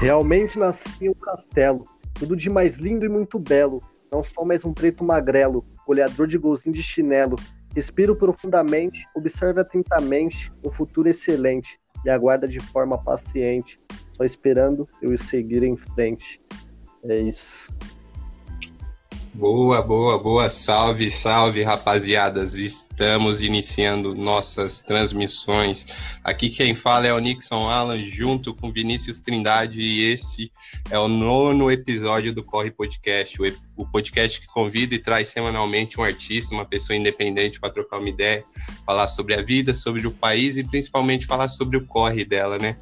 Realmente 0.00 0.56
nasci 0.60 0.88
em 1.00 1.08
um 1.08 1.14
castelo, 1.14 1.84
tudo 2.14 2.36
de 2.36 2.48
mais 2.48 2.76
lindo 2.76 3.04
e 3.04 3.08
muito 3.08 3.36
belo. 3.36 3.82
Não 4.12 4.22
sou 4.22 4.46
mais 4.46 4.64
um 4.64 4.72
preto 4.72 5.02
magrelo, 5.02 5.60
goleador 5.84 6.28
de 6.28 6.38
golzinho 6.38 6.72
de 6.72 6.82
chinelo. 6.84 7.34
Respiro 7.74 8.14
profundamente, 8.14 9.04
observe 9.16 9.60
atentamente 9.60 10.52
um 10.64 10.70
futuro 10.70 11.08
excelente 11.08 11.80
e 12.04 12.10
aguarda 12.10 12.46
de 12.46 12.60
forma 12.60 12.96
paciente, 13.02 13.76
só 14.12 14.24
esperando 14.24 14.86
eu 15.02 15.18
seguir 15.18 15.64
em 15.64 15.76
frente. 15.76 16.40
É 17.02 17.20
isso. 17.20 17.76
Boa, 19.38 19.80
boa, 19.80 20.18
boa. 20.18 20.50
Salve, 20.50 21.08
salve, 21.08 21.62
rapaziadas. 21.62 22.54
Estamos 22.54 23.40
iniciando 23.40 24.12
nossas 24.12 24.82
transmissões. 24.82 25.86
Aqui 26.24 26.50
quem 26.50 26.74
fala 26.74 27.06
é 27.06 27.14
o 27.14 27.20
Nixon 27.20 27.68
Alan, 27.68 28.04
junto 28.04 28.52
com 28.52 28.72
Vinícius 28.72 29.20
Trindade, 29.20 29.80
e 29.80 30.06
esse 30.06 30.50
é 30.90 30.98
o 30.98 31.06
nono 31.06 31.70
episódio 31.70 32.34
do 32.34 32.42
Corre 32.42 32.72
Podcast, 32.72 33.38
o 33.76 33.86
podcast 33.86 34.40
que 34.40 34.46
convida 34.48 34.96
e 34.96 34.98
traz 34.98 35.28
semanalmente 35.28 36.00
um 36.00 36.02
artista, 36.02 36.52
uma 36.52 36.64
pessoa 36.64 36.96
independente 36.96 37.60
para 37.60 37.70
trocar 37.70 38.00
uma 38.00 38.08
ideia, 38.08 38.42
falar 38.84 39.06
sobre 39.06 39.36
a 39.36 39.40
vida, 39.40 39.72
sobre 39.72 40.04
o 40.04 40.10
país 40.10 40.56
e 40.56 40.64
principalmente 40.64 41.26
falar 41.26 41.46
sobre 41.46 41.76
o 41.76 41.86
corre 41.86 42.24
dela, 42.24 42.58
né? 42.58 42.76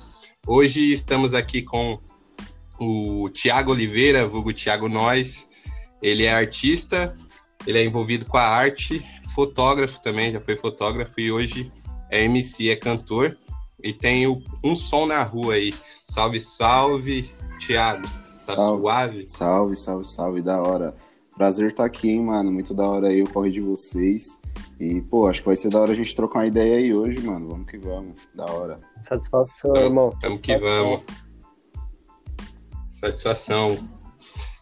Hoje 0.47 0.91
estamos 0.91 1.35
aqui 1.35 1.61
com 1.61 2.01
o 2.81 3.29
Tiago 3.29 3.73
Oliveira, 3.73 4.27
vulgo 4.27 4.55
Tiago 4.55 4.89
Nós 4.89 5.47
ele 6.03 6.25
é 6.25 6.33
artista, 6.33 7.15
ele 7.67 7.79
é 7.79 7.85
envolvido 7.85 8.27
com 8.27 8.37
a 8.37 8.47
arte, 8.47 9.05
fotógrafo 9.35 10.01
também, 10.03 10.33
já 10.33 10.41
foi 10.41 10.57
fotógrafo 10.57 11.21
e 11.21 11.31
hoje 11.31 11.73
é 12.11 12.25
MC, 12.25 12.71
é 12.71 12.77
cantor 12.77 13.37
e 13.83 13.93
tem 13.93 14.27
o, 14.27 14.43
um 14.65 14.75
som 14.75 15.07
na 15.07 15.23
rua 15.23 15.55
aí. 15.55 15.73
Salve, 16.09 16.41
salve, 16.41 17.31
Thiago. 17.59 18.03
Tá 18.03 18.23
salve, 18.23 18.81
suave? 18.81 19.29
Salve, 19.29 19.77
salve, 19.77 20.09
salve, 20.09 20.43
da 20.43 20.63
hora. 20.63 20.95
Prazer 21.37 21.71
estar 21.71 21.83
tá 21.83 21.87
aqui, 21.87 22.11
hein, 22.11 22.25
mano. 22.25 22.51
Muito 22.51 22.73
da 22.73 22.85
hora 22.85 23.09
aí 23.09 23.23
o 23.23 23.31
corre 23.31 23.51
de 23.51 23.61
vocês. 23.61 24.41
E, 24.81 25.01
pô, 25.03 25.27
acho 25.27 25.41
que 25.41 25.47
vai 25.47 25.57
ser 25.57 25.69
da 25.69 25.81
hora 25.81 25.93
a 25.93 25.95
gente 25.95 26.15
trocar 26.15 26.41
uma 26.41 26.47
ideia 26.47 26.77
aí 26.77 26.95
hoje, 26.95 27.21
mano. 27.21 27.49
Vamos 27.49 27.71
que 27.71 27.77
vamos. 27.77 28.21
Da 28.35 28.45
hora. 28.47 28.81
Satisfação, 29.03 29.77
irmão. 29.77 30.11
Tamo 30.21 30.39
que 30.39 30.57
vamos. 30.57 31.05
Satisfação. 32.89 33.96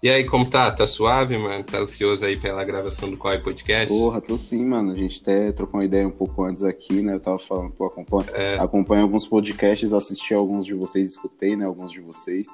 E 0.05 0.11
aí, 0.11 0.23
como 0.23 0.45
tá? 0.45 0.71
Tá 0.71 0.87
suave, 0.87 1.39
mano? 1.39 1.65
Tá 1.65 1.79
ansioso 1.79 2.27
aí 2.27 2.37
pela 2.37 2.63
gravação 2.63 3.11
do 3.11 3.17
Corre 3.17 3.39
Podcast? 3.39 3.89
Porra, 3.89 4.21
tô 4.21 4.37
sim, 4.37 4.63
mano. 4.63 4.93
A 4.93 4.95
gente 4.95 5.23
até 5.23 5.51
trocou 5.51 5.81
uma 5.81 5.87
ideia 5.87 6.07
um 6.07 6.11
pouco 6.11 6.45
antes 6.45 6.63
aqui, 6.63 7.01
né? 7.01 7.15
Eu 7.15 7.21
tava 7.21 7.39
falando, 7.39 7.71
pô, 7.71 7.87
acompanho, 7.87 8.27
é... 8.35 8.59
acompanho 8.59 9.01
alguns 9.01 9.27
podcasts, 9.27 9.95
assisti 9.95 10.35
alguns 10.35 10.67
de 10.67 10.75
vocês, 10.75 11.13
escutei, 11.13 11.57
né? 11.57 11.65
Alguns 11.65 11.91
de 11.91 12.03
vocês. 12.03 12.49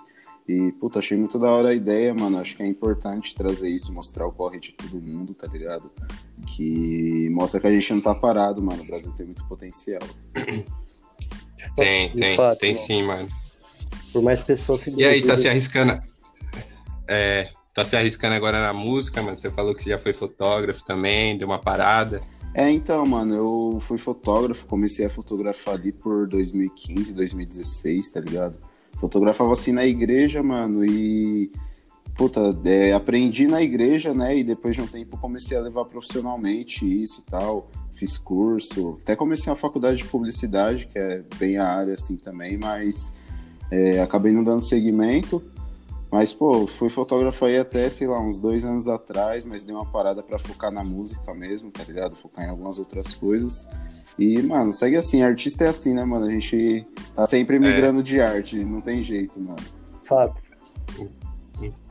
E, 0.46 0.70
puta, 0.78 1.00
achei 1.00 1.18
muito 1.18 1.40
da 1.40 1.50
hora 1.50 1.70
a 1.70 1.74
ideia, 1.74 2.14
mano. 2.14 2.38
Acho 2.38 2.56
que 2.56 2.62
é 2.62 2.66
importante 2.68 3.34
trazer 3.34 3.68
isso, 3.68 3.92
mostrar 3.92 4.28
o 4.28 4.32
corre 4.32 4.60
de 4.60 4.70
todo 4.70 5.02
mundo, 5.02 5.34
tá 5.34 5.48
ligado? 5.48 5.90
Que 6.54 7.28
mostra 7.30 7.58
que 7.58 7.66
a 7.66 7.72
gente 7.72 7.94
não 7.94 8.00
tá 8.00 8.14
parado, 8.14 8.62
mano. 8.62 8.84
O 8.84 8.86
Brasil 8.86 9.10
tem 9.16 9.26
muito 9.26 9.44
potencial. 9.48 10.02
Tem, 11.76 12.10
tem, 12.10 12.36
fato, 12.36 12.58
tem 12.58 12.72
mano. 12.72 12.86
sim, 12.86 13.02
mano. 13.02 13.28
Por 14.12 14.22
mais 14.22 14.40
pessoas 14.40 14.82
que. 14.84 14.90
E 14.90 15.04
aí, 15.04 15.20
tá 15.20 15.36
se 15.36 15.48
arriscando 15.48 15.98
é, 17.10 17.50
tá 17.74 17.84
se 17.84 17.96
arriscando 17.96 18.36
agora 18.36 18.60
na 18.60 18.72
música, 18.72 19.20
mano. 19.20 19.36
Você 19.36 19.50
falou 19.50 19.74
que 19.74 19.82
você 19.82 19.90
já 19.90 19.98
foi 19.98 20.12
fotógrafo 20.12 20.84
também, 20.84 21.36
deu 21.36 21.48
uma 21.48 21.58
parada. 21.58 22.20
É, 22.54 22.70
então, 22.70 23.04
mano, 23.04 23.34
eu 23.34 23.80
fui 23.80 23.98
fotógrafo, 23.98 24.66
comecei 24.66 25.06
a 25.06 25.10
fotografar 25.10 25.74
ali 25.74 25.92
por 25.92 26.26
2015, 26.28 27.12
2016, 27.12 28.10
tá 28.10 28.20
ligado? 28.20 28.56
Fotografava 29.00 29.52
assim 29.52 29.72
na 29.72 29.84
igreja, 29.84 30.42
mano, 30.42 30.84
e. 30.84 31.50
Puta, 32.16 32.54
é, 32.64 32.92
aprendi 32.92 33.46
na 33.46 33.62
igreja, 33.62 34.12
né? 34.12 34.36
E 34.36 34.44
depois 34.44 34.74
de 34.74 34.82
um 34.82 34.86
tempo 34.86 35.16
comecei 35.16 35.56
a 35.56 35.60
levar 35.60 35.86
profissionalmente 35.86 36.84
isso 36.84 37.24
e 37.26 37.30
tal. 37.30 37.70
Fiz 37.92 38.18
curso, 38.18 38.98
até 39.02 39.16
comecei 39.16 39.50
a 39.50 39.56
faculdade 39.56 39.98
de 39.98 40.04
publicidade, 40.04 40.86
que 40.86 40.98
é 40.98 41.24
bem 41.38 41.56
a 41.56 41.66
área 41.66 41.94
assim 41.94 42.16
também, 42.16 42.58
mas 42.58 43.14
é, 43.70 44.00
acabei 44.00 44.32
não 44.32 44.44
dando 44.44 44.60
seguimento. 44.60 45.42
Mas, 46.10 46.32
pô, 46.32 46.66
fui 46.66 46.90
fotógrafo 46.90 47.44
aí 47.44 47.56
até, 47.56 47.88
sei 47.88 48.08
lá, 48.08 48.20
uns 48.20 48.36
dois 48.36 48.64
anos 48.64 48.88
atrás, 48.88 49.44
mas 49.44 49.62
dei 49.62 49.74
uma 49.74 49.86
parada 49.86 50.22
para 50.22 50.40
focar 50.40 50.72
na 50.72 50.82
música 50.82 51.32
mesmo, 51.32 51.70
tá 51.70 51.84
ligado? 51.84 52.16
Focar 52.16 52.44
em 52.44 52.48
algumas 52.48 52.80
outras 52.80 53.14
coisas. 53.14 53.68
E, 54.18 54.42
mano, 54.42 54.72
segue 54.72 54.96
assim, 54.96 55.22
artista 55.22 55.64
é 55.64 55.68
assim, 55.68 55.94
né, 55.94 56.04
mano? 56.04 56.26
A 56.26 56.30
gente 56.32 56.84
tá 57.14 57.24
sempre 57.26 57.56
é. 57.56 57.58
migrando 57.60 58.00
é. 58.00 58.02
de 58.02 58.20
arte, 58.20 58.64
não 58.64 58.80
tem 58.80 59.02
jeito, 59.02 59.38
mano. 59.38 59.62
Fato. 60.02 60.34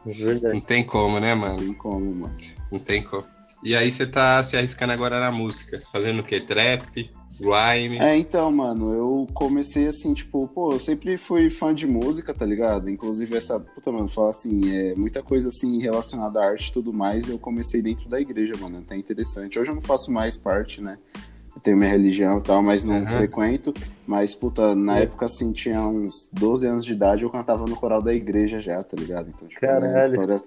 Verdade. 0.06 0.54
Não 0.54 0.62
tem 0.62 0.84
como, 0.84 1.20
né, 1.20 1.34
mano? 1.34 1.56
Não 1.56 1.64
tem 1.64 1.74
como, 1.74 2.16
mano. 2.16 2.36
Não 2.72 2.80
tem 2.80 3.04
como. 3.04 3.26
E 3.64 3.76
aí 3.76 3.92
você 3.92 4.06
tá 4.06 4.44
se 4.44 4.58
arriscando 4.58 4.94
agora 4.94 5.20
na 5.20 5.32
música, 5.32 5.82
fazendo 5.92 6.20
o 6.20 6.24
quê? 6.24 6.40
Trap? 6.40 7.10
Grime. 7.40 7.98
É, 8.00 8.18
então, 8.18 8.52
mano, 8.52 8.94
eu 8.94 9.28
comecei 9.34 9.88
assim, 9.88 10.14
tipo, 10.14 10.48
pô, 10.48 10.74
eu 10.74 10.80
sempre 10.80 11.18
fui 11.18 11.50
fã 11.50 11.74
de 11.74 11.88
música, 11.88 12.34
tá 12.34 12.46
ligado? 12.46 12.90
Inclusive 12.90 13.36
essa, 13.36 13.60
puta, 13.60 13.92
mano, 13.92 14.08
falar 14.08 14.32
assim, 14.32 14.62
é 14.72 14.96
muita 14.96 15.24
coisa 15.24 15.50
assim 15.50 15.80
relacionada 15.80 16.40
à 16.40 16.50
arte 16.52 16.68
e 16.68 16.74
tudo 16.74 16.92
mais, 16.92 17.28
eu 17.30 17.40
comecei 17.40 17.82
dentro 17.82 18.10
da 18.10 18.20
igreja, 18.20 18.54
mano, 18.60 18.80
até 18.80 18.96
interessante. 18.98 19.58
Hoje 19.58 19.72
eu 19.72 19.76
não 19.76 19.82
faço 19.82 20.12
mais 20.12 20.36
parte, 20.36 20.82
né? 20.82 20.98
Eu 21.60 21.62
tenho 21.62 21.78
minha 21.78 21.90
religião 21.90 22.40
e 22.40 22.42
tal, 22.42 22.64
mas 22.64 22.86
não 22.86 23.02
uhum. 23.02 23.08
frequento. 23.08 23.74
Mas, 24.08 24.34
puta, 24.34 24.74
na 24.74 24.94
uhum. 24.94 25.00
época, 25.00 25.26
assim, 25.26 25.52
tinha 25.52 25.86
uns 25.86 26.30
12 26.32 26.66
anos 26.66 26.86
de 26.86 26.94
idade, 26.94 27.24
eu 27.24 27.30
cantava 27.30 27.66
no 27.66 27.76
coral 27.76 28.02
da 28.02 28.14
igreja 28.14 28.60
já, 28.60 28.82
tá 28.82 28.96
ligado? 28.98 29.30
Então, 29.30 29.48
tipo, 29.48 29.66
minha 29.66 30.00
história, 30.00 30.44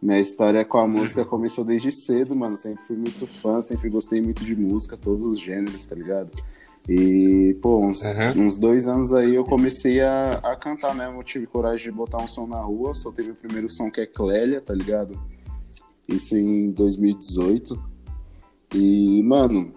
minha 0.00 0.20
história 0.20 0.64
com 0.64 0.78
a 0.78 0.86
música 0.86 1.24
começou 1.24 1.64
desde 1.64 1.90
cedo, 1.90 2.34
mano. 2.36 2.56
Sempre 2.56 2.84
fui 2.84 2.96
muito 2.96 3.26
fã, 3.26 3.60
sempre 3.60 3.88
gostei 3.88 4.22
muito 4.22 4.44
de 4.44 4.54
música, 4.54 4.96
todos 4.96 5.26
os 5.26 5.40
gêneros, 5.40 5.84
tá 5.84 5.96
ligado? 5.96 6.30
E, 6.88 7.58
pô, 7.60 7.84
uns, 7.84 8.02
uhum. 8.02 8.46
uns 8.46 8.56
dois 8.56 8.86
anos 8.86 9.12
aí 9.12 9.34
eu 9.34 9.44
comecei 9.44 10.00
a, 10.00 10.34
a 10.34 10.54
cantar 10.54 10.94
mesmo. 10.94 11.18
Eu 11.18 11.24
tive 11.24 11.46
coragem 11.46 11.90
de 11.90 11.96
botar 11.96 12.18
um 12.18 12.28
som 12.28 12.46
na 12.46 12.60
rua, 12.60 12.94
soltei 12.94 13.24
meu 13.24 13.34
primeiro 13.34 13.68
som 13.68 13.90
que 13.90 14.00
é 14.00 14.06
Clélia, 14.06 14.60
tá 14.60 14.72
ligado? 14.72 15.20
Isso 16.08 16.36
em 16.36 16.70
2018. 16.70 17.96
E, 18.74 19.22
mano, 19.24 19.74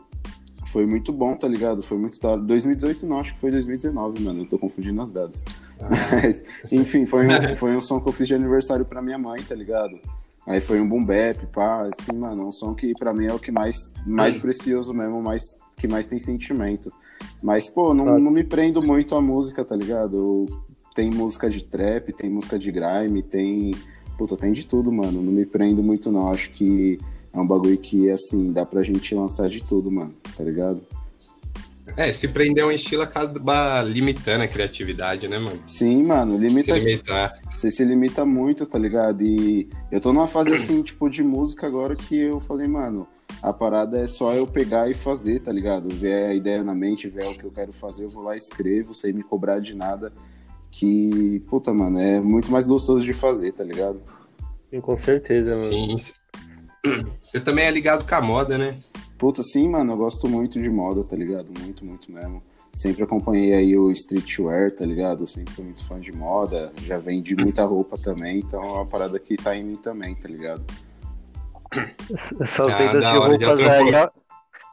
foi 0.72 0.86
muito 0.86 1.12
bom, 1.12 1.36
tá 1.36 1.48
ligado? 1.48 1.82
Foi 1.82 1.98
muito 1.98 2.20
da 2.20 2.36
2018 2.36 3.06
não, 3.06 3.20
acho 3.20 3.34
que 3.34 3.40
foi 3.40 3.52
2019, 3.52 4.24
mano. 4.24 4.42
Eu 4.42 4.46
tô 4.46 4.58
confundindo 4.58 5.02
as 5.02 5.12
datas. 5.12 5.44
Ah. 5.80 5.88
Mas, 6.12 6.44
enfim, 6.72 7.06
foi 7.06 7.26
um, 7.26 7.30
foi 7.58 7.76
um 7.76 7.82
som 7.82 8.00
que 8.00 8.08
eu 8.08 8.14
fiz 8.14 8.28
de 8.28 8.36
aniversário 8.36 8.86
pra 8.86 9.02
minha 9.02 9.18
mãe, 9.18 9.42
tá 9.42 9.56
ligado? 9.56 10.00
Aí 10.46 10.62
foi 10.62 10.80
um 10.80 10.88
boom 10.88 11.04
bap, 11.04 11.46
pá, 11.48 11.88
assim, 11.88 12.18
mano, 12.18 12.48
um 12.48 12.52
som 12.52 12.74
que 12.74 12.94
pra 12.94 13.14
mim 13.14 13.26
é 13.26 13.34
o 13.34 13.40
que 13.40 13.52
mais, 13.52 13.94
mais 14.06 14.38
precioso 14.38 14.94
mesmo, 14.94 15.22
mais, 15.22 15.56
que 15.76 15.88
mais 15.88 16.08
tem 16.08 16.18
sentimento. 16.18 16.92
Mas, 17.44 17.68
pô, 17.68 17.94
não, 17.94 18.20
não 18.20 18.32
me 18.32 18.44
prendo 18.44 18.82
muito 18.82 19.16
a 19.16 19.22
música, 19.22 19.66
tá 19.66 19.76
ligado? 19.76 20.46
Tem 20.96 21.10
música 21.10 21.50
de 21.50 21.64
trap, 21.64 22.14
tem 22.14 22.30
música 22.30 22.58
de 22.58 22.72
grime, 22.72 23.22
tem. 23.22 23.72
Puta, 24.18 24.36
tem 24.36 24.52
de 24.52 24.66
tudo, 24.66 24.92
mano. 24.92 25.22
Não 25.22 25.32
me 25.32 25.46
prendo 25.46 25.82
muito, 25.82 26.12
não. 26.12 26.30
Acho 26.30 26.52
que 26.52 27.00
é 27.34 27.40
um 27.40 27.48
bagulho 27.48 27.78
que, 27.78 28.10
assim, 28.10 28.52
dá 28.52 28.66
pra 28.66 28.84
gente 28.84 29.14
lançar 29.14 29.50
de 29.50 29.62
tudo, 29.62 29.92
mano, 29.92 30.14
tá 30.36 30.44
ligado? 30.44 30.82
É, 31.98 32.12
se 32.14 32.28
prender 32.28 32.66
um 32.66 32.72
estilo 32.72 33.02
acaba 33.02 33.82
limitando 33.84 34.44
a 34.44 34.48
criatividade, 34.48 35.28
né, 35.28 35.40
mano? 35.40 35.60
Sim, 35.66 36.04
mano, 36.04 36.38
limita. 36.38 36.74
Se 36.74 36.80
limitar. 36.80 37.34
Você 37.52 37.72
se 37.72 37.84
limita 37.84 38.26
muito, 38.26 38.66
tá 38.66 38.78
ligado? 38.78 39.24
E 39.24 39.70
eu 39.92 40.00
tô 40.00 40.14
numa 40.14 40.28
fase 40.28 40.54
assim, 40.54 40.82
tipo, 40.84 41.10
de 41.10 41.24
música 41.24 41.68
agora 41.68 41.96
que 41.96 42.18
eu 42.18 42.40
falei, 42.40 42.68
mano, 42.68 43.08
a 43.42 43.54
parada 43.54 44.00
é 44.00 44.08
só 44.08 44.34
eu 44.34 44.46
pegar 44.46 44.90
e 44.90 44.94
fazer, 44.94 45.42
tá 45.42 45.52
ligado? 45.52 45.90
Ver 45.90 46.28
a 46.28 46.34
ideia 46.34 46.64
na 46.64 46.74
mente, 46.74 47.08
ver 47.08 47.26
o 47.26 47.34
que 47.34 47.44
eu 47.44 47.52
quero 47.52 47.74
fazer, 47.74 48.06
eu 48.06 48.10
vou 48.10 48.24
lá 48.24 48.34
e 48.34 48.38
escrevo, 48.38 48.94
sem 48.94 49.14
me 49.14 49.24
cobrar 49.24 49.60
de 49.60 49.76
nada. 49.76 50.12
Que, 50.72 51.42
puta, 51.50 51.74
mano, 51.74 52.00
é 52.00 52.20
muito 52.20 52.52
mais 52.52 52.68
gostoso 52.68 53.04
de 53.04 53.14
fazer, 53.14 53.54
tá 53.54 53.64
ligado? 53.64 54.02
Sim, 54.70 54.82
com 54.82 54.96
certeza, 54.96 55.56
mano. 55.56 55.72
Sim. 55.72 55.96
Você 57.22 57.40
também 57.40 57.66
é 57.66 57.72
ligado 57.72 58.08
com 58.08 58.16
a 58.16 58.22
moda, 58.22 58.58
né? 58.58 58.76
Puta, 59.18 59.44
sim, 59.44 59.68
mano, 59.68 59.94
eu 59.94 59.98
gosto 59.98 60.28
muito 60.30 60.62
de 60.62 60.70
moda, 60.70 61.04
tá 61.04 61.16
ligado? 61.16 61.48
Muito, 61.60 61.86
muito 61.86 62.12
mesmo. 62.12 62.42
Sempre 62.74 63.04
acompanhei 63.04 63.54
aí 63.54 63.78
o 63.78 63.92
streetwear, 63.92 64.72
tá 64.72 64.86
ligado? 64.86 65.28
sempre 65.28 65.54
fui 65.54 65.66
muito 65.66 65.86
fã 65.86 66.00
de 66.00 66.12
moda, 66.12 66.72
já 66.84 66.98
vendi 66.98 67.36
muita 67.36 67.66
roupa 67.66 67.98
também, 67.98 68.40
então 68.40 68.64
é 68.64 68.72
uma 68.72 68.86
parada 68.86 69.20
que 69.20 69.36
tá 69.36 69.56
em 69.56 69.64
mim 69.64 69.76
também, 69.76 70.16
tá 70.16 70.30
ligado? 70.30 70.64
Essas 72.40 72.72
ah, 72.72 72.78
vendas 72.78 73.04
de 73.04 73.18
roupas 73.18 73.62
aí, 73.62 74.10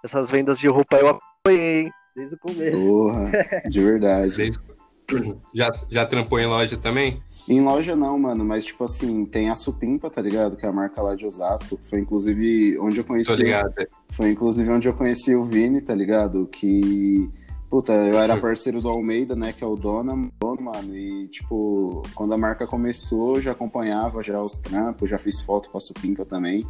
essas 0.05 0.31
vendas 0.31 0.59
de 0.59 0.69
roupa 0.69 0.97
eu 0.97 1.09
apoiei, 1.09 1.81
hein? 1.81 1.93
Desde 2.15 2.35
o 2.37 2.39
começo. 2.39 2.89
Porra, 2.89 3.31
de 3.69 3.81
verdade. 3.81 4.37
Desde... 4.37 4.61
Já, 5.55 5.71
já 5.89 6.05
trampou 6.05 6.41
em 6.41 6.47
loja 6.47 6.77
também? 6.77 7.23
Em 7.49 7.61
loja 7.61 7.95
não, 7.95 8.19
mano, 8.19 8.45
mas 8.45 8.65
tipo 8.65 8.83
assim, 8.83 9.25
tem 9.25 9.51
a 9.51 9.55
Supimpa, 9.55 10.11
tá 10.11 10.21
ligado? 10.21 10.57
Que 10.57 10.67
é 10.67 10.69
a 10.69 10.73
marca 10.73 11.01
lá 11.01 11.15
de 11.15 11.25
Osasco, 11.25 11.77
que 11.77 11.89
foi 11.89 12.01
inclusive 12.01 12.77
onde 12.79 12.99
eu 12.99 13.05
conheci. 13.05 13.31
Tô 13.31 13.37
ligado. 13.37 13.73
Foi 14.11 14.31
inclusive 14.31 14.69
onde 14.71 14.89
eu 14.89 14.95
conheci 14.95 15.35
o 15.35 15.45
Vini, 15.45 15.81
tá 15.81 15.95
ligado? 15.95 16.47
Que 16.49 17.31
Puta, 17.69 17.93
eu 17.93 18.19
era 18.19 18.41
parceiro 18.41 18.81
do 18.81 18.89
Almeida, 18.89 19.35
né? 19.35 19.53
Que 19.53 19.65
é 19.65 19.67
o 19.67 19.75
dono, 19.75 20.33
dono, 20.41 20.63
mano. 20.63 20.97
E, 20.97 21.27
tipo, 21.29 22.03
quando 22.15 22.33
a 22.33 22.39
marca 22.39 22.67
começou, 22.67 23.41
já 23.41 23.53
acompanhava 23.53 24.23
já 24.23 24.41
os 24.41 24.57
trampos, 24.57 25.11
já 25.11 25.19
fiz 25.19 25.41
foto 25.41 25.69
com 25.71 25.77
a 25.77 25.81
Supinca 25.81 26.25
também. 26.25 26.65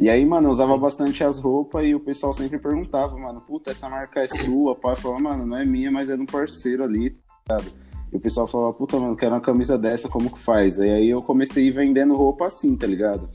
E 0.00 0.08
aí, 0.08 0.24
mano, 0.24 0.46
eu 0.46 0.50
usava 0.50 0.76
bastante 0.78 1.22
as 1.22 1.38
roupas 1.38 1.84
e 1.84 1.94
o 1.94 2.00
pessoal 2.00 2.32
sempre 2.32 2.58
perguntava, 2.58 3.16
mano, 3.16 3.42
puta, 3.42 3.70
essa 3.70 3.90
marca 3.90 4.20
é 4.20 4.26
sua, 4.26 4.74
pai? 4.74 4.96
Falava, 4.96 5.22
mano, 5.22 5.46
não 5.46 5.56
é 5.56 5.64
minha, 5.66 5.90
mas 5.90 6.08
é 6.08 6.14
um 6.14 6.24
parceiro 6.24 6.82
ali, 6.82 7.10
tá 7.44 7.56
ligado? 7.58 7.85
E 8.16 8.18
o 8.18 8.20
pessoal 8.20 8.46
falava, 8.46 8.72
puta, 8.72 8.98
mano, 8.98 9.14
quero 9.14 9.34
uma 9.34 9.42
camisa 9.42 9.76
dessa, 9.76 10.08
como 10.08 10.30
que 10.30 10.38
faz? 10.38 10.78
E 10.78 10.88
aí 10.88 11.10
eu 11.10 11.20
comecei 11.20 11.64
a 11.64 11.66
ir 11.66 11.70
vendendo 11.70 12.16
roupa 12.16 12.46
assim, 12.46 12.74
tá 12.74 12.86
ligado? 12.86 13.28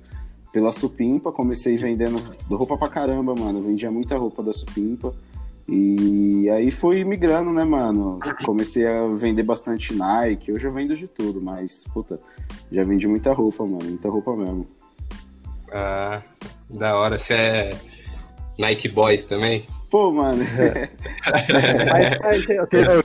Pela 0.52 0.72
Supimpa, 0.72 1.32
comecei 1.32 1.78
vendendo 1.78 2.18
roupa 2.50 2.76
pra 2.76 2.90
caramba, 2.90 3.36
mano. 3.36 3.60
Eu 3.60 3.64
vendia 3.64 3.92
muita 3.92 4.18
roupa 4.18 4.42
da 4.42 4.52
Supimpa. 4.52 5.14
E 5.70 6.50
aí 6.50 6.72
fui 6.72 7.04
migrando, 7.04 7.52
né, 7.54 7.64
mano? 7.64 8.20
Comecei 8.44 8.88
a 8.88 9.06
vender 9.06 9.44
bastante 9.44 9.94
Nike. 9.94 10.52
Hoje 10.52 10.68
eu 10.68 10.74
vendo 10.74 10.98
de 10.98 11.08
tudo, 11.08 11.40
mas, 11.40 11.86
puta, 11.94 12.20
já 12.72 12.84
vendi 12.84 13.08
muita 13.08 13.34
roupa, 13.34 13.64
mano. 13.64 13.86
Muita 13.86 14.10
roupa 14.10 14.36
mesmo. 14.36 14.68
Ah, 15.72 16.24
da 16.72 16.98
hora. 16.98 17.20
Você 17.20 17.34
é 17.36 17.78
Nike 18.58 18.90
Boys 18.90 19.26
também? 19.26 19.64
Pô, 19.92 20.12
mano. 20.12 20.44
mas, 21.92 22.20
mas, 22.20 22.50
eu 22.50 22.66
tenho, 22.66 23.04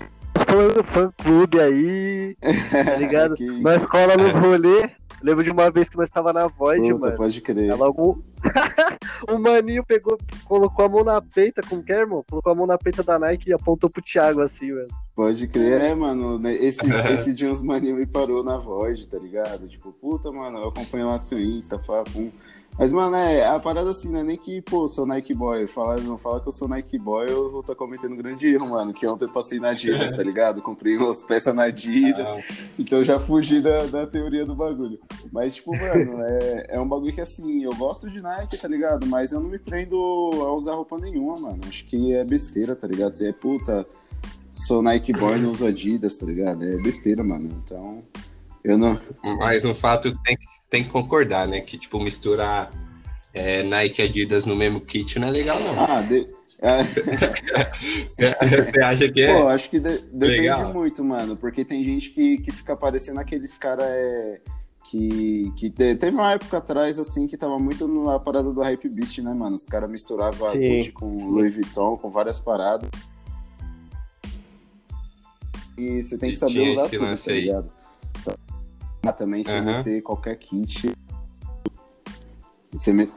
do 0.73 0.85
fã 0.85 1.13
clube 1.23 1.61
aí, 1.61 2.35
tá 2.71 2.95
ligado? 2.97 3.37
Na 3.61 3.77
escola, 3.77 4.17
nos 4.17 4.35
rolês. 4.35 4.95
Lembro 5.23 5.43
de 5.43 5.51
uma 5.51 5.71
vez 5.71 5.89
que 5.89 5.97
nós 5.97 6.09
tava 6.09 6.33
na 6.33 6.47
Void, 6.47 6.93
Puta, 6.93 6.99
mano. 6.99 7.17
Pode 7.17 7.41
crer. 7.41 7.71
Ela, 7.71 7.91
um... 7.91 8.21
o 9.33 9.39
maninho 9.39 9.85
pegou, 9.85 10.19
colocou 10.45 10.85
a 10.85 10.89
mão 10.89 11.05
na 11.05 11.21
peita, 11.23 11.63
como 11.67 11.83
que 11.83 11.93
é, 11.93 12.01
irmão? 12.01 12.25
Colocou 12.29 12.53
a 12.53 12.55
mão 12.55 12.67
na 12.67 12.77
peita 12.77 13.03
da 13.03 13.19
Nike 13.19 13.51
e 13.51 13.53
apontou 13.53 13.89
pro 13.89 14.03
Thiago 14.03 14.43
assim, 14.43 14.75
velho. 14.75 14.89
Pode 15.15 15.49
crer, 15.49 15.81
é, 15.81 15.95
mano. 15.95 16.39
Né, 16.39 16.55
esse, 16.55 16.87
esse 17.13 17.33
dia 17.33 17.51
uns 17.51 17.63
maninhos 17.63 17.99
me 17.99 18.07
parou 18.07 18.45
na 18.45 18.59
Void, 18.59 19.09
tá 19.09 19.19
ligado? 19.19 19.67
Tipo, 19.69 19.91
puta, 19.93 20.31
mano, 20.31 20.59
eu 20.59 20.69
acompanho 20.69 21.07
lá 21.07 21.19
seu 21.19 21.41
Insta, 21.41 21.79
pá, 21.79 22.05
pum. 22.05 22.31
Mas, 22.79 22.93
mano, 22.93 23.17
é 23.17 23.47
a 23.47 23.59
parada 23.59 23.91
assim, 23.91 24.11
né? 24.11 24.23
Nem 24.23 24.37
que, 24.37 24.61
pô, 24.61 24.87
sou 24.87 25.07
Nike 25.07 25.33
Boy. 25.33 25.67
Fala, 25.67 25.97
não 25.97 26.19
fala 26.19 26.41
que 26.41 26.49
eu 26.49 26.53
sou 26.53 26.69
Nike 26.69 26.99
Boy, 26.99 27.27
eu 27.27 27.51
vou 27.51 27.61
estar 27.61 27.73
tá 27.73 27.79
cometendo 27.79 28.13
um 28.13 28.17
grande 28.17 28.49
erro, 28.49 28.69
mano. 28.69 28.93
Que 28.93 29.07
ontem 29.07 29.25
eu 29.25 29.33
passei 29.33 29.59
na 29.59 29.71
Adidas, 29.71 30.13
tá 30.13 30.23
ligado? 30.23 30.61
Comprei 30.61 30.97
umas 30.99 31.23
peças 31.23 31.55
na 31.55 31.65
Adidas. 31.65 32.27
Ah. 32.27 32.37
Então 32.79 33.03
já 33.03 33.19
fugi 33.19 33.63
da, 33.63 33.87
da 33.87 34.07
teoria 34.07 34.45
do 34.45 34.55
bagulho. 34.55 34.99
Mas, 35.33 35.55
tipo, 35.55 35.75
mano, 35.75 36.21
é, 36.23 36.67
é 36.69 36.81
um 36.81 36.87
bagulho 36.87 37.15
que 37.15 37.21
assim, 37.21 37.65
eu 37.65 37.75
gosto 37.75 38.11
de 38.11 38.21
Nike, 38.21 38.59
tá 38.59 38.69
ligado? 38.69 39.07
Mas 39.07 39.33
eu 39.33 39.41
não 39.41 39.49
me 39.49 39.59
prendo 39.59 39.97
a 40.35 40.53
usar 40.53 40.75
roupa 40.75 40.99
nenhuma, 40.99 41.41
mano. 41.41 41.61
Acho 41.67 41.87
que 41.87 42.13
é 42.13 42.25
besteira, 42.25 42.77
tá 42.77 42.87
ligado? 42.87 43.15
Você 43.15 43.31
é 43.31 43.33
puta, 43.33 43.87
sou 44.53 44.83
Nike 44.83 45.13
Boy, 45.13 45.39
não 45.39 45.53
uso 45.53 45.65
Adidas, 45.67 46.17
tá 46.17 46.27
ligado? 46.27 46.63
É 46.63 46.77
besteira, 46.77 47.25
mano. 47.25 47.49
Então. 47.65 48.03
Eu 48.67 48.77
não. 48.77 49.01
Mas 49.39 49.65
um 49.65 49.73
fato 49.73 50.13
tem 50.25 50.37
que 50.37 50.47
tem 50.69 50.85
que 50.85 50.91
concordar, 50.91 51.47
né? 51.47 51.61
Que, 51.61 51.79
tipo, 51.79 52.01
misturar 52.01 52.73
é, 53.33 53.63
Nike 53.63 54.03
e 54.03 54.05
Adidas 54.05 54.47
no 54.47 54.57
mesmo 54.57 54.81
kit 54.81 55.19
não 55.19 55.29
é 55.29 55.31
legal, 55.31 55.59
não. 55.61 55.85
Ah, 55.85 56.03
de... 56.03 56.29
Você 58.19 58.83
acha 58.83 59.13
que 59.13 59.23
é? 59.23 59.37
Pô, 59.37 59.49
acho 59.49 59.71
que 59.71 59.79
de... 59.79 59.99
depende 59.99 60.41
legal. 60.41 60.73
muito, 60.73 61.05
mano. 61.05 61.37
Porque 61.37 61.65
tem 61.65 61.85
gente 61.85 62.11
que, 62.11 62.39
que 62.39 62.51
fica 62.51 62.77
parecendo 62.77 63.21
aqueles 63.21 63.57
caras 63.57 63.87
é... 63.87 64.41
que, 64.91 65.53
que 65.57 65.71
teve 65.71 66.11
uma 66.11 66.33
época 66.33 66.59
atrás, 66.59 66.99
assim, 66.99 67.27
que 67.27 67.37
tava 67.37 67.59
muito 67.59 67.87
na 67.87 68.19
parada 68.19 68.53
do 68.53 68.63
Hype 68.63 68.89
Beast, 68.89 69.19
né, 69.19 69.33
mano? 69.33 69.55
Os 69.55 69.67
caras 69.67 69.89
misturavam 69.89 70.53
Gucci 70.53 70.93
com 70.93 71.19
sim. 71.19 71.29
Louis 71.29 71.55
Vuitton, 71.55 71.97
com 71.97 72.11
várias 72.11 72.41
paradas. 72.41 72.91
E 75.79 76.03
você 76.03 76.19
tem 76.19 76.31
que 76.31 76.37
saber 76.37 76.71
usar 76.71 76.89
tudo, 76.89 77.05
tá 77.05 77.33
ligado? 77.33 77.71
Também 79.13 79.45
sem 79.45 79.61
uhum. 79.61 79.65
meter 79.65 80.03
qualquer 80.03 80.37
kit. 80.37 80.93
Você, 82.73 82.93
met... 82.93 83.11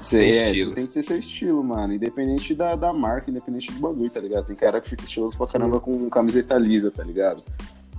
você, 0.00 0.30
é, 0.30 0.46
você 0.48 0.74
tem 0.74 0.86
que 0.86 0.92
ter 0.92 1.02
seu 1.02 1.18
estilo, 1.18 1.64
mano. 1.64 1.92
Independente 1.94 2.54
da, 2.54 2.76
da 2.76 2.92
marca, 2.92 3.30
independente 3.30 3.72
do 3.72 3.80
bagulho, 3.80 4.10
tá 4.10 4.20
ligado? 4.20 4.46
Tem 4.46 4.56
cara 4.56 4.80
que 4.80 4.88
fica 4.88 5.04
estiloso 5.04 5.36
pra 5.36 5.46
caramba 5.46 5.80
com 5.80 6.08
camiseta 6.10 6.56
lisa, 6.58 6.90
tá 6.90 7.02
ligado? 7.02 7.42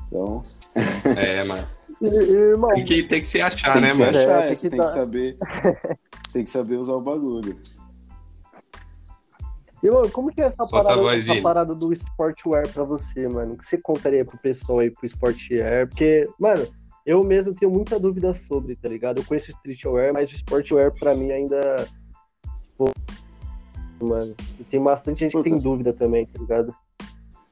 Então. 0.08 0.44
É, 1.18 1.44
mano. 1.44 1.68
Irmão, 2.00 2.70
tem, 2.70 2.86
que, 2.86 3.04
tem 3.04 3.22
que 3.22 3.26
se 3.26 3.42
achar, 3.42 3.74
tem 3.74 3.82
né, 3.82 3.94
mano? 3.94 4.10
Achar, 4.10 4.44
é, 4.44 4.48
tem, 4.48 4.56
que, 4.56 4.70
tem 4.70 4.80
que 4.80 4.88
saber. 4.88 5.38
tem 6.32 6.44
que 6.44 6.50
saber 6.50 6.76
usar 6.76 6.94
o 6.94 7.02
bagulho. 7.02 7.58
Irmão, 9.82 10.10
como 10.10 10.32
que 10.32 10.42
é 10.42 10.46
essa 10.46 10.64
parada, 10.70 11.16
essa 11.16 11.42
parada 11.42 11.74
do 11.74 11.92
sportwear 11.94 12.68
pra 12.70 12.84
você, 12.84 13.28
mano? 13.28 13.54
O 13.54 13.58
que 13.58 13.66
você 13.66 13.78
contaria 13.78 14.26
pro 14.26 14.38
pessoal 14.38 14.80
aí 14.80 14.92
pro 14.92 15.08
sportwear? 15.08 15.88
Porque, 15.88 16.28
mano, 16.40 16.68
eu 17.07 17.24
mesmo 17.24 17.54
tenho 17.54 17.71
muita 17.71 17.98
dúvida 17.98 18.33
sobre, 18.33 18.75
tá 18.75 18.89
ligado? 18.89 19.19
Eu 19.19 19.24
conheço 19.24 19.48
o 19.48 19.51
streetwear, 19.51 20.13
mas 20.13 20.30
o 20.30 20.36
sportwear 20.36 20.92
pra 20.92 21.15
mim 21.15 21.31
ainda. 21.31 21.88
Pô, 22.75 22.92
mano. 24.01 24.36
E 24.59 24.63
tem 24.65 24.83
bastante 24.83 25.21
gente 25.21 25.38
que 25.38 25.44
tem 25.44 25.57
dúvida 25.57 25.94
também, 25.94 26.25
tá 26.25 26.38
ligado? 26.38 26.75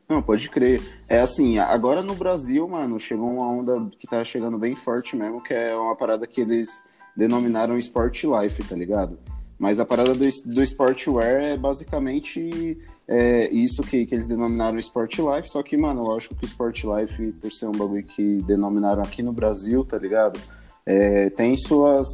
Não, 0.09 0.21
pode 0.21 0.49
crer. 0.49 0.81
É 1.07 1.21
assim, 1.21 1.57
agora 1.57 2.03
no 2.03 2.13
Brasil, 2.15 2.67
mano, 2.67 2.99
chegou 2.99 3.29
uma 3.29 3.47
onda 3.47 3.89
que 3.97 4.05
tá 4.05 4.21
chegando 4.25 4.57
bem 4.57 4.75
forte 4.75 5.15
mesmo, 5.15 5.41
que 5.41 5.53
é 5.53 5.73
uma 5.73 5.95
parada 5.95 6.27
que 6.27 6.41
eles 6.41 6.83
denominaram 7.15 7.77
Sport 7.77 8.25
Life, 8.25 8.61
tá 8.65 8.75
ligado? 8.75 9.17
Mas 9.57 9.79
a 9.79 9.85
parada 9.85 10.13
do, 10.13 10.27
do 10.45 10.61
Sportwear 10.63 11.41
é 11.41 11.57
basicamente 11.57 12.77
é 13.07 13.49
isso 13.51 13.83
que, 13.83 14.05
que 14.05 14.15
eles 14.15 14.27
denominaram 14.27 14.79
Sport 14.79 15.19
Life, 15.19 15.49
só 15.49 15.61
que, 15.61 15.77
mano, 15.77 16.03
lógico 16.03 16.35
que 16.35 16.43
o 16.43 16.45
Sport 16.45 16.83
Life, 16.85 17.31
por 17.33 17.51
ser 17.51 17.67
um 17.67 17.71
bagulho 17.71 18.03
que 18.03 18.37
denominaram 18.43 19.03
aqui 19.03 19.21
no 19.21 19.31
Brasil, 19.31 19.85
tá 19.85 19.97
ligado? 19.97 20.39
É, 20.85 21.29
tem 21.29 21.55
suas, 21.55 22.07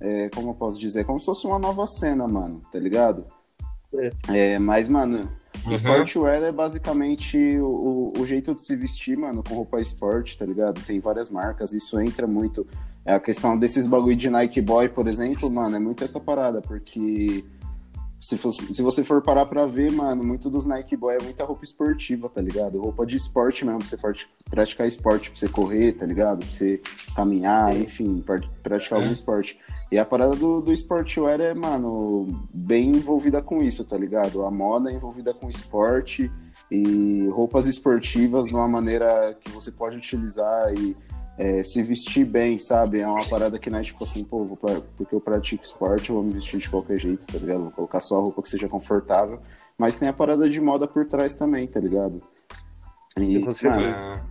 é, 0.00 0.28
como 0.30 0.50
eu 0.50 0.54
posso 0.54 0.80
dizer, 0.80 1.04
como 1.04 1.20
se 1.20 1.26
fosse 1.26 1.46
uma 1.46 1.58
nova 1.58 1.86
cena, 1.86 2.26
mano, 2.26 2.60
tá 2.72 2.78
ligado? 2.78 3.24
É, 3.94 4.54
é 4.54 4.58
mas, 4.58 4.88
mano, 4.88 5.30
uhum. 5.64 5.74
Sportwear 5.74 6.42
é 6.42 6.50
basicamente 6.50 7.38
o, 7.58 8.12
o, 8.16 8.26
jeito 8.26 8.52
de 8.52 8.64
se 8.64 8.74
vestir, 8.74 9.16
mano, 9.16 9.44
com 9.46 9.54
roupa 9.54 9.80
esporte, 9.80 10.36
tá 10.36 10.44
ligado? 10.44 10.84
Tem 10.84 10.98
várias 10.98 11.30
marcas, 11.30 11.72
isso 11.72 12.00
entra 12.00 12.26
muito. 12.26 12.66
É 13.04 13.14
a 13.14 13.20
questão 13.20 13.56
desses 13.56 13.86
bagulho 13.86 14.16
de 14.16 14.28
Nike 14.28 14.60
Boy, 14.60 14.88
por 14.88 15.06
exemplo, 15.06 15.48
mano, 15.50 15.76
é 15.76 15.80
muito 15.80 16.02
essa 16.02 16.18
parada, 16.18 16.60
porque 16.60 17.44
se, 18.22 18.38
fosse, 18.38 18.72
se 18.72 18.82
você 18.82 19.02
for 19.02 19.20
parar 19.20 19.46
pra 19.46 19.66
ver, 19.66 19.90
mano, 19.90 20.22
muito 20.22 20.48
dos 20.48 20.64
Nike 20.64 20.96
Boy 20.96 21.16
é 21.16 21.22
muita 21.24 21.44
roupa 21.44 21.64
esportiva, 21.64 22.28
tá 22.28 22.40
ligado? 22.40 22.80
Roupa 22.80 23.04
de 23.04 23.16
esporte 23.16 23.64
mesmo, 23.64 23.80
pra 23.80 23.88
você 23.88 23.98
praticar 24.48 24.86
esporte, 24.86 25.28
pra 25.28 25.40
você 25.40 25.48
correr, 25.48 25.94
tá 25.94 26.06
ligado? 26.06 26.38
Pra 26.38 26.48
você 26.48 26.80
caminhar, 27.16 27.74
enfim, 27.74 28.22
praticar 28.62 29.00
algum 29.00 29.10
esporte. 29.10 29.58
E 29.90 29.98
a 29.98 30.04
parada 30.04 30.36
do, 30.36 30.60
do 30.60 30.72
sportwear 30.72 31.40
é, 31.40 31.52
mano, 31.52 32.46
bem 32.54 32.90
envolvida 32.90 33.42
com 33.42 33.60
isso, 33.60 33.84
tá 33.84 33.98
ligado? 33.98 34.46
A 34.46 34.52
moda 34.52 34.88
é 34.88 34.94
envolvida 34.94 35.34
com 35.34 35.50
esporte 35.50 36.30
e 36.70 37.26
roupas 37.26 37.66
esportivas 37.66 38.46
de 38.46 38.54
uma 38.54 38.68
maneira 38.68 39.36
que 39.40 39.50
você 39.50 39.72
pode 39.72 39.96
utilizar 39.96 40.72
e 40.72 40.96
é, 41.42 41.64
se 41.64 41.82
vestir 41.82 42.24
bem, 42.24 42.56
sabe? 42.56 43.00
É 43.00 43.06
uma 43.06 43.28
parada 43.28 43.58
que 43.58 43.68
não 43.68 43.80
é 43.80 43.82
tipo 43.82 44.04
assim, 44.04 44.22
pô, 44.22 44.56
pra, 44.56 44.80
porque 44.96 45.12
eu 45.12 45.20
pratico 45.20 45.64
esporte, 45.64 46.08
eu 46.08 46.14
vou 46.14 46.24
me 46.24 46.32
vestir 46.32 46.60
de 46.60 46.70
qualquer 46.70 46.96
jeito, 46.98 47.26
tá 47.26 47.36
ligado? 47.36 47.62
Vou 47.62 47.72
colocar 47.72 47.98
só 47.98 48.18
a 48.18 48.20
roupa 48.20 48.42
que 48.42 48.48
seja 48.48 48.68
confortável. 48.68 49.40
Mas 49.76 49.98
tem 49.98 50.08
a 50.08 50.12
parada 50.12 50.48
de 50.48 50.60
moda 50.60 50.86
por 50.86 51.04
trás 51.04 51.34
também, 51.34 51.66
tá 51.66 51.80
ligado? 51.80 52.22
E, 53.18 53.40
mano, 53.40 54.22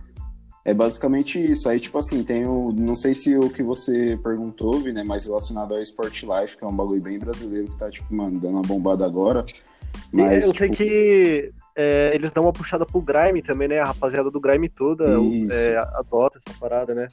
é 0.64 0.72
basicamente 0.72 1.38
isso. 1.38 1.68
Aí, 1.68 1.78
tipo 1.78 1.98
assim, 1.98 2.24
tem 2.24 2.46
o. 2.46 2.72
Não 2.72 2.96
sei 2.96 3.12
se 3.12 3.36
o 3.36 3.50
que 3.50 3.62
você 3.62 4.18
perguntou, 4.22 4.80
né? 4.80 5.02
Mas 5.02 5.26
relacionado 5.26 5.74
ao 5.74 5.82
Sport 5.82 6.22
Life, 6.22 6.56
que 6.56 6.64
é 6.64 6.66
um 6.66 6.74
bagulho 6.74 7.02
bem 7.02 7.18
brasileiro 7.18 7.70
que 7.70 7.78
tá, 7.78 7.90
tipo, 7.90 8.12
mano, 8.14 8.40
dando 8.40 8.54
uma 8.54 8.62
bombada 8.62 9.04
agora. 9.04 9.44
Mas, 10.10 10.46
eu 10.46 10.52
tipo, 10.54 10.66
sei 10.66 10.70
que 10.70 11.52
é, 11.76 12.12
eles 12.14 12.30
dão 12.30 12.44
uma 12.44 12.52
puxada 12.52 12.84
pro 12.84 13.00
Grime 13.00 13.42
também, 13.42 13.68
né? 13.68 13.80
A 13.80 13.86
rapaziada 13.86 14.30
do 14.30 14.40
Grime 14.40 14.68
toda 14.68 15.04
é, 15.50 15.76
adota 15.94 16.38
essa 16.38 16.58
parada, 16.58 16.94
né? 16.94 17.08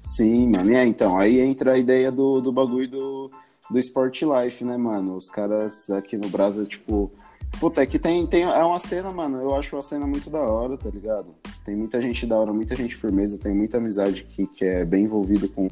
Sim, 0.00 0.50
mano. 0.50 0.72
É, 0.72 0.84
então, 0.84 1.18
aí 1.18 1.40
entra 1.40 1.72
a 1.72 1.78
ideia 1.78 2.12
do, 2.12 2.40
do 2.40 2.52
bagulho 2.52 2.88
do, 2.88 3.30
do 3.70 3.78
Sport 3.78 4.22
Life, 4.22 4.64
né, 4.64 4.76
mano? 4.76 5.16
Os 5.16 5.28
caras 5.28 5.90
aqui 5.90 6.16
no 6.16 6.28
Brasil, 6.28 6.64
tipo. 6.64 7.10
Puta, 7.58 7.82
é 7.82 7.86
que 7.86 7.98
tem, 7.98 8.26
tem. 8.26 8.42
É 8.42 8.64
uma 8.64 8.78
cena, 8.78 9.10
mano. 9.10 9.40
Eu 9.40 9.54
acho 9.56 9.74
uma 9.74 9.82
cena 9.82 10.06
muito 10.06 10.30
da 10.30 10.40
hora, 10.40 10.76
tá 10.76 10.90
ligado? 10.90 11.28
Tem 11.64 11.74
muita 11.74 12.00
gente 12.00 12.24
da 12.26 12.38
hora, 12.38 12.52
muita 12.52 12.76
gente 12.76 12.94
firmeza, 12.94 13.38
tem 13.38 13.54
muita 13.54 13.78
amizade 13.78 14.24
que, 14.24 14.46
que 14.46 14.64
é 14.64 14.84
bem 14.84 15.04
envolvido 15.04 15.48
com, 15.48 15.68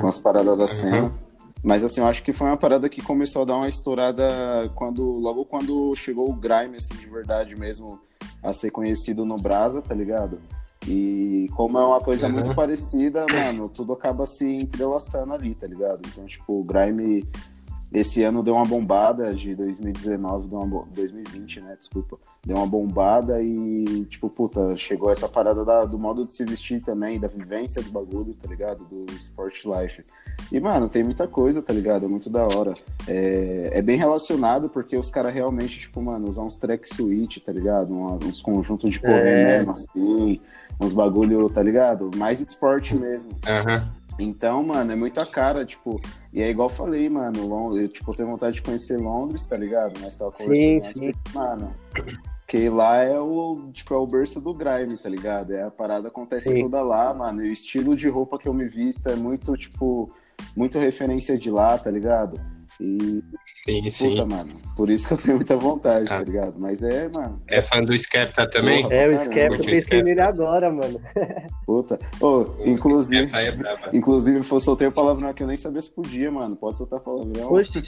com 0.00 0.06
as 0.06 0.18
paradas 0.18 0.56
da 0.56 0.66
cena. 0.66 1.12
Mas 1.62 1.82
assim, 1.82 2.00
eu 2.00 2.06
acho 2.06 2.22
que 2.22 2.32
foi 2.32 2.46
uma 2.46 2.56
parada 2.56 2.88
que 2.88 3.02
começou 3.02 3.42
a 3.42 3.44
dar 3.44 3.56
uma 3.56 3.68
estourada 3.68 4.70
quando 4.74 5.02
logo 5.02 5.44
quando 5.44 5.94
chegou 5.96 6.30
o 6.30 6.32
grime 6.32 6.76
assim 6.76 6.94
de 6.94 7.06
verdade 7.06 7.56
mesmo 7.56 8.00
a 8.42 8.52
ser 8.52 8.70
conhecido 8.70 9.24
no 9.24 9.36
Brasa, 9.36 9.82
tá 9.82 9.94
ligado? 9.94 10.40
E 10.86 11.46
como 11.54 11.78
é 11.78 11.84
uma 11.84 12.00
coisa 12.00 12.28
uhum. 12.28 12.34
muito 12.34 12.54
parecida, 12.54 13.26
mano, 13.30 13.68
tudo 13.68 13.92
acaba 13.92 14.24
se 14.24 14.46
entrelaçando 14.46 15.34
ali, 15.34 15.54
tá 15.54 15.66
ligado? 15.66 16.00
Então, 16.06 16.24
tipo, 16.24 16.60
o 16.60 16.64
grime 16.64 17.26
esse 17.92 18.22
ano 18.22 18.42
deu 18.42 18.54
uma 18.54 18.64
bombada 18.64 19.34
de 19.34 19.54
2019, 19.54 20.48
deu 20.48 20.58
uma, 20.58 20.84
2020, 20.94 21.60
né? 21.62 21.76
Desculpa. 21.78 22.18
Deu 22.44 22.56
uma 22.56 22.66
bombada 22.66 23.42
e, 23.42 24.04
tipo, 24.10 24.28
puta, 24.28 24.76
chegou 24.76 25.10
essa 25.10 25.26
parada 25.26 25.64
da, 25.64 25.84
do 25.84 25.98
modo 25.98 26.26
de 26.26 26.34
se 26.34 26.44
vestir 26.44 26.82
também, 26.82 27.18
da 27.18 27.28
vivência 27.28 27.82
do 27.82 27.90
bagulho, 27.90 28.34
tá 28.34 28.46
ligado? 28.46 28.84
Do 28.84 29.10
Sport 29.14 29.64
Life. 29.64 30.04
E, 30.52 30.60
mano, 30.60 30.88
tem 30.88 31.02
muita 31.02 31.26
coisa, 31.26 31.62
tá 31.62 31.72
ligado? 31.72 32.04
É 32.04 32.08
muito 32.08 32.28
da 32.28 32.44
hora. 32.44 32.74
É, 33.06 33.70
é 33.72 33.82
bem 33.82 33.96
relacionado 33.96 34.68
porque 34.68 34.96
os 34.96 35.10
caras 35.10 35.32
realmente, 35.32 35.78
tipo, 35.78 36.02
mano, 36.02 36.28
usam 36.28 36.46
uns 36.46 36.58
track 36.58 36.86
suite, 36.86 37.40
tá 37.40 37.52
ligado? 37.52 37.94
Uns, 37.94 38.22
uns 38.22 38.42
conjuntos 38.42 38.90
de 38.90 39.00
correr 39.00 39.40
é. 39.40 39.58
mesmo, 39.58 39.72
assim. 39.72 40.40
Uns 40.78 40.92
bagulho, 40.92 41.48
tá 41.48 41.62
ligado? 41.62 42.10
Mais 42.16 42.40
esporte 42.40 42.94
mesmo. 42.94 43.30
Aham. 43.46 43.76
Uhum. 43.76 43.97
Então, 44.18 44.64
mano, 44.64 44.90
é 44.90 44.96
muita 44.96 45.24
cara, 45.24 45.64
tipo, 45.64 46.00
e 46.32 46.42
é 46.42 46.50
igual 46.50 46.68
eu 46.68 46.74
falei, 46.74 47.08
mano, 47.08 47.78
eu, 47.78 47.88
tipo, 47.88 48.14
tenho 48.14 48.28
vontade 48.28 48.56
de 48.56 48.62
conhecer 48.62 48.96
Londres, 48.96 49.46
tá 49.46 49.56
ligado? 49.56 49.98
Mas 50.00 50.16
tava 50.16 50.32
conversando 50.32 50.56
sim, 50.56 50.92
sim. 50.94 51.12
mano, 51.32 51.72
que 52.46 52.68
lá 52.68 52.96
é 52.96 53.18
o, 53.18 53.70
tipo, 53.72 53.94
é 53.94 53.96
o 53.96 54.06
berço 54.06 54.40
do 54.40 54.52
grime, 54.52 54.96
tá 54.96 55.08
ligado? 55.08 55.52
É 55.52 55.62
a 55.62 55.70
parada 55.70 56.08
acontece 56.08 56.50
sim. 56.50 56.62
toda 56.62 56.82
lá, 56.82 57.14
mano, 57.14 57.44
e 57.44 57.50
o 57.50 57.52
estilo 57.52 57.94
de 57.94 58.08
roupa 58.08 58.38
que 58.38 58.48
eu 58.48 58.54
me 58.54 58.66
visto 58.66 59.08
é 59.08 59.14
muito, 59.14 59.56
tipo, 59.56 60.12
muito 60.56 60.78
referência 60.78 61.38
de 61.38 61.50
lá, 61.50 61.78
tá 61.78 61.90
ligado? 61.90 62.40
E. 62.80 63.22
Sim, 63.64 63.82
puta, 63.82 63.90
sim. 63.90 64.24
mano. 64.24 64.60
Por 64.76 64.88
isso 64.88 65.08
que 65.08 65.14
eu 65.14 65.18
tenho 65.18 65.36
muita 65.36 65.56
vontade, 65.56 66.06
tá 66.06 66.16
ah. 66.16 66.18
tá 66.18 66.24
ligado? 66.24 66.54
Mas 66.58 66.82
é, 66.82 67.08
mano. 67.08 67.40
É 67.48 67.60
fã 67.60 67.82
do 67.82 67.92
Skepta 67.92 68.48
também? 68.48 68.82
Porra, 68.82 68.94
é, 68.94 69.08
o 69.08 69.22
Skepta, 69.22 69.64
pensei 69.64 70.02
nele 70.02 70.20
agora, 70.20 70.70
mano. 70.70 71.00
Puta. 71.66 71.98
Oh, 72.20 72.46
inclusive. 72.64 73.30
É 73.34 73.96
inclusive, 73.96 74.38
eu 74.38 74.60
soltei 74.60 74.86
o 74.86 74.92
palavrão 74.92 75.28
aqui, 75.28 75.42
eu 75.42 75.48
nem 75.48 75.56
sabia 75.56 75.82
se 75.82 75.90
podia, 75.90 76.30
mano. 76.30 76.56
Pode 76.56 76.78
soltar 76.78 77.00
palavrão. 77.00 77.52
Oxi. 77.52 77.80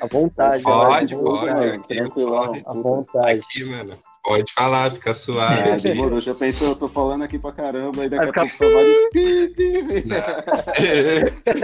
À 0.00 0.06
vontade, 0.06 0.62
Pode, 0.62 1.16
pode. 1.16 1.46
Mano, 1.46 1.82
tranquilão. 1.82 2.52
À 2.64 2.72
vontade. 2.72 3.40
Aqui, 3.40 3.64
mano. 3.64 3.90
Pode 3.90 4.13
falar, 4.56 4.90
fica 4.90 5.14
suave. 5.14 5.68
É, 5.68 5.76
demorou. 5.78 6.20
Já 6.20 6.34
pensou, 6.34 6.68
eu 6.68 6.76
tô 6.76 6.88
falando 6.88 7.24
aqui 7.24 7.38
pra 7.38 7.52
caramba, 7.52 8.04
e 8.04 8.08
daqui 8.08 8.30
a 8.30 8.32
pouco 8.32 8.50
só 8.50 8.64
vai 8.70 8.84
speed. 9.08 9.56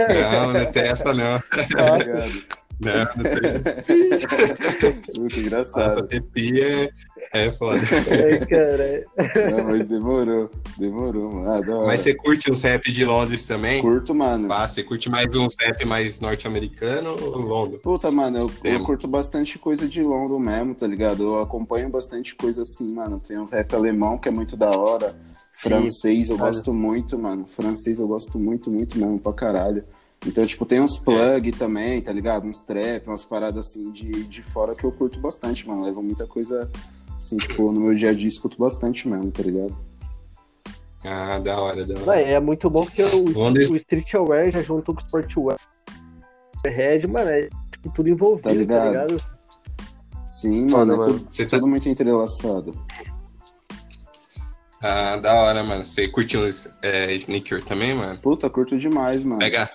Não, 0.01 0.47
não, 0.47 0.53
não 0.53 0.71
tem 0.71 0.83
essa 0.83 1.13
não. 1.13 1.41
Obrigado. 1.93 2.60
Não, 2.83 3.05
não 3.15 3.23
tem. 3.23 5.01
Muito 5.19 5.39
engraçado. 5.39 6.03
A 6.03 6.21
pia 6.33 6.91
é 7.33 7.51
foda. 7.51 7.79
Ai, 8.09 8.39
cara. 8.45 9.51
Não, 9.51 9.63
mas 9.65 9.85
demorou. 9.85 10.49
Demorou, 10.77 11.31
mano. 11.31 11.51
Ah, 11.51 11.85
mas 11.85 12.01
você 12.01 12.15
curte 12.15 12.49
os 12.49 12.61
rap 12.61 12.91
de 12.91 13.05
Londres 13.05 13.43
também? 13.43 13.81
Curto, 13.81 14.15
mano. 14.15 14.51
Ah, 14.51 14.67
você 14.67 14.83
curte 14.83 15.09
mais 15.09 15.35
um 15.35 15.47
rap 15.59 15.85
mais 15.85 16.19
norte-americano 16.19 17.15
ou 17.21 17.37
Londres? 17.37 17.81
Puta, 17.81 18.09
mano, 18.09 18.37
eu, 18.37 18.51
eu, 18.63 18.83
curto 18.83 19.07
bastante 19.07 19.59
coisa 19.59 19.87
de 19.87 20.01
Londres 20.01 20.41
mesmo, 20.41 20.73
tá 20.73 20.87
ligado? 20.87 21.23
Eu 21.23 21.39
acompanho 21.39 21.89
bastante 21.89 22.35
coisa 22.35 22.63
assim, 22.63 22.93
mano. 22.93 23.19
Tem 23.19 23.37
uns 23.37 23.51
rap 23.51 23.73
alemão 23.75 24.17
que 24.17 24.27
é 24.27 24.31
muito 24.31 24.57
da 24.57 24.69
hora. 24.69 25.15
Francês 25.51 26.29
eu 26.29 26.37
gosto 26.37 26.73
muito, 26.73 27.19
mano. 27.19 27.45
Francês 27.45 27.99
eu 27.99 28.07
gosto 28.07 28.39
muito, 28.39 28.71
muito 28.71 28.97
mesmo, 28.97 29.19
pra 29.19 29.33
caralho. 29.33 29.83
Então, 30.25 30.45
tipo, 30.45 30.65
tem 30.65 30.79
uns 30.79 30.99
plug 30.99 31.49
é. 31.49 31.51
também, 31.51 32.01
tá 32.01 32.13
ligado? 32.13 32.47
Uns 32.47 32.61
trap, 32.61 33.07
umas 33.07 33.25
paradas 33.25 33.67
assim 33.67 33.91
de, 33.91 34.23
de 34.25 34.43
fora 34.43 34.75
que 34.75 34.83
eu 34.83 34.91
curto 34.91 35.19
bastante, 35.19 35.67
mano. 35.67 35.83
Levo 35.83 36.03
muita 36.03 36.27
coisa, 36.27 36.69
assim, 37.15 37.37
tipo, 37.37 37.71
no 37.71 37.81
meu 37.81 37.95
dia 37.95 38.11
a 38.11 38.13
dia 38.13 38.27
escuto 38.27 38.57
bastante 38.57 39.07
mesmo, 39.07 39.31
tá 39.31 39.41
ligado? 39.41 39.75
Ah, 41.03 41.39
da 41.39 41.59
hora, 41.59 41.85
da 41.85 41.99
hora. 41.99 42.21
É, 42.21 42.33
é 42.33 42.39
muito 42.39 42.69
bom 42.69 42.85
porque 42.85 43.01
o, 43.01 43.25
o 43.35 43.75
Streetwear 43.75 44.51
já 44.51 44.61
juntou 44.61 44.93
com 44.93 45.01
o 45.01 45.05
Sportwear. 45.05 45.59
Red, 46.63 47.07
mano, 47.07 47.29
é 47.29 47.49
tipo, 47.71 47.91
tudo 47.91 48.09
envolvido, 48.09 48.43
tá 48.43 48.51
ligado? 48.51 48.93
Tá 48.93 49.05
ligado? 49.05 49.23
Sim, 50.27 50.67
mano, 50.69 50.95
mano, 50.95 51.03
é 51.03 51.05
tudo, 51.07 51.31
Você 51.31 51.45
tá... 51.45 51.57
tudo 51.57 51.67
muito 51.67 51.89
entrelaçado. 51.89 52.79
Ah, 54.81 55.17
da 55.17 55.33
hora, 55.33 55.63
mano. 55.63 55.83
Você 55.83 56.07
curtiu 56.07 56.41
é, 56.81 57.13
sneaker 57.13 57.63
também, 57.63 57.95
mano? 57.95 58.17
Puta, 58.19 58.49
curto 58.49 58.77
demais, 58.77 59.23
mano. 59.23 59.39
Pega, 59.39 59.69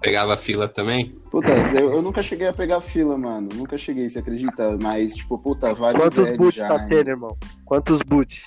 Pegava 0.00 0.36
fila 0.36 0.68
também? 0.68 1.16
Puta, 1.30 1.50
eu, 1.74 1.92
eu, 1.94 2.02
nunca 2.02 2.22
cheguei 2.22 2.46
a 2.46 2.52
pegar 2.52 2.80
fila, 2.80 3.18
mano. 3.18 3.48
Nunca 3.52 3.76
cheguei, 3.76 4.08
você 4.08 4.20
acredita? 4.20 4.78
Mas, 4.80 5.16
tipo, 5.16 5.36
puta, 5.38 5.74
vários 5.74 6.14
Quantos 6.14 6.36
boots 6.36 6.54
já, 6.60 6.68
tá 6.68 6.78
né? 6.78 6.86
tendo, 6.88 7.08
irmão? 7.08 7.36
Quantos 7.64 8.00
boots? 8.02 8.44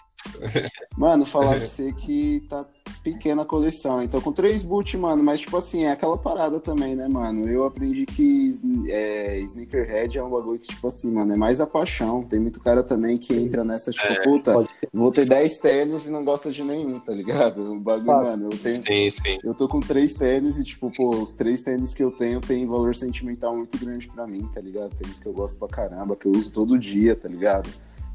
Mano, 0.98 1.26
falar 1.26 1.58
pra 1.58 1.66
você 1.66 1.92
que 1.94 2.44
tá 2.48 2.66
pequena 3.04 3.42
a 3.42 3.46
coleção. 3.46 4.04
Então, 4.04 4.22
com 4.22 4.32
três 4.32 4.62
boot, 4.62 4.96
mano, 4.98 5.24
mas 5.24 5.42
tipo 5.42 5.58
assim, 5.58 5.84
é 5.84 5.92
aquela 5.92 6.18
parada 6.18 6.60
também, 6.60 6.96
né, 6.96 7.08
mano? 7.08 7.48
Eu 7.48 7.66
aprendi 7.66 8.06
que 8.06 8.52
é, 8.88 9.40
sneakerhead 9.40 10.18
é 10.18 10.24
um 10.24 10.30
bagulho 10.30 10.60
que, 10.60 10.68
tipo 10.68 10.88
assim, 10.88 11.12
mano, 11.12 11.34
é 11.34 11.38
mais 11.38 11.60
a 11.60 11.68
paixão. 11.68 12.24
Tem 12.24 12.40
muito 12.40 12.60
cara 12.60 12.84
também 12.84 13.18
que 13.18 13.34
entra 13.34 13.64
nessa, 13.64 13.92
tipo, 13.92 14.14
é, 14.14 14.24
puta, 14.24 14.54
vou 14.94 15.12
ter 15.12 15.26
dez 15.26 15.58
tênis 15.58 16.06
e 16.06 16.10
não 16.10 16.24
gosta 16.24 16.52
de 16.52 16.64
nenhum, 16.64 17.00
tá 17.00 17.14
ligado? 17.14 17.74
O 17.74 17.80
bagulho, 17.80 18.12
ah, 18.12 18.24
mano, 18.24 18.50
eu 18.52 18.58
tenho. 18.58 18.76
Sim, 18.76 19.10
sim. 19.10 19.38
Eu 19.44 19.54
tô 19.54 19.68
com 19.68 19.80
três 19.80 20.14
tênis 20.14 20.58
e, 20.60 20.64
tipo, 20.64 20.92
pô, 20.92 21.10
os 21.10 21.34
três 21.34 21.62
tênis 21.62 21.94
que 21.94 22.04
eu 22.04 22.12
tenho 22.12 22.40
tem 22.42 22.66
valor 22.68 22.94
sentimental 22.96 23.56
muito 23.56 23.78
grande 23.78 24.08
pra 24.08 24.28
mim, 24.28 24.48
tá 24.54 24.62
ligado? 24.62 24.96
Tênis 24.96 25.20
que 25.20 25.28
eu 25.28 25.34
gosto 25.34 25.58
pra 25.58 25.68
caramba, 25.68 26.16
que 26.16 26.28
eu 26.28 26.32
uso 26.32 26.54
todo 26.54 26.78
dia, 26.78 27.16
tá 27.16 27.28
ligado? 27.28 27.70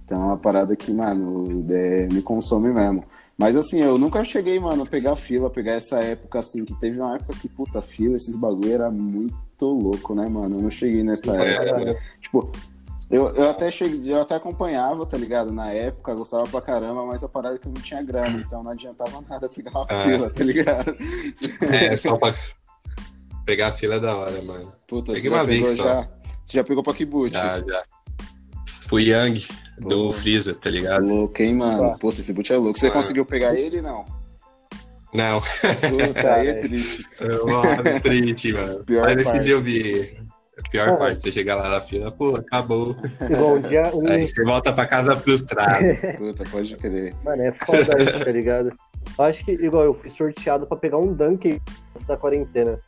Então 0.07 0.23
é 0.23 0.25
uma 0.27 0.37
parada 0.37 0.77
que, 0.77 0.93
mano, 0.93 1.67
é, 1.69 2.07
me 2.07 2.23
consome 2.23 2.73
mesmo. 2.73 3.05
Mas 3.37 3.57
assim, 3.57 3.81
eu 3.81 3.99
nunca 3.99 4.23
cheguei, 4.25 4.59
mano, 4.59 4.85
a 4.85 4.87
pegar 4.87 5.17
fila, 5.17 5.51
pegar 5.51 5.73
essa 5.73 5.99
época 5.99 6.39
assim, 6.39 6.65
que 6.65 6.73
teve 6.81 6.99
uma 6.99 7.17
época 7.17 7.35
que, 7.35 7.49
puta, 7.49 7.83
fila, 7.83 8.17
esses 8.17 8.37
bagulho 8.37 8.73
era 8.73 8.91
muito 8.91 9.35
louco, 9.67 10.15
né, 10.15 10.27
mano? 10.29 10.57
Eu 10.57 10.63
não 10.63 10.71
cheguei 10.71 11.03
nessa 11.03 11.37
é, 11.37 11.55
época. 11.55 11.91
É. 11.91 11.99
Tipo, 12.21 12.51
eu, 13.11 13.29
eu 13.31 13.51
até 13.51 13.69
cheguei, 13.69 14.13
eu 14.15 14.21
até 14.21 14.37
acompanhava, 14.37 15.05
tá 15.05 15.19
ligado? 15.19 15.53
Na 15.53 15.71
época, 15.73 16.15
gostava 16.15 16.45
pra 16.45 16.61
caramba, 16.61 17.05
mas 17.05 17.25
a 17.25 17.29
parada 17.29 17.57
é 17.57 17.59
que 17.59 17.67
eu 17.67 17.73
não 17.73 17.83
tinha 17.83 18.03
grana, 18.03 18.39
então 18.39 18.63
não 18.63 18.71
adiantava 18.71 19.21
nada 19.29 19.49
pegar 19.49 19.73
uma 19.73 19.87
ah. 19.89 20.05
fila, 20.05 20.31
tá 20.31 20.45
ligado? 20.45 20.97
É, 21.63 21.97
só 21.97 22.17
pra 22.17 22.33
pegar 23.45 23.69
a 23.69 23.73
fila 23.73 23.97
é 23.97 24.01
da 24.01 24.17
hora, 24.17 24.41
mano. 24.41 24.73
Puta, 24.87 25.13
Peguei 25.13 25.31
uma 25.31 25.45
vez 25.45 25.67
só. 25.77 25.85
Já? 25.85 26.09
Você 26.45 26.59
já 26.59 26.65
pegou 26.65 26.83
pra 26.83 26.95
que 26.95 27.05
boot? 27.05 27.33
Já, 27.33 27.61
já. 27.61 27.85
Fui 28.89 29.13
Do 29.79 30.13
Freeza, 30.13 30.55
tá 30.55 30.71
ligado? 30.71 31.07
Louco, 31.07 31.43
hein, 31.43 31.55
mano? 31.55 31.99
Puta, 31.99 32.21
esse 32.21 32.33
boot 32.33 32.53
é 32.53 32.57
louco. 32.57 32.79
Você 32.79 32.89
ah. 32.89 32.91
conseguiu 32.91 33.27
pegar 33.27 33.55
ele 33.55 33.83
não? 33.83 34.05
Não. 35.13 35.41
Puta, 35.41 36.35
aí 36.35 36.49
é 36.49 36.55
triste. 36.55 37.07
Mano, 37.21 38.01
triste, 38.01 38.53
mano. 38.53 38.85
Pior 38.87 39.05
Mas 39.05 39.17
esse 39.19 39.39
dia 39.39 39.55
eu 39.55 39.63
vi. 39.63 40.27
A 40.59 40.69
pior 40.71 40.89
ah. 40.89 40.97
parte, 40.97 41.21
você 41.21 41.31
chegar 41.31 41.57
lá 41.57 41.69
na 41.69 41.81
fila, 41.83 42.11
pô, 42.11 42.37
acabou. 42.37 42.97
Bom, 43.39 43.61
dia, 43.61 43.95
um... 43.95 44.09
Aí 44.09 44.27
você 44.27 44.43
volta 44.43 44.73
pra 44.73 44.87
casa 44.87 45.15
frustrado. 45.15 45.85
Puta, 46.17 46.45
pode 46.51 46.75
crer. 46.77 47.15
Mano, 47.23 47.43
é 47.43 47.53
foda 47.53 48.03
isso, 48.03 48.25
tá 48.25 48.33
ligado? 48.33 48.73
Eu 49.19 49.25
acho 49.27 49.45
que, 49.45 49.53
igual, 49.53 49.85
eu 49.85 49.93
fui 49.93 50.09
sorteado 50.09 50.67
pra 50.67 50.79
pegar 50.79 50.97
um 50.97 51.13
dunk 51.13 51.61
antes 51.95 52.07
da 52.07 52.17
quarentena. 52.17 52.81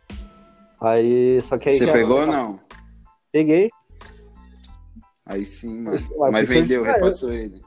Aí, 0.80 1.40
só 1.42 1.58
que 1.58 1.68
aí. 1.68 1.74
Você 1.74 1.86
pegou 1.92 2.20
ou 2.20 2.26
não? 2.26 2.60
Peguei. 3.30 3.68
Aí 5.28 5.44
sim, 5.44 5.80
mano. 5.80 6.08
Mas, 6.18 6.32
Mas 6.32 6.48
vendeu, 6.48 6.82
repassou 6.82 7.32
ele. 7.32 7.60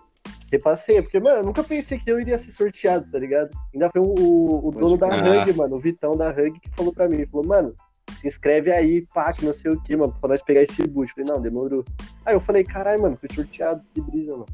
Repassei, 0.51 1.01
porque, 1.01 1.19
mano, 1.19 1.37
eu 1.37 1.43
nunca 1.45 1.63
pensei 1.63 1.97
que 1.97 2.11
eu 2.11 2.19
iria 2.19 2.37
ser 2.37 2.51
sorteado, 2.51 3.09
tá 3.09 3.17
ligado? 3.17 3.51
Ainda 3.73 3.89
foi 3.89 4.01
o, 4.01 4.67
o 4.67 4.71
dono 4.71 4.97
da 4.97 5.07
ah. 5.07 5.43
Hug, 5.43 5.53
mano, 5.53 5.77
o 5.77 5.79
Vitão 5.79 6.17
da 6.17 6.29
Hug, 6.29 6.59
que 6.59 6.69
falou 6.75 6.91
pra 6.91 7.07
mim, 7.07 7.25
falou, 7.27 7.47
mano, 7.47 7.73
se 8.19 8.27
inscreve 8.27 8.71
aí, 8.71 9.05
pá, 9.13 9.31
que 9.31 9.45
não 9.45 9.53
sei 9.53 9.71
o 9.71 9.81
que, 9.81 9.95
mano, 9.95 10.13
pra 10.19 10.29
nós 10.29 10.41
pegar 10.41 10.63
esse 10.63 10.85
boot. 10.87 11.13
Falei, 11.13 11.31
não, 11.31 11.41
demorou. 11.41 11.85
Aí 12.25 12.33
eu 12.33 12.41
falei, 12.41 12.65
caralho, 12.65 13.01
mano, 13.01 13.15
fui 13.15 13.29
sorteado, 13.33 13.81
que 13.93 14.01
brisa, 14.01 14.33
mano. 14.33 14.47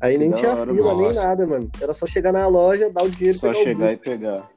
Aí 0.00 0.14
que 0.14 0.18
nem 0.20 0.32
tinha 0.32 0.52
hora, 0.52 0.72
fila, 0.72 0.96
nem 0.96 1.12
nada, 1.12 1.46
mano. 1.46 1.70
Era 1.80 1.92
só 1.92 2.06
chegar 2.06 2.32
na 2.32 2.46
loja, 2.46 2.90
dar 2.90 3.04
o 3.04 3.10
dinheiro. 3.10 3.36
Só 3.36 3.52
chegar 3.52 3.92
e 3.92 3.96
pegar. 3.96 4.48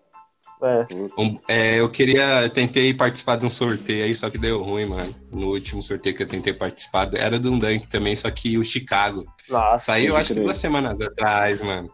É. 0.62 0.88
Um, 1.18 1.40
é, 1.48 1.80
eu 1.80 1.90
queria, 1.90 2.44
eu 2.44 2.50
tentei 2.50 2.94
participar 2.94 3.36
de 3.36 3.46
um 3.46 3.50
sorteio 3.50 4.06
aí, 4.06 4.16
só 4.16 4.30
que 4.30 4.38
deu 4.38 4.64
ruim, 4.64 4.86
mano. 4.86 5.14
No 5.32 5.48
último 5.50 5.82
sorteio 5.82 6.16
que 6.16 6.24
eu 6.24 6.28
tentei 6.28 6.54
participar, 6.54 7.10
era 7.14 7.40
de 7.40 7.48
um 7.48 7.60
Dunk 7.60 7.88
também, 7.88 8.16
só 8.16 8.30
que 8.32 8.58
o 8.58 8.64
Chicago. 8.64 9.26
Nossa, 9.50 9.86
Saiu, 9.86 10.16
acho 10.16 10.34
que 10.34 10.42
duas 10.42 10.58
semanas 10.58 11.00
atrás, 11.00 11.62
mano. 11.62 11.92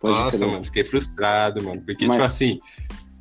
Pode 0.00 0.14
Nossa, 0.14 0.36
crer. 0.36 0.48
mano, 0.50 0.64
fiquei 0.64 0.84
frustrado, 0.84 1.64
mano. 1.64 1.82
Porque, 1.82 2.06
Mas... 2.06 2.16
tipo 2.16 2.26
assim, 2.26 2.58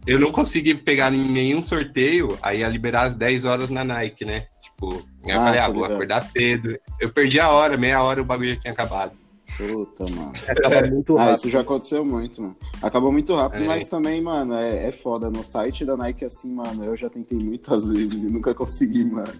eu 0.06 0.20
não 0.20 0.32
consegui 0.32 0.76
pegar 0.76 1.14
em 1.14 1.30
nenhum 1.30 1.64
sorteio, 1.64 2.38
aí 2.42 2.60
ia 2.60 2.68
liberar 2.68 3.04
às 3.04 3.14
10 3.14 3.46
horas 3.46 3.70
na 3.70 3.86
Nike, 3.86 4.26
né? 4.26 4.48
Tipo, 4.62 4.96
aí 5.26 5.32
eu 5.34 5.40
ah, 5.40 5.46
falei, 5.46 5.60
ah, 5.62 5.70
vou 5.70 5.86
acordar 5.86 6.22
cedo. 6.22 6.78
Eu 7.00 7.10
perdi 7.10 7.40
a 7.40 7.50
hora, 7.50 7.78
meia 7.78 8.04
hora 8.04 8.22
o 8.22 8.26
bagulho 8.26 8.50
já 8.50 8.60
tinha 8.60 8.74
acabado. 8.74 9.23
Puta, 9.58 10.06
mano. 10.14 10.32
Acaba 10.50 10.88
muito 10.88 11.16
rápido. 11.16 11.32
Ah, 11.32 11.34
isso 11.34 11.50
já 11.50 11.62
aconteceu 11.62 12.04
muito, 12.04 12.42
mano. 12.42 12.56
Acabou 12.82 13.12
muito 13.12 13.36
rápido, 13.36 13.64
é. 13.64 13.68
mas 13.68 13.88
também, 13.88 14.22
mano, 14.22 14.56
é, 14.56 14.88
é 14.88 14.92
foda. 14.92 15.30
No 15.30 15.44
site 15.44 15.86
da 15.86 15.96
Nike, 15.96 16.26
assim, 16.26 16.54
mano, 16.54 16.84
eu 16.84 16.96
já 16.96 17.10
tentei 17.10 17.38
muitas 17.38 17.88
vezes 17.90 18.24
e 18.24 18.32
nunca 18.32 18.54
consegui, 18.54 19.06
mano. 19.06 19.34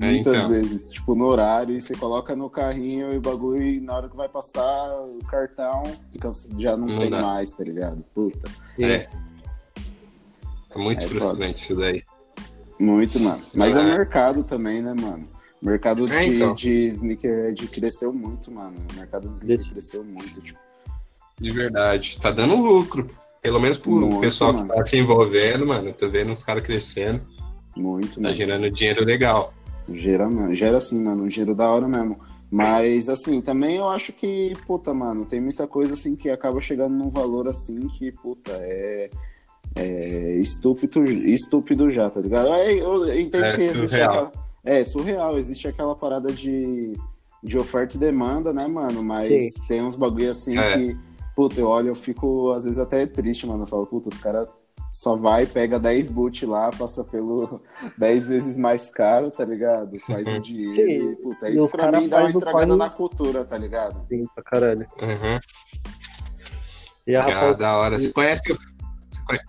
É, 0.00 0.10
muitas 0.10 0.36
então. 0.36 0.48
vezes. 0.48 0.90
Tipo, 0.90 1.14
no 1.14 1.26
horário, 1.26 1.76
e 1.76 1.80
você 1.80 1.94
coloca 1.94 2.34
no 2.34 2.48
carrinho 2.48 3.12
e 3.12 3.18
o 3.18 3.20
bagulho, 3.20 3.62
e 3.62 3.80
na 3.80 3.96
hora 3.96 4.08
que 4.08 4.16
vai 4.16 4.28
passar 4.28 5.00
o 5.00 5.18
cartão, 5.24 5.82
já 6.58 6.76
não, 6.76 6.86
não 6.86 6.98
tem 6.98 7.10
dá. 7.10 7.20
mais, 7.20 7.52
tá 7.52 7.62
ligado? 7.62 8.02
Puta. 8.14 8.50
É. 8.78 9.08
É 10.70 10.78
muito 10.78 11.04
é 11.04 11.08
frustrante 11.08 11.38
foda. 11.38 11.54
isso 11.56 11.76
daí. 11.76 12.02
Muito, 12.78 13.20
mano. 13.20 13.42
Mas 13.54 13.76
é, 13.76 13.80
o 13.80 13.84
mercado 13.84 14.42
também, 14.42 14.80
né, 14.80 14.94
mano? 14.98 15.28
O 15.62 15.66
mercado 15.66 16.06
de, 16.06 16.12
É, 16.12 16.24
então. 16.26 16.54
de 16.54 16.86
sneakerhead 16.86 17.66
cresceu 17.68 18.12
muito, 18.12 18.50
mano. 18.50 18.76
O 18.92 18.96
mercado 18.96 19.28
de 19.28 19.34
sneaker 19.36 19.70
cresceu 19.72 20.02
muito, 20.04 20.40
tipo. 20.40 20.58
De 21.38 21.50
verdade. 21.50 22.18
Tá 22.20 22.30
dando 22.30 22.56
lucro. 22.56 23.06
Pelo 23.42 23.58
menos 23.58 23.78
pro 23.78 23.90
Muito, 23.92 24.20
pessoal 24.20 24.52
mano. 24.52 24.68
que 24.68 24.74
tá 24.76 24.84
se 24.84 24.98
envolvendo, 24.98 25.66
mano. 25.66 25.92
Tô 25.94 26.08
vendo 26.10 26.32
os 26.32 26.44
caras 26.44 26.62
crescendo. 26.62 27.22
Muito, 27.74 28.16
Tá 28.16 28.20
mano. 28.22 28.34
gerando 28.34 28.70
dinheiro 28.70 29.02
legal. 29.04 29.54
Gera, 29.90 30.28
mano. 30.28 30.54
Gera 30.54 30.76
assim, 30.76 31.02
mano. 31.02 31.24
Um 31.24 31.28
dinheiro 31.28 31.54
da 31.54 31.68
hora 31.70 31.88
mesmo. 31.88 32.18
Mas, 32.50 33.08
assim, 33.08 33.40
também 33.40 33.76
eu 33.76 33.88
acho 33.88 34.12
que, 34.12 34.52
puta, 34.66 34.92
mano, 34.92 35.24
tem 35.24 35.40
muita 35.40 35.66
coisa, 35.66 35.94
assim, 35.94 36.16
que 36.16 36.28
acaba 36.28 36.60
chegando 36.60 36.94
num 36.94 37.08
valor, 37.08 37.48
assim, 37.48 37.78
que, 37.88 38.10
puta, 38.12 38.50
é... 38.60 39.08
É 39.76 40.34
estúpido, 40.34 41.04
estúpido 41.04 41.90
já, 41.90 42.10
tá 42.10 42.20
ligado? 42.20 42.48
É, 42.54 42.74
eu 42.74 43.18
entendo 43.20 43.44
É 43.44 43.56
que 43.56 43.62
existe 43.62 43.94
aquela... 44.00 44.32
É, 44.64 44.84
surreal. 44.84 45.36
Existe 45.38 45.66
aquela 45.68 45.94
parada 45.96 46.32
de, 46.32 46.92
de 47.42 47.58
oferta 47.58 47.96
e 47.96 48.00
demanda, 48.00 48.52
né, 48.52 48.66
mano? 48.66 49.02
Mas 49.02 49.52
Sim. 49.54 49.62
tem 49.68 49.82
uns 49.82 49.96
bagulho 49.96 50.30
assim 50.30 50.56
É. 50.58 50.74
que, 50.76 50.96
puta, 51.34 51.60
eu 51.60 51.66
olho, 51.68 51.88
eu 51.88 51.94
fico 51.94 52.52
às 52.52 52.64
vezes 52.64 52.78
até 52.78 53.06
triste, 53.06 53.46
mano. 53.46 53.62
Eu 53.62 53.66
falo, 53.66 53.86
puta, 53.86 54.08
os 54.08 54.18
caras 54.18 54.48
só 54.92 55.14
vai, 55.16 55.46
pega 55.46 55.78
10 55.78 56.08
boot 56.08 56.44
lá, 56.44 56.68
passa 56.70 57.04
pelo 57.04 57.60
10 57.96 58.28
vezes 58.28 58.56
mais 58.56 58.90
caro, 58.90 59.30
tá 59.30 59.44
ligado? 59.44 59.98
Faz 60.00 60.26
o 60.26 60.40
dinheiro. 60.40 60.74
Sim. 60.74 61.12
E, 61.12 61.16
puta, 61.16 61.48
E 61.48 61.54
isso 61.54 61.68
pra 61.68 61.92
mim 61.92 62.08
dá 62.08 62.18
uma 62.20 62.28
estragada 62.28 62.76
na 62.76 62.90
cultura, 62.90 63.44
tá 63.44 63.56
ligado? 63.56 64.04
Sim, 64.08 64.24
pra 64.34 64.42
caralho. 64.44 64.86
Uhum. 65.00 65.38
E 67.06 67.16
a 67.16 67.22
Ah, 67.24 67.52
da 67.54 67.76
hora. 67.78 67.98
Você 67.98 68.12
conhece 68.12 68.42
que 68.42 68.52
eu... 68.52 68.56
Você 68.56 69.22
conhece- 69.24 69.44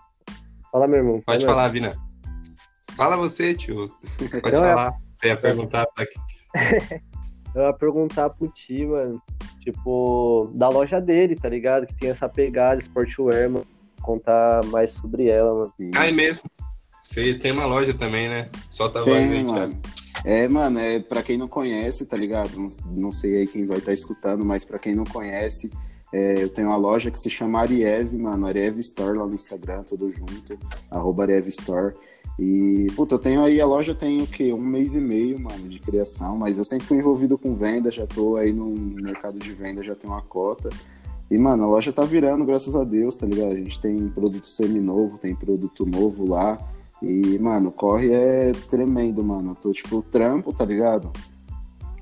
Fala, 0.71 0.87
meu 0.87 0.97
irmão. 0.99 1.21
Pode 1.25 1.43
fala. 1.45 1.57
falar, 1.57 1.67
Vina. 1.69 1.95
Fala 2.95 3.17
você, 3.17 3.53
tio. 3.53 3.89
Pode 4.41 4.55
é- 4.55 4.59
falar. 4.59 4.93
Você 5.17 5.27
ia 5.27 5.37
perguntar. 5.37 5.85
Tá 5.85 6.03
aqui. 6.03 6.19
Eu 7.53 7.63
ia 7.63 7.73
perguntar 7.73 8.29
pro 8.29 8.47
Ti, 8.47 8.85
mano, 8.85 9.21
tipo, 9.59 10.49
da 10.55 10.69
loja 10.69 11.01
dele, 11.01 11.35
tá 11.35 11.49
ligado? 11.49 11.85
Que 11.85 11.93
tem 11.95 12.09
essa 12.09 12.29
pegada, 12.29 12.79
sportwear, 12.79 13.49
mano. 13.49 13.67
Contar 14.01 14.63
mais 14.67 14.91
sobre 14.91 15.27
ela, 15.27 15.53
mano. 15.53 15.73
Ah, 15.95 16.07
é 16.07 16.11
mesmo. 16.11 16.49
Você 17.03 17.33
tem 17.33 17.51
uma 17.51 17.65
loja 17.65 17.93
também, 17.93 18.29
né? 18.29 18.49
Solta 18.69 18.99
a 18.99 19.03
voz 19.03 19.17
Tem, 19.17 19.31
aí, 19.31 19.43
mano. 19.43 19.53
Thiago. 19.53 20.01
É, 20.23 20.47
mano, 20.47 20.79
é 20.79 20.99
pra 20.99 21.21
quem 21.21 21.37
não 21.37 21.47
conhece, 21.47 22.05
tá 22.05 22.15
ligado? 22.15 22.51
Não, 22.55 22.67
não 22.91 23.11
sei 23.11 23.39
aí 23.39 23.47
quem 23.47 23.65
vai 23.65 23.79
estar 23.79 23.91
escutando, 23.91 24.45
mas 24.45 24.63
pra 24.63 24.79
quem 24.79 24.95
não 24.95 25.03
conhece, 25.03 25.69
é, 26.13 26.43
eu 26.43 26.49
tenho 26.49 26.67
uma 26.67 26.77
loja 26.77 27.09
que 27.09 27.17
se 27.19 27.29
chama 27.29 27.59
Ariev, 27.59 28.13
mano, 28.17 28.45
Ariev 28.47 28.79
Store 28.79 29.17
lá 29.17 29.25
no 29.25 29.33
Instagram, 29.33 29.83
tudo 29.83 30.11
junto, 30.11 30.57
arroba 30.89 31.23
Ariev 31.23 31.47
Store. 31.47 31.95
E, 32.39 32.87
puta, 32.95 33.15
eu 33.15 33.19
tenho 33.19 33.43
aí, 33.43 33.61
a 33.61 33.65
loja 33.65 33.93
tem 33.93 34.21
o 34.21 34.27
quê? 34.27 34.51
Um 34.51 34.61
mês 34.61 34.95
e 34.95 35.01
meio, 35.01 35.39
mano, 35.39 35.67
de 35.69 35.79
criação, 35.79 36.37
mas 36.37 36.57
eu 36.57 36.65
sempre 36.65 36.87
fui 36.87 36.97
envolvido 36.97 37.37
com 37.37 37.55
venda, 37.55 37.91
já 37.91 38.07
tô 38.07 38.35
aí 38.35 38.51
no 38.51 38.69
mercado 38.69 39.37
de 39.37 39.51
venda, 39.51 39.83
já 39.83 39.95
tenho 39.95 40.13
uma 40.13 40.21
cota. 40.21 40.69
E, 41.29 41.37
mano, 41.37 41.63
a 41.63 41.67
loja 41.67 41.93
tá 41.93 42.03
virando, 42.03 42.43
graças 42.43 42.75
a 42.75 42.83
Deus, 42.83 43.15
tá 43.15 43.25
ligado? 43.25 43.51
A 43.51 43.55
gente 43.55 43.79
tem 43.79 44.09
produto 44.09 44.47
semi-novo, 44.47 45.17
tem 45.17 45.35
produto 45.35 45.85
novo 45.85 46.27
lá. 46.27 46.57
E, 47.01 47.39
mano, 47.39 47.71
corre 47.71 48.11
é 48.11 48.51
tremendo, 48.69 49.23
mano. 49.23 49.51
Eu 49.51 49.55
tô, 49.55 49.71
tipo, 49.71 50.01
trampo, 50.01 50.53
tá 50.53 50.65
ligado? 50.65 51.11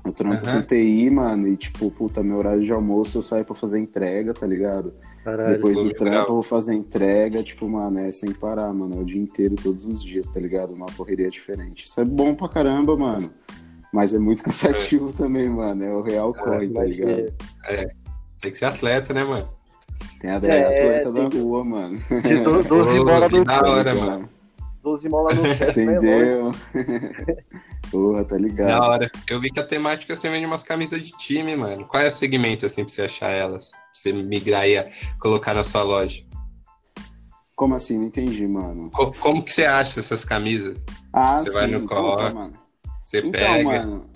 Eu 0.04 0.12
trampo 0.12 0.46
Aham. 0.46 0.62
com 0.62 0.66
TI, 0.66 1.10
mano, 1.10 1.46
e, 1.48 1.56
tipo, 1.56 1.90
puta, 1.90 2.22
meu 2.22 2.38
horário 2.38 2.62
de 2.62 2.72
almoço 2.72 3.18
eu 3.18 3.22
saio 3.22 3.44
pra 3.44 3.54
fazer 3.54 3.78
entrega, 3.78 4.32
tá 4.32 4.46
ligado? 4.46 4.94
Caralho. 5.22 5.54
Depois 5.56 5.76
do 5.76 5.84
legal. 5.84 5.98
trampo 5.98 6.30
eu 6.30 6.34
vou 6.34 6.42
fazer 6.42 6.74
entrega, 6.74 7.42
tipo, 7.42 7.68
mano, 7.68 7.98
é 8.00 8.10
sem 8.10 8.32
parar, 8.32 8.72
mano. 8.72 8.96
É 8.96 8.98
o 9.00 9.04
dia 9.04 9.20
inteiro, 9.20 9.54
todos 9.56 9.84
os 9.84 10.02
dias, 10.02 10.28
tá 10.30 10.40
ligado? 10.40 10.72
Uma 10.72 10.86
correria 10.96 11.28
diferente. 11.30 11.84
Isso 11.86 12.00
é 12.00 12.04
bom 12.04 12.34
pra 12.34 12.48
caramba, 12.48 12.96
mano. 12.96 13.30
Mas 13.92 14.14
é 14.14 14.18
muito 14.18 14.42
cansativo 14.44 15.12
também, 15.12 15.48
mano. 15.50 15.84
É 15.84 15.92
o 15.92 16.00
real 16.00 16.32
corre, 16.32 16.70
tá 16.70 16.84
ligado? 16.84 17.32
é, 17.68 17.90
Tem 18.40 18.50
que 18.50 18.56
ser 18.58 18.64
atleta, 18.64 19.12
né, 19.12 19.22
mano? 19.24 19.48
Tem 20.18 20.30
a 20.30 20.34
É, 20.34 20.36
atleta 20.36 21.12
da 21.12 21.28
tem- 21.28 21.40
rua, 21.42 21.62
mano. 21.64 21.98
de 21.98 22.36
do- 22.40 22.62
12 22.62 22.98
Ô, 23.00 23.04
bola 23.04 23.28
que 23.28 23.38
no 23.38 23.44
da 23.44 23.60
hora, 23.60 23.94
mano. 23.94 24.28
12 24.82 25.08
bola 25.08 25.34
no 25.34 25.42
pé, 25.42 25.72
vai 25.72 25.84
longe. 25.84 25.90
Entendeu? 25.90 26.50
Porra, 27.90 28.24
tá 28.24 28.36
Da 28.36 28.42
ligado? 28.42 28.82
hora. 28.84 29.10
Eu 29.28 29.40
vi 29.40 29.50
que 29.50 29.60
a 29.60 29.66
temática 29.66 30.14
você 30.14 30.28
vende 30.28 30.46
umas 30.46 30.62
camisas 30.62 31.00
de 31.02 31.10
time, 31.16 31.56
mano. 31.56 31.84
Qual 31.86 32.02
é 32.02 32.08
o 32.08 32.10
segmento, 32.10 32.64
assim, 32.66 32.84
pra 32.84 32.92
você 32.92 33.02
achar 33.02 33.30
elas? 33.30 33.70
Pra 33.70 33.80
você 33.92 34.12
migrar 34.12 34.66
e 34.68 34.88
colocar 35.18 35.54
na 35.54 35.64
sua 35.64 35.82
loja? 35.82 36.22
Como 37.56 37.74
assim? 37.74 37.98
Não 37.98 38.06
entendi, 38.06 38.46
mano. 38.46 38.90
Co- 38.90 39.12
como 39.18 39.42
que 39.42 39.52
você 39.52 39.64
acha 39.64 40.00
essas 40.00 40.24
camisas? 40.24 40.80
Ah, 41.12 41.36
Você 41.36 41.50
vai 41.50 41.66
no 41.66 41.80
puta, 41.82 41.94
corre, 41.94 42.32
mano. 42.32 42.52
Você 43.02 43.18
Então, 43.18 43.32
pega. 43.32 43.64
mano. 43.64 44.09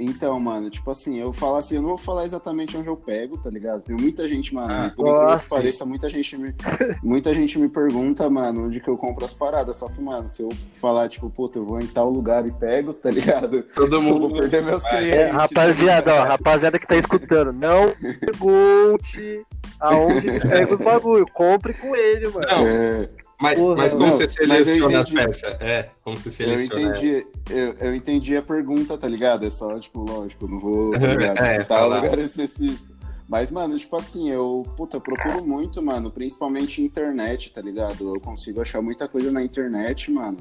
Então, 0.00 0.38
mano, 0.38 0.70
tipo 0.70 0.88
assim, 0.92 1.18
eu 1.18 1.32
falo 1.32 1.56
assim, 1.56 1.74
eu 1.74 1.82
não 1.82 1.88
vou 1.88 1.98
falar 1.98 2.24
exatamente 2.24 2.76
onde 2.76 2.86
eu 2.86 2.96
pego, 2.96 3.36
tá 3.36 3.50
ligado? 3.50 3.82
Tem 3.82 3.96
muita 3.96 4.28
gente, 4.28 4.54
mano, 4.54 4.68
Ah. 4.72 4.92
por 4.94 5.08
incrível 5.08 5.38
que 5.38 5.48
pareça, 5.50 5.84
muita 5.84 6.08
gente, 6.08 6.36
me, 6.38 6.54
muita 7.02 7.34
gente 7.34 7.58
me 7.58 7.68
pergunta, 7.68 8.30
mano, 8.30 8.66
onde 8.66 8.78
que 8.80 8.88
eu 8.88 8.96
compro 8.96 9.24
as 9.24 9.34
paradas. 9.34 9.76
Só 9.78 9.88
que, 9.88 10.00
mano, 10.00 10.28
se 10.28 10.40
eu 10.42 10.50
falar, 10.74 11.08
tipo, 11.08 11.28
puta, 11.28 11.58
eu 11.58 11.66
vou 11.66 11.80
em 11.80 11.86
tal 11.88 12.08
lugar 12.10 12.46
e 12.46 12.52
pego, 12.52 12.92
tá 12.94 13.10
ligado? 13.10 13.62
Todo 13.74 13.96
Eu 13.96 14.02
mundo. 14.02 14.28
vou 14.28 14.38
perder 14.38 14.62
meus 14.62 14.82
vai. 14.84 14.98
clientes. 14.98 15.16
É, 15.18 15.26
rapaziada, 15.30 16.12
tá 16.14 16.22
ó, 16.22 16.24
rapaziada 16.26 16.78
que 16.78 16.86
tá 16.86 16.96
escutando, 16.96 17.52
não 17.52 17.92
pergunte 18.20 19.44
aonde 19.80 20.40
pega 20.40 20.74
os 20.74 20.80
bagulho. 20.80 21.26
Compre 21.32 21.74
com 21.74 21.94
ele, 21.96 22.28
mano. 22.28 22.46
Não, 22.48 22.66
É, 22.68 23.08
mas, 23.40 23.58
Porra, 23.58 23.76
mas 23.76 23.92
como 23.94 24.06
não, 24.06 24.12
você 24.12 24.24
eu 24.24 24.28
seleciona 24.28 24.98
as 24.98 25.10
peças? 25.10 25.60
É, 25.60 25.90
como 26.02 26.18
você 26.18 26.28
eu 26.28 26.32
seleciona 26.32 26.80
entendi, 26.82 27.26
eu, 27.50 27.74
eu 27.74 27.94
entendi 27.94 28.36
a 28.36 28.42
pergunta, 28.42 28.98
tá 28.98 29.06
ligado? 29.06 29.46
É 29.46 29.50
só, 29.50 29.78
tipo, 29.78 30.00
lógico, 30.00 30.48
não 30.48 30.58
vou, 30.58 30.90
tá 30.90 31.06
ligado? 31.06 31.38
É, 31.38 31.60
citar 31.60 31.80
falar. 31.80 32.02
lugar 32.02 32.18
específico. 32.20 32.98
Mas, 33.28 33.50
mano, 33.50 33.78
tipo 33.78 33.94
assim, 33.94 34.30
eu, 34.30 34.64
puta, 34.76 34.96
eu 34.96 35.00
procuro 35.02 35.44
muito, 35.44 35.82
mano, 35.82 36.10
principalmente 36.10 36.82
internet, 36.82 37.52
tá 37.52 37.60
ligado? 37.60 38.14
Eu 38.14 38.20
consigo 38.20 38.60
achar 38.62 38.80
muita 38.80 39.06
coisa 39.06 39.30
na 39.30 39.42
internet, 39.42 40.10
mano. 40.10 40.38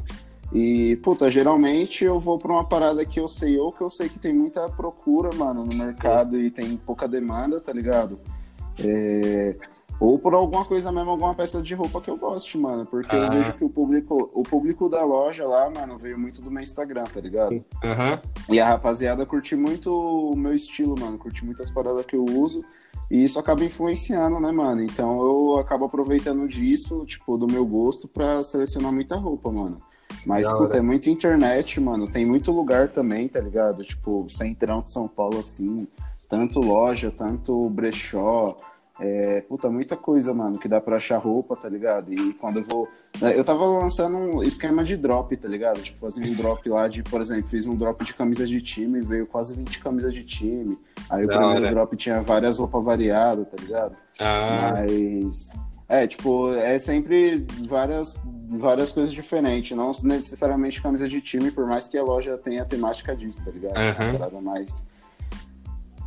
E, 0.53 0.95
puta, 1.03 1.29
geralmente 1.29 2.05
eu 2.05 2.19
vou 2.19 2.39
pra 2.39 2.53
uma 2.53 2.63
parada 2.63 3.05
que 3.05 3.19
eu 3.19 3.27
sei, 3.27 3.59
ou 3.59 3.73
que 3.73 3.81
eu 3.81 3.89
sei 3.89 4.07
que 4.07 4.17
tem 4.17 4.33
muita 4.33 4.69
procura, 4.69 5.29
mano, 5.35 5.65
no 5.65 5.77
mercado 5.77 6.39
e 6.39 6.49
tem 6.49 6.77
pouca 6.77 7.07
demanda, 7.07 7.59
tá 7.59 7.73
ligado? 7.73 8.17
É, 8.79 9.55
Ou 9.99 10.19
por 10.19 10.33
alguma 10.35 10.63
coisa 10.63 10.91
mesmo, 10.91 11.09
alguma 11.09 11.33
peça 11.33 11.61
de 11.61 11.73
roupa 11.73 11.99
que 11.99 12.09
eu 12.09 12.17
goste, 12.17 12.55
mano. 12.57 12.85
Porque 12.85 13.15
Ah. 13.15 13.25
eu 13.25 13.31
vejo 13.31 13.53
que 13.53 13.63
o 13.65 13.69
público, 13.69 14.29
o 14.33 14.43
público 14.43 14.87
da 14.87 15.03
loja 15.03 15.47
lá, 15.47 15.69
mano, 15.69 15.97
veio 15.97 16.19
muito 16.19 16.39
do 16.41 16.51
meu 16.51 16.61
Instagram, 16.61 17.03
tá 17.05 17.19
ligado? 17.19 17.63
Aham. 17.83 18.21
E 18.49 18.59
a 18.59 18.67
rapaziada 18.69 19.25
curte 19.25 19.55
muito 19.55 19.91
o 19.91 20.35
meu 20.37 20.53
estilo, 20.53 20.93
mano. 20.99 21.17
Curte 21.17 21.43
muito 21.43 21.61
as 21.63 21.71
paradas 21.71 22.05
que 22.05 22.15
eu 22.15 22.23
uso. 22.25 22.63
E 23.09 23.23
isso 23.23 23.39
acaba 23.39 23.63
influenciando, 23.63 24.39
né, 24.39 24.51
mano? 24.51 24.83
Então 24.83 25.19
eu 25.21 25.59
acabo 25.59 25.85
aproveitando 25.85 26.47
disso, 26.47 27.03
tipo, 27.05 27.37
do 27.37 27.47
meu 27.47 27.65
gosto 27.65 28.07
pra 28.07 28.43
selecionar 28.43 28.91
muita 28.91 29.15
roupa, 29.15 29.51
mano. 29.51 29.77
Mas, 30.25 30.47
Da 30.47 30.55
puta, 30.57 30.77
é 30.77 30.81
muita 30.81 31.09
internet, 31.09 31.79
mano. 31.79 32.07
Tem 32.09 32.25
muito 32.25 32.51
lugar 32.51 32.89
também, 32.89 33.27
tá 33.27 33.39
ligado? 33.39 33.83
Tipo, 33.83 34.25
centrão 34.29 34.81
de 34.81 34.91
São 34.91 35.07
Paulo, 35.07 35.39
assim. 35.39 35.87
Tanto 36.29 36.59
loja, 36.59 37.11
tanto 37.15 37.69
brechó. 37.69 38.55
É, 38.99 39.41
puta, 39.41 39.69
muita 39.69 39.95
coisa, 39.95 40.33
mano, 40.33 40.57
que 40.57 40.67
dá 40.67 40.81
pra 40.81 40.95
achar 40.95 41.17
roupa, 41.19 41.55
tá 41.55 41.69
ligado? 41.69 42.11
E 42.11 42.33
quando 42.33 42.57
eu 42.57 42.63
vou. 42.63 42.87
Eu 43.21 43.43
tava 43.43 43.63
lançando 43.65 44.17
um 44.17 44.41
esquema 44.43 44.83
de 44.83 44.97
drop, 44.97 45.35
tá 45.37 45.47
ligado? 45.47 45.79
Tipo, 45.81 45.99
fazendo 46.01 46.27
um 46.31 46.33
drop 46.35 46.67
lá 46.67 46.87
de, 46.87 47.03
por 47.03 47.21
exemplo, 47.21 47.47
fiz 47.49 47.67
um 47.67 47.75
drop 47.75 48.03
de 48.03 48.13
camisa 48.13 48.45
de 48.47 48.59
time, 48.59 48.99
veio 49.01 49.27
quase 49.27 49.55
20 49.55 49.79
camisas 49.79 50.13
de 50.13 50.23
time. 50.23 50.77
Aí 51.09 51.25
o 51.25 51.27
Da 51.27 51.37
primeiro 51.37 51.61
hora. 51.63 51.71
drop 51.71 51.95
tinha 51.95 52.21
várias 52.21 52.57
roupas 52.57 52.83
variadas, 52.83 53.47
tá 53.47 53.57
ligado? 53.61 53.95
Ah, 54.19 54.73
Mas. 54.73 55.51
É, 55.89 56.05
tipo, 56.05 56.51
é 56.53 56.77
sempre 56.79 57.45
várias, 57.65 58.19
várias 58.49 58.91
coisas 58.91 59.13
diferentes, 59.13 59.77
não 59.77 59.91
necessariamente 60.03 60.81
camisa 60.81 61.07
de 61.07 61.21
time, 61.21 61.49
por 61.49 61.65
mais 61.65 61.87
que 61.87 61.97
a 61.97 62.03
loja 62.03 62.37
tenha 62.37 62.63
a 62.63 62.65
temática 62.65 63.15
disso, 63.15 63.45
tá 63.45 63.51
ligado? 63.51 63.77
Aham. 63.77 64.09
Uma 64.09 64.19
parada 64.19 64.41
mais. 64.41 64.87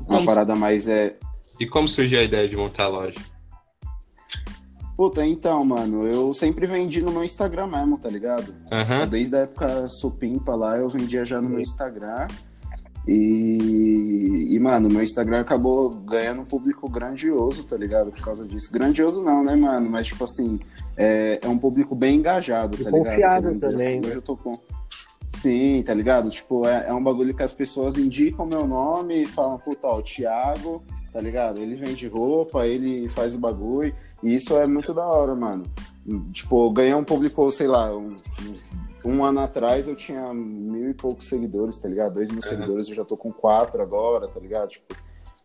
Uma 0.06 0.24
parada 0.24 0.54
mais 0.56 0.88
é. 0.88 1.16
E 1.60 1.66
como 1.66 1.86
surgiu 1.86 2.18
a 2.18 2.22
ideia 2.22 2.48
de 2.48 2.56
montar 2.56 2.84
a 2.84 2.88
loja? 2.88 3.20
Puta, 4.96 5.24
então, 5.24 5.64
mano, 5.64 6.06
eu 6.06 6.34
sempre 6.34 6.66
vendi 6.66 7.00
no 7.00 7.10
meu 7.10 7.24
Instagram 7.24 7.68
mesmo, 7.68 7.96
tá 7.96 8.08
ligado? 8.10 8.54
Aham. 8.70 9.06
Desde 9.08 9.34
a 9.36 9.40
época 9.40 9.88
supimpa 9.88 10.54
lá, 10.54 10.76
eu 10.76 10.90
vendia 10.90 11.24
já 11.24 11.40
no 11.40 11.48
meu 11.48 11.60
Instagram. 11.60 12.26
E, 13.08 14.48
e, 14.50 14.58
mano, 14.58 14.90
meu 14.90 15.02
Instagram 15.02 15.40
acabou 15.40 15.88
ganhando 16.00 16.42
um 16.42 16.44
público 16.44 16.88
grandioso, 16.88 17.64
tá 17.64 17.76
ligado? 17.76 18.12
Por 18.12 18.22
causa 18.22 18.46
disso. 18.46 18.70
Grandioso 18.72 19.24
não, 19.24 19.42
né, 19.42 19.56
mano? 19.56 19.88
Mas, 19.88 20.06
tipo 20.08 20.24
assim, 20.24 20.60
é, 20.96 21.38
é 21.42 21.48
um 21.48 21.56
público 21.58 21.94
bem 21.94 22.16
engajado, 22.18 22.76
E 22.78 22.84
tá 22.84 22.90
ligado? 22.90 23.04
confiável 23.10 23.54
dizer 23.54 23.70
também, 23.70 23.86
assim, 23.86 24.00
né? 24.00 24.06
hoje 24.06 24.16
eu 24.16 24.22
tô 24.22 24.36
com... 24.36 24.50
Sim, 25.30 25.80
tá 25.84 25.94
ligado? 25.94 26.28
Tipo, 26.28 26.66
é, 26.66 26.88
é 26.88 26.92
um 26.92 27.02
bagulho 27.02 27.32
que 27.32 27.42
as 27.42 27.52
pessoas 27.52 27.96
indicam 27.96 28.44
meu 28.44 28.66
nome 28.66 29.22
e 29.22 29.26
falam, 29.26 29.56
puta, 29.58 29.86
ó, 29.86 29.98
o 29.98 30.02
Thiago, 30.02 30.82
tá 31.12 31.20
ligado? 31.20 31.60
Ele 31.60 31.76
vende 31.76 32.08
roupa, 32.08 32.66
ele 32.66 33.08
faz 33.10 33.32
o 33.32 33.38
bagulho. 33.38 33.94
E 34.24 34.34
isso 34.34 34.56
é 34.56 34.66
muito 34.66 34.92
da 34.92 35.06
hora, 35.06 35.32
mano. 35.36 35.64
tipo, 36.32 36.68
ganhei 36.72 36.94
um 36.94 37.04
público, 37.04 37.50
sei 37.52 37.68
lá, 37.68 37.96
uns, 37.96 38.24
um 39.04 39.24
ano 39.24 39.38
atrás 39.38 39.86
eu 39.86 39.94
tinha 39.94 40.34
mil 40.34 40.90
e 40.90 40.94
poucos 40.94 41.28
seguidores, 41.28 41.78
tá 41.78 41.88
ligado? 41.88 42.14
Dois 42.14 42.28
mil 42.28 42.40
uhum. 42.42 42.48
seguidores, 42.48 42.88
eu 42.88 42.96
já 42.96 43.04
tô 43.04 43.16
com 43.16 43.32
quatro 43.32 43.80
agora, 43.80 44.26
tá 44.26 44.40
ligado? 44.40 44.70
Tipo, 44.70 44.96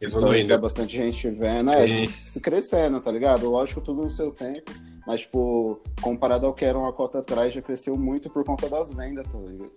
Evoluindo. 0.02 0.50
Tá 0.50 0.58
bastante 0.58 0.98
gente 0.98 1.30
vendo, 1.30 1.71
é, 1.71 2.08
se 2.08 2.39
crescendo, 2.39 3.00
tá 3.00 3.12
ligado? 3.12 3.48
Lógico, 3.50 3.82
tudo 3.82 4.02
no 4.02 4.10
seu 4.10 4.32
tempo. 4.32 4.71
Mas, 5.06 5.22
tipo, 5.22 5.80
comparado 6.02 6.46
ao 6.48 6.54
que 6.54 6.65
era 6.65 6.78
uma 6.78 6.91
cota 6.91 7.20
atrás, 7.20 7.54
já 7.54 7.62
cresceu 7.62 7.96
muito 7.96 8.30
por 8.30 8.44
conta 8.44 8.68
das 8.68 8.91
vendas, 8.91 9.26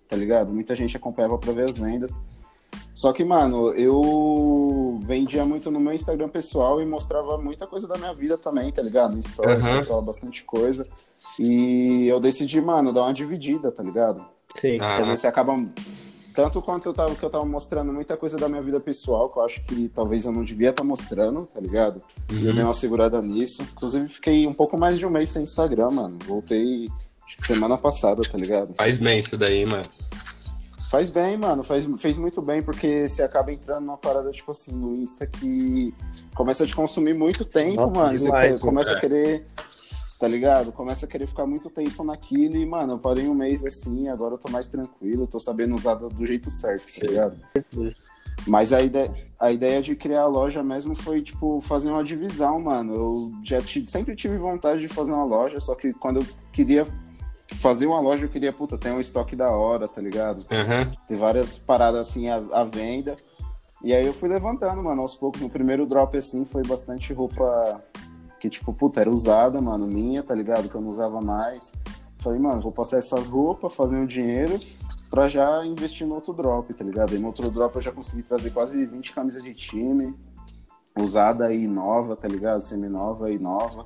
tá 0.09 0.17
ligado? 0.17 0.47
Tá 0.47 0.53
Muita 0.53 0.75
gente 0.75 0.97
acompanhava 0.97 1.37
pra 1.37 1.53
ver 1.53 1.65
as 1.65 1.79
vendas. 1.79 2.23
Só 2.95 3.13
que, 3.13 3.25
mano, 3.25 3.73
eu 3.75 4.99
vendia 5.03 5.45
muito 5.45 5.71
no 5.71 5.79
meu 5.79 5.93
Instagram 5.93 6.29
pessoal 6.29 6.83
e 6.83 6.87
mostrava 6.87 7.39
muita 7.39 7.65
coisa 7.67 7.87
da 7.87 7.97
minha 7.97 8.13
vida 8.13 8.37
também, 8.37 8.73
tá 8.73 8.83
ligado? 8.83 9.15
No 9.15 9.23
stories, 9.23 9.65
uhum. 9.65 9.75
mostrava 9.75 10.03
bastante 10.03 10.43
coisa. 10.43 10.85
E 11.39 12.09
eu 12.09 12.19
decidi, 12.19 12.61
mano, 12.61 12.93
dar 12.93 13.03
uma 13.03 13.15
dividida, 13.15 13.71
tá 13.71 13.85
ligado? 13.85 14.25
Sim. 14.61 14.79
Às 14.81 15.07
vezes 15.07 15.21
você 15.21 15.27
acaba. 15.29 15.55
Tanto 16.35 16.63
quanto 16.63 16.89
eu 16.89 16.95
tava, 16.95 17.15
que 17.15 17.23
eu 17.23 17.31
tava 17.31 17.45
mostrando 17.45 17.93
muita 17.93 18.17
coisa 18.17 18.37
da 18.37 18.49
minha 18.49 18.63
vida 18.63 18.79
pessoal, 18.79 19.29
que 19.29 19.39
eu 19.39 19.45
acho 19.45 19.65
que 19.65 19.89
talvez 19.89 20.25
eu 20.25 20.33
não 20.33 20.45
devia 20.45 20.71
estar 20.71 20.83
tá 20.83 20.89
mostrando, 20.89 21.49
tá 21.53 21.61
ligado? 21.61 22.03
Uhum. 22.31 22.45
Eu 22.45 22.55
dei 22.55 22.63
uma 22.63 22.75
segurada 22.75 23.21
nisso. 23.21 23.63
Inclusive, 23.63 24.09
fiquei 24.09 24.47
um 24.47 24.55
pouco 24.55 24.79
mais 24.79 24.99
de 24.99 25.07
um 25.07 25.11
mês 25.11 25.31
sem 25.31 25.43
Instagram, 25.43 25.91
mano. 25.91 26.19
Voltei, 26.27 26.89
acho 27.27 27.37
que 27.37 27.43
semana 27.45 27.77
passada, 27.77 28.23
tá 28.23 28.39
ligado? 28.39 28.75
Faz 28.75 28.99
bem 28.99 29.19
isso 29.19 29.37
daí, 29.37 29.67
mano. 29.67 29.87
Faz 30.89 31.11
bem, 31.11 31.37
mano. 31.37 31.63
Faz, 31.63 31.87
fez 31.99 32.17
muito 32.17 32.41
bem, 32.41 32.63
porque 32.63 33.07
você 33.07 33.23
acaba 33.23 33.53
entrando 33.53 33.85
numa 33.85 33.99
parada, 33.99 34.31
tipo 34.31 34.51
assim, 34.51 34.73
no 34.73 34.97
Insta 34.97 35.27
que 35.27 35.95
começa 36.35 36.65
a 36.65 36.67
te 36.67 36.75
consumir 36.75 37.15
muito 37.15 37.45
tempo, 37.45 37.77
Nossa, 37.77 38.01
mano. 38.01 38.19
Você 38.19 38.59
começa 38.59 38.95
a 38.95 38.97
é. 38.97 39.01
querer. 39.01 39.47
Tá 40.19 40.27
ligado? 40.27 40.73
Começa 40.73 41.07
a 41.07 41.09
querer 41.09 41.27
ficar 41.27 41.47
muito 41.47 41.71
tempo 41.71 42.03
naquilo 42.03 42.57
e, 42.57 42.67
mano, 42.67 42.95
eu 42.95 42.99
parei 42.99 43.29
um 43.29 43.35
mês 43.35 43.65
assim, 43.65 44.09
agora 44.09 44.35
eu 44.35 44.39
tô 44.39 44.51
mais 44.51 44.69
tranquilo, 44.69 45.29
tô 45.29 45.39
sabendo 45.39 45.77
usar 45.77 45.95
do 45.95 46.27
jeito 46.27 46.51
certo, 46.51 47.01
tá 47.01 47.07
ligado? 47.07 47.37
Mas 48.47 48.73
a 48.73 48.83
ideia, 48.83 49.13
a 49.39 49.53
ideia 49.53 49.81
de 49.81 49.95
criar 49.95 50.23
a 50.23 50.27
loja 50.27 50.63
mesmo 50.63 50.95
foi, 50.95 51.23
tipo, 51.23 51.61
fazer 51.61 51.91
uma 51.91 52.03
divisão, 52.03 52.61
mano. 52.61 52.95
Eu 52.95 53.33
já 53.45 53.61
sempre 53.87 54.15
tive 54.17 54.37
vontade 54.39 54.81
de 54.81 54.89
fazer 54.89 55.13
uma 55.13 55.25
loja, 55.25 55.61
só 55.61 55.75
que 55.75 55.93
quando 55.93 56.21
eu 56.21 56.27
queria 56.53 56.87
fazer 57.55 57.87
uma 57.87 58.01
loja, 58.01 58.25
eu 58.25 58.29
queria, 58.29 58.53
puta, 58.53 58.77
ter 58.77 58.91
um 58.91 59.01
estoque 59.01 59.35
da 59.35 59.51
hora, 59.51 59.89
tá 59.89 60.01
ligado? 60.01 60.39
Uhum. 60.39 60.93
Ter 61.07 61.17
várias 61.17 61.57
paradas 61.57 62.09
assim 62.09 62.29
à, 62.29 62.37
à, 62.53 62.65
venda. 62.65 63.17
E 63.83 63.93
aí 63.95 64.07
eu 64.07 64.13
fui 64.13 64.29
levantando, 64.29 64.83
mano, 64.83 65.03
aos 65.03 65.15
poucos. 65.15 65.41
No 65.41 65.49
primeiro 65.51 65.87
drop, 65.87 66.17
assim, 66.17 66.45
foi 66.45 66.63
bastante 66.63 67.13
roupa 67.13 67.81
que, 68.39 68.49
tipo, 68.49 68.73
puta, 68.73 69.01
era 69.01 69.11
usada, 69.11 69.61
mano, 69.61 69.87
minha, 69.87 70.23
tá 70.23 70.35
ligado? 70.35 70.69
Que 70.69 70.75
eu 70.75 70.81
não 70.81 70.89
usava 70.89 71.21
mais. 71.21 71.73
Falei, 72.21 72.39
mano, 72.39 72.61
vou 72.61 72.73
passar 72.73 72.99
essas 72.99 73.27
roupas, 73.27 73.75
fazer 73.75 73.97
um 73.97 74.07
dinheiro 74.07 74.59
pra 75.11 75.27
já 75.29 75.65
investir 75.65 76.07
no 76.07 76.15
outro 76.15 76.33
drop, 76.33 76.73
tá 76.75 76.85
ligado? 76.85 77.15
E 77.15 77.19
no 77.19 77.29
outro 77.29 77.51
drop 77.51 77.77
eu 77.77 77.83
já 77.83 77.93
consegui 77.93 78.23
trazer 78.23 78.51
quase 78.51 78.85
20 78.85 79.13
camisas 79.13 79.43
de 79.43 79.55
time, 79.55 80.15
usada 80.99 81.53
e 81.53 81.67
nova, 81.67 82.17
tá 82.17 82.29
ligado? 82.29 82.61
Semi-nova 82.61 83.31
e 83.31 83.39
nova. 83.39 83.85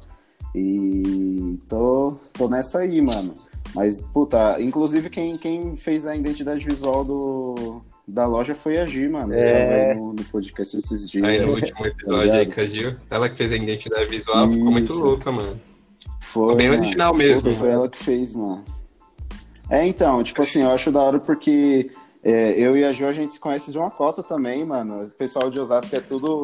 E 0.54 1.58
tô, 1.68 2.16
tô 2.32 2.48
nessa 2.48 2.80
aí, 2.80 3.00
mano. 3.00 3.32
Mas, 3.74 4.02
puta, 4.02 4.60
inclusive 4.60 5.08
quem, 5.08 5.36
quem 5.36 5.76
fez 5.76 6.06
a 6.06 6.14
identidade 6.16 6.64
visual 6.64 7.04
do, 7.04 7.82
da 8.06 8.26
loja 8.26 8.54
foi 8.54 8.78
a 8.78 8.86
Gi, 8.86 9.08
mano. 9.08 9.32
É... 9.32 9.94
No, 9.94 10.12
no, 10.12 10.24
podcast 10.24 10.76
esses 10.76 11.08
dias. 11.08 11.24
Aí 11.24 11.40
no 11.40 11.52
último 11.52 11.84
episódio 11.86 12.30
tá 12.30 12.38
aí 12.38 12.46
com 12.46 12.60
a 12.60 12.66
Gi, 12.66 12.96
ela 13.10 13.28
que 13.28 13.36
fez 13.36 13.52
a 13.52 13.56
identidade 13.56 14.06
visual, 14.06 14.44
Isso. 14.44 14.58
ficou 14.58 14.72
muito 14.72 14.92
louca, 14.92 15.32
mano. 15.32 15.60
Foi, 16.20 16.42
ficou 16.42 16.56
bem 16.56 16.68
mano. 16.68 16.80
original 16.80 17.14
mesmo. 17.14 17.52
Foi 17.52 17.68
ela 17.68 17.88
que 17.88 17.98
fez, 17.98 18.34
mano. 18.34 18.64
É, 19.70 19.86
então, 19.86 20.22
tipo 20.22 20.42
assim, 20.42 20.62
eu 20.62 20.70
acho 20.70 20.90
da 20.90 21.00
hora 21.00 21.18
porque 21.18 21.90
é, 22.22 22.52
eu 22.52 22.76
e 22.76 22.84
a 22.84 22.92
Jo, 22.92 23.06
a 23.06 23.12
gente 23.12 23.32
se 23.32 23.40
conhece 23.40 23.72
de 23.72 23.78
uma 23.78 23.90
cota 23.90 24.22
também, 24.22 24.64
mano. 24.64 25.04
O 25.04 25.10
pessoal 25.10 25.50
de 25.50 25.58
Osasco 25.58 25.96
é 25.96 26.00
tudo. 26.00 26.42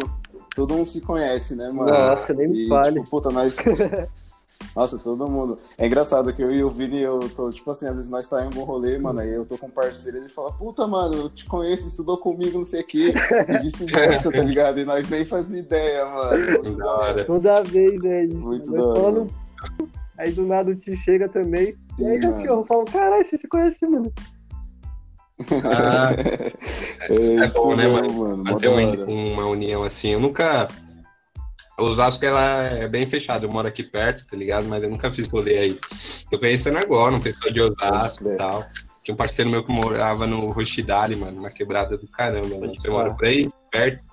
Todo 0.55 0.75
mundo 0.75 0.87
se 0.87 1.01
conhece, 1.01 1.55
né, 1.55 1.69
mano? 1.71 1.91
Nossa, 1.91 2.33
nem 2.35 2.49
me 2.49 2.69
fale. 2.69 3.01
Tipo, 3.01 3.11
puta, 3.11 3.31
nós. 3.31 3.57
Nossa, 4.75 4.99
todo 4.99 5.29
mundo. 5.29 5.59
É 5.77 5.87
engraçado 5.87 6.33
que 6.33 6.43
eu 6.43 6.53
e 6.53 6.63
o 6.63 6.71
Vini, 6.71 7.01
eu 7.01 7.19
tô, 7.35 7.51
tipo 7.51 7.71
assim, 7.71 7.87
às 7.87 7.97
vezes 7.97 8.09
nós 8.09 8.29
tá 8.29 8.43
em 8.43 8.45
algum 8.45 8.63
rolê, 8.63 8.97
mano, 8.99 9.21
aí 9.21 9.31
eu 9.33 9.45
tô 9.45 9.59
com 9.59 9.67
um 9.67 9.71
parceiro, 9.71 10.19
ele 10.19 10.29
fala, 10.29 10.53
puta, 10.53 10.87
mano, 10.87 11.15
eu 11.15 11.31
te 11.31 11.47
conheço, 11.47 11.89
estudou 11.89 12.19
comigo, 12.19 12.59
não 12.59 12.65
sei 12.65 12.83
o 12.83 12.87
quê, 12.87 13.13
e 13.49 13.59
vice-versa, 13.59 14.31
tá 14.31 14.43
ligado? 14.43 14.79
E 14.79 14.85
nós 14.85 15.09
nem 15.09 15.25
fazia 15.25 15.59
ideia, 15.59 16.05
mano. 16.07 17.25
Toda 17.27 17.63
vez, 17.63 18.01
né? 18.01 18.27
Muito 18.27 18.71
nós 18.71 18.85
falando, 18.85 19.29
aí 20.17 20.33
do 20.33 20.47
nada 20.47 20.71
o 20.71 20.77
Ti 20.77 20.97
chega 20.97 21.29
também, 21.29 21.77
Sim, 21.97 22.05
e 22.05 22.07
aí, 22.07 22.21
cachorro, 22.21 22.61
eu 22.61 22.67
falo, 22.67 22.85
caralho, 22.85 23.27
você 23.27 23.37
se 23.37 23.49
conhece, 23.49 23.85
mano. 23.85 24.13
Ah, 25.65 26.11
é, 27.11 27.45
é 27.45 27.49
bom, 27.49 27.75
né, 27.75 27.87
mano? 27.87 28.13
mano 28.13 28.45
Manter 28.45 28.69
uma, 28.69 29.05
uma 29.05 29.47
união 29.47 29.85
assim. 29.85 30.11
Eu 30.11 30.21
nunca 30.21 30.69
Osasco 31.79 32.25
ela 32.25 32.65
é 32.65 32.89
bem 32.89 33.07
fechada, 33.07 33.47
eu 33.47 33.51
moro 33.51 33.69
aqui 33.69 33.83
perto, 33.83 34.27
tá 34.27 34.37
ligado? 34.37 34.67
Mas 34.67 34.83
eu 34.83 34.91
nunca 34.91 35.13
fiz 35.13 35.29
rolê 35.29 35.59
aí. 35.59 35.79
Tô 36.31 36.39
conhecendo 36.39 36.79
agora 36.79 37.15
um 37.15 37.21
pessoal 37.21 37.53
de 37.53 37.61
Osasco 37.61 38.29
e 38.29 38.37
tal. 38.37 38.67
Tinha 39.03 39.15
um 39.15 39.17
parceiro 39.17 39.51
meu 39.51 39.65
que 39.65 39.73
morava 39.73 40.27
no 40.27 40.51
Rochidale, 40.51 41.17
mano, 41.17 41.39
uma 41.39 41.51
quebrada 41.51 41.97
do 41.97 42.07
caramba. 42.09 42.59
Mano. 42.59 42.75
Você 42.77 42.91
mora 42.91 43.15
por 43.15 43.27
aí, 43.27 43.49
perto? 43.71 44.05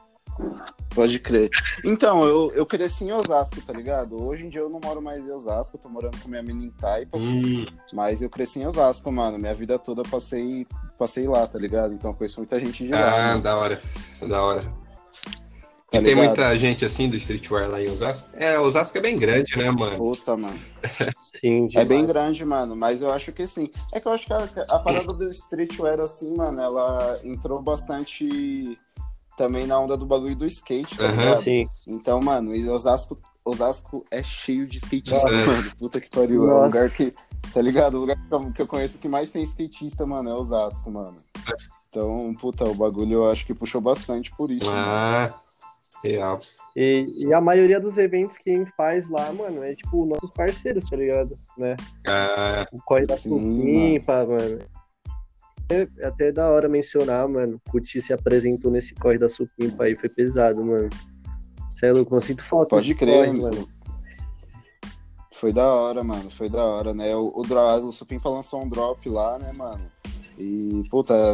Pode 0.94 1.20
crer. 1.20 1.50
Então, 1.84 2.24
eu, 2.24 2.52
eu 2.54 2.66
cresci 2.66 3.06
em 3.06 3.12
Osasco, 3.12 3.60
tá 3.62 3.74
ligado? 3.74 4.22
Hoje 4.22 4.46
em 4.46 4.50
dia 4.50 4.62
eu 4.62 4.70
não 4.70 4.80
moro 4.82 5.02
mais 5.02 5.28
em 5.28 5.32
Osasco, 5.32 5.78
tô 5.78 5.90
morando 5.90 6.18
com 6.22 6.30
minha 6.30 6.44
menina 6.44 6.68
em 6.68 6.72
Taipas. 6.72 7.22
Hum. 7.22 7.66
Mas 7.94 8.22
eu 8.22 8.30
cresci 8.30 8.60
em 8.60 8.68
Osasco, 8.68 9.12
mano. 9.12 9.38
Minha 9.38 9.54
vida 9.54 9.78
toda 9.78 10.04
passei, 10.04 10.66
passei 10.98 11.28
lá, 11.28 11.46
tá 11.48 11.60
ligado? 11.60 11.94
Então 11.94 12.12
eu 12.12 12.16
conheço 12.16 12.40
muita 12.40 12.60
gente 12.60 12.86
de 12.86 12.92
lá. 12.92 13.34
Ah, 13.34 13.38
da 13.38 13.58
hora, 13.58 13.82
da 14.26 14.42
hora. 14.42 14.85
Tá 16.00 16.06
tem 16.06 16.16
muita 16.16 16.58
gente 16.58 16.86
assim 16.86 17.10
do 17.10 17.16
streetwear 17.18 17.70
lá 17.70 17.82
em 17.82 17.90
Osasco? 17.90 18.30
É, 18.34 18.60
Osasco 18.60 18.98
é 18.98 19.02
bem 19.02 19.18
grande, 19.18 19.58
né, 19.58 19.72
mano? 19.72 19.98
Puta, 19.98 20.36
mano. 20.36 20.60
sim, 21.42 21.70
é 21.74 21.86
bem 21.86 22.06
grande, 22.06 22.46
mano, 22.46 22.76
mas 22.76 23.02
eu 23.02 23.12
acho 23.12 23.32
que 23.32 23.46
sim. 23.46 23.70
É 23.94 24.00
que 24.00 24.08
eu 24.08 24.12
acho 24.12 24.26
que 24.26 24.34
a, 24.34 24.48
a 24.70 24.80
parada 24.80 25.14
do 25.14 25.30
streetwear, 25.30 26.00
assim, 26.00 26.36
mano, 26.36 26.62
ela 26.62 27.20
entrou 27.24 27.62
bastante 27.62 28.78
também 29.38 29.68
na 29.68 29.80
onda 29.80 29.98
do 29.98 30.06
bagulho 30.06 30.36
do 30.36 30.46
skate, 30.46 30.98
tá 30.98 31.04
uhum, 31.04 31.44
sim. 31.44 31.66
Então, 31.88 32.22
mano, 32.22 32.52
Osasco, 32.74 33.18
Osasco 33.44 34.06
é 34.10 34.24
cheio 34.24 34.66
de 34.66 34.78
skatistas, 34.78 35.46
mano. 35.46 35.76
Puta 35.78 36.02
que 36.02 36.10
pariu. 36.10 36.46
Nossa. 36.46 36.56
É 36.56 36.62
um 36.62 36.66
lugar 36.66 36.90
que, 36.90 37.14
tá 37.54 37.62
ligado? 37.62 37.96
O 37.96 38.00
lugar 38.02 38.18
que 38.54 38.62
eu 38.62 38.68
conheço 38.68 38.98
que 38.98 39.08
mais 39.08 39.30
tem 39.30 39.44
skatista, 39.44 40.06
mano, 40.06 40.30
é 40.30 40.34
Osasco, 40.34 40.90
mano. 40.90 41.16
Então, 41.90 42.36
puta, 42.40 42.66
o 42.66 42.74
bagulho 42.74 43.14
eu 43.14 43.32
acho 43.32 43.46
que 43.46 43.54
puxou 43.54 43.80
bastante 43.80 44.32
por 44.38 44.52
isso. 44.52 44.70
Ah. 44.70 45.30
Mano. 45.32 45.45
Real. 46.04 46.40
E, 46.76 47.26
e, 47.26 47.34
a 47.34 47.40
maioria 47.40 47.80
dos 47.80 47.98
eventos 47.98 48.38
que 48.38 48.50
a 48.50 48.58
gente 48.58 48.72
faz 48.76 49.08
lá, 49.10 49.32
mano, 49.32 49.64
é 49.64 49.74
tipo 49.76 50.06
nossos 50.06 50.32
parceiros, 50.32 50.84
tá 50.86 50.96
ligado? 50.96 51.38
Né? 51.58 51.76
Ah, 52.06 52.68
o 52.72 52.78
Corre 52.80 53.04
da 53.04 53.18
Supimpa, 53.18 54.26
mano. 54.26 54.60
É 55.70 56.06
até 56.06 56.32
da 56.32 56.50
hora 56.50 56.70
mencionar, 56.70 57.28
mano. 57.28 57.60
O 57.74 57.80
Ti 57.80 58.02
se 58.02 58.14
apresentou 58.14 58.70
nesse 58.70 58.94
Corre 58.94 59.18
da 59.18 59.28
Supimpa 59.28 59.86
aí, 59.86 59.96
foi 59.96 60.10
pesado, 60.10 60.64
mano. 60.64 60.90
Você 61.70 61.88
é 61.88 61.92
louco, 61.92 62.14
não 62.14 62.22
sinto 62.22 62.44
falta. 62.44 62.76
Pode 62.76 62.94
crer, 62.94 63.28
corre, 63.28 63.42
mano. 63.42 63.68
Foi 65.34 65.52
da 65.52 65.68
hora, 65.68 66.04
mano. 66.04 66.30
Foi 66.30 66.50
da 66.50 66.64
hora, 66.64 66.94
né? 66.94 67.16
O, 67.16 67.28
o, 67.36 67.88
o 67.88 67.92
Supimpa 67.92 68.30
lançou 68.30 68.62
um 68.62 68.70
drop 68.70 69.08
lá, 69.10 69.40
né, 69.40 69.52
mano? 69.54 69.86
E, 70.38 70.84
puta, 70.90 71.34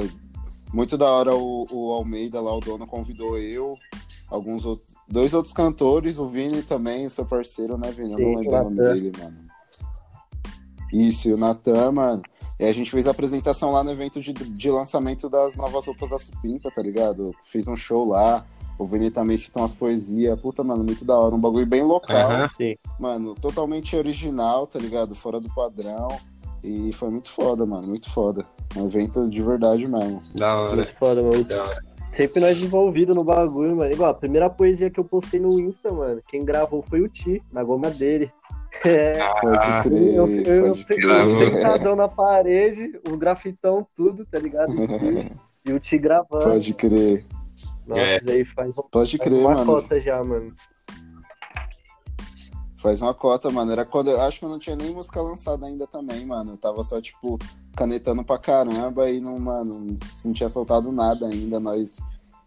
muito 0.73 0.97
da 0.97 1.09
hora 1.09 1.35
o, 1.35 1.65
o 1.71 1.91
Almeida 1.91 2.39
lá, 2.39 2.55
o 2.55 2.59
dono, 2.59 2.87
convidou 2.87 3.37
eu, 3.37 3.77
alguns 4.29 4.65
outros, 4.65 4.95
dois 5.07 5.33
outros 5.33 5.53
cantores, 5.53 6.17
o 6.17 6.27
Vini 6.27 6.61
também, 6.61 7.05
o 7.05 7.11
seu 7.11 7.25
parceiro, 7.25 7.77
né, 7.77 7.91
Vini? 7.91 8.09
Sim, 8.09 8.15
eu 8.15 8.31
não 8.31 8.39
lembro 8.39 8.55
o 8.55 8.63
nome 8.63 8.77
dele, 8.77 9.11
mano. 9.17 9.51
Isso, 10.93 11.29
e 11.29 11.33
o 11.33 11.37
Natan, 11.37 11.91
mano. 11.91 12.21
E 12.59 12.65
a 12.65 12.71
gente 12.71 12.91
fez 12.91 13.07
a 13.07 13.11
apresentação 13.11 13.71
lá 13.71 13.83
no 13.83 13.91
evento 13.91 14.21
de, 14.21 14.33
de 14.33 14.69
lançamento 14.69 15.27
das 15.27 15.55
novas 15.55 15.85
roupas 15.87 16.11
da 16.11 16.17
Supimpa, 16.17 16.69
tá 16.69 16.81
ligado? 16.81 17.33
Fiz 17.45 17.67
um 17.67 17.75
show 17.75 18.07
lá. 18.07 18.45
O 18.77 18.85
Vini 18.85 19.09
também 19.09 19.35
citou 19.35 19.63
umas 19.63 19.73
poesias. 19.73 20.39
Puta, 20.39 20.63
mano, 20.63 20.83
muito 20.83 21.03
da 21.03 21.17
hora. 21.17 21.33
Um 21.33 21.39
bagulho 21.39 21.65
bem 21.65 21.81
local. 21.81 22.29
Uhum. 22.29 22.75
Mano, 22.99 23.35
totalmente 23.35 23.95
original, 23.95 24.67
tá 24.67 24.77
ligado? 24.77 25.15
Fora 25.15 25.39
do 25.39 25.49
padrão. 25.53 26.07
E 26.63 26.93
foi 26.93 27.09
muito 27.09 27.31
foda, 27.31 27.65
mano. 27.65 27.87
Muito 27.87 28.09
foda. 28.09 28.45
Um 28.75 28.85
evento 28.85 29.29
de 29.29 29.41
verdade 29.41 29.89
mesmo. 29.89 30.21
Da 30.35 30.59
hora. 30.59 30.75
Muito 30.75 30.95
foda, 30.95 31.21
mano. 31.23 31.43
Da 31.43 31.63
hora. 31.63 31.91
Sempre 32.15 32.41
nós 32.41 32.57
envolvidos 32.61 33.15
no 33.15 33.23
bagulho, 33.23 33.75
mano. 33.75 33.91
Igual, 33.91 34.11
a 34.11 34.13
primeira 34.13 34.49
poesia 34.49 34.89
que 34.89 34.99
eu 34.99 35.05
postei 35.05 35.39
no 35.39 35.59
Insta, 35.59 35.91
mano, 35.91 36.21
quem 36.27 36.43
gravou 36.43 36.81
foi 36.81 37.01
o 37.01 37.07
Ti, 37.07 37.41
na 37.51 37.63
goma 37.63 37.89
dele. 37.89 38.29
É, 38.85 39.19
ah, 39.21 39.81
crer, 39.83 40.15
eu, 40.15 40.27
eu, 40.29 40.65
eu 40.67 40.73
fiquei 40.73 41.01
sentadão 41.01 41.93
na 41.93 42.07
parede, 42.07 42.97
o 43.11 43.17
grafitão, 43.17 43.85
tudo, 43.97 44.25
tá 44.25 44.39
ligado? 44.39 44.71
e 45.67 45.73
o 45.73 45.79
Ti 45.79 45.97
gravando. 45.97 46.45
Pode 46.45 46.73
crer. 46.73 47.21
Nossa, 47.85 48.01
é. 48.01 48.21
aí 48.29 48.45
faz, 48.45 48.71
Pode 48.89 49.17
faz 49.17 49.29
crer, 49.29 49.41
uma 49.41 49.53
mano. 49.55 49.65
cota 49.65 49.99
já, 49.99 50.23
mano. 50.23 50.53
Faz 52.81 52.99
uma 52.99 53.13
cota, 53.13 53.51
mano. 53.51 53.71
Era 53.71 53.85
quando. 53.85 54.09
Eu 54.09 54.21
acho 54.21 54.39
que 54.39 54.45
eu 54.45 54.49
não 54.49 54.57
tinha 54.57 54.75
nem 54.75 54.91
música 54.91 55.21
lançada 55.21 55.67
ainda 55.67 55.85
também, 55.85 56.25
mano. 56.25 56.53
Eu 56.53 56.57
tava 56.57 56.81
só, 56.81 56.99
tipo, 56.99 57.37
canetando 57.75 58.23
pra 58.23 58.39
caramba 58.39 59.07
e 59.07 59.21
não, 59.21 59.37
mano, 59.37 59.95
não 60.25 60.33
tinha 60.33 60.49
soltado 60.49 60.91
nada 60.91 61.27
ainda. 61.27 61.59
Nós 61.59 61.97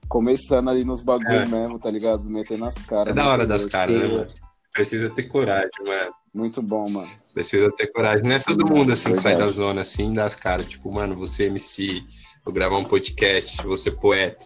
começando 0.09 0.69
ali 0.69 0.85
nos 0.85 1.03
bagulho 1.03 1.35
é. 1.35 1.47
mesmo, 1.47 1.79
tá 1.79 1.89
ligado? 1.89 2.29
Metendo 2.29 2.65
as 2.65 2.75
caras. 2.75 3.13
É 3.13 3.15
da 3.15 3.29
hora 3.29 3.47
das 3.47 3.65
caras, 3.67 4.03
né, 4.03 4.09
mano? 4.09 4.27
Precisa 4.73 5.09
ter 5.11 5.23
coragem, 5.29 5.71
mano. 5.87 6.13
Muito 6.35 6.61
bom, 6.61 6.89
mano. 6.91 7.09
Precisa 7.33 7.71
ter 7.71 7.87
coragem. 7.93 8.25
Não 8.25 8.33
é 8.33 8.39
Sim, 8.39 8.57
todo 8.57 8.67
mundo 8.67 8.93
assim 8.93 9.13
que 9.13 9.21
sai 9.21 9.37
da 9.37 9.49
zona 9.51 9.83
assim 9.83 10.13
das 10.13 10.35
caras. 10.35 10.67
Tipo, 10.67 10.93
mano, 10.93 11.15
você 11.15 11.45
MC, 11.45 12.05
vou 12.45 12.53
gravar 12.53 12.77
um 12.77 12.85
podcast, 12.85 13.65
você 13.65 13.89
poeta. 13.89 14.45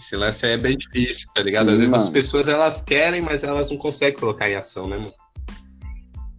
Esse 0.00 0.16
lance 0.16 0.46
aí 0.46 0.52
é 0.52 0.56
bem 0.56 0.78
difícil, 0.78 1.28
tá 1.34 1.42
ligado? 1.42 1.66
Sim, 1.66 1.72
Às 1.72 1.78
vezes 1.78 1.90
mano. 1.90 2.02
as 2.02 2.08
pessoas 2.08 2.48
elas 2.48 2.80
querem, 2.80 3.20
mas 3.20 3.44
elas 3.44 3.70
não 3.70 3.76
conseguem 3.76 4.18
colocar 4.18 4.48
em 4.48 4.54
ação, 4.54 4.88
né, 4.88 4.96
mano? 4.96 5.12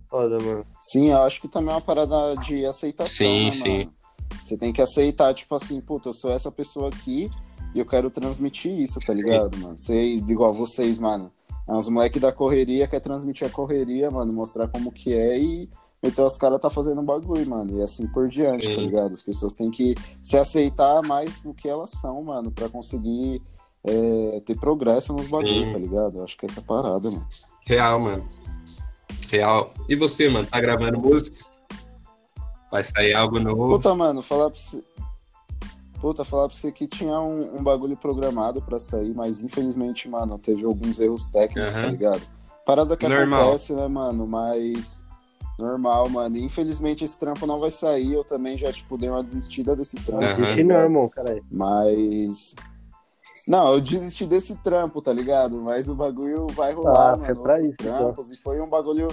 Foda, 0.09 0.39
mano. 0.39 0.65
Sim, 0.79 1.11
eu 1.11 1.21
acho 1.21 1.39
que 1.39 1.47
também 1.47 1.69
é 1.69 1.75
uma 1.75 1.81
parada 1.81 2.35
de 2.37 2.65
aceitação. 2.65 3.15
Sim, 3.15 3.45
né, 3.45 3.51
sim. 3.51 3.77
Mano? 3.77 3.93
Você 4.43 4.57
tem 4.57 4.73
que 4.73 4.81
aceitar, 4.81 5.31
tipo 5.35 5.53
assim, 5.53 5.79
puta, 5.79 6.09
eu 6.09 6.13
sou 6.13 6.31
essa 6.31 6.51
pessoa 6.51 6.89
aqui 6.89 7.29
e 7.75 7.79
eu 7.79 7.85
quero 7.85 8.09
transmitir 8.09 8.71
isso, 8.71 8.99
tá 8.99 9.13
ligado, 9.13 9.55
sim. 9.55 9.61
mano? 9.61 9.77
Sei, 9.77 10.15
igual 10.15 10.51
vocês, 10.51 10.97
mano. 10.97 11.31
É 11.69 11.73
uns 11.73 11.87
moleques 11.87 12.19
da 12.19 12.31
correria 12.31 12.87
quer 12.87 12.99
transmitir 12.99 13.45
a 13.45 13.49
correria, 13.51 14.09
mano, 14.09 14.33
mostrar 14.33 14.67
como 14.69 14.91
que 14.91 15.13
é 15.13 15.37
e 15.37 15.69
então 16.03 16.25
os 16.25 16.37
caras 16.37 16.59
tá 16.59 16.69
fazendo 16.69 17.01
um 17.01 17.05
bagulho, 17.05 17.47
mano. 17.47 17.77
E 17.77 17.83
assim 17.83 18.07
por 18.07 18.27
diante, 18.27 18.67
tá 18.67 18.73
Sim. 18.73 18.75
tá 18.75 18.81
ligado? 18.81 19.13
As 19.13 19.21
pessoas 19.21 19.55
têm 19.55 19.69
que 19.69 19.95
se 20.23 20.37
aceitar 20.37 21.01
mais 21.03 21.43
do 21.43 21.53
que 21.53 21.69
elas 21.69 21.91
são, 21.91 22.23
mano, 22.23 22.51
para 22.51 22.67
conseguir 22.69 23.41
é, 23.83 24.41
ter 24.45 24.57
progresso 24.59 25.13
nos 25.13 25.29
bagulhos, 25.29 25.71
tá 25.71 25.79
ligado? 25.79 26.17
Eu 26.17 26.23
acho 26.23 26.37
que 26.37 26.45
é 26.45 26.49
essa 26.49 26.61
parada, 26.61 27.11
mano. 27.11 27.27
Real, 27.65 27.99
mano. 27.99 28.27
Real. 29.29 29.71
E 29.87 29.95
você, 29.95 30.27
mano, 30.27 30.47
tá 30.47 30.59
gravando 30.59 30.99
música? 30.99 31.45
Vai 32.71 32.83
sair 32.83 33.13
algo 33.13 33.39
novo? 33.39 33.77
Puta, 33.77 33.93
mano, 33.93 34.21
falar 34.21 34.49
pra 34.49 34.59
você. 34.59 34.83
Puta, 35.99 36.25
falar 36.25 36.47
pra 36.47 36.57
você 36.57 36.71
que 36.71 36.87
tinha 36.87 37.19
um, 37.19 37.57
um 37.59 37.63
bagulho 37.63 37.95
programado 37.95 38.59
pra 38.59 38.79
sair, 38.79 39.15
mas 39.15 39.41
infelizmente, 39.43 40.09
mano, 40.09 40.39
teve 40.39 40.65
alguns 40.65 40.99
erros 40.99 41.27
técnicos, 41.27 41.75
uhum. 41.75 41.81
tá 41.81 41.87
ligado? 41.91 42.21
Parada 42.65 42.97
que 42.97 43.07
Normal. 43.07 43.41
acontece, 43.41 43.73
né, 43.73 43.87
mano? 43.87 44.25
Mas 44.25 45.00
Normal, 45.57 46.09
mano. 46.09 46.37
Infelizmente 46.37 47.03
esse 47.03 47.19
trampo 47.19 47.45
não 47.45 47.59
vai 47.59 47.71
sair. 47.71 48.13
Eu 48.13 48.23
também 48.23 48.57
já, 48.57 48.71
tipo, 48.71 48.97
dei 48.97 49.09
uma 49.09 49.23
desistida 49.23 49.75
desse 49.75 49.97
trampo. 49.97 50.23
Não 50.23 50.29
desisti 50.29 50.63
não, 50.63 50.75
irmão, 50.75 51.09
caralho. 51.09 51.45
Mas. 51.51 52.55
Não, 53.47 53.73
eu 53.73 53.81
desisti 53.81 54.25
desse 54.25 54.55
trampo, 54.57 55.01
tá 55.01 55.11
ligado? 55.11 55.57
Mas 55.57 55.89
o 55.89 55.95
bagulho 55.95 56.47
vai 56.47 56.73
rolar, 56.73 57.13
ah, 57.13 57.17
mano. 57.17 57.25
Foi 57.25 57.43
pra 57.43 57.61
isso, 57.61 57.75
então. 57.79 57.97
trampos, 57.97 58.27
então. 58.27 58.39
E 58.39 58.43
foi 58.43 58.61
um 58.61 58.69
bagulho. 58.69 59.07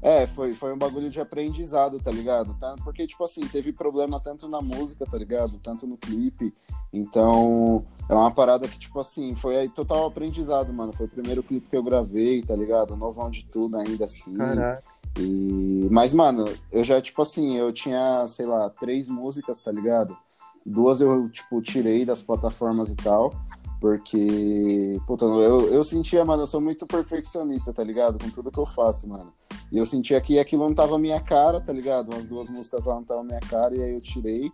É, 0.00 0.26
foi, 0.26 0.52
foi 0.52 0.72
um 0.72 0.78
bagulho 0.78 1.08
de 1.08 1.20
aprendizado, 1.20 2.00
tá 2.00 2.10
ligado? 2.10 2.56
Porque, 2.82 3.06
tipo 3.06 3.22
assim, 3.22 3.46
teve 3.46 3.72
problema 3.72 4.18
tanto 4.18 4.48
na 4.48 4.60
música, 4.60 5.06
tá 5.06 5.16
ligado? 5.16 5.58
Tanto 5.58 5.86
no 5.86 5.96
clipe. 5.96 6.52
Então, 6.92 7.84
é 8.08 8.14
uma 8.14 8.32
parada 8.32 8.66
que, 8.66 8.78
tipo 8.78 8.98
assim, 8.98 9.36
foi 9.36 9.56
aí 9.56 9.68
total 9.68 10.06
aprendizado, 10.06 10.72
mano. 10.72 10.92
Foi 10.92 11.06
o 11.06 11.08
primeiro 11.08 11.40
clipe 11.42 11.70
que 11.70 11.76
eu 11.76 11.84
gravei, 11.84 12.42
tá 12.42 12.56
ligado? 12.56 12.96
Novão 12.96 13.30
de 13.30 13.44
tudo 13.44 13.76
ainda 13.78 14.04
assim. 14.04 14.36
Caraca. 14.36 14.82
E... 15.18 15.88
Mas, 15.90 16.12
mano, 16.12 16.44
eu 16.70 16.82
já, 16.82 17.00
tipo 17.00 17.20
assim, 17.22 17.56
eu 17.56 17.72
tinha, 17.72 18.26
sei 18.26 18.46
lá, 18.46 18.70
três 18.70 19.08
músicas, 19.08 19.60
tá 19.60 19.70
ligado? 19.70 20.16
Duas 20.64 21.00
eu, 21.00 21.28
tipo, 21.28 21.60
tirei 21.60 22.04
das 22.04 22.22
plataformas 22.22 22.88
e 22.90 22.96
tal. 22.96 23.32
Porque, 23.80 25.00
puta, 25.08 25.24
eu, 25.24 25.74
eu 25.74 25.82
sentia, 25.82 26.24
mano, 26.24 26.44
eu 26.44 26.46
sou 26.46 26.60
muito 26.60 26.86
perfeccionista, 26.86 27.72
tá 27.72 27.82
ligado? 27.82 28.22
Com 28.22 28.30
tudo 28.30 28.50
que 28.50 28.60
eu 28.60 28.64
faço, 28.64 29.08
mano. 29.08 29.32
E 29.72 29.78
eu 29.78 29.84
sentia 29.84 30.20
que 30.20 30.38
aquilo 30.38 30.68
não 30.68 30.74
tava 30.74 30.98
minha 31.00 31.20
cara, 31.20 31.60
tá 31.60 31.72
ligado? 31.72 32.14
Umas 32.14 32.28
duas 32.28 32.48
músicas 32.48 32.84
lá 32.84 32.94
não 32.94 33.02
tava 33.02 33.24
minha 33.24 33.40
cara, 33.40 33.76
e 33.76 33.82
aí 33.82 33.92
eu 33.92 34.00
tirei. 34.00 34.52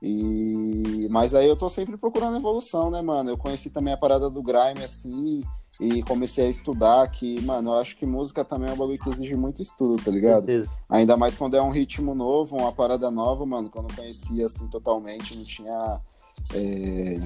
E... 0.00 1.06
Mas 1.10 1.34
aí 1.34 1.46
eu 1.46 1.56
tô 1.56 1.68
sempre 1.68 1.98
procurando 1.98 2.38
evolução, 2.38 2.90
né, 2.90 3.02
mano? 3.02 3.30
Eu 3.30 3.36
conheci 3.36 3.68
também 3.68 3.92
a 3.92 3.98
parada 3.98 4.30
do 4.30 4.42
grime, 4.42 4.82
assim, 4.82 5.42
e 5.80 6.02
comecei 6.02 6.46
a 6.46 6.50
estudar 6.50 7.10
que, 7.10 7.40
mano, 7.42 7.70
eu 7.70 7.78
acho 7.78 7.96
que 7.96 8.06
música 8.06 8.44
também 8.44 8.70
é 8.70 8.72
um 8.72 8.76
bagulho 8.76 8.98
que 8.98 9.08
exige 9.08 9.34
muito 9.34 9.60
estudo, 9.60 10.00
tá 10.02 10.10
ligado? 10.10 10.46
Ainda 10.88 11.16
mais 11.16 11.36
quando 11.36 11.56
é 11.56 11.62
um 11.62 11.70
ritmo 11.70 12.14
novo, 12.14 12.56
uma 12.56 12.72
parada 12.72 13.10
nova, 13.10 13.44
mano, 13.44 13.68
quando 13.68 13.90
eu 13.90 13.96
conhecia 13.96 14.44
assim 14.46 14.68
totalmente, 14.68 15.36
não 15.36 15.44
tinha. 15.44 16.00
É... 16.54 17.16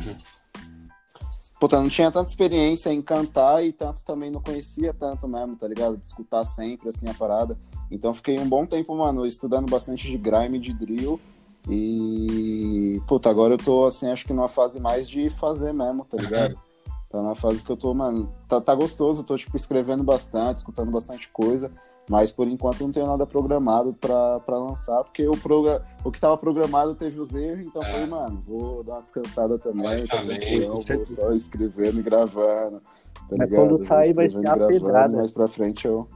Puta, 1.60 1.80
não 1.80 1.88
tinha 1.88 2.10
tanta 2.10 2.30
experiência 2.30 2.90
em 2.90 3.02
cantar 3.02 3.64
e 3.64 3.72
tanto 3.72 4.04
também 4.04 4.30
não 4.30 4.40
conhecia 4.40 4.94
tanto 4.94 5.26
mesmo, 5.26 5.56
tá 5.56 5.66
ligado? 5.66 5.96
De 5.96 6.06
escutar 6.06 6.44
sempre, 6.44 6.88
assim, 6.88 7.08
a 7.08 7.14
parada. 7.14 7.56
Então 7.90 8.14
fiquei 8.14 8.38
um 8.38 8.48
bom 8.48 8.64
tempo, 8.64 8.96
mano, 8.96 9.26
estudando 9.26 9.68
bastante 9.68 10.08
de 10.08 10.16
grime, 10.16 10.58
de 10.58 10.72
drill. 10.72 11.20
E, 11.68 13.02
puta, 13.08 13.28
agora 13.28 13.54
eu 13.54 13.58
tô, 13.58 13.86
assim, 13.86 14.10
acho 14.10 14.24
que 14.24 14.32
numa 14.32 14.48
fase 14.48 14.80
mais 14.80 15.08
de 15.08 15.28
fazer 15.30 15.72
mesmo, 15.72 16.04
tá 16.04 16.16
ligado? 16.16 16.67
Tá 17.10 17.22
na 17.22 17.34
fase 17.34 17.64
que 17.64 17.70
eu 17.70 17.76
tô, 17.76 17.94
mano, 17.94 18.30
tá, 18.46 18.60
tá 18.60 18.74
gostoso, 18.74 19.24
tô, 19.24 19.34
tipo, 19.36 19.56
escrevendo 19.56 20.04
bastante, 20.04 20.58
escutando 20.58 20.90
bastante 20.90 21.26
coisa, 21.30 21.72
mas 22.08 22.30
por 22.30 22.46
enquanto 22.46 22.82
não 22.82 22.92
tenho 22.92 23.06
nada 23.06 23.24
programado 23.24 23.94
pra, 23.94 24.40
pra 24.40 24.58
lançar, 24.58 25.02
porque 25.04 25.26
o, 25.26 25.32
progra... 25.32 25.82
o 26.04 26.12
que 26.12 26.20
tava 26.20 26.36
programado 26.36 26.94
teve 26.94 27.18
os 27.18 27.34
erros, 27.34 27.66
então 27.66 27.82
é. 27.82 27.90
falei, 27.92 28.06
mano, 28.06 28.42
vou 28.46 28.84
dar 28.84 28.92
uma 28.94 29.02
descansada 29.02 29.58
também, 29.58 30.06
tá 30.06 30.22
tranquilo, 30.22 30.82
vou 30.86 31.06
só 31.06 31.32
escrevendo 31.32 31.98
e 31.98 32.02
gravando, 32.02 32.80
tá 32.80 33.36
mas 33.38 33.48
ligado? 33.48 33.66
quando 33.68 33.78
sair 33.78 34.12
vai 34.12 34.28
ser 34.28 34.46
a 34.46 34.66
pedrada. 34.66 35.16
Mais 35.16 35.30
pra 35.30 35.48
frente 35.48 35.86
eu... 35.86 36.06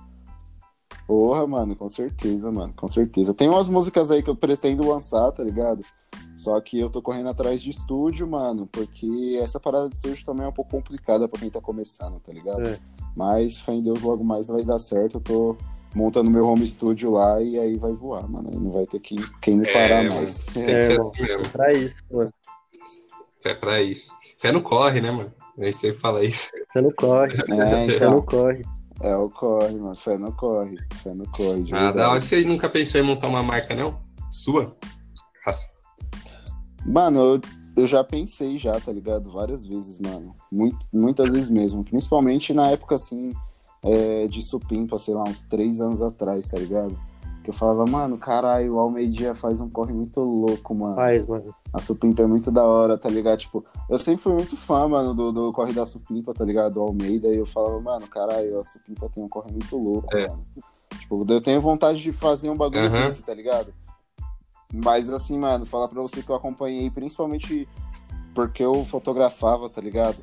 Porra, 1.12 1.46
mano, 1.46 1.76
com 1.76 1.86
certeza, 1.90 2.50
mano, 2.50 2.72
com 2.74 2.88
certeza. 2.88 3.34
Tem 3.34 3.46
umas 3.46 3.68
músicas 3.68 4.10
aí 4.10 4.22
que 4.22 4.30
eu 4.30 4.34
pretendo 4.34 4.88
lançar, 4.88 5.30
tá 5.30 5.44
ligado? 5.44 5.84
Só 6.34 6.58
que 6.58 6.80
eu 6.80 6.88
tô 6.88 7.02
correndo 7.02 7.28
atrás 7.28 7.62
de 7.62 7.68
estúdio, 7.68 8.26
mano, 8.26 8.66
porque 8.66 9.38
essa 9.38 9.60
parada 9.60 9.90
de 9.90 9.96
estúdio 9.96 10.24
também 10.24 10.46
é 10.46 10.48
um 10.48 10.52
pouco 10.54 10.70
complicada 10.70 11.28
pra 11.28 11.38
quem 11.38 11.50
tá 11.50 11.60
começando, 11.60 12.18
tá 12.18 12.32
ligado? 12.32 12.66
É. 12.66 12.78
Mas, 13.14 13.58
fé 13.58 13.74
em 13.74 13.82
Deus, 13.82 14.00
logo 14.00 14.24
mais 14.24 14.46
vai 14.46 14.64
dar 14.64 14.78
certo. 14.78 15.18
Eu 15.18 15.20
tô 15.20 15.56
montando 15.94 16.30
meu 16.30 16.46
home 16.46 16.66
studio 16.66 17.10
lá 17.10 17.42
e 17.42 17.58
aí 17.58 17.76
vai 17.76 17.92
voar, 17.92 18.26
mano. 18.26 18.48
Aí 18.50 18.58
não 18.58 18.70
vai 18.70 18.86
ter 18.86 18.98
que, 18.98 19.16
quem 19.42 19.58
me 19.58 19.70
parar 19.70 20.06
é, 20.06 20.08
mais. 20.08 20.42
Tem 20.54 20.62
é, 20.62 20.66
que 20.66 20.82
ser 20.82 20.98
assim 20.98 21.22
mesmo. 21.24 21.44
É 21.44 21.48
pra 21.50 21.72
isso, 21.72 21.94
mano. 22.10 22.34
É 23.44 23.54
pra 23.54 23.82
isso. 23.82 24.16
Fé 24.38 24.50
não 24.50 24.62
corre, 24.62 25.02
né, 25.02 25.10
mano? 25.10 25.30
A 25.58 25.64
gente 25.64 25.76
sempre 25.76 25.98
fala 25.98 26.24
isso. 26.24 26.48
Fé 26.72 26.80
não 26.80 26.90
corre. 26.92 27.34
É, 27.50 27.84
então... 27.84 27.98
Fé 27.98 28.06
não 28.06 28.22
corre. 28.22 28.64
É, 29.02 29.16
o 29.16 29.28
corre, 29.28 29.74
mano. 29.74 29.94
Fé 29.94 30.16
não 30.16 30.32
corre. 30.32 30.76
Fé 31.02 31.12
não 31.12 31.26
corre. 31.26 31.64
Ah, 31.72 31.92
da 31.92 32.10
hora. 32.10 32.20
Você 32.20 32.42
nunca 32.42 32.68
pensou 32.68 33.00
em 33.00 33.04
montar 33.04 33.28
uma 33.28 33.42
marca, 33.42 33.74
não? 33.74 34.00
Sua? 34.30 34.76
Mano, 36.86 37.20
eu, 37.20 37.40
eu 37.76 37.86
já 37.86 38.02
pensei 38.02 38.58
já, 38.58 38.72
tá 38.80 38.92
ligado? 38.92 39.30
Várias 39.32 39.64
vezes, 39.64 40.00
mano. 40.00 40.34
Muito, 40.50 40.86
muitas 40.92 41.30
vezes 41.30 41.50
mesmo. 41.50 41.84
Principalmente 41.84 42.52
na 42.52 42.70
época, 42.70 42.94
assim, 42.94 43.32
é, 43.82 44.26
de 44.26 44.42
supimpa, 44.42 44.98
sei 44.98 45.14
lá, 45.14 45.22
uns 45.24 45.42
três 45.42 45.80
anos 45.80 46.02
atrás, 46.02 46.48
tá 46.48 46.58
ligado? 46.58 46.98
Que 47.42 47.50
eu 47.50 47.54
falava, 47.54 47.84
mano, 47.84 48.16
caralho, 48.18 48.74
o 48.74 48.78
Almeida 48.78 49.34
faz 49.34 49.60
um 49.60 49.68
corre 49.68 49.92
muito 49.92 50.20
louco, 50.20 50.74
mano. 50.74 50.94
Faz, 50.94 51.26
mano. 51.26 51.54
A 51.72 51.80
Supimpa 51.80 52.22
é 52.22 52.26
muito 52.26 52.50
da 52.50 52.64
hora, 52.64 52.96
tá 52.96 53.08
ligado? 53.08 53.38
Tipo, 53.38 53.64
eu 53.90 53.98
sempre 53.98 54.22
fui 54.22 54.32
muito 54.32 54.56
fã, 54.56 54.86
mano, 54.86 55.12
do, 55.12 55.32
do 55.32 55.52
corre 55.52 55.72
da 55.72 55.84
Supimpa, 55.84 56.32
tá 56.32 56.44
ligado? 56.44 56.74
Do 56.74 56.82
Almeida. 56.82 57.28
E 57.28 57.38
eu 57.38 57.46
falava, 57.46 57.80
mano, 57.80 58.06
caralho, 58.06 58.60
a 58.60 58.64
Supimpa 58.64 59.08
tem 59.08 59.22
um 59.22 59.28
corre 59.28 59.50
muito 59.50 59.76
louco, 59.76 60.08
é. 60.16 60.28
mano. 60.28 60.46
Tipo, 60.98 61.26
eu 61.28 61.40
tenho 61.40 61.60
vontade 61.60 62.00
de 62.00 62.12
fazer 62.12 62.48
um 62.50 62.56
bagulho 62.56 62.84
uhum. 62.84 62.92
desse, 62.92 63.22
tá 63.22 63.34
ligado? 63.34 63.72
Mas 64.72 65.10
assim, 65.10 65.38
mano, 65.38 65.66
falar 65.66 65.88
pra 65.88 66.00
você 66.00 66.22
que 66.22 66.30
eu 66.30 66.34
acompanhei 66.34 66.90
principalmente 66.90 67.68
porque 68.34 68.64
eu 68.64 68.84
fotografava, 68.86 69.68
tá 69.68 69.80
ligado? 69.80 70.16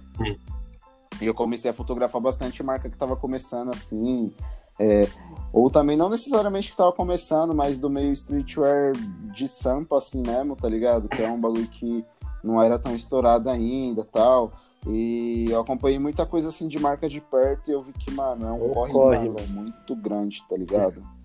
E 1.22 1.26
eu 1.26 1.34
comecei 1.34 1.70
a 1.70 1.74
fotografar 1.74 2.22
bastante 2.22 2.64
marca 2.64 2.90
que 2.90 2.98
tava 2.98 3.16
começando 3.16 3.70
assim. 3.70 4.34
É, 4.80 5.08
ou 5.52 5.70
também 5.70 5.98
não 5.98 6.10
necessariamente 6.10 6.72
que 6.72 6.78
tava 6.78 6.92
começando, 6.92 7.54
mas 7.54 7.80
do 7.80 7.90
meio 7.90 8.12
streetwear 8.14 8.94
de 9.34 9.48
sampa, 9.48 9.98
assim 9.98 10.22
mesmo, 10.26 10.56
tá 10.56 10.70
ligado? 10.70 11.08
Que 11.10 11.24
é 11.24 11.30
um 11.30 11.40
bagulho 11.40 11.68
que 11.68 12.06
não 12.44 12.62
era 12.62 12.80
tão 12.80 12.96
estourado 12.96 13.50
ainda 13.50 14.06
tal. 14.06 14.54
E 14.88 15.48
eu 15.50 15.60
acompanhei 15.60 16.00
muita 16.00 16.26
coisa 16.26 16.50
assim 16.50 16.68
de 16.68 16.80
marca 16.80 17.10
de 17.10 17.20
perto 17.20 17.70
e 17.70 17.74
eu 17.74 17.82
vi 17.82 17.92
que, 17.92 18.12
mano, 18.12 18.48
é 18.48 18.52
um 18.52 18.70
corre, 18.70 18.92
corre 18.94 19.30
mano, 19.30 19.48
muito 19.50 19.96
grande, 19.96 20.44
tá 20.48 20.56
ligado? 20.56 21.02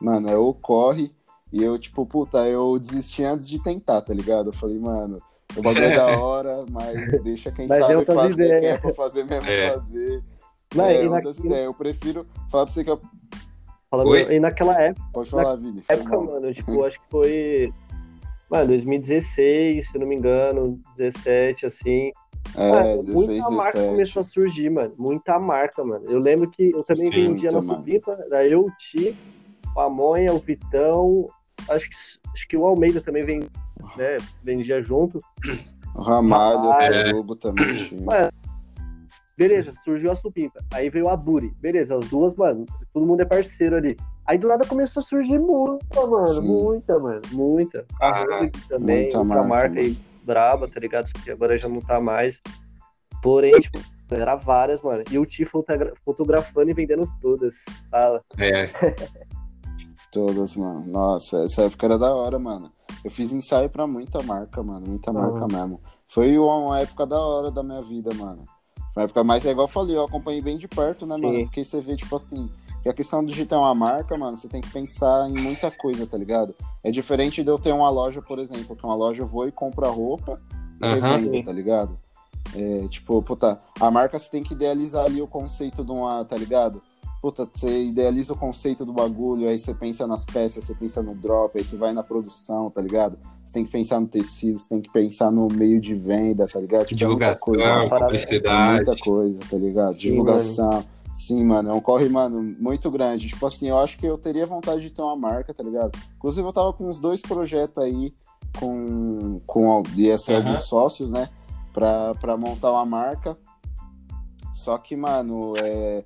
Mano, 0.00 0.30
é 0.30 0.36
o 0.36 0.54
corre. 0.54 1.12
E 1.52 1.60
eu, 1.60 1.76
tipo, 1.76 2.06
puta, 2.06 2.46
eu 2.46 2.78
desisti 2.78 3.24
antes 3.24 3.48
de 3.48 3.60
tentar, 3.60 4.00
tá 4.00 4.14
ligado? 4.14 4.50
Eu 4.50 4.52
falei, 4.52 4.78
mano, 4.78 5.18
o 5.56 5.60
bagulho 5.60 5.84
é 5.84 5.96
da 5.96 6.06
hora, 6.22 6.64
mas 6.70 7.22
deixa 7.24 7.50
quem 7.50 7.66
mas 7.66 7.84
sabe 7.84 8.04
fazer, 8.04 8.60
quem 8.60 8.68
é 8.68 8.78
pra 8.78 8.94
fazer 8.94 9.24
mesmo 9.24 9.50
é. 9.50 9.70
fazer. 9.70 10.22
Não, 10.74 10.84
é, 10.84 11.02
e 11.02 11.06
ideias. 11.06 11.38
Eu 11.40 11.74
prefiro 11.74 12.26
falar 12.50 12.64
pra 12.64 12.72
você 12.72 12.84
que 12.84 12.90
eu 12.90 13.00
Falando, 13.90 14.32
e 14.32 14.38
naquela 14.38 14.78
época. 14.80 15.06
Pode 15.12 15.30
falar, 15.30 15.56
Vini. 15.56 15.82
época, 15.88 16.20
mano, 16.20 16.52
tipo, 16.52 16.84
acho 16.84 17.00
que 17.00 17.08
foi. 17.08 17.72
Mano, 18.50 18.68
2016, 18.68 19.88
se 19.88 19.98
não 19.98 20.06
me 20.06 20.14
engano, 20.14 20.78
17, 20.96 21.66
assim. 21.66 22.12
É, 22.54 22.70
Mano, 22.70 23.00
16, 23.00 23.14
muita 23.14 23.50
marca 23.50 23.72
17. 23.72 23.90
começou 23.90 24.20
a 24.20 24.22
surgir, 24.22 24.70
mano. 24.70 24.94
Muita 24.98 25.38
marca, 25.38 25.82
mano. 25.84 26.04
Eu 26.08 26.18
lembro 26.18 26.50
que 26.50 26.70
eu 26.70 26.82
também 26.84 27.06
Sim, 27.06 27.10
vendia 27.10 27.50
na. 27.50 27.60
Supimpa, 27.62 28.18
era 28.26 28.46
eu, 28.46 28.66
o 28.66 28.70
Ti, 28.76 29.16
o 29.66 29.74
Pamonha, 29.74 30.34
o 30.34 30.38
Vitão, 30.38 31.26
acho 31.70 31.88
que, 31.88 31.96
acho 32.34 32.48
que 32.48 32.56
o 32.56 32.66
Almeida 32.66 33.00
também 33.00 33.24
vem, 33.24 33.40
né, 33.96 34.18
vendia 34.42 34.82
junto. 34.82 35.20
O 35.94 36.02
Ramalho, 36.02 37.14
o 37.14 37.20
Hugo 37.20 37.36
também 37.36 37.74
tinha. 37.86 38.02
Mano, 38.02 38.30
Beleza, 39.38 39.70
surgiu 39.84 40.10
a 40.10 40.16
Supimpa. 40.16 40.58
Aí 40.74 40.90
veio 40.90 41.08
a 41.08 41.16
Buri. 41.16 41.54
Beleza, 41.60 41.96
as 41.96 42.08
duas, 42.10 42.34
mano, 42.34 42.66
todo 42.92 43.06
mundo 43.06 43.20
é 43.20 43.24
parceiro 43.24 43.76
ali. 43.76 43.96
Aí 44.26 44.36
do 44.36 44.48
lado 44.48 44.66
começou 44.66 45.00
a 45.00 45.04
surgir 45.04 45.38
muita, 45.38 46.04
mano. 46.08 46.26
Sim. 46.26 46.40
Muita, 46.42 46.98
mano. 46.98 47.22
Muita. 47.30 47.86
Ah, 48.02 48.24
também, 48.68 49.02
muita 49.02 49.22
marca, 49.22 49.46
marca, 49.48 49.78
aí 49.78 49.96
braba, 50.24 50.68
tá 50.68 50.80
ligado? 50.80 51.12
Que 51.22 51.30
agora 51.30 51.56
já 51.56 51.68
não 51.68 51.80
tá 51.80 52.00
mais. 52.00 52.42
Porém, 53.22 53.52
tipo, 53.60 53.78
era 54.10 54.34
várias, 54.34 54.82
mano. 54.82 55.04
E 55.08 55.16
o 55.20 55.24
Ti 55.24 55.44
fotogra- 55.44 55.94
fotografando 56.04 56.68
e 56.70 56.74
vendendo 56.74 57.06
todas. 57.22 57.64
Fala. 57.92 58.20
É, 58.38 58.66
Todas, 60.10 60.56
mano. 60.56 60.84
Nossa, 60.86 61.44
essa 61.44 61.62
época 61.62 61.86
era 61.86 61.96
da 61.98 62.12
hora, 62.12 62.38
mano. 62.40 62.72
Eu 63.04 63.10
fiz 63.10 63.32
ensaio 63.32 63.70
pra 63.70 63.86
muita 63.86 64.20
marca, 64.22 64.62
mano. 64.64 64.84
Muita 64.88 65.12
marca 65.12 65.46
mesmo. 65.46 65.80
Foi 66.08 66.36
uma 66.38 66.80
época 66.80 67.06
da 67.06 67.20
hora 67.20 67.50
da 67.52 67.62
minha 67.62 67.82
vida, 67.82 68.10
mano. 68.14 68.44
Uma 68.98 69.04
época 69.04 69.22
mais, 69.22 69.46
é 69.46 69.52
igual 69.52 69.68
eu 69.68 69.72
falei, 69.72 69.96
eu 69.96 70.04
acompanhei 70.04 70.42
bem 70.42 70.58
de 70.58 70.66
perto, 70.66 71.06
né, 71.06 71.14
Sim. 71.14 71.22
mano? 71.22 71.44
Porque 71.44 71.62
você 71.62 71.80
vê, 71.80 71.94
tipo 71.94 72.16
assim, 72.16 72.50
que 72.82 72.88
a 72.88 72.92
questão 72.92 73.24
de 73.24 73.46
ter 73.46 73.54
uma 73.54 73.72
marca, 73.72 74.18
mano, 74.18 74.36
você 74.36 74.48
tem 74.48 74.60
que 74.60 74.68
pensar 74.70 75.30
em 75.30 75.40
muita 75.40 75.70
coisa, 75.70 76.04
tá 76.04 76.18
ligado? 76.18 76.52
É 76.82 76.90
diferente 76.90 77.44
de 77.44 77.48
eu 77.48 77.60
ter 77.60 77.72
uma 77.72 77.88
loja, 77.88 78.20
por 78.20 78.40
exemplo, 78.40 78.74
que 78.74 78.84
uma 78.84 78.96
loja 78.96 79.22
eu 79.22 79.26
vou 79.28 79.46
e 79.46 79.52
compro 79.52 79.86
a 79.86 79.88
roupa 79.88 80.40
e 80.82 80.84
revendo, 80.84 81.44
tá 81.44 81.52
ligado? 81.52 81.96
É, 82.56 82.88
tipo, 82.88 83.22
puta, 83.22 83.60
a 83.78 83.88
marca 83.88 84.18
você 84.18 84.28
tem 84.28 84.42
que 84.42 84.52
idealizar 84.52 85.04
ali 85.04 85.22
o 85.22 85.28
conceito 85.28 85.84
de 85.84 85.92
uma, 85.92 86.24
tá 86.24 86.36
ligado? 86.36 86.82
Puta, 87.22 87.48
você 87.52 87.84
idealiza 87.84 88.32
o 88.32 88.36
conceito 88.36 88.84
do 88.84 88.92
bagulho, 88.92 89.48
aí 89.48 89.60
você 89.60 89.72
pensa 89.72 90.08
nas 90.08 90.24
peças, 90.24 90.64
você 90.64 90.74
pensa 90.74 91.00
no 91.04 91.14
drop, 91.14 91.56
aí 91.56 91.62
você 91.62 91.76
vai 91.76 91.92
na 91.92 92.02
produção, 92.02 92.68
tá 92.68 92.82
ligado? 92.82 93.16
Você 93.48 93.54
tem 93.54 93.64
que 93.64 93.70
pensar 93.72 93.98
no 93.98 94.06
tecido, 94.06 94.58
você 94.58 94.68
tem 94.68 94.82
que 94.82 94.90
pensar 94.90 95.30
no 95.30 95.48
meio 95.48 95.80
de 95.80 95.94
venda, 95.94 96.46
tá 96.46 96.60
ligado? 96.60 96.84
Tipo, 96.84 97.02
é 97.02 97.06
muita 97.06 97.34
divulgação, 97.34 97.54
coisa, 97.54 97.64
é 97.64 97.98
publicidade. 97.98 98.74
muita 98.74 98.96
coisa, 99.02 99.40
tá 99.50 99.56
ligado? 99.56 99.92
Sim, 99.94 99.98
Divulgação. 100.00 100.84
Sim, 101.14 101.44
mano, 101.46 101.70
é 101.70 101.72
um 101.72 101.80
corre, 101.80 102.10
mano, 102.10 102.42
muito 102.42 102.90
grande. 102.90 103.26
Tipo 103.26 103.46
assim, 103.46 103.70
eu 103.70 103.78
acho 103.78 103.96
que 103.96 104.04
eu 104.04 104.18
teria 104.18 104.44
vontade 104.44 104.82
de 104.82 104.90
ter 104.90 105.00
uma 105.00 105.16
marca, 105.16 105.54
tá 105.54 105.62
ligado? 105.62 105.98
Inclusive, 106.18 106.46
eu 106.46 106.52
tava 106.52 106.74
com 106.74 106.90
uns 106.90 107.00
dois 107.00 107.22
projetos 107.22 107.82
aí 107.82 108.12
com, 108.60 109.40
com 109.46 109.82
ia 109.96 110.18
ser 110.18 110.34
Aham. 110.34 110.44
alguns 110.44 110.64
sócios, 110.64 111.10
né? 111.10 111.30
Pra, 111.72 112.14
pra 112.16 112.36
montar 112.36 112.70
uma 112.70 112.84
marca. 112.84 113.34
Só 114.52 114.76
que, 114.76 114.94
mano, 114.94 115.54
é, 115.64 116.04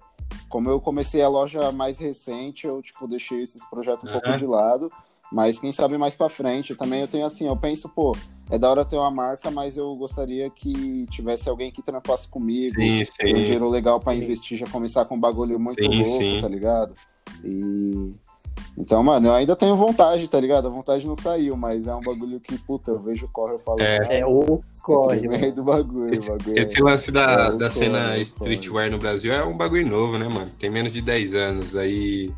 como 0.49 0.71
eu 0.71 0.81
comecei 0.81 1.21
a 1.21 1.29
loja 1.29 1.73
mais 1.73 1.99
recente, 1.99 2.69
eu, 2.69 2.81
tipo, 2.81 3.09
deixei 3.09 3.43
esses 3.43 3.65
projetos 3.69 4.09
um 4.09 4.13
pouco 4.13 4.29
Aham. 4.29 4.39
de 4.39 4.47
lado. 4.47 4.93
Mas 5.33 5.59
quem 5.59 5.73
sabe 5.73 5.97
mais 5.97 6.15
pra 6.15 6.29
frente. 6.29 6.75
Também 6.75 7.01
eu 7.01 7.09
tenho 7.09 7.25
assim, 7.25 7.47
eu 7.47 7.57
penso, 7.57 7.89
pô, 7.89 8.15
é 8.51 8.59
da 8.59 8.71
hora 8.71 8.85
ter 8.85 8.97
uma 8.97 9.11
marca, 9.11 9.51
mas 9.51 9.79
eu 9.79 9.95
gostaria 9.97 10.51
que 10.51 11.07
tivesse 11.07 11.49
alguém 11.49 11.73
que 11.73 11.83
trampasse 11.83 12.29
comigo, 12.29 12.75
sim, 12.75 13.03
ter 13.19 13.33
um 13.33 13.37
sim. 13.37 13.43
dinheiro 13.43 13.69
legal 13.69 13.99
pra 13.99 14.13
Sim. 14.13 14.19
investir, 14.19 14.59
já 14.59 14.67
começar 14.67 15.07
com 15.07 15.15
um 15.17 15.21
bagulho 15.21 15.59
muito 15.59 15.83
Sim, 15.83 15.89
louco, 15.89 16.05
sim. 16.05 16.39
tá 16.41 16.49
ligado? 16.49 16.93
E. 17.43 18.15
Então, 18.77 19.03
mano, 19.03 19.29
eu 19.29 19.35
ainda 19.35 19.55
tenho 19.57 19.77
vontade, 19.77 20.29
tá 20.29 20.39
ligado? 20.41 20.67
A 20.67 20.71
vontade 20.71 21.07
não 21.07 21.15
saiu, 21.15 21.57
mas 21.57 21.87
é 21.87 21.95
um 21.95 22.01
bagulho 22.01 22.41
que, 22.41 22.57
puta, 22.59 22.91
eu 22.91 23.01
vejo 23.01 23.27
corre, 23.31 23.55
eu 23.55 23.59
falo, 23.59 23.81
É. 23.81 24.21
É 24.21 24.27
o 24.27 24.63
corre, 24.83 25.29
meio 25.29 25.55
do 25.55 25.63
bagulho, 25.63 26.13
Esse, 26.13 26.31
o 26.31 26.37
bagulho. 26.37 26.59
esse 26.59 26.83
lance 26.83 27.11
da, 27.11 27.23
é 27.23 27.51
da 27.53 27.69
core, 27.69 27.73
cena 27.73 28.17
é 28.17 28.21
streetwear 28.23 28.91
no 28.91 28.99
Brasil 28.99 29.33
é 29.33 29.45
um 29.45 29.57
bagulho 29.57 29.87
novo, 29.87 30.19
né, 30.19 30.29
mano? 30.29 30.51
Tem 30.59 30.71
menos 30.71 30.93
de 30.93 31.01
10 31.03 31.35
anos. 31.35 31.77
Aí 31.77 32.31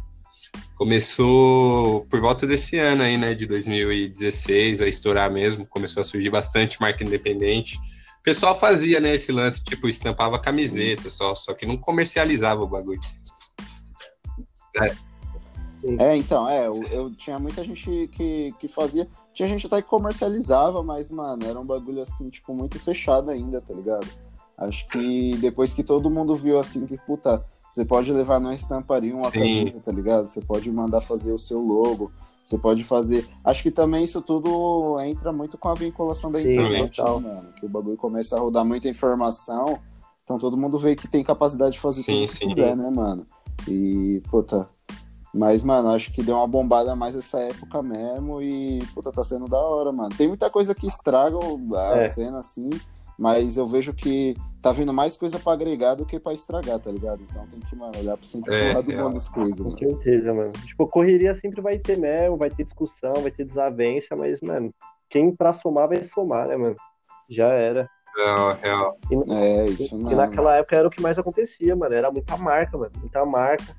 começou 0.76 2.00
por 2.06 2.20
volta 2.20 2.46
desse 2.46 2.78
ano 2.78 3.02
aí, 3.02 3.16
né, 3.16 3.34
de 3.34 3.46
2016, 3.46 4.80
a 4.80 4.86
estourar 4.86 5.30
mesmo. 5.30 5.66
Começou 5.66 6.00
a 6.00 6.04
surgir 6.04 6.30
bastante 6.30 6.80
marca 6.80 7.04
independente. 7.04 7.76
O 8.20 8.22
pessoal 8.22 8.58
fazia, 8.58 9.00
né, 9.00 9.14
esse 9.14 9.30
lance, 9.30 9.62
tipo, 9.62 9.88
estampava 9.88 10.38
camiseta 10.38 11.08
só, 11.10 11.34
só 11.34 11.54
que 11.54 11.66
não 11.66 11.76
comercializava 11.76 12.62
o 12.62 12.66
bagulho. 12.66 13.00
É, 15.98 16.16
então, 16.16 16.48
é, 16.48 16.66
eu, 16.66 16.82
eu 16.90 17.10
tinha 17.14 17.38
muita 17.38 17.62
gente 17.62 18.08
que, 18.08 18.52
que 18.58 18.66
fazia. 18.66 19.06
Tinha 19.32 19.48
gente 19.48 19.66
até 19.66 19.82
que 19.82 19.88
comercializava, 19.88 20.82
mas, 20.82 21.10
mano, 21.10 21.44
era 21.44 21.60
um 21.60 21.66
bagulho 21.66 22.00
assim, 22.00 22.30
tipo, 22.30 22.54
muito 22.54 22.78
fechado 22.78 23.30
ainda, 23.30 23.60
tá 23.60 23.74
ligado? 23.74 24.06
Acho 24.56 24.88
que 24.88 25.36
depois 25.38 25.74
que 25.74 25.82
todo 25.82 26.10
mundo 26.10 26.34
viu 26.34 26.58
assim 26.58 26.86
que, 26.86 26.96
puta, 26.96 27.44
você 27.74 27.84
pode 27.84 28.12
levar 28.12 28.38
numa 28.38 28.54
estamparia 28.54 29.12
uma 29.12 29.24
Sim. 29.24 29.40
camisa, 29.40 29.80
tá 29.80 29.90
ligado? 29.90 30.28
Você 30.28 30.40
pode 30.40 30.70
mandar 30.70 31.00
fazer 31.00 31.32
o 31.32 31.38
seu 31.40 31.60
logo, 31.60 32.12
você 32.40 32.56
pode 32.56 32.84
fazer. 32.84 33.26
Acho 33.44 33.64
que 33.64 33.70
também 33.72 34.04
isso 34.04 34.22
tudo 34.22 35.00
entra 35.00 35.32
muito 35.32 35.58
com 35.58 35.68
a 35.68 35.74
vinculação 35.74 36.30
da 36.30 36.40
Sim, 36.40 36.52
internet, 36.52 37.02
né, 37.02 37.10
mano? 37.10 37.48
Que 37.58 37.66
o 37.66 37.68
bagulho 37.68 37.96
começa 37.96 38.36
a 38.36 38.40
rodar 38.40 38.64
muita 38.64 38.88
informação. 38.88 39.80
Então 40.22 40.38
todo 40.38 40.56
mundo 40.56 40.78
vê 40.78 40.94
que 40.94 41.08
tem 41.08 41.24
capacidade 41.24 41.72
de 41.72 41.80
fazer 41.80 42.02
Sim, 42.02 42.12
tudo 42.20 42.28
que 42.30 42.36
sim. 42.36 42.48
quiser, 42.50 42.76
né, 42.76 42.88
mano? 42.90 43.26
E, 43.66 44.22
puta. 44.30 44.68
Mas, 45.34 45.64
mano, 45.64 45.88
acho 45.88 46.12
que 46.12 46.22
deu 46.22 46.36
uma 46.36 46.46
bombada 46.46 46.94
mais 46.94 47.16
essa 47.16 47.40
época 47.40 47.82
mesmo 47.82 48.40
e, 48.40 48.78
puta, 48.94 49.10
tá 49.10 49.24
sendo 49.24 49.46
da 49.48 49.58
hora, 49.58 49.90
mano. 49.90 50.10
Tem 50.16 50.28
muita 50.28 50.48
coisa 50.48 50.76
que 50.76 50.86
estraga 50.86 51.36
o- 51.36 51.74
a 51.74 51.96
É. 51.96 52.08
cena, 52.08 52.38
assim, 52.38 52.70
mas 53.18 53.56
eu 53.56 53.66
vejo 53.66 53.92
que 53.94 54.34
tá 54.62 54.72
vindo 54.72 54.92
mais 54.92 55.16
coisa 55.16 55.38
pra 55.38 55.52
agregar 55.52 55.94
do 55.94 56.06
que 56.06 56.18
pra 56.18 56.32
estragar, 56.32 56.78
tá 56.78 56.90
ligado? 56.90 57.20
Então 57.30 57.46
tem 57.46 57.60
que, 57.60 57.76
mano, 57.76 57.92
olhar 57.98 58.18
sempre 58.22 58.54
É, 58.54 58.72
pro 58.72 58.74
lado 58.80 58.92
bom 58.92 59.12
das 59.12 59.28
coisas, 59.28 59.58
Com 59.58 59.64
mano. 59.64 59.78
certeza, 59.78 60.32
mano. 60.34 60.52
Tipo, 60.64 60.86
correria 60.88 61.34
sempre 61.34 61.60
vai 61.60 61.78
ter 61.78 61.98
mel, 61.98 62.36
vai 62.36 62.50
ter 62.50 62.64
discussão, 62.64 63.12
vai 63.14 63.30
ter 63.30 63.44
desavença, 63.44 64.16
mas, 64.16 64.40
mano, 64.40 64.72
quem 65.08 65.34
pra 65.34 65.52
somar 65.52 65.88
vai 65.88 66.02
somar, 66.02 66.48
né, 66.48 66.56
mano? 66.56 66.76
Já 67.28 67.48
era. 67.48 67.88
Real, 68.16 68.58
real. 68.62 68.98
É, 69.30 69.66
isso 69.66 69.94
E 69.94 69.98
mesmo. 69.98 70.16
naquela 70.16 70.56
época 70.56 70.76
era 70.76 70.86
o 70.86 70.90
que 70.90 71.02
mais 71.02 71.18
acontecia, 71.18 71.74
mano. 71.74 71.94
Era 71.94 72.10
muita 72.12 72.36
marca, 72.36 72.78
mano. 72.78 72.92
Muita 73.00 73.24
marca. 73.26 73.76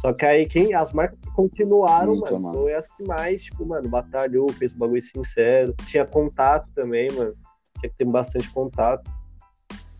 Só 0.00 0.12
que 0.12 0.24
aí 0.24 0.46
quem, 0.46 0.72
as 0.74 0.92
marcas 0.92 1.18
que 1.20 1.30
continuaram, 1.32 2.14
Muita, 2.16 2.32
mano, 2.32 2.44
mano. 2.46 2.58
foi 2.60 2.74
as 2.74 2.88
que 2.88 3.04
mais, 3.06 3.42
tipo, 3.44 3.64
mano, 3.66 3.88
batalhou, 3.88 4.48
fez 4.52 4.72
um 4.74 4.78
bagulho 4.78 5.02
sincero. 5.02 5.74
Tinha 5.84 6.04
contato 6.06 6.68
também, 6.74 7.10
mano. 7.12 7.34
Tinha 7.82 7.90
que 7.90 7.98
ter 7.98 8.04
bastante 8.06 8.48
contato. 8.50 9.10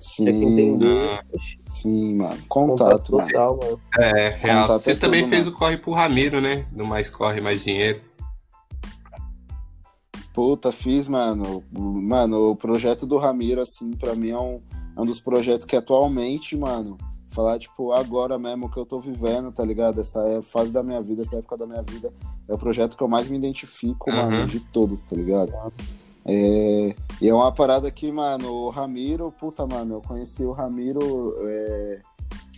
Tinha 0.01 0.33
que 0.33 0.39
Sim, 0.39 0.45
entender. 0.47 1.25
Sim, 1.69 2.15
mano. 2.17 2.39
Contato, 2.49 3.13
mano. 3.13 3.27
total, 3.29 3.59
mano. 3.63 3.81
É, 3.99 4.29
real. 4.31 4.63
Contato 4.63 4.81
Você 4.81 4.93
é 4.93 4.97
também 4.97 5.23
tudo, 5.23 5.31
fez 5.31 5.45
mano. 5.47 5.57
o 5.57 5.59
corre 5.59 5.77
pro 5.77 5.93
Ramiro, 5.93 6.41
né? 6.41 6.67
Do 6.73 6.85
Mais 6.87 7.11
Corre, 7.11 7.41
Mais 7.41 7.63
Dinheiro. 7.63 8.01
Puta, 10.35 10.73
fiz, 10.73 11.07
mano. 11.09 11.63
Mano, 11.71 12.51
o 12.51 12.57
projeto 12.57 13.07
do 13.07 13.19
Ramiro, 13.19 13.61
assim, 13.61 13.91
pra 13.93 14.15
mim 14.15 14.31
é 14.31 14.39
um, 14.39 14.61
é 14.97 15.01
um 15.01 15.05
dos 15.05 15.21
projetos 15.21 15.67
que 15.67 15.77
atualmente, 15.77 16.57
mano, 16.57 16.97
falar, 17.31 17.59
tipo, 17.59 17.93
agora 17.93 18.39
mesmo 18.39 18.71
que 18.71 18.79
eu 18.79 18.87
tô 18.87 18.99
vivendo, 19.01 19.53
tá 19.53 19.65
ligado? 19.65 20.01
Essa 20.01 20.21
é 20.21 20.39
a 20.39 20.43
fase 20.43 20.73
da 20.73 20.83
minha 20.83 21.03
vida, 21.03 21.23
essa 21.23 21.37
época 21.37 21.57
da 21.59 21.67
minha 21.67 21.83
vida, 21.83 22.13
é 22.49 22.55
o 22.55 22.59
projeto 22.59 22.97
que 22.97 23.03
eu 23.03 23.09
mais 23.09 23.29
me 23.29 23.37
identifico, 23.37 24.11
Uhum. 24.11 24.17
mano, 24.17 24.47
de 24.47 24.59
todos, 24.61 25.03
tá 25.05 25.15
ligado? 25.15 25.53
É, 26.25 26.95
e 27.21 27.29
é 27.29 27.35
uma 27.35 27.51
parada 27.53 27.91
que, 27.91 28.11
mano, 28.13 28.49
o 28.53 28.71
Ramiro, 28.71 29.33
puta, 29.39 29.67
mano, 29.67 29.95
eu 29.97 30.01
conheci 30.03 30.45
o 30.45 30.53
Ramiro, 30.53 31.35
é, 31.49 31.99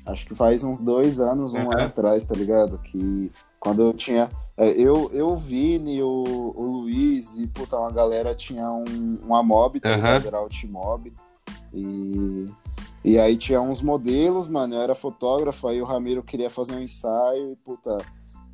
acho 0.06 0.26
que 0.26 0.34
faz 0.34 0.62
uns 0.64 0.80
dois 0.80 1.18
anos, 1.20 1.54
um 1.54 1.60
Uhum. 1.60 1.72
ano 1.72 1.82
atrás, 1.82 2.26
tá 2.26 2.34
ligado? 2.34 2.78
Que 2.78 3.30
quando 3.58 3.82
eu 3.82 3.92
tinha. 3.94 4.28
é, 4.56 4.68
eu, 4.70 5.10
eu, 5.12 5.28
o 5.30 5.36
Vini, 5.36 6.02
o, 6.02 6.52
o 6.54 6.62
Luiz 6.80 7.34
e, 7.36 7.46
puta, 7.46 7.78
uma 7.78 7.90
galera 7.90 8.34
tinha 8.34 8.70
um, 8.70 9.18
uma 9.22 9.42
mob, 9.42 9.80
tá 9.80 9.88
Uhum. 9.90 9.96
ligado? 9.96 10.26
Era 10.26 10.42
Ultimob. 10.42 11.12
E, 11.72 12.48
e 13.02 13.18
aí 13.18 13.36
tinha 13.36 13.60
uns 13.60 13.82
modelos, 13.82 14.46
mano, 14.46 14.74
eu 14.76 14.82
era 14.82 14.94
fotógrafo, 14.94 15.66
aí 15.66 15.80
o 15.82 15.84
Ramiro 15.84 16.22
queria 16.22 16.48
fazer 16.48 16.74
um 16.76 16.80
ensaio 16.82 17.50
e, 17.52 17.56
puta, 17.56 17.96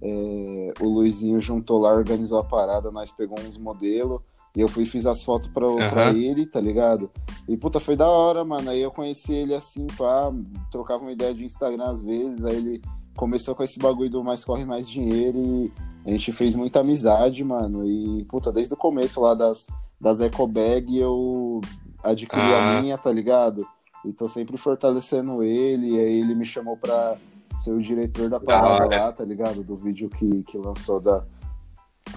é, 0.01 0.73
o 0.81 0.87
Luizinho 0.89 1.39
juntou 1.41 1.79
lá, 1.81 1.93
organizou 1.93 2.39
a 2.39 2.45
parada, 2.45 2.91
nós 2.91 3.11
pegamos 3.11 3.45
uns 3.45 3.59
modelos. 3.59 4.21
E 4.57 4.61
eu 4.61 4.67
fui 4.69 4.83
e 4.83 4.87
fiz 4.87 5.07
as 5.07 5.23
fotos 5.23 5.49
pra, 5.49 5.67
pra 5.91 6.09
Aham. 6.09 6.17
ele, 6.17 6.45
tá 6.47 6.61
ligado? 6.61 7.11
E 7.49 7.57
puta, 7.57 7.79
foi 7.79 7.95
da 7.97 8.09
hora, 8.09 8.45
mano. 8.45 8.71
Aí 8.71 8.81
eu 8.83 8.91
conheci 8.91 9.33
ele 9.33 9.55
assim, 9.55 9.87
pá, 9.97 10.33
trocava 10.73 11.03
uma 11.03 11.13
ideia 11.13 11.33
de 11.33 11.45
Instagram 11.45 11.85
às 11.85 12.03
vezes. 12.03 12.45
Aí 12.45 12.57
ele 12.57 12.83
começou 13.17 13.55
com 13.55 13.63
esse 13.63 13.79
bagulho 13.79 14.11
do 14.11 14.25
mais 14.25 14.45
corre 14.45 14.65
mais 14.65 14.89
dinheiro 14.89 15.39
e 15.39 15.73
a 16.05 16.11
gente 16.11 16.33
fez 16.33 16.55
muita 16.55 16.81
amizade, 16.81 17.45
mano. 17.45 17.87
E 17.87 18.25
puta, 18.25 18.51
desde 18.51 18.75
o 18.75 18.77
começo 18.77 19.21
lá 19.21 19.35
das, 19.35 19.67
das 20.01 20.21
Eco 20.21 20.47
Bag 20.47 20.99
eu 20.99 21.61
adquiri 22.03 22.41
Ah. 22.41 22.79
a 22.79 22.83
minha, 22.83 22.99
tá 22.99 23.13
ligado? 23.13 23.65
E 24.05 24.13
tô 24.13 24.29
sempre 24.29 24.57
fortalecendo 24.57 25.43
ele. 25.45 25.91
E 25.95 25.99
aí 26.01 26.21
ele 26.21 26.35
me 26.35 26.45
chamou 26.45 26.77
pra 26.77 27.17
ser 27.59 27.73
o 27.73 27.81
diretor 27.83 28.29
da 28.31 28.41
parada 28.41 28.87
lá, 28.97 29.13
tá 29.13 29.25
ligado? 29.25 29.63
Do 29.63 29.77
vídeo 29.77 30.09
que, 30.09 30.43
que 30.45 30.57
lançou 30.59 30.99
da. 30.99 31.23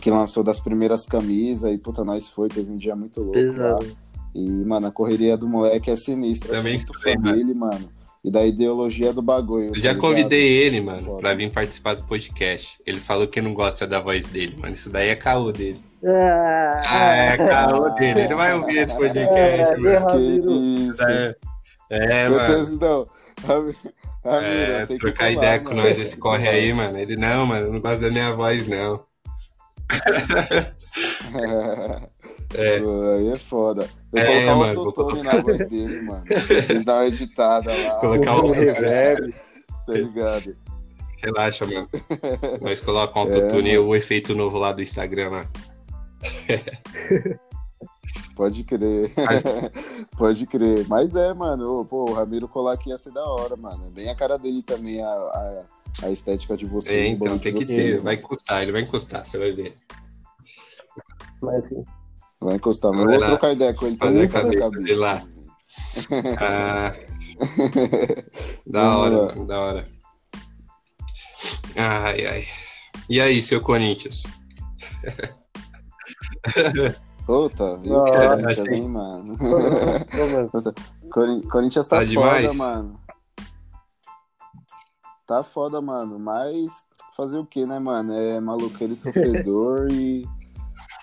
Que 0.01 0.09
lançou 0.11 0.43
das 0.43 0.59
primeiras 0.59 1.05
camisas 1.05 1.71
e 1.73 1.77
puta, 1.77 2.03
nós 2.03 2.27
foi, 2.27 2.49
teve 2.49 2.71
um 2.71 2.75
dia 2.75 2.95
muito 2.95 3.21
louco 3.21 3.37
lá. 3.37 3.43
Pesado. 3.45 3.97
E, 4.35 4.49
mano, 4.49 4.87
a 4.87 4.91
correria 4.91 5.37
do 5.37 5.47
moleque 5.47 5.89
é 5.91 5.95
sinistra. 5.95 6.55
Também 6.55 6.73
eu 6.73 6.79
sou 6.79 6.87
muito 6.87 6.93
escutei, 6.95 7.13
fã 7.13 7.19
mano. 7.21 7.37
dele, 7.37 7.53
mano. 7.53 7.89
E 8.25 8.31
da 8.31 8.45
ideologia 8.45 9.11
do 9.11 9.21
bagulho. 9.21 9.65
Eu 9.65 9.73
tá 9.73 9.79
já 9.79 9.91
ligado? 9.93 9.99
convidei 9.99 10.47
ele, 10.63 10.79
mano, 10.81 11.01
Foda. 11.03 11.19
pra 11.19 11.33
vir 11.33 11.51
participar 11.51 11.93
do 11.95 12.03
podcast. 12.05 12.79
Ele 12.85 12.99
falou 12.99 13.27
que 13.27 13.41
não 13.41 13.53
gosta 13.53 13.85
da 13.85 13.99
voz 13.99 14.25
dele, 14.25 14.55
mano. 14.57 14.73
Isso 14.73 14.89
daí 14.89 15.09
é 15.09 15.15
caô 15.15 15.51
dele. 15.51 15.79
Ah, 16.05 16.81
Ah, 16.85 17.15
é 17.15 17.37
caô 17.37 17.89
dele. 17.91 18.21
Ele 18.21 18.29
não 18.29 18.37
vai 18.37 18.53
ouvir 18.53 18.77
esse 18.77 18.95
podcast, 18.95 19.73
É, 19.73 19.77
mano. 19.77 20.93
É, 21.01 21.35
é 21.89 22.29
Meu 22.29 22.37
mano. 22.39 22.55
Deus, 22.55 22.69
então. 22.69 23.05
É, 24.25 24.85
trocar 24.97 25.31
ideia 25.31 25.59
com 25.59 25.71
mano. 25.71 25.83
nós, 25.83 25.93
Tem 25.97 26.01
esse 26.01 26.17
corre 26.17 26.47
aí, 26.47 26.71
mano. 26.73 26.97
Ele, 26.97 27.15
não, 27.17 27.45
mano, 27.45 27.67
eu 27.67 27.73
não 27.73 27.81
gosto 27.81 27.99
da 28.01 28.09
minha 28.09 28.33
voz, 28.33 28.67
não. 28.67 29.03
É. 32.55 32.77
Aí 33.17 33.29
é 33.29 33.37
foda. 33.37 33.87
Que 34.13 34.19
É, 34.19 34.45
colocar 34.45 34.55
mano, 34.55 34.79
autotune 34.81 35.23
na 35.23 35.37
voz 35.41 35.67
dele, 35.69 36.01
mano. 36.01 36.23
Vocês 36.29 36.85
dão 36.85 36.95
uma 36.97 37.05
editada 37.07 37.71
lá. 37.75 37.95
Colocar 37.99 38.35
o- 38.37 38.51
reverb. 38.51 39.33
Tá 39.85 39.93
ligado? 39.93 40.55
Relaxa, 41.23 41.65
mano. 41.65 41.89
Nós 42.61 42.79
colocamos 42.81 43.35
um 43.35 43.39
autotune 43.39 43.71
e 43.71 43.77
o 43.77 43.95
efeito 43.95 44.35
novo 44.35 44.57
lá 44.57 44.71
do 44.71 44.81
Instagram 44.81 45.29
lá. 45.29 45.45
Pode 48.35 48.63
crer. 48.63 49.11
Mas- 49.17 49.43
Pode 50.17 50.45
crer. 50.45 50.85
Mas 50.87 51.15
é, 51.15 51.33
mano. 51.33 51.85
Pô, 51.85 52.09
o 52.09 52.13
Ramiro 52.13 52.47
colar 52.47 52.73
aqui 52.73 52.89
ia 52.89 52.97
ser 52.97 53.11
da 53.11 53.23
hora, 53.25 53.55
mano. 53.55 53.85
É 53.87 53.89
bem 53.89 54.09
a 54.09 54.15
cara 54.15 54.37
dele 54.37 54.61
também, 54.61 55.01
a, 55.01 55.07
a, 55.09 55.63
a 56.01 56.09
estética 56.09 56.57
de 56.57 56.65
vocês. 56.65 56.95
É, 56.95 57.07
então, 57.07 57.37
tem 57.37 57.53
que 57.53 57.65
ter. 57.65 58.01
Vai 58.01 58.15
encostar, 58.15 58.61
ele 58.61 58.71
vai 58.71 58.81
encostar, 58.81 59.25
você 59.25 59.37
vai 59.37 59.51
ver. 59.51 59.75
Assim, 61.43 61.83
Vai 62.41 62.55
encostar. 62.55 62.91
Mas 62.91 63.01
eu 63.01 63.05
Vai 63.07 63.17
vou 63.17 63.25
trocar 63.27 63.53
ideia 63.53 63.73
com 63.73 63.85
ele 63.85 63.97
fazer 63.97 64.13
também, 64.13 64.27
a 64.27 64.29
fazer 64.29 64.59
cabeça 64.59 64.79
dele 64.79 64.95
lá. 64.95 65.23
Ah, 66.39 66.93
da 68.67 68.97
hora, 68.97 69.15
mano, 69.15 69.47
da 69.47 69.59
hora. 69.59 69.89
Ai, 71.75 72.25
ai. 72.25 72.43
E 73.09 73.19
aí, 73.19 73.41
seu 73.41 73.59
Corinthians? 73.59 74.23
Puta, 77.25 77.79
e 77.83 77.89
o 77.89 77.93
Não, 77.93 78.05
Corinthians, 78.05 78.71
hein, 78.71 78.87
mano? 78.87 79.37
Corinthians 81.49 81.87
tá, 81.87 81.97
Tá 81.97 82.01
foda, 82.01 82.07
demais? 82.07 82.55
mano. 82.55 82.99
Tá 85.25 85.43
foda, 85.43 85.81
mano. 85.81 86.19
Mas 86.19 86.71
fazer 87.15 87.37
o 87.37 87.45
que, 87.45 87.65
né, 87.65 87.79
mano? 87.79 88.13
É 88.13 88.39
maluqueiro 88.39 88.93
e 88.93 88.97
sofredor 88.97 89.87
e. 89.91 90.27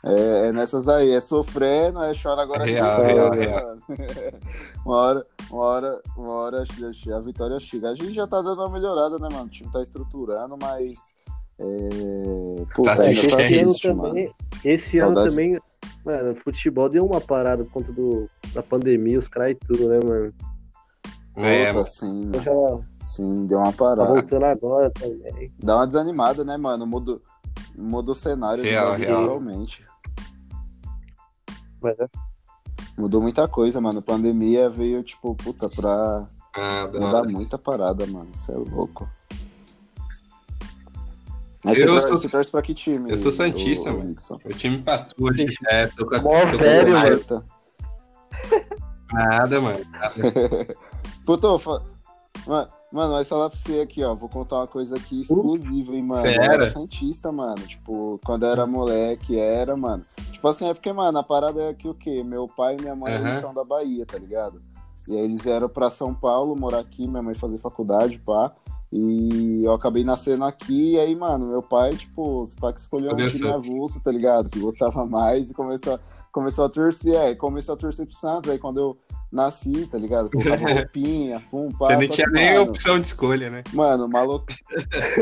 É, 0.02 0.48
é 0.48 0.52
nessas 0.52 0.88
aí, 0.88 1.10
é 1.12 1.20
sofrendo, 1.20 2.02
é 2.02 2.12
chora 2.14 2.40
agora 2.42 2.64
que 2.64 2.70
Real, 2.70 3.02
real, 3.02 3.30
né, 3.32 3.46
real. 3.46 3.64
mano? 3.66 3.82
uma 4.86 4.96
hora, 4.96 5.24
uma 5.50 5.62
hora, 5.62 6.02
uma 6.16 6.32
hora 6.32 6.62
a- 6.62 7.20
vitória 7.20 7.60
chega. 7.60 7.90
A 7.90 7.94
gente 7.94 8.14
já 8.14 8.26
tá 8.26 8.40
dando 8.40 8.60
uma 8.62 8.70
melhorada, 8.70 9.18
né, 9.18 9.28
mano? 9.30 9.44
O 9.44 9.50
time 9.50 9.70
tá 9.70 9.82
estruturando, 9.82 10.56
mas. 10.60 11.14
É... 11.58 12.64
Puta, 12.74 12.96
Tá 12.96 13.10
esse 13.10 13.28
tá 13.28 13.36
triste, 13.36 13.58
ano 13.58 13.68
triste, 13.68 13.88
mano. 13.88 14.02
também, 14.08 14.34
esse 14.64 14.98
ano 14.98 15.14
Saudades. 15.14 15.34
também, 15.34 15.60
mano, 16.04 16.30
o 16.32 16.34
futebol 16.34 16.88
deu 16.88 17.04
uma 17.04 17.20
parada 17.20 17.62
por 17.64 17.72
conta 17.72 17.92
do, 17.92 18.26
da 18.54 18.62
pandemia, 18.62 19.18
os 19.18 19.28
caras 19.28 19.52
e 19.52 19.54
tudo, 19.56 19.86
né, 19.88 20.00
mano? 20.02 20.32
É, 21.36 21.72
Puta, 21.72 21.84
sim, 21.84 22.30
já 22.42 22.52
sim, 23.02 23.46
deu 23.46 23.58
uma 23.58 23.72
tá 23.72 23.78
parada. 23.78 24.08
voltando 24.12 24.44
agora 24.44 24.90
também. 24.90 25.50
Dá 25.62 25.76
uma 25.76 25.86
desanimada, 25.86 26.44
né, 26.44 26.56
mano? 26.56 26.86
Muda, 26.86 27.20
muda 27.76 28.10
o 28.10 28.14
cenário 28.14 28.62
Real, 28.64 28.94
real. 28.94 29.22
totalmente. 29.24 29.84
Mas 31.80 31.98
é 31.98 32.06
Mudou 32.98 33.22
muita 33.22 33.48
coisa, 33.48 33.80
mano. 33.80 34.00
A 34.00 34.02
pandemia 34.02 34.68
veio, 34.68 35.02
tipo, 35.02 35.34
puta, 35.34 35.68
pra 35.70 36.26
Ah, 36.54 36.86
da 36.88 37.00
mudar 37.00 37.24
muita 37.24 37.56
parada, 37.56 38.04
mano. 38.06 38.28
Isso 38.34 38.52
é 38.52 38.56
louco. 38.56 39.08
Mas 41.64 41.78
Eu 41.78 41.94
você, 41.94 42.08
sou- 42.08 42.18
você 42.18 42.28
torce 42.28 42.50
pra 42.50 42.60
que 42.62 42.74
time? 42.74 43.10
eu 43.10 43.16
sou 43.16 43.30
santista, 43.30 43.90
mano. 43.92 44.14
O 44.44 44.48
time 44.50 44.78
patua 44.82 45.30
hoje. 45.30 45.46
É, 45.68 45.86
tô 45.86 46.06
com 46.06 46.16
a. 46.16 46.20
Mó 46.20 46.30
tô 46.30 46.36
com 46.36 46.54
a- 46.56 46.58
velho, 46.58 46.92
mano. 46.92 47.44
Nada, 49.12 49.60
mano. 49.60 49.78
Nada. 49.90 50.14
Eu 51.26 51.58
fa- 51.58 51.82
Mano, 52.46 52.68
mano, 52.92 53.12
mas 53.12 53.28
falar 53.28 53.50
pra 53.50 53.58
você 53.58 53.80
aqui, 53.80 54.02
ó. 54.02 54.14
Vou 54.14 54.28
contar 54.28 54.56
uma 54.56 54.66
coisa 54.66 54.96
aqui 54.96 55.20
exclusiva, 55.20 55.94
hein, 55.94 56.02
mano. 56.02 56.26
Eu 56.26 56.32
Fera. 56.32 56.54
era 56.54 56.70
Santista, 56.70 57.30
mano. 57.30 57.56
Tipo, 57.66 58.18
quando 58.24 58.44
eu 58.44 58.50
era 58.50 58.66
moleque, 58.66 59.38
era, 59.38 59.76
mano. 59.76 60.04
Tipo 60.32 60.48
assim, 60.48 60.68
é 60.68 60.74
porque, 60.74 60.92
mano, 60.92 61.18
a 61.18 61.22
parada 61.22 61.62
é 61.62 61.74
que 61.74 61.88
o 61.88 61.94
quê? 61.94 62.22
Meu 62.24 62.46
pai 62.46 62.76
e 62.78 62.82
minha 62.82 62.96
mãe 62.96 63.12
eles 63.14 63.40
são 63.40 63.52
da 63.52 63.64
Bahia, 63.64 64.06
tá 64.06 64.18
ligado? 64.18 64.58
E 65.08 65.16
aí 65.16 65.24
eles 65.24 65.42
vieram 65.42 65.68
pra 65.68 65.90
São 65.90 66.14
Paulo 66.14 66.54
morar 66.58 66.78
aqui, 66.78 67.06
minha 67.06 67.22
mãe 67.22 67.34
fazer 67.34 67.58
faculdade, 67.58 68.18
pá. 68.18 68.52
E 68.92 69.62
eu 69.64 69.72
acabei 69.72 70.02
nascendo 70.02 70.44
aqui, 70.44 70.94
e 70.94 70.98
aí, 70.98 71.14
mano, 71.14 71.46
meu 71.46 71.62
pai, 71.62 71.90
tipo, 71.94 72.40
os 72.42 72.56
pais 72.56 72.74
que 72.74 72.80
escolheu 72.80 73.12
um 73.12 73.16
time 73.28 73.48
avulso, 73.54 74.00
tá 74.02 74.10
ligado? 74.10 74.50
Que 74.50 74.58
gostava 74.58 75.06
mais 75.06 75.48
e 75.50 75.54
começou, 75.54 75.98
começou 76.32 76.64
a 76.64 76.68
torcer, 76.68 77.14
é, 77.14 77.34
começou 77.34 77.74
a 77.74 77.78
torcer 77.78 78.06
pro 78.06 78.14
Santos. 78.14 78.50
Aí 78.50 78.58
quando 78.58 78.80
eu 78.80 78.98
nasci, 79.30 79.86
tá 79.86 79.98
ligado? 79.98 80.30
Colocava 80.30 80.56
roupinha, 80.74 81.40
pum, 81.50 81.68
pá. 81.70 81.86
Você 81.88 81.94
não 81.94 82.02
só 82.02 82.12
tinha 82.14 82.26
que, 82.26 82.32
nem 82.32 82.52
mano, 82.52 82.70
opção 82.70 83.00
de 83.00 83.06
escolha, 83.06 83.50
né? 83.50 83.62
Mano, 83.72 84.08
maluco. 84.08 84.46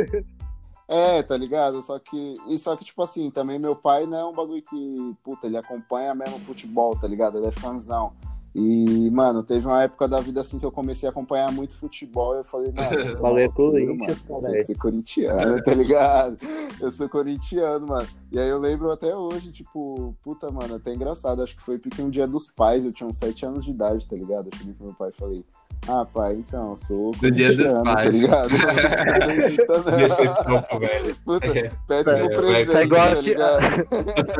é, 0.89 1.23
tá 1.23 1.37
ligado? 1.37 1.83
Só 1.83 1.99
que. 1.99 2.35
E 2.49 2.59
só 2.59 2.77
que, 2.77 2.85
tipo 2.85 3.03
assim, 3.03 3.31
também 3.31 3.59
meu 3.59 3.77
pai 3.77 4.07
não 4.07 4.19
é 4.19 4.25
um 4.25 4.35
bagulho 4.35 4.63
que. 4.63 5.17
Puta, 5.23 5.47
ele 5.47 5.57
acompanha 5.57 6.15
mesmo 6.15 6.39
futebol, 6.41 6.97
tá 6.97 7.07
ligado? 7.07 7.39
Ele 7.39 7.47
é 7.47 7.53
fãzão. 7.53 8.13
E, 8.55 9.11
mano, 9.11 9.43
teve 9.43 9.67
uma 9.67 9.83
época 9.83 10.09
da 10.09 10.21
vida 10.21 10.41
assim 10.41 10.59
que 10.59 10.67
eu 10.67 10.73
comecei 10.73 11.09
a 11.09 11.13
acompanhar 11.13 11.53
muito 11.53 11.77
futebol 11.77 12.35
e 12.35 12.39
eu 12.39 12.45
falei, 12.45 12.73
mano, 12.75 12.93
eu 12.93 13.07
sou 13.11 13.21
Falei, 13.21 13.47
maloqueiro, 13.47 13.97
Corinthians, 13.97 14.25
mano, 14.29 14.57
eu 14.57 14.65
ser 14.65 14.79
corintiano, 14.79 15.63
tá 15.63 15.75
ligado? 15.75 16.37
Eu 16.81 16.91
sou 16.91 17.09
corintiano, 17.09 17.87
mano. 17.87 18.09
E 18.33 18.39
aí 18.39 18.49
eu 18.49 18.59
lembro 18.59 18.91
até 18.91 19.15
hoje, 19.15 19.53
tipo, 19.53 20.17
puta, 20.23 20.51
mano, 20.51 20.77
até 20.77 20.95
engraçado, 20.95 21.43
acho 21.43 21.57
que 21.57 21.63
foi 21.63 21.79
porque 21.79 22.03
um 22.03 22.11
dia 22.11 22.27
dos 22.27 22.49
pais, 22.49 22.85
eu 22.85 22.93
tinha 22.93 23.09
uns 23.09 23.19
7 23.19 23.47
anos 23.47 23.65
de 23.65 23.71
idade, 23.71 24.09
tá 24.09 24.17
ligado? 24.17 24.49
Eu 24.51 24.59
cheguei 24.59 24.75
pro 24.75 24.87
meu 24.87 24.95
pai 24.95 25.11
e 25.11 25.19
falei, 25.19 25.45
ah, 25.87 26.05
pai, 26.05 26.35
então, 26.35 26.77
sou 26.77 27.13
Do 27.13 27.31
dia 27.31 27.55
dos 27.57 27.73
tá 27.73 27.83
pais. 27.83 28.11
ligado? 28.11 28.51
Corintiano, 29.25 29.85
não. 29.91 29.97
Decepção 29.97 30.63
pro 30.63 30.79
velho. 30.81 31.17
Puta, 31.25 31.47
É, 31.47 31.71
péssimo 31.87 32.17
é, 32.17 32.29
presente, 32.29 32.77
é 32.77 32.83
igual 32.83 33.15
tá 33.15 33.21
ligado? 33.23 33.61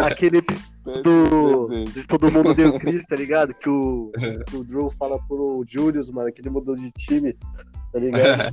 Aquele 0.07 0.41
do. 1.03 1.67
presente. 1.69 1.93
de 1.93 2.07
Todo 2.07 2.31
mundo 2.31 2.55
deu 2.55 2.79
Chris, 2.79 3.05
tá 3.07 3.17
ligado? 3.17 3.55
Que 3.55 3.69
o, 3.69 4.11
que 4.47 4.57
o 4.57 4.65
Drew 4.65 4.91
fala 4.99 5.19
pro 5.27 5.65
Julius, 5.69 6.11
mano, 6.11 6.33
que 6.33 6.41
ele 6.41 6.51
mudou 6.51 6.77
de 6.77 6.91
time, 6.93 7.35
tá 7.93 7.99
ligado? 7.99 8.51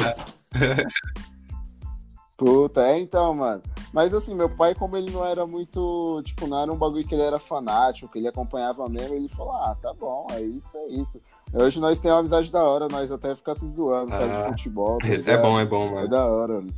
Puta, 2.38 2.81
é 2.86 2.99
então, 2.99 3.33
mano. 3.33 3.61
Mas 3.93 4.13
assim, 4.13 4.36
meu 4.36 4.49
pai, 4.49 4.75
como 4.75 4.97
ele 4.97 5.09
não 5.09 5.25
era 5.25 5.45
muito. 5.47 6.21
Tipo, 6.25 6.47
não 6.47 6.61
era 6.61 6.71
um 6.71 6.75
bagulho 6.75 7.07
que 7.07 7.15
ele 7.15 7.21
era 7.23 7.39
fanático, 7.39 8.11
que 8.11 8.19
ele 8.19 8.27
acompanhava 8.27 8.89
mesmo, 8.89 9.15
ele 9.15 9.29
falou: 9.29 9.53
ah, 9.53 9.75
tá 9.81 9.93
bom, 9.93 10.27
é 10.31 10.41
isso, 10.41 10.77
é 10.77 10.88
isso. 10.88 11.21
Hoje 11.53 11.79
nós 11.79 11.97
temos 11.99 12.13
uma 12.15 12.19
amizade 12.19 12.51
da 12.51 12.61
hora, 12.63 12.88
nós 12.89 13.09
até 13.09 13.33
ficar 13.36 13.55
se 13.55 13.65
zoando 13.69 14.11
por 14.11 14.19
causa 14.19 14.38
Ah, 14.38 14.41
de 14.43 14.47
futebol. 14.49 14.97
tá 14.97 15.07
É 15.31 15.38
bom, 15.38 15.57
é 15.59 15.65
bom, 15.65 15.88
É 15.88 15.91
mano. 15.91 16.07
da 16.09 16.25
hora, 16.25 16.53
mano. 16.55 16.73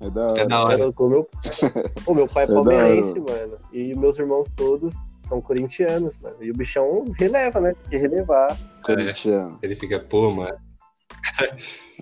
É 0.00 0.10
da 0.10 0.22
hora. 0.22 0.40
É 0.40 0.46
da 0.46 0.64
hora. 0.64 0.92
O 0.98 1.08
meu, 1.08 1.28
o 2.06 2.14
meu 2.14 2.26
pai 2.26 2.44
é 2.46 2.50
é 2.50 2.54
palmeirense, 2.54 3.10
hora. 3.12 3.20
mano. 3.46 3.58
E 3.72 3.94
meus 3.94 4.18
irmãos 4.18 4.48
todos 4.56 4.92
são 5.22 5.40
corintianos, 5.40 6.18
mano. 6.18 6.36
E 6.40 6.50
o 6.50 6.54
bichão 6.54 7.04
releva, 7.16 7.60
né? 7.60 7.74
Tem 7.74 7.90
que 7.90 7.96
relevar. 8.08 8.56
Corintiano. 8.84 9.56
Ele 9.62 9.76
fica, 9.76 10.00
pô, 10.00 10.32
mano. 10.32 10.56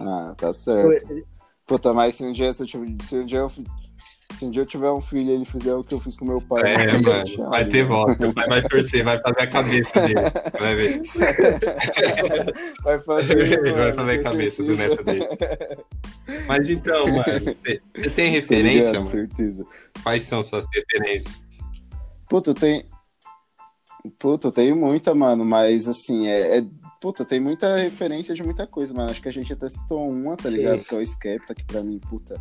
Ah, 0.00 0.34
tá 0.38 0.52
certo. 0.54 1.37
Puta, 1.68 1.92
mas 1.92 2.14
se 2.14 2.24
um 2.24 2.32
dia, 2.32 2.50
se, 2.50 2.62
eu 2.62 2.66
tiver, 2.66 2.86
se 3.02 3.18
um 3.18 3.26
dia 3.26 3.40
eu. 3.40 3.50
Se 3.50 4.44
um 4.44 4.50
dia 4.50 4.62
eu 4.62 4.66
tiver 4.66 4.90
um 4.90 5.00
filho 5.02 5.30
e 5.30 5.30
ele 5.30 5.44
fizer 5.44 5.74
o 5.74 5.82
que 5.82 5.92
eu 5.92 6.00
fiz 6.00 6.16
com 6.16 6.24
meu 6.24 6.40
pai. 6.40 6.62
É, 6.62 6.92
mano. 6.92 7.50
Vai 7.50 7.68
ter 7.68 7.82
mano. 7.82 7.94
volta. 7.94 8.18
Seu 8.18 8.32
pai 8.32 8.48
vai 8.48 8.62
torcer, 8.62 9.04
vai 9.04 9.18
fazer 9.18 9.40
a 9.40 9.46
cabeça 9.46 10.00
dele. 10.00 10.20
Vai 10.58 10.74
ver. 10.76 11.02
Vai 12.84 12.98
fazer. 13.00 13.38
Ele 13.38 13.72
vai 13.72 13.82
mano, 13.82 13.94
fazer 13.94 14.12
a 14.12 14.22
cabeça 14.22 14.62
do 14.62 14.76
neto 14.76 15.04
dele. 15.04 15.26
Mas 16.46 16.70
então, 16.70 17.04
mano, 17.08 17.56
você 17.94 18.10
tem 18.10 18.30
referência, 18.30 18.92
ligado, 18.92 19.04
mano? 19.04 19.10
certeza. 19.10 19.66
Quais 20.02 20.22
são 20.22 20.42
suas 20.42 20.64
referências? 20.74 21.42
Puta, 22.30 22.54
tem. 22.54 22.86
Puta, 24.18 24.48
eu 24.48 24.52
tenho 24.52 24.76
muita, 24.76 25.14
mano, 25.14 25.44
mas 25.44 25.86
assim, 25.86 26.28
é. 26.28 26.58
é... 26.58 26.66
Puta, 27.00 27.24
tem 27.24 27.38
muita 27.38 27.76
referência 27.76 28.34
de 28.34 28.42
muita 28.42 28.66
coisa, 28.66 28.92
mano. 28.92 29.10
Acho 29.10 29.22
que 29.22 29.28
a 29.28 29.32
gente 29.32 29.52
até 29.52 29.68
citou 29.68 30.08
uma, 30.10 30.36
tá 30.36 30.50
Sim. 30.50 30.56
ligado? 30.56 30.82
Que 30.84 30.94
é 30.94 30.98
o 30.98 31.02
Skepta, 31.06 31.54
que 31.54 31.64
pra 31.64 31.82
mim, 31.82 31.98
puta, 32.10 32.40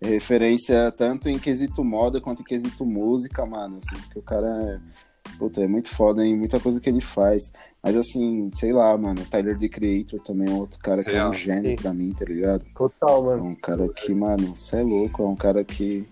é 0.00 0.08
referência 0.08 0.90
tanto 0.92 1.28
em 1.28 1.38
quesito 1.38 1.84
moda 1.84 2.20
quanto 2.20 2.40
em 2.42 2.44
quesito 2.44 2.84
música, 2.84 3.46
mano. 3.46 3.78
Assim, 3.78 4.00
porque 4.02 4.18
o 4.18 4.22
cara 4.22 4.48
é. 4.62 5.12
Puta, 5.38 5.62
é 5.62 5.66
muito 5.68 5.88
foda 5.88 6.26
em 6.26 6.36
muita 6.36 6.58
coisa 6.60 6.80
que 6.80 6.88
ele 6.90 7.00
faz. 7.00 7.52
Mas 7.82 7.96
assim, 7.96 8.50
sei 8.54 8.72
lá, 8.72 8.96
mano, 8.98 9.22
o 9.22 9.24
Tyler 9.24 9.56
The 9.58 9.68
Creator 9.68 10.20
também 10.20 10.48
é 10.48 10.52
outro 10.52 10.78
cara 10.80 11.02
que 11.02 11.10
é 11.10 11.14
Real. 11.14 11.30
um 11.30 11.32
gênio 11.32 11.70
Sim. 11.70 11.76
pra 11.76 11.92
mim, 11.94 12.12
tá 12.12 12.24
ligado? 12.24 12.64
Total, 12.76 13.32
É 13.32 13.36
mano. 13.36 13.44
um 13.48 13.54
cara 13.54 13.88
que, 13.88 14.12
mano, 14.14 14.54
você 14.56 14.76
é 14.76 14.82
louco, 14.82 15.22
é 15.22 15.26
um 15.28 15.36
cara 15.36 15.64
que. 15.64 16.06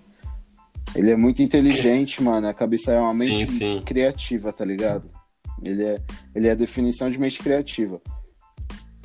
Ele 0.95 1.11
é 1.11 1.17
muito 1.17 1.43
inteligente, 1.43 2.23
mano. 2.23 2.49
A 2.49 2.55
cabeça 2.55 2.93
é 2.93 3.01
uma 3.01 3.15
mente 3.15 3.47
sim. 3.47 3.83
criativa, 3.85 4.53
tá 4.53 4.65
ligado? 4.65 5.09
Ele 5.63 5.85
é, 5.85 6.01
ele 6.35 6.49
é 6.49 6.53
a 6.53 6.55
definição 6.55 7.11
de 7.11 7.19
mente 7.19 7.43
criativa. 7.43 8.01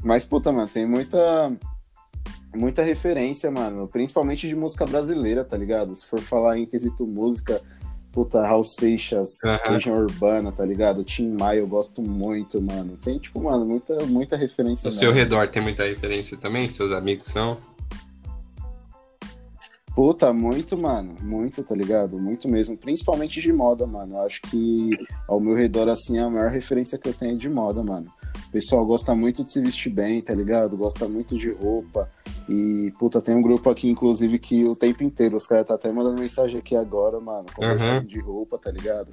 Mas, 0.03 0.23
puta, 0.23 0.51
mano, 0.51 0.67
tem 0.67 0.87
muita. 0.87 1.51
Muita 2.55 2.83
referência, 2.83 3.51
mano. 3.51 3.85
Principalmente 3.87 4.47
de 4.47 4.55
música 4.55 4.85
brasileira, 4.85 5.43
tá 5.43 5.57
ligado? 5.57 5.93
Se 5.93 6.05
for 6.05 6.21
falar 6.21 6.57
em 6.57 6.65
quesito 6.65 7.05
música, 7.05 7.61
puta, 8.13 8.47
Raul 8.47 8.63
Seixas, 8.63 9.43
Aham. 9.43 9.73
Legião 9.73 9.97
Urbana, 9.97 10.53
tá 10.53 10.63
ligado? 10.63 11.03
Tim 11.03 11.31
Maia 11.31 11.59
eu 11.59 11.67
gosto 11.67 12.01
muito, 12.01 12.61
mano. 12.61 12.95
Tem, 12.95 13.19
tipo, 13.19 13.43
mano, 13.43 13.65
muita, 13.65 14.05
muita 14.05 14.37
referência. 14.37 14.89
No 14.89 14.95
seu 14.95 15.11
redor 15.11 15.49
tem 15.49 15.61
muita 15.61 15.83
referência 15.83 16.37
também? 16.37 16.69
Seus 16.69 16.93
amigos 16.93 17.27
são? 17.27 17.57
Puta, 19.95 20.33
muito, 20.33 20.77
mano. 20.77 21.15
Muito, 21.21 21.63
tá 21.63 21.73
ligado? 21.73 22.19
Muito 22.19 22.49
mesmo. 22.49 22.75
Principalmente 22.77 23.39
de 23.39 23.53
moda, 23.53 23.87
mano. 23.87 24.15
Eu 24.15 24.21
acho 24.21 24.41
que 24.41 24.89
ao 25.25 25.39
meu 25.39 25.55
redor, 25.55 25.87
assim, 25.87 26.17
é 26.17 26.21
a 26.21 26.29
maior 26.29 26.51
referência 26.51 26.97
que 26.97 27.07
eu 27.07 27.13
tenho 27.13 27.37
de 27.37 27.47
moda, 27.49 27.81
mano. 27.81 28.11
O 28.49 28.51
pessoal 28.51 28.85
gosta 28.85 29.15
muito 29.15 29.41
de 29.43 29.51
se 29.51 29.61
vestir 29.61 29.89
bem, 29.89 30.21
tá 30.21 30.33
ligado? 30.33 30.75
Gosta 30.75 31.07
muito 31.07 31.37
de 31.37 31.49
roupa. 31.49 32.09
E, 32.49 32.91
puta, 32.99 33.21
tem 33.21 33.35
um 33.35 33.41
grupo 33.41 33.69
aqui, 33.69 33.89
inclusive, 33.89 34.37
que 34.37 34.65
o 34.65 34.75
tempo 34.75 35.01
inteiro, 35.01 35.37
os 35.37 35.47
caras 35.47 35.65
tá 35.65 35.75
até 35.75 35.89
mandando 35.91 36.19
mensagem 36.19 36.59
aqui 36.59 36.75
agora, 36.75 37.19
mano, 37.21 37.45
conversando 37.55 38.01
Uhum. 38.01 38.07
de 38.07 38.19
roupa, 38.19 38.57
tá 38.57 38.69
ligado? 38.71 39.07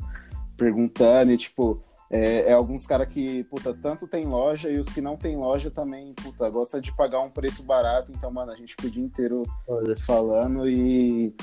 Perguntando 0.56 1.30
e, 1.32 1.36
tipo, 1.36 1.80
é, 2.12 2.50
é 2.50 2.52
alguns 2.52 2.86
caras 2.86 3.08
que, 3.08 3.42
puta, 3.44 3.72
tanto 3.72 4.06
tem 4.06 4.26
loja 4.26 4.68
e 4.68 4.78
os 4.78 4.86
que 4.86 5.00
não 5.00 5.16
tem 5.16 5.34
loja 5.34 5.70
também, 5.70 6.12
puta, 6.12 6.48
gosta 6.50 6.78
de 6.78 6.94
pagar 6.94 7.20
um 7.20 7.30
preço 7.30 7.62
barato. 7.62 8.12
Então, 8.14 8.30
mano, 8.30 8.52
a 8.52 8.54
gente 8.54 8.74
fica 8.74 8.86
o 8.86 8.90
dia 8.90 9.02
inteiro 9.02 9.44
Olha, 9.66 9.96
falando 9.96 10.68
e, 10.68 11.34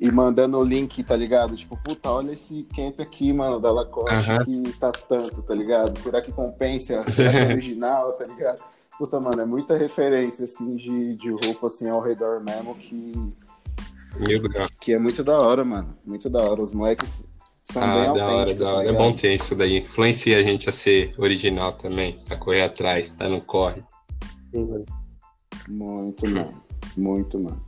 e 0.00 0.10
mandando 0.10 0.58
o 0.58 0.64
link, 0.64 1.04
tá 1.04 1.14
ligado? 1.14 1.54
Tipo, 1.54 1.76
puta, 1.76 2.10
olha 2.10 2.32
esse 2.32 2.62
camp 2.74 2.98
aqui, 2.98 3.30
mano, 3.30 3.60
da 3.60 3.70
Lacoste 3.70 4.30
Aham. 4.30 4.42
que 4.42 4.72
tá 4.78 4.90
tanto, 4.90 5.42
tá 5.42 5.54
ligado? 5.54 5.98
Será 5.98 6.22
que 6.22 6.32
compensa? 6.32 7.04
Será 7.12 7.30
que 7.30 7.36
é 7.36 7.52
original, 7.52 8.14
tá 8.14 8.24
ligado? 8.24 8.64
Puta, 8.96 9.20
mano, 9.20 9.42
é 9.42 9.44
muita 9.44 9.76
referência, 9.76 10.46
assim, 10.46 10.76
de, 10.76 11.14
de 11.16 11.28
roupa, 11.28 11.66
assim, 11.66 11.90
ao 11.90 12.00
redor 12.00 12.42
mesmo, 12.42 12.74
que, 12.74 13.12
que 14.80 14.94
é 14.94 14.98
muito 14.98 15.22
da 15.22 15.38
hora, 15.38 15.62
mano. 15.62 15.94
Muito 16.06 16.30
da 16.30 16.40
hora. 16.40 16.62
Os 16.62 16.72
moleques 16.72 17.22
são 17.70 17.82
Ah, 17.82 18.12
da 18.12 18.26
hora, 18.28 18.54
da 18.54 18.64
tá 18.64 18.72
hora. 18.74 18.88
É 18.88 18.92
ligado? 18.92 19.02
bom 19.02 19.12
ter 19.12 19.34
isso 19.34 19.54
daí. 19.54 19.78
Influencia 19.78 20.38
a 20.38 20.42
gente 20.42 20.68
a 20.68 20.72
ser 20.72 21.12
original 21.18 21.72
também, 21.72 22.16
a 22.30 22.36
correr 22.36 22.62
atrás, 22.62 23.10
tá 23.12 23.28
no 23.28 23.40
corre. 23.40 23.82
sim, 24.52 24.64
mano. 24.64 24.84
Muito, 25.68 26.28
mano. 26.30 26.62
Muito, 26.96 27.38
mano. 27.40 27.60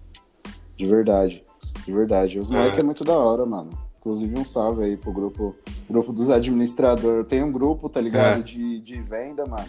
De 0.76 0.86
verdade. 0.86 1.42
De 1.84 1.92
verdade. 1.92 2.38
Os 2.38 2.48
É. 2.50 2.52
moleques 2.52 2.78
é 2.78 2.82
muito 2.82 3.02
da 3.04 3.14
hora, 3.14 3.44
mano. 3.44 3.70
Inclusive 3.98 4.38
um 4.38 4.44
salve 4.44 4.84
aí 4.84 4.96
pro 4.96 5.12
grupo, 5.12 5.54
grupo 5.90 6.12
dos 6.12 6.30
administradores. 6.30 7.26
Tem 7.26 7.42
um 7.42 7.50
grupo, 7.50 7.88
tá 7.88 8.00
ligado? 8.00 8.40
É. 8.40 8.42
De, 8.42 8.80
de 8.80 9.00
venda, 9.02 9.44
mano. 9.46 9.68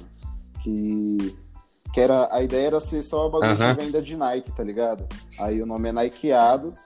Que, 0.61 1.35
que 1.93 1.99
era. 1.99 2.29
A 2.31 2.43
ideia 2.43 2.67
era 2.67 2.79
ser 2.79 3.01
só 3.01 3.27
bagulho 3.27 3.51
Aham. 3.51 3.73
de 3.75 3.83
venda 3.85 4.01
de 4.01 4.15
Nike, 4.15 4.51
tá 4.51 4.63
ligado? 4.63 5.05
Aí 5.39 5.59
o 5.61 5.65
nome 5.65 5.89
é 5.89 5.91
Nikeados. 5.91 6.77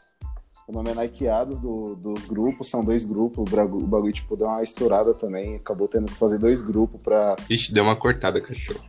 O 0.68 0.72
nome 0.72 0.91
é 0.91 0.95
Nikeados 0.95 1.59
do, 1.59 1.95
dos 1.95 2.26
grupos, 2.26 2.70
são 2.70 2.84
dois 2.84 3.05
grupos. 3.05 3.51
O 3.51 3.88
bagulho, 3.88 4.14
tipo, 4.14 4.36
deu 4.38 4.47
uma 4.47 4.64
estourada 4.64 5.14
também. 5.14 5.55
Acabou 5.57 5.88
tendo 5.88 6.05
que 6.05 6.14
fazer 6.14 6.38
dois 6.38 6.61
grupos 6.61 7.01
pra. 7.01 7.36
Ixi, 7.49 7.74
deu 7.74 7.84
uma 7.84 7.95
cortada, 7.95 8.39
cachorro. 8.39 8.84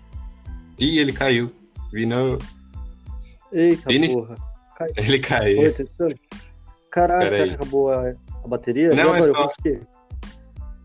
Ih, 0.78 0.98
ele 0.98 1.12
caiu. 1.12 1.50
Vino... 1.92 2.38
Eita 3.52 3.88
Vini- 3.88 4.12
porra. 4.12 4.34
Ele 4.96 5.20
caiu. 5.20 5.72
testando. 5.72 6.14
Caralho, 6.90 7.28
será 7.30 7.44
que 7.46 7.54
acabou 7.54 7.92
a, 7.92 8.10
a 8.44 8.48
bateria? 8.48 8.90
Não, 8.90 9.12
agora 9.12 9.18
é 9.18 9.28
eu 9.28 9.34
só-. 9.34 9.52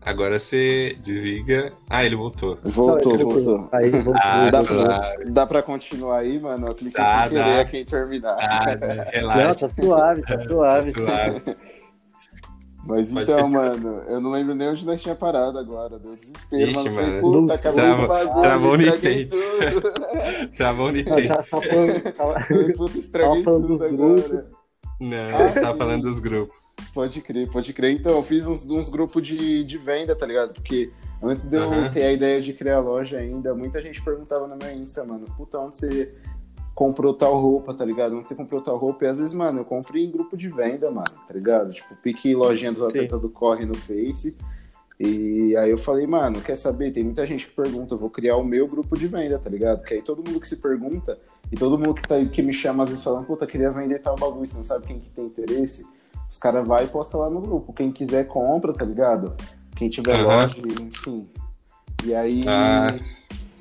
Agora 0.02 0.38
você 0.38 0.96
desliga. 1.00 1.72
Ah, 1.88 2.04
ele 2.04 2.16
voltou. 2.16 2.58
Voltou, 2.64 3.12
Não, 3.12 3.20
ele- 3.20 3.24
voltou. 3.24 3.68
Aí, 3.72 3.90
voltou. 3.90 4.14
Ah, 4.16 4.50
dá, 4.50 4.62
voltou. 4.62 4.88
tá. 4.88 5.14
dá 5.26 5.46
pra 5.46 5.62
continuar 5.62 6.18
aí, 6.20 6.40
mano? 6.40 6.68
Eu 6.68 6.74
cliquei 6.74 7.04
Dá, 7.04 7.20
sem 7.22 7.30
querer 7.30 7.44
dá. 7.56 7.60
aqui 7.60 7.78
em 7.78 7.84
terminar. 7.84 8.36
Ah, 8.40 8.64
Não, 8.76 9.04
relaxa. 9.12 9.68
tá 9.68 9.82
suave, 9.82 10.22
tá 10.22 10.40
suave. 10.42 10.92
Tá 10.92 11.00
suave. 11.00 11.42
Mas 12.86 13.12
Pode 13.12 13.30
então, 13.30 13.46
mano, 13.50 14.02
eu 14.08 14.20
não 14.22 14.30
lembro 14.30 14.54
nem 14.54 14.68
onde 14.70 14.86
nós 14.86 15.02
tinha 15.02 15.14
parado 15.14 15.58
agora. 15.58 15.98
Deu 15.98 16.16
desespero, 16.16 16.70
Ixi, 16.70 16.88
mano. 16.88 17.20
Puta, 17.20 17.54
acabou 17.54 17.78
Travou- 17.80 18.04
o 18.04 18.08
bagulho. 18.08 18.40
travou 18.40 18.76
intento. 18.76 19.36
tudo. 19.36 19.92
Travou 20.56 20.86
Não, 20.86 20.92
Nintendo. 20.94 21.28
tá, 21.28 21.34
tá 21.34 21.42
tá- 21.42 22.46
puta, 22.76 22.98
estraguei 22.98 23.42
Tava 23.42 23.44
falando 23.44 23.44
tudo 23.44 23.66
dos 23.68 23.82
agora. 23.82 24.14
grupos. 24.22 24.44
Não, 24.98 25.16
Ah, 25.36 25.48
tá 25.52 25.72
sim. 25.72 25.78
falando 25.78 26.02
dos 26.04 26.20
grupos. 26.20 26.59
Pode 26.92 27.20
crer, 27.20 27.48
pode 27.50 27.72
crer. 27.72 27.92
Então, 27.92 28.12
eu 28.12 28.22
fiz 28.22 28.46
uns, 28.46 28.64
uns 28.66 28.88
grupos 28.88 29.22
de, 29.22 29.64
de 29.64 29.78
venda, 29.78 30.14
tá 30.14 30.26
ligado? 30.26 30.54
Porque 30.54 30.90
antes 31.22 31.46
de 31.46 31.56
eu 31.56 31.90
ter 31.92 32.02
a 32.02 32.12
ideia 32.12 32.40
de 32.40 32.52
criar 32.52 32.80
loja 32.80 33.18
ainda, 33.18 33.54
muita 33.54 33.80
gente 33.80 34.02
perguntava 34.02 34.46
no 34.46 34.56
meu 34.56 34.72
Insta, 34.72 35.04
mano, 35.04 35.26
puta, 35.36 35.58
onde 35.58 35.76
você 35.76 36.14
comprou 36.74 37.12
tal 37.12 37.38
roupa, 37.38 37.74
tá 37.74 37.84
ligado? 37.84 38.16
Onde 38.16 38.26
você 38.26 38.34
comprou 38.34 38.60
tal 38.60 38.76
roupa? 38.76 39.04
E 39.04 39.08
às 39.08 39.18
vezes, 39.18 39.34
mano, 39.34 39.60
eu 39.60 39.64
comprei 39.64 40.04
em 40.04 40.10
grupo 40.10 40.36
de 40.36 40.48
venda, 40.48 40.90
mano, 40.90 41.04
tá 41.26 41.34
ligado? 41.34 41.72
Tipo, 41.72 41.96
pique 41.96 42.34
lojinha 42.34 42.72
dos 42.72 42.82
atletas 42.82 43.20
do 43.20 43.28
Corre 43.28 43.66
no 43.66 43.74
Face. 43.74 44.36
E 44.98 45.56
aí 45.56 45.70
eu 45.70 45.78
falei, 45.78 46.06
mano, 46.06 46.42
quer 46.42 46.54
saber? 46.54 46.90
Tem 46.90 47.02
muita 47.02 47.26
gente 47.26 47.46
que 47.46 47.54
pergunta, 47.54 47.94
eu 47.94 47.98
vou 47.98 48.10
criar 48.10 48.36
o 48.36 48.44
meu 48.44 48.68
grupo 48.68 48.98
de 48.98 49.06
venda, 49.06 49.38
tá 49.38 49.48
ligado? 49.48 49.78
Porque 49.78 49.94
aí 49.94 50.02
todo 50.02 50.22
mundo 50.22 50.38
que 50.38 50.46
se 50.46 50.56
pergunta, 50.56 51.18
e 51.50 51.56
todo 51.56 51.78
mundo 51.78 51.94
que, 51.94 52.06
tá, 52.06 52.22
que 52.24 52.42
me 52.42 52.52
chama 52.52 52.84
às 52.84 52.90
vezes 52.90 53.04
falando, 53.04 53.26
puta, 53.26 53.46
queria 53.46 53.70
vender 53.70 54.00
tal 54.00 54.14
bagulho, 54.14 54.46
você 54.46 54.58
não 54.58 54.64
sabe 54.64 54.86
quem 54.86 55.00
que 55.00 55.08
tem 55.10 55.24
interesse? 55.24 55.86
Os 56.30 56.38
caras 56.38 56.66
vai 56.66 56.84
e 56.84 56.88
posta 56.88 57.16
lá 57.18 57.28
no 57.28 57.40
grupo. 57.40 57.72
Quem 57.72 57.90
quiser 57.90 58.26
compra, 58.26 58.72
tá 58.72 58.84
ligado? 58.84 59.36
Quem 59.76 59.88
tiver 59.88 60.16
Aham. 60.18 60.24
loja, 60.24 60.56
enfim. 60.82 61.26
E 62.04 62.14
aí. 62.14 62.44
Ah. 62.46 62.96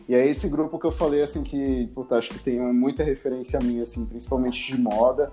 E 0.07 0.15
aí 0.15 0.29
esse 0.29 0.47
grupo 0.49 0.79
que 0.79 0.85
eu 0.85 0.91
falei, 0.91 1.21
assim, 1.21 1.43
que, 1.43 1.87
puta, 1.93 2.15
acho 2.15 2.29
que 2.29 2.39
tem 2.39 2.59
muita 2.59 3.03
referência 3.03 3.59
minha, 3.59 3.83
assim, 3.83 4.07
principalmente 4.07 4.71
de 4.71 4.81
moda, 4.81 5.31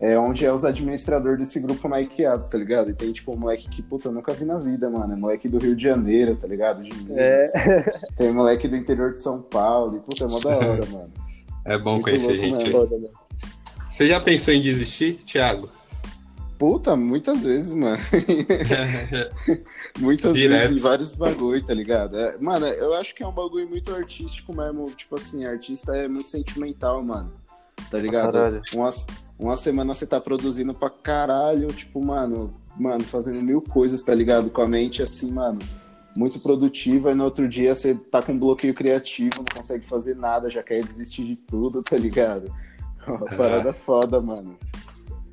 é 0.00 0.18
onde 0.18 0.44
é 0.44 0.52
os 0.52 0.64
administradores 0.64 1.38
desse 1.38 1.60
grupo 1.60 1.88
Nikeados, 1.88 2.48
tá 2.48 2.58
ligado? 2.58 2.90
E 2.90 2.94
tem, 2.94 3.12
tipo, 3.12 3.32
um 3.32 3.36
moleque 3.36 3.68
que, 3.68 3.80
puta, 3.82 4.08
eu 4.08 4.12
nunca 4.12 4.34
vi 4.34 4.44
na 4.44 4.58
vida, 4.58 4.90
mano. 4.90 5.12
É 5.12 5.16
moleque 5.16 5.48
do 5.48 5.58
Rio 5.58 5.76
de 5.76 5.82
Janeiro, 5.82 6.36
tá 6.36 6.46
ligado? 6.46 6.82
De 6.82 6.92
Minas. 6.94 7.16
É, 7.16 7.98
Tem 8.18 8.32
moleque 8.32 8.66
do 8.68 8.76
interior 8.76 9.14
de 9.14 9.22
São 9.22 9.40
Paulo. 9.40 9.96
E, 9.96 10.00
puta, 10.00 10.24
é 10.24 10.28
mó 10.28 10.40
da 10.40 10.56
hora, 10.56 10.86
mano. 10.90 11.12
É 11.64 11.78
bom 11.78 11.92
Muito 11.92 12.04
conhecer 12.04 12.36
louco 12.50 12.60
gente. 12.64 13.00
né? 13.00 13.08
Você 13.88 14.06
já 14.08 14.20
pensou 14.20 14.52
em 14.52 14.60
desistir, 14.60 15.14
Thiago? 15.24 15.68
Puta, 16.58 16.96
muitas 16.96 17.42
vezes, 17.42 17.74
mano. 17.74 17.98
Muitas 20.00 20.34
Direto. 20.34 20.58
vezes 20.58 20.76
em 20.76 20.82
vários 20.82 21.14
bagulho, 21.14 21.62
tá 21.62 21.74
ligado? 21.74 22.16
É, 22.16 22.38
mano, 22.38 22.66
eu 22.66 22.94
acho 22.94 23.14
que 23.14 23.22
é 23.22 23.26
um 23.26 23.32
bagulho 23.32 23.68
muito 23.68 23.94
artístico 23.94 24.56
mesmo. 24.56 24.90
Tipo 24.90 25.16
assim, 25.16 25.44
artista 25.44 25.94
é 25.94 26.08
muito 26.08 26.30
sentimental, 26.30 27.02
mano. 27.02 27.32
Tá 27.90 27.98
ligado? 27.98 28.32
caralho. 28.32 28.62
Uma, 28.74 28.90
uma 29.38 29.56
semana 29.56 29.92
você 29.92 30.06
tá 30.06 30.18
produzindo 30.18 30.72
pra 30.72 30.88
caralho, 30.88 31.68
tipo, 31.68 32.02
mano, 32.02 32.54
mano, 32.74 33.04
fazendo 33.04 33.42
mil 33.42 33.60
coisas, 33.60 34.00
tá 34.00 34.14
ligado? 34.14 34.48
Com 34.48 34.62
a 34.62 34.68
mente 34.68 35.02
assim, 35.02 35.30
mano, 35.30 35.58
muito 36.16 36.40
produtiva. 36.40 37.12
E 37.12 37.14
no 37.14 37.24
outro 37.24 37.46
dia 37.46 37.74
você 37.74 37.94
tá 37.94 38.22
com 38.22 38.38
bloqueio 38.38 38.74
criativo, 38.74 39.36
não 39.38 39.60
consegue 39.60 39.86
fazer 39.86 40.16
nada, 40.16 40.48
já 40.48 40.62
quer 40.62 40.82
desistir 40.82 41.24
de 41.24 41.36
tudo, 41.36 41.82
tá 41.82 41.96
ligado? 41.96 42.50
Uma 43.06 43.36
parada 43.36 43.74
foda, 43.74 44.20
mano. 44.22 44.56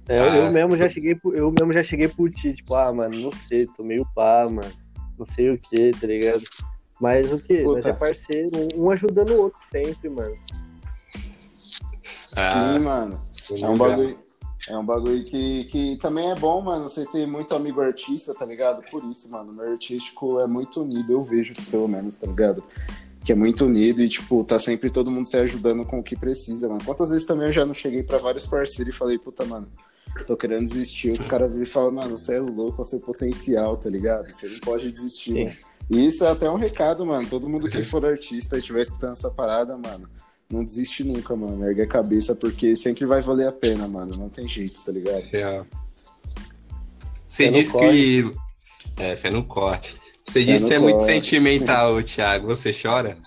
É, 0.07 0.19
Ah. 0.19 0.35
eu 0.37 0.51
mesmo 0.51 0.75
já 0.75 0.89
cheguei 0.89 1.15
por, 1.15 1.35
eu 1.35 1.49
mesmo 1.57 1.71
já 1.71 1.81
cheguei 1.83 2.07
por 2.07 2.29
ti, 2.31 2.53
tipo, 2.53 2.75
ah, 2.75 2.91
mano, 2.91 3.17
não 3.19 3.31
sei, 3.31 3.65
tô 3.67 3.83
meio 3.83 4.05
pá, 4.13 4.43
mano. 4.49 4.71
Não 5.17 5.25
sei 5.25 5.49
o 5.51 5.57
que, 5.57 5.91
tá 5.91 6.07
ligado? 6.07 6.43
Mas 6.99 7.31
o 7.31 7.39
que? 7.39 7.63
Puta. 7.63 7.89
é 7.89 7.93
parceiro, 7.93 8.49
um 8.75 8.89
ajudando 8.89 9.31
o 9.31 9.41
outro 9.43 9.59
sempre, 9.59 10.09
mano. 10.09 10.35
Ah, 12.35 12.73
Sim, 12.75 12.79
mano. 12.83 13.21
É 13.61 13.67
um 13.67 13.77
bagulho, 13.77 14.19
é 14.69 14.77
um 14.77 14.85
bagulho 14.85 15.23
que, 15.23 15.63
que 15.65 15.97
também 15.97 16.31
é 16.31 16.35
bom, 16.35 16.61
mano. 16.61 16.83
Você 16.89 17.05
ter 17.05 17.25
muito 17.27 17.53
amigo 17.55 17.81
artista, 17.81 18.33
tá 18.33 18.45
ligado? 18.45 18.81
Por 18.89 19.03
isso, 19.11 19.29
mano, 19.29 19.51
o 19.51 19.55
meu 19.55 19.71
artístico 19.71 20.39
é 20.39 20.47
muito 20.47 20.81
unido, 20.81 21.11
eu 21.13 21.23
vejo, 21.23 21.53
pelo 21.69 21.87
menos, 21.87 22.17
tá 22.17 22.27
ligado? 22.27 22.61
Que 23.23 23.31
é 23.31 23.35
muito 23.35 23.65
unido 23.65 24.01
e, 24.01 24.09
tipo, 24.09 24.43
tá 24.43 24.57
sempre 24.59 24.89
todo 24.89 25.11
mundo 25.11 25.27
se 25.27 25.37
ajudando 25.37 25.85
com 25.85 25.99
o 25.99 26.03
que 26.03 26.15
precisa, 26.15 26.67
mano. 26.67 26.81
Quantas 26.83 27.09
vezes 27.09 27.25
também 27.25 27.47
eu 27.47 27.51
já 27.51 27.65
não 27.65 27.73
cheguei 27.73 28.03
pra 28.03 28.17
vários 28.17 28.45
parceiros 28.45 28.93
e 28.93 28.97
falei, 28.97 29.17
puta, 29.17 29.45
mano, 29.45 29.67
tô 30.25 30.37
querendo 30.37 30.63
desistir. 30.63 31.11
Os 31.11 31.25
caras 31.25 31.49
viram 31.49 31.63
e 31.63 31.65
falam, 31.65 31.91
mano, 31.91 32.17
você 32.17 32.35
é 32.35 32.39
louco, 32.39 32.81
é 32.81 32.83
o 32.83 32.85
seu 32.85 32.99
potencial, 32.99 33.75
tá 33.75 33.89
ligado? 33.89 34.29
Você 34.31 34.47
não 34.47 34.59
pode 34.59 34.91
desistir, 34.91 35.33
Sim. 35.33 35.43
mano. 35.45 35.55
E 35.89 36.07
isso 36.07 36.23
é 36.23 36.29
até 36.29 36.49
um 36.49 36.55
recado, 36.55 37.05
mano. 37.05 37.27
Todo 37.27 37.49
mundo 37.49 37.69
que 37.69 37.83
for 37.83 38.05
artista 38.05 38.55
e 38.55 38.59
estiver 38.59 38.81
escutando 38.81 39.11
essa 39.11 39.29
parada, 39.29 39.77
mano, 39.77 40.09
não 40.49 40.63
desiste 40.63 41.03
nunca, 41.03 41.35
mano. 41.35 41.65
Ergue 41.65 41.81
a 41.81 41.87
cabeça, 41.87 42.35
porque 42.35 42.75
sempre 42.75 43.05
vai 43.05 43.21
valer 43.21 43.47
a 43.47 43.51
pena, 43.51 43.87
mano. 43.87 44.15
Não 44.15 44.29
tem 44.29 44.47
jeito, 44.47 44.81
tá 44.83 44.91
ligado? 44.91 45.23
Real. 45.23 45.65
Você 47.27 47.49
disse 47.49 47.77
que. 47.77 48.33
É, 48.97 49.15
fé 49.15 49.31
no 49.31 49.43
corre. 49.43 49.79
Você 50.25 50.39
Fé 50.39 50.45
disse 50.45 50.67
que 50.67 50.73
é 50.73 50.79
muito 50.79 51.01
sentimental, 51.01 52.01
Thiago. 52.03 52.47
Você 52.47 52.71
chora? 52.71 53.17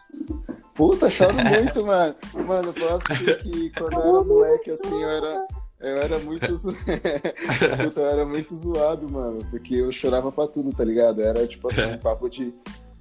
Puta, 0.74 1.10
choro 1.10 1.34
muito, 1.34 1.84
mano. 1.84 2.14
Mano, 2.46 2.68
eu 2.68 2.72
pra 2.72 3.16
você 3.16 3.34
que 3.36 3.70
quando 3.70 3.94
eu 3.94 4.00
era 4.00 4.24
moleque, 4.24 4.70
assim, 4.70 5.02
eu 5.02 5.10
era. 5.10 5.46
Eu 5.80 5.96
era 5.96 6.18
muito. 6.20 6.56
zo- 6.56 6.72
Puta, 7.84 8.00
eu 8.00 8.06
era 8.06 8.24
muito 8.24 8.54
zoado, 8.54 9.08
mano. 9.10 9.44
Porque 9.50 9.74
eu 9.74 9.92
chorava 9.92 10.32
pra 10.32 10.46
tudo, 10.46 10.72
tá 10.72 10.84
ligado? 10.84 11.20
Era 11.22 11.46
tipo 11.46 11.68
assim, 11.70 11.82
um 11.94 11.98
papo 11.98 12.28
de. 12.28 12.52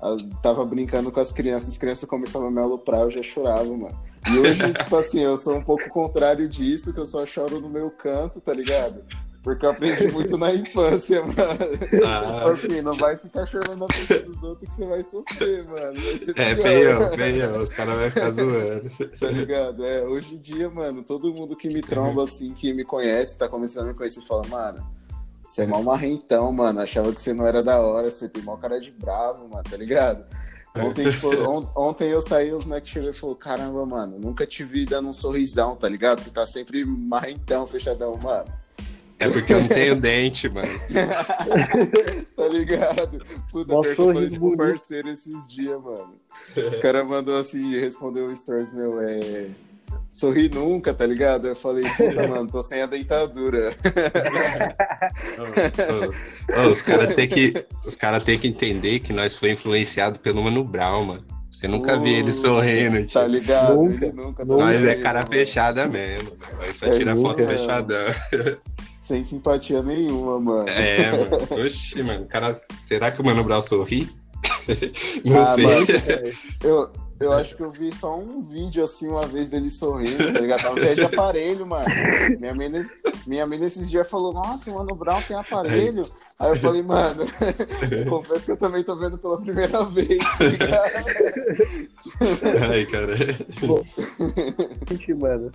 eu 0.02 0.18
tava 0.42 0.66
brincando 0.66 1.12
com 1.12 1.20
as 1.20 1.32
crianças, 1.32 1.70
as 1.70 1.78
crianças 1.78 2.08
começavam 2.10 2.50
a 2.50 2.52
me 2.52 2.60
aloprar, 2.60 3.02
eu 3.02 3.12
já 3.12 3.24
chorava, 3.24 3.64
mano. 3.66 3.98
E 4.34 4.38
hoje, 4.40 4.74
tipo 4.78 4.96
assim, 4.98 5.22
eu 5.22 5.38
sou 5.38 5.56
um 5.56 5.64
pouco 5.64 5.88
contrário 5.90 6.50
disso, 6.50 6.94
que 6.94 7.00
eu 7.00 7.08
só 7.08 7.26
choro 7.26 7.60
no 7.62 7.70
meu 7.70 7.90
canto, 7.90 8.42
tá 8.42 8.54
ligado? 8.54 9.02
Porque 9.46 9.64
eu 9.64 9.70
aprendi 9.70 10.12
muito 10.12 10.40
na 10.40 10.52
infância, 10.56 11.22
mano. 11.22 11.36
Ah, 12.04 12.38
tipo 12.38 12.50
assim, 12.50 12.82
não 12.82 12.94
vai 12.94 13.16
ficar 13.16 13.46
chorando 13.46 13.78
na 13.78 13.88
frente 13.94 14.24
dos 14.24 14.42
outros 14.42 14.68
que 14.68 14.76
você 14.76 14.86
vai 14.88 15.04
sofrer, 15.04 15.64
mano. 15.66 15.94
Vai 16.36 16.52
é, 16.52 16.56
feião, 16.56 17.12
feião, 17.16 17.58
os 17.62 17.70
caras 17.70 17.94
vão 17.94 18.10
ficar 18.10 18.32
zoando. 18.32 18.90
Tá 19.20 19.28
ligado? 19.28 19.86
É, 19.86 20.04
hoje 20.04 20.34
em 20.34 20.40
dia, 20.40 20.68
mano, 20.68 21.04
todo 21.04 21.32
mundo 21.32 21.56
que 21.56 21.68
me 21.68 21.82
tromba, 21.82 22.24
assim, 22.24 22.54
que 22.54 22.74
me 22.74 22.84
conhece, 22.84 23.38
tá 23.38 23.48
começando 23.48 23.84
a 23.84 23.88
me 23.90 23.94
conhecer, 23.94 24.22
fala, 24.22 24.42
mano, 24.48 24.84
você 25.44 25.62
é 25.62 25.68
mal 25.68 25.84
marrentão, 25.84 26.52
mano. 26.52 26.82
Achava 26.82 27.14
que 27.14 27.22
você 27.22 27.32
não 27.32 27.46
era 27.46 27.62
da 27.62 27.80
hora, 27.80 28.10
você 28.10 28.28
tem 28.28 28.42
mal 28.42 28.58
cara 28.58 28.82
de 28.82 28.90
bravo, 28.90 29.48
mano, 29.48 29.64
tá 29.64 29.78
ligado? 29.78 30.26
Ontem, 30.76 31.08
tipo, 31.12 31.28
on, 31.48 31.70
ontem 31.76 32.10
eu 32.10 32.20
saí, 32.20 32.52
os 32.52 32.66
moleques 32.66 32.92
chegou 32.92 33.12
e 33.12 33.14
falou: 33.14 33.36
Caramba, 33.36 33.86
mano, 33.86 34.18
nunca 34.18 34.48
te 34.48 34.64
vi 34.64 34.86
dando 34.86 35.10
um 35.10 35.14
sorrisão, 35.14 35.76
tá 35.76 35.88
ligado? 35.88 36.20
Você 36.20 36.32
tá 36.32 36.48
sempre 36.48 36.84
marrentão, 36.84 37.68
fechadão, 37.68 38.18
mano. 38.18 38.65
É 39.18 39.30
porque 39.30 39.54
eu 39.54 39.62
não 39.62 39.68
tenho 39.68 39.96
dente, 39.96 40.50
mano. 40.50 40.68
tá 42.36 42.48
ligado? 42.48 43.26
Puta, 43.52 43.74
Nossa, 43.74 43.90
eu 43.90 43.96
falei 43.96 44.28
isso 44.28 44.40
com 44.40 44.58
parceiro 44.58 45.10
esses 45.10 45.48
dias, 45.48 45.82
mano. 45.82 46.16
Os 46.56 46.80
caras 46.80 47.08
mandou 47.08 47.38
assim, 47.38 47.80
respondeu 47.80 48.28
o 48.28 48.36
stories 48.36 48.74
meu, 48.74 49.00
é. 49.00 49.48
Sorri 50.10 50.50
nunca, 50.50 50.94
tá 50.94 51.06
ligado? 51.06 51.48
Eu 51.48 51.56
falei, 51.56 51.86
puta, 51.96 52.28
mano, 52.28 52.50
tô 52.50 52.62
sem 52.62 52.82
a 52.82 52.86
dentadura. 52.86 53.74
oh, 55.40 56.12
oh, 56.54 56.62
oh, 56.62 56.70
os 56.70 56.82
caras 56.82 57.16
têm 57.16 57.28
que, 57.28 57.54
os 57.86 57.96
cara 57.96 58.20
tem 58.20 58.38
que 58.38 58.48
entender 58.48 59.00
que 59.00 59.14
nós 59.14 59.38
foi 59.38 59.52
influenciado 59.52 60.20
pelo 60.20 60.44
Mano 60.44 60.64
Brown, 60.64 61.06
mano. 61.06 61.26
Você 61.50 61.70
nunca 61.70 61.98
viu 61.98 62.14
ele 62.14 62.34
sorrindo, 62.34 62.98
tio. 63.06 63.14
Tá 63.14 63.26
ligado? 63.26 63.76
Nunca, 63.76 64.12
nunca. 64.12 64.46
Nós 64.46 64.84
é 64.84 64.96
cara 64.96 65.20
mano. 65.20 65.32
fechada 65.32 65.88
mesmo. 65.88 66.34
Nós 66.58 66.76
só 66.76 66.88
é, 66.88 66.98
tira 66.98 67.16
nunca, 67.16 67.30
foto 67.30 67.48
fechadão. 67.48 68.06
Sem 69.06 69.24
simpatia 69.24 69.84
nenhuma, 69.84 70.40
mano. 70.40 70.68
É, 70.68 71.12
mano. 71.12 71.64
Oxi, 71.64 72.02
mano. 72.02 72.26
Cara, 72.26 72.60
será 72.82 73.12
que 73.12 73.22
o 73.22 73.26
Mano 73.26 73.44
Brown 73.44 73.62
sorri? 73.62 74.10
Não 75.24 75.42
ah, 75.42 75.46
sei. 75.46 75.64
Mano, 75.64 75.86
eu, 76.64 76.92
eu 77.20 77.32
acho 77.32 77.56
que 77.56 77.62
eu 77.62 77.70
vi 77.72 77.94
só 77.94 78.18
um 78.18 78.42
vídeo 78.42 78.84
assim 78.84 79.08
uma 79.08 79.28
vez 79.28 79.48
dele 79.48 79.70
sorrindo, 79.70 80.34
tá 80.34 80.40
ligado? 80.40 80.64
Tava 80.64 80.96
de 80.96 81.02
aparelho, 81.04 81.68
mano. 81.68 81.86
Minha 82.40 82.56
mãe, 82.56 82.72
minha 83.28 83.46
mãe 83.46 83.60
nesses 83.60 83.92
dias 83.92 84.10
falou: 84.10 84.34
Nossa, 84.34 84.72
o 84.72 84.74
Mano 84.74 84.96
Brown 84.96 85.22
tem 85.22 85.38
aparelho. 85.38 86.10
Aí 86.40 86.50
eu 86.50 86.56
falei, 86.56 86.82
mano, 86.82 87.26
confesso 88.10 88.46
que 88.46 88.52
eu 88.54 88.58
também 88.58 88.84
tô 88.84 88.96
vendo 88.96 89.20
pela 89.20 89.40
primeira 89.40 89.86
vez, 89.86 90.18
tá 90.38 90.46
ligado? 90.46 91.06
Ai, 92.72 92.86
cara. 92.88 93.16
Gente, 94.90 95.14
mano. 95.14 95.52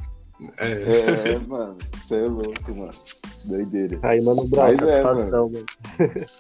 É, 0.59 1.33
é 1.33 1.39
mano, 1.39 1.77
você 1.93 2.17
é 2.17 2.29
louco, 2.29 2.75
mano. 2.75 2.95
Doideira. 3.45 3.99
Aí, 4.03 4.21
mano, 4.23 4.49
bravo, 4.49 4.85
é, 4.89 5.03
mano. 5.03 5.53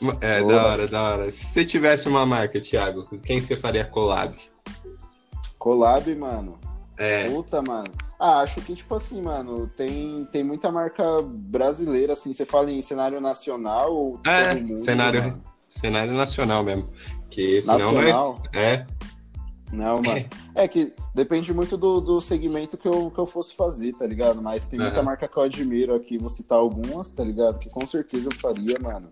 mano. 0.00 0.18
É, 0.20 0.40
Boa. 0.40 0.52
da 0.52 0.66
hora, 0.66 0.88
da 0.88 1.02
hora. 1.02 1.32
Se 1.32 1.44
você 1.46 1.64
tivesse 1.64 2.08
uma 2.08 2.24
marca, 2.26 2.60
Thiago, 2.60 3.06
quem 3.22 3.40
você 3.40 3.56
faria 3.56 3.84
collab? 3.84 4.36
Collab, 5.58 6.14
mano? 6.14 6.58
É. 6.98 7.28
Puta, 7.30 7.62
mano. 7.62 7.90
Ah, 8.18 8.40
acho 8.40 8.60
que, 8.60 8.74
tipo 8.74 8.94
assim, 8.94 9.22
mano, 9.22 9.66
tem, 9.74 10.28
tem 10.30 10.44
muita 10.44 10.70
marca 10.70 11.22
brasileira, 11.22 12.12
assim, 12.12 12.34
você 12.34 12.44
fala 12.44 12.70
em 12.70 12.82
cenário 12.82 13.18
nacional 13.18 13.94
ou 13.94 14.20
é, 14.26 14.54
mundo, 14.54 14.76
cenário, 14.84 15.42
cenário 15.66 16.12
nacional 16.12 16.62
mesmo. 16.62 16.90
Que 17.30 17.64
nacional? 17.64 18.38
Não 18.52 18.60
é, 18.60 18.74
é, 18.74 18.86
não, 19.72 20.02
mano. 20.02 20.24
É 20.54 20.66
que 20.66 20.92
depende 21.14 21.52
muito 21.54 21.76
do, 21.76 22.00
do 22.00 22.20
segmento 22.20 22.76
que 22.76 22.88
eu, 22.88 23.10
que 23.10 23.18
eu 23.18 23.26
fosse 23.26 23.54
fazer, 23.54 23.92
tá 23.92 24.06
ligado? 24.06 24.42
Mas 24.42 24.66
tem 24.66 24.78
muita 24.78 24.98
uhum. 24.98 25.04
marca 25.04 25.28
que 25.28 25.36
eu 25.36 25.42
admiro 25.42 25.94
aqui, 25.94 26.18
vou 26.18 26.28
citar 26.28 26.58
algumas, 26.58 27.10
tá 27.12 27.22
ligado? 27.22 27.58
Que 27.58 27.68
com 27.70 27.86
certeza 27.86 28.28
eu 28.30 28.38
faria, 28.38 28.76
mano. 28.80 29.08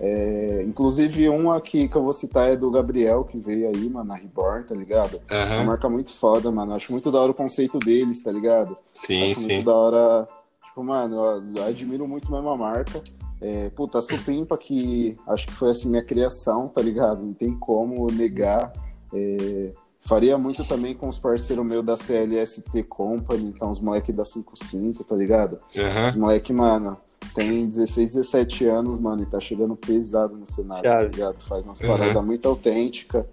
É, 0.00 0.62
inclusive, 0.66 1.28
um 1.28 1.50
aqui 1.50 1.88
que 1.88 1.96
eu 1.96 2.02
vou 2.02 2.12
citar 2.12 2.48
é 2.48 2.56
do 2.56 2.70
Gabriel, 2.70 3.24
que 3.24 3.38
veio 3.38 3.68
aí, 3.68 3.88
mano, 3.90 4.08
na 4.08 4.14
Reborn, 4.14 4.64
tá 4.64 4.74
ligado? 4.74 5.14
Uhum. 5.14 5.36
É 5.36 5.56
uma 5.56 5.64
marca 5.64 5.88
muito 5.88 6.12
foda, 6.12 6.50
mano. 6.50 6.74
Acho 6.74 6.92
muito 6.92 7.10
da 7.10 7.20
hora 7.20 7.32
o 7.32 7.34
conceito 7.34 7.78
deles, 7.78 8.22
tá 8.22 8.30
ligado? 8.30 8.76
Sim, 8.94 9.30
Acho 9.30 9.40
sim. 9.40 9.54
muito 9.54 9.66
da 9.66 9.74
hora. 9.74 10.28
Tipo, 10.64 10.84
mano, 10.84 11.16
eu 11.56 11.64
admiro 11.64 12.06
muito 12.06 12.30
mesmo 12.30 12.48
a 12.48 12.56
marca. 12.56 13.02
É, 13.40 13.70
puta, 13.70 13.98
a 13.98 14.02
Supimpa, 14.02 14.56
que 14.56 15.16
acho 15.26 15.46
que 15.46 15.52
foi 15.52 15.70
assim 15.70 15.88
minha 15.88 16.02
criação, 16.02 16.68
tá 16.68 16.80
ligado? 16.80 17.22
Não 17.22 17.32
tem 17.32 17.54
como 17.56 18.06
negar. 18.10 18.72
É, 19.12 19.72
Faria 20.00 20.38
muito 20.38 20.64
também 20.64 20.94
com 20.94 21.08
os 21.08 21.18
parceiros 21.18 21.66
meus 21.66 21.84
da 21.84 21.96
CLST 21.96 22.84
Company, 22.84 23.52
que 23.52 23.62
é 23.62 23.66
uns 23.66 23.80
moleque 23.80 24.12
da 24.12 24.24
55, 24.24 25.04
tá 25.04 25.14
ligado? 25.14 25.58
Uhum. 25.76 26.08
Os 26.08 26.14
moleque, 26.14 26.52
mano, 26.52 26.96
tem 27.34 27.66
16, 27.66 28.14
17 28.14 28.66
anos, 28.66 28.98
mano, 28.98 29.22
e 29.22 29.26
tá 29.26 29.40
chegando 29.40 29.76
pesado 29.76 30.36
no 30.36 30.46
cenário, 30.46 30.84
tá 30.84 31.02
ligado? 31.02 31.42
Faz 31.42 31.64
umas 31.64 31.80
uhum. 31.80 31.88
paradas 31.88 32.24
muito 32.24 32.48
autênticas. 32.48 33.24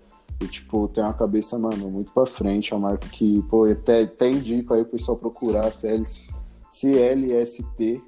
E, 0.41 0.47
tipo, 0.47 0.87
tem 0.89 1.03
uma 1.03 1.13
cabeça, 1.13 1.57
mano, 1.57 1.89
muito 1.89 2.11
pra 2.11 2.25
frente. 2.25 2.73
É 2.73 2.75
uma 2.75 2.89
marca 2.89 3.07
que, 3.07 3.41
pô, 3.43 3.67
eu 3.67 3.71
até, 3.71 4.01
até 4.01 4.29
indico 4.29 4.73
aí 4.73 4.83
pro 4.83 4.91
pessoal 4.91 5.17
procurar 5.17 5.71
CLST, 5.71 8.01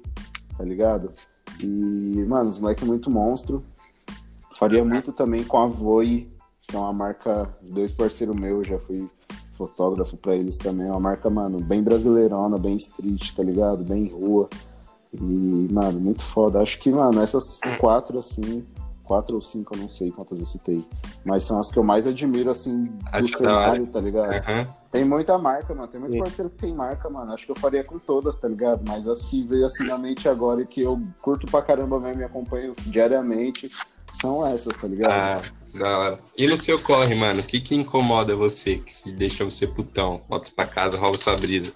tá 0.56 0.64
ligado? 0.64 1.10
E, 1.58 2.24
mano, 2.28 2.50
os 2.50 2.58
moleques 2.58 2.86
muito 2.86 3.10
monstro. 3.10 3.64
Faria 4.58 4.84
muito 4.84 5.12
também 5.12 5.42
com 5.42 5.58
a 5.58 5.66
Voi, 5.66 6.28
que 6.68 6.76
é 6.76 6.78
uma 6.78 6.92
marca 6.92 7.48
dois 7.62 7.90
parceiros 7.90 8.38
meus, 8.38 8.68
já 8.68 8.78
fui 8.78 9.08
fotógrafo 9.54 10.16
para 10.18 10.36
eles 10.36 10.58
também. 10.58 10.86
É 10.86 10.90
uma 10.90 11.00
marca, 11.00 11.28
mano, 11.30 11.60
bem 11.60 11.82
brasileirona, 11.82 12.58
bem 12.58 12.76
street, 12.76 13.34
tá 13.34 13.42
ligado? 13.42 13.82
Bem 13.82 14.08
rua. 14.12 14.48
E, 15.12 15.68
mano, 15.72 15.98
muito 15.98 16.22
foda. 16.22 16.60
Acho 16.60 16.78
que, 16.78 16.92
mano, 16.92 17.20
essas 17.22 17.58
quatro, 17.80 18.18
assim, 18.18 18.66
quatro 19.02 19.36
ou 19.36 19.42
cinco, 19.42 19.74
eu 19.74 19.80
não 19.80 19.88
sei 19.88 20.10
quantas 20.10 20.38
eu 20.38 20.44
citei. 20.44 20.84
Mas 21.24 21.44
são 21.44 21.58
as 21.58 21.70
que 21.70 21.78
eu 21.78 21.82
mais 21.82 22.06
admiro, 22.06 22.50
assim, 22.50 22.92
do 23.18 23.26
cenário, 23.26 23.86
tá 23.86 23.98
ligado? 23.98 24.34
Uhum. 24.34 24.66
Tem 24.90 25.04
muita 25.06 25.38
marca, 25.38 25.74
mano. 25.74 25.88
Tem 25.88 25.98
muito 25.98 26.12
Sim. 26.12 26.18
parceiro 26.18 26.50
que 26.50 26.58
tem 26.58 26.74
marca, 26.74 27.08
mano. 27.08 27.32
Acho 27.32 27.46
que 27.46 27.52
eu 27.52 27.56
faria 27.56 27.82
com 27.82 27.98
todas, 27.98 28.36
tá 28.36 28.46
ligado? 28.46 28.82
Mas 28.86 29.08
as 29.08 29.22
que 29.22 29.42
veio 29.42 29.64
assim 29.64 29.84
na 29.84 29.96
mente 29.96 30.28
agora 30.28 30.60
e 30.60 30.66
que 30.66 30.82
eu 30.82 31.00
curto 31.22 31.46
pra 31.50 31.62
caramba 31.62 31.98
mesmo, 31.98 32.18
me 32.18 32.24
acompanho 32.24 32.74
diariamente, 32.86 33.70
são 34.20 34.46
essas, 34.46 34.76
tá 34.76 34.86
ligado? 34.86 35.10
Ah, 35.10 35.78
da 35.78 35.98
hora. 35.98 36.20
E 36.36 36.46
no 36.46 36.56
seu 36.56 36.80
corre, 36.80 37.14
mano, 37.14 37.40
o 37.40 37.44
que 37.44 37.60
que 37.60 37.74
incomoda 37.74 38.34
você, 38.34 38.76
que 38.76 38.92
se 38.92 39.12
deixa 39.12 39.44
você 39.44 39.66
putão? 39.66 40.22
Volta 40.28 40.50
pra 40.54 40.66
casa, 40.66 40.98
rouba 40.98 41.16
sua 41.16 41.36
brisa. 41.36 41.72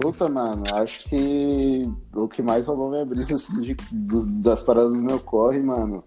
Puta, 0.00 0.30
mano, 0.30 0.62
acho 0.72 1.06
que 1.10 1.86
o 2.14 2.26
que 2.26 2.42
mais 2.42 2.66
roubou 2.66 2.90
minha 2.90 3.04
brisa 3.04 3.34
assim, 3.36 3.60
de, 3.60 3.76
das 4.40 4.62
paradas 4.62 4.92
do 4.92 4.98
meu 4.98 5.20
corre, 5.20 5.60
mano, 5.60 6.02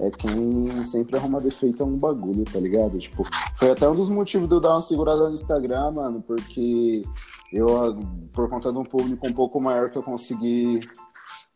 é 0.00 0.10
quem 0.10 0.82
sempre 0.84 1.16
arruma 1.16 1.40
defeito 1.40 1.82
a 1.82 1.86
um 1.86 1.96
bagulho, 1.96 2.44
tá 2.44 2.58
ligado? 2.58 2.98
Tipo, 2.98 3.24
foi 3.54 3.70
até 3.70 3.88
um 3.88 3.94
dos 3.94 4.08
motivos 4.08 4.48
de 4.48 4.54
eu 4.54 4.60
dar 4.60 4.72
uma 4.72 4.82
segurada 4.82 5.28
no 5.28 5.36
Instagram, 5.36 5.92
mano, 5.92 6.24
porque 6.26 7.02
eu, 7.52 8.00
por 8.32 8.48
conta 8.48 8.72
de 8.72 8.78
um 8.78 8.84
público 8.84 9.28
um 9.28 9.32
pouco 9.32 9.60
maior 9.60 9.90
que 9.90 9.98
eu 9.98 10.02
consegui 10.02 10.80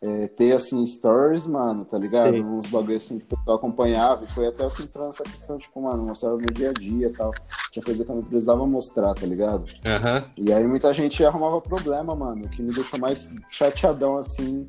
é, 0.02 0.26
ter, 0.28 0.52
assim, 0.52 0.86
stories, 0.86 1.46
mano, 1.46 1.84
tá 1.84 1.96
ligado? 1.96 2.34
Sim. 2.34 2.44
Uns 2.44 2.66
bagulhos 2.70 3.04
assim 3.04 3.18
que 3.18 3.26
eu 3.46 3.54
acompanhava. 3.54 4.24
E 4.24 4.26
foi 4.28 4.46
até 4.48 4.66
o 4.66 4.70
que 4.70 4.82
entrou 4.82 5.06
nessa 5.06 5.24
questão, 5.24 5.56
tipo, 5.58 5.80
mano, 5.80 6.04
mostrava 6.04 6.36
meu 6.36 6.50
dia 6.52 6.70
a 6.70 6.72
dia 6.72 7.06
e 7.06 7.12
tal. 7.12 7.32
Tinha 7.72 7.82
coisa 7.82 8.04
que 8.04 8.10
eu 8.10 8.16
não 8.16 8.22
precisava 8.22 8.66
mostrar, 8.66 9.14
tá 9.14 9.26
ligado? 9.26 9.64
Uhum. 9.64 10.30
E 10.36 10.52
aí 10.52 10.66
muita 10.66 10.92
gente 10.92 11.24
arrumava 11.24 11.60
problema, 11.60 12.14
mano. 12.14 12.44
O 12.44 12.48
que 12.48 12.62
me 12.62 12.74
deixou 12.74 13.00
mais 13.00 13.30
chateadão, 13.48 14.18
assim, 14.18 14.68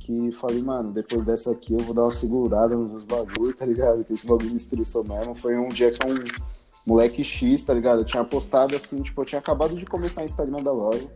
que 0.00 0.32
falei, 0.32 0.62
mano, 0.62 0.92
depois 0.92 1.24
dessa 1.24 1.50
aqui 1.50 1.72
eu 1.72 1.80
vou 1.80 1.94
dar 1.94 2.02
uma 2.02 2.10
segurada 2.10 2.76
nos 2.76 3.04
bagulhos, 3.04 3.56
tá 3.56 3.64
ligado? 3.64 4.04
Que 4.04 4.12
esse 4.12 4.26
bagulho 4.26 4.50
me 4.50 4.56
estressou 4.56 5.02
mesmo. 5.02 5.34
Foi 5.34 5.56
um 5.56 5.68
dia 5.68 5.90
que 5.90 6.06
um 6.06 6.14
moleque 6.86 7.24
X, 7.24 7.62
tá 7.62 7.72
ligado? 7.72 8.00
Eu 8.00 8.04
tinha 8.04 8.22
postado 8.22 8.76
assim, 8.76 9.00
tipo, 9.02 9.22
eu 9.22 9.24
tinha 9.24 9.38
acabado 9.38 9.74
de 9.74 9.86
começar 9.86 10.20
o 10.20 10.26
Instagram 10.26 10.62
da 10.62 10.72
loja. 10.72 11.08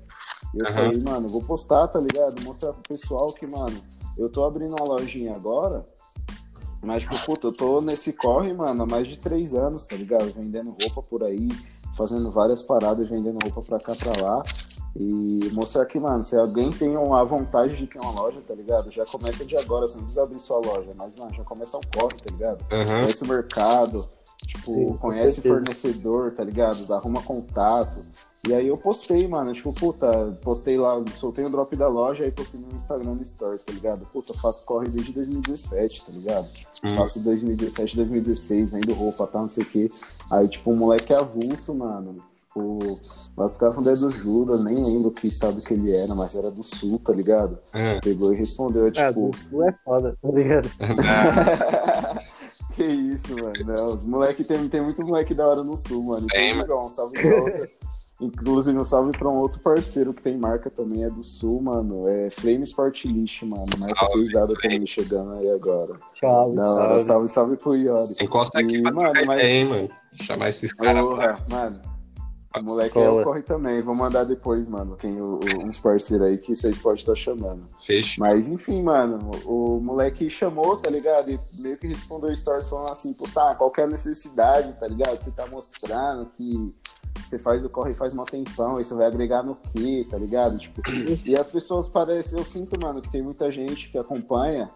E 0.54 0.60
eu 0.60 0.66
uhum. 0.66 0.72
falei, 0.72 1.00
mano, 1.00 1.28
vou 1.28 1.42
postar, 1.42 1.88
tá 1.88 1.98
ligado? 1.98 2.42
Mostrar 2.42 2.72
pro 2.72 2.82
pessoal 2.82 3.32
que, 3.32 3.46
mano, 3.46 3.80
eu 4.16 4.28
tô 4.28 4.44
abrindo 4.44 4.74
uma 4.74 4.88
lojinha 4.88 5.34
agora, 5.34 5.86
mas, 6.82 7.02
tipo, 7.02 7.18
puta, 7.24 7.48
eu 7.48 7.52
tô 7.52 7.80
nesse 7.80 8.12
corre, 8.12 8.52
mano, 8.52 8.82
há 8.82 8.86
mais 8.86 9.08
de 9.08 9.16
três 9.16 9.54
anos, 9.54 9.86
tá 9.86 9.96
ligado? 9.96 10.32
Vendendo 10.32 10.74
roupa 10.80 11.02
por 11.02 11.24
aí, 11.24 11.48
fazendo 11.96 12.30
várias 12.30 12.62
paradas, 12.62 13.08
vendendo 13.08 13.38
roupa 13.42 13.62
pra 13.62 13.80
cá, 13.80 13.96
pra 13.96 14.22
lá. 14.22 14.42
E 14.96 15.50
mostrar 15.54 15.84
que, 15.86 15.98
mano, 15.98 16.22
se 16.22 16.36
alguém 16.36 16.70
tem 16.70 16.96
a 16.96 17.24
vontade 17.24 17.76
de 17.76 17.86
ter 17.86 17.98
uma 17.98 18.12
loja, 18.12 18.40
tá 18.46 18.54
ligado? 18.54 18.90
Já 18.90 19.04
começa 19.04 19.44
de 19.44 19.56
agora, 19.56 19.88
você 19.88 19.96
não 19.96 20.04
precisa 20.04 20.22
abrir 20.22 20.40
sua 20.40 20.58
loja, 20.58 20.92
mas, 20.96 21.16
mano, 21.16 21.34
já 21.34 21.44
começa 21.44 21.76
um 21.76 21.80
corre, 21.94 22.20
tá 22.20 22.32
ligado? 22.32 22.62
Uhum. 22.72 22.86
Conhece 22.86 23.22
o 23.22 23.26
mercado, 23.26 24.08
tipo, 24.46 24.74
Sim, 24.74 24.96
conhece 24.98 25.42
fornecedor, 25.42 26.32
tá 26.32 26.44
ligado? 26.44 26.92
Arruma 26.92 27.22
contato. 27.22 28.04
E 28.46 28.54
aí 28.54 28.68
eu 28.68 28.76
postei, 28.76 29.26
mano, 29.26 29.52
tipo, 29.52 29.72
puta, 29.72 30.38
postei 30.42 30.78
lá, 30.78 31.02
soltei 31.12 31.44
o 31.44 31.50
drop 31.50 31.74
da 31.74 31.88
loja, 31.88 32.24
aí 32.24 32.30
postei 32.30 32.60
no 32.60 32.74
Instagram 32.74 33.14
no 33.14 33.26
Stories, 33.26 33.64
tá 33.64 33.72
ligado? 33.72 34.06
Puta, 34.12 34.32
faço 34.32 34.64
corre 34.64 34.88
desde 34.88 35.12
2017, 35.12 36.06
tá 36.06 36.12
ligado? 36.12 36.48
Hum. 36.84 36.94
Faço 36.94 37.20
2017, 37.20 37.96
2016, 37.96 38.70
vendo 38.70 38.94
roupa, 38.94 39.26
tal, 39.26 39.42
não 39.42 39.48
sei 39.48 39.64
o 39.64 39.66
quê. 39.66 39.90
Aí, 40.30 40.48
tipo, 40.48 40.70
um 40.70 40.76
moleque 40.76 41.12
avulso, 41.12 41.74
mano. 41.74 42.22
Tipo, 42.46 42.78
lá 43.36 43.48
ficava 43.48 43.74
falando 43.74 43.90
é 43.90 43.96
do 43.96 44.10
Judas, 44.10 44.64
nem 44.64 44.82
lembro 44.82 45.10
que 45.10 45.26
estado 45.26 45.60
que 45.60 45.74
ele 45.74 45.94
era, 45.94 46.14
mas 46.14 46.34
era 46.34 46.50
do 46.50 46.64
sul, 46.64 46.98
tá 47.04 47.12
ligado? 47.12 47.58
É. 47.72 48.00
Pegou 48.00 48.32
e 48.32 48.36
respondeu, 48.36 48.86
é, 48.86 48.90
tipo. 48.90 49.02
É, 49.02 49.12
do 49.12 49.36
sul 49.36 49.64
é 49.64 49.72
foda, 49.72 50.16
tá 50.22 50.30
ligado? 50.30 50.70
que 52.78 52.84
isso, 52.84 53.34
mano. 53.34 53.64
Não, 53.66 53.86
os 53.94 54.06
moleque 54.06 54.44
tem, 54.44 54.68
tem 54.68 54.80
muito 54.80 55.04
moleque 55.04 55.34
da 55.34 55.46
hora 55.46 55.64
no 55.64 55.76
sul, 55.76 56.04
mano. 56.04 56.26
Então, 56.32 56.60
legal, 56.60 56.86
um 56.86 56.90
salve 56.90 57.20
pra 57.20 57.34
outra. 57.42 57.70
Inclusive, 58.20 58.76
um 58.76 58.82
salve 58.82 59.16
pra 59.16 59.28
um 59.28 59.36
outro 59.36 59.60
parceiro 59.60 60.12
que 60.12 60.20
tem 60.20 60.36
marca 60.36 60.68
também, 60.68 61.04
é 61.04 61.10
do 61.10 61.22
Sul, 61.22 61.62
mano. 61.62 62.08
É 62.08 62.28
Flame 62.30 62.64
Sport 62.64 63.04
List, 63.04 63.42
mano. 63.42 63.66
Marca 63.78 64.08
pesada 64.08 64.54
também 64.60 64.84
chegando 64.86 65.34
aí 65.34 65.48
agora. 65.50 66.00
Salve, 66.20 66.56
da 66.56 66.62
hora, 66.62 66.88
salve. 66.88 67.04
salve, 67.04 67.28
salve 67.28 67.56
pro 67.56 67.76
Iori. 67.76 68.14
Encosta 68.20 68.58
aqui 68.58 68.78
e, 68.78 68.82
pra 68.82 68.92
mano, 68.92 69.12
mas... 69.24 69.40
aí, 69.40 69.64
mano. 69.64 69.88
Chamar 70.14 70.48
esses 70.48 70.72
caras 70.72 71.04
pra... 71.14 71.38
Mano, 71.48 71.80
o 72.56 72.62
moleque 72.62 72.98
aí 72.98 73.24
corre 73.24 73.42
também. 73.42 73.80
Vou 73.82 73.94
mandar 73.94 74.24
depois, 74.24 74.68
mano, 74.68 74.96
quem, 74.96 75.20
o, 75.20 75.38
o, 75.38 75.64
uns 75.64 75.78
parceiros 75.78 76.26
aí 76.26 76.38
que 76.38 76.56
vocês 76.56 76.78
podem 76.78 76.98
estar 76.98 77.14
chamando. 77.14 77.68
Fecha. 77.80 78.16
Mas 78.18 78.48
enfim, 78.48 78.82
mano, 78.82 79.30
o, 79.44 79.76
o, 79.76 79.80
moleque 79.80 80.28
chamou, 80.30 80.76
tá 80.76 80.90
ligado? 80.90 81.30
E 81.30 81.38
meio 81.58 81.76
que 81.76 81.86
respondeu 81.86 82.34
stories 82.34 82.68
falando 82.68 82.90
assim, 82.90 83.12
puta, 83.12 83.54
qual 83.54 83.72
é 83.76 83.82
a 83.82 83.86
necessidade, 83.86 84.72
tá 84.80 84.88
ligado? 84.88 85.22
Você 85.22 85.30
tá 85.30 85.46
mostrando 85.46 86.30
que 86.36 86.74
você 87.16 87.38
faz 87.38 87.64
o 87.64 87.68
corre 87.68 87.92
faz 87.92 88.12
um 88.12 88.24
tempão, 88.24 88.80
isso 88.80 88.96
vai 88.96 89.06
agregar 89.06 89.42
no 89.42 89.54
quê, 89.54 90.06
tá 90.10 90.16
ligado? 90.16 90.58
Tipo, 90.58 90.80
e 91.24 91.38
as 91.38 91.48
pessoas 91.48 91.88
parecem, 91.88 92.38
eu 92.38 92.44
sinto, 92.44 92.78
mano, 92.80 93.02
que 93.02 93.10
tem 93.10 93.22
muita 93.22 93.50
gente 93.50 93.90
que 93.90 93.98
acompanha 93.98 94.70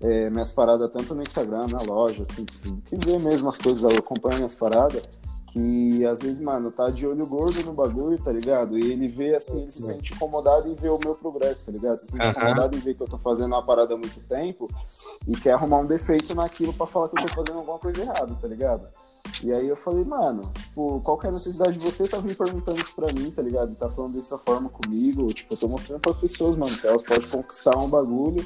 é, 0.00 0.30
minhas 0.30 0.52
paradas 0.52 0.90
tanto 0.90 1.14
no 1.14 1.22
Instagram, 1.22 1.66
na 1.68 1.80
loja, 1.82 2.22
assim, 2.22 2.44
que 2.44 2.96
vê 3.04 3.18
mesmo 3.18 3.48
as 3.48 3.58
coisas, 3.58 3.84
acompanha 3.84 4.36
minhas 4.36 4.54
paradas, 4.54 5.02
que 5.52 6.04
às 6.06 6.20
vezes, 6.20 6.40
mano, 6.40 6.70
tá 6.70 6.90
de 6.90 7.06
olho 7.06 7.26
gordo 7.26 7.62
no 7.64 7.72
bagulho, 7.72 8.18
tá 8.22 8.30
ligado? 8.30 8.78
E 8.78 8.92
ele 8.92 9.08
vê 9.08 9.34
assim, 9.34 9.62
ele 9.62 9.72
se 9.72 9.82
sente 9.82 10.12
incomodado 10.12 10.68
em 10.68 10.74
ver 10.74 10.90
o 10.90 11.00
meu 11.02 11.14
progresso, 11.14 11.66
tá 11.66 11.72
ligado? 11.72 11.98
Se 11.98 12.08
sente 12.08 12.24
uhum. 12.24 12.30
incomodado 12.30 12.76
em 12.76 12.80
ver 12.80 12.94
que 12.94 13.02
eu 13.02 13.08
tô 13.08 13.18
fazendo 13.18 13.48
uma 13.48 13.62
parada 13.62 13.94
há 13.94 13.96
muito 13.96 14.20
tempo 14.28 14.68
e 15.26 15.32
quer 15.32 15.52
arrumar 15.52 15.78
um 15.78 15.86
defeito 15.86 16.34
naquilo 16.34 16.72
para 16.72 16.86
falar 16.86 17.08
que 17.08 17.18
eu 17.18 17.26
tô 17.26 17.34
fazendo 17.34 17.58
alguma 17.58 17.78
coisa 17.78 18.00
errada, 18.02 18.34
tá 18.40 18.46
ligado? 18.46 18.86
E 19.42 19.52
aí 19.52 19.68
eu 19.68 19.76
falei, 19.76 20.04
mano, 20.04 20.42
tipo, 20.42 21.00
qual 21.02 21.18
que 21.18 21.26
é 21.26 21.28
a 21.28 21.32
necessidade 21.32 21.78
de 21.78 21.84
você 21.84 22.08
tá 22.08 22.18
vindo 22.18 22.36
perguntando 22.36 22.78
isso 22.78 22.94
pra 22.94 23.12
mim, 23.12 23.30
tá 23.30 23.42
ligado? 23.42 23.72
E 23.72 23.74
tá 23.74 23.88
falando 23.88 24.14
dessa 24.14 24.38
forma 24.38 24.68
comigo. 24.68 25.26
Tipo, 25.32 25.54
eu 25.54 25.58
tô 25.58 25.68
mostrando 25.68 26.00
pras 26.00 26.16
pessoas, 26.16 26.56
mano, 26.56 26.76
que 26.76 26.86
elas 26.86 27.02
podem 27.02 27.28
conquistar 27.28 27.76
um 27.78 27.88
bagulho, 27.88 28.44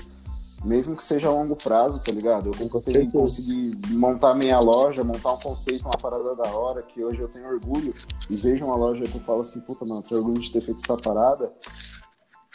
mesmo 0.64 0.96
que 0.96 1.02
seja 1.02 1.28
a 1.28 1.32
longo 1.32 1.56
prazo, 1.56 2.02
tá 2.02 2.12
ligado? 2.12 2.50
Eu 2.50 2.68
consegui, 2.68 3.10
consegui 3.10 3.78
montar 3.90 4.34
minha 4.34 4.60
loja, 4.60 5.02
montar 5.02 5.32
um 5.32 5.40
conceito, 5.40 5.84
uma 5.84 5.96
parada 5.96 6.36
da 6.36 6.50
hora, 6.50 6.82
que 6.82 7.02
hoje 7.02 7.20
eu 7.20 7.28
tenho 7.28 7.48
orgulho, 7.48 7.92
e 8.30 8.36
vejo 8.36 8.64
uma 8.64 8.76
loja 8.76 9.04
que 9.04 9.14
eu 9.14 9.20
falo 9.20 9.40
assim, 9.40 9.60
puta, 9.60 9.84
mano, 9.84 10.02
tenho 10.02 10.20
orgulho 10.20 10.40
de 10.40 10.52
ter 10.52 10.60
feito 10.60 10.80
essa 10.82 10.96
parada. 10.96 11.50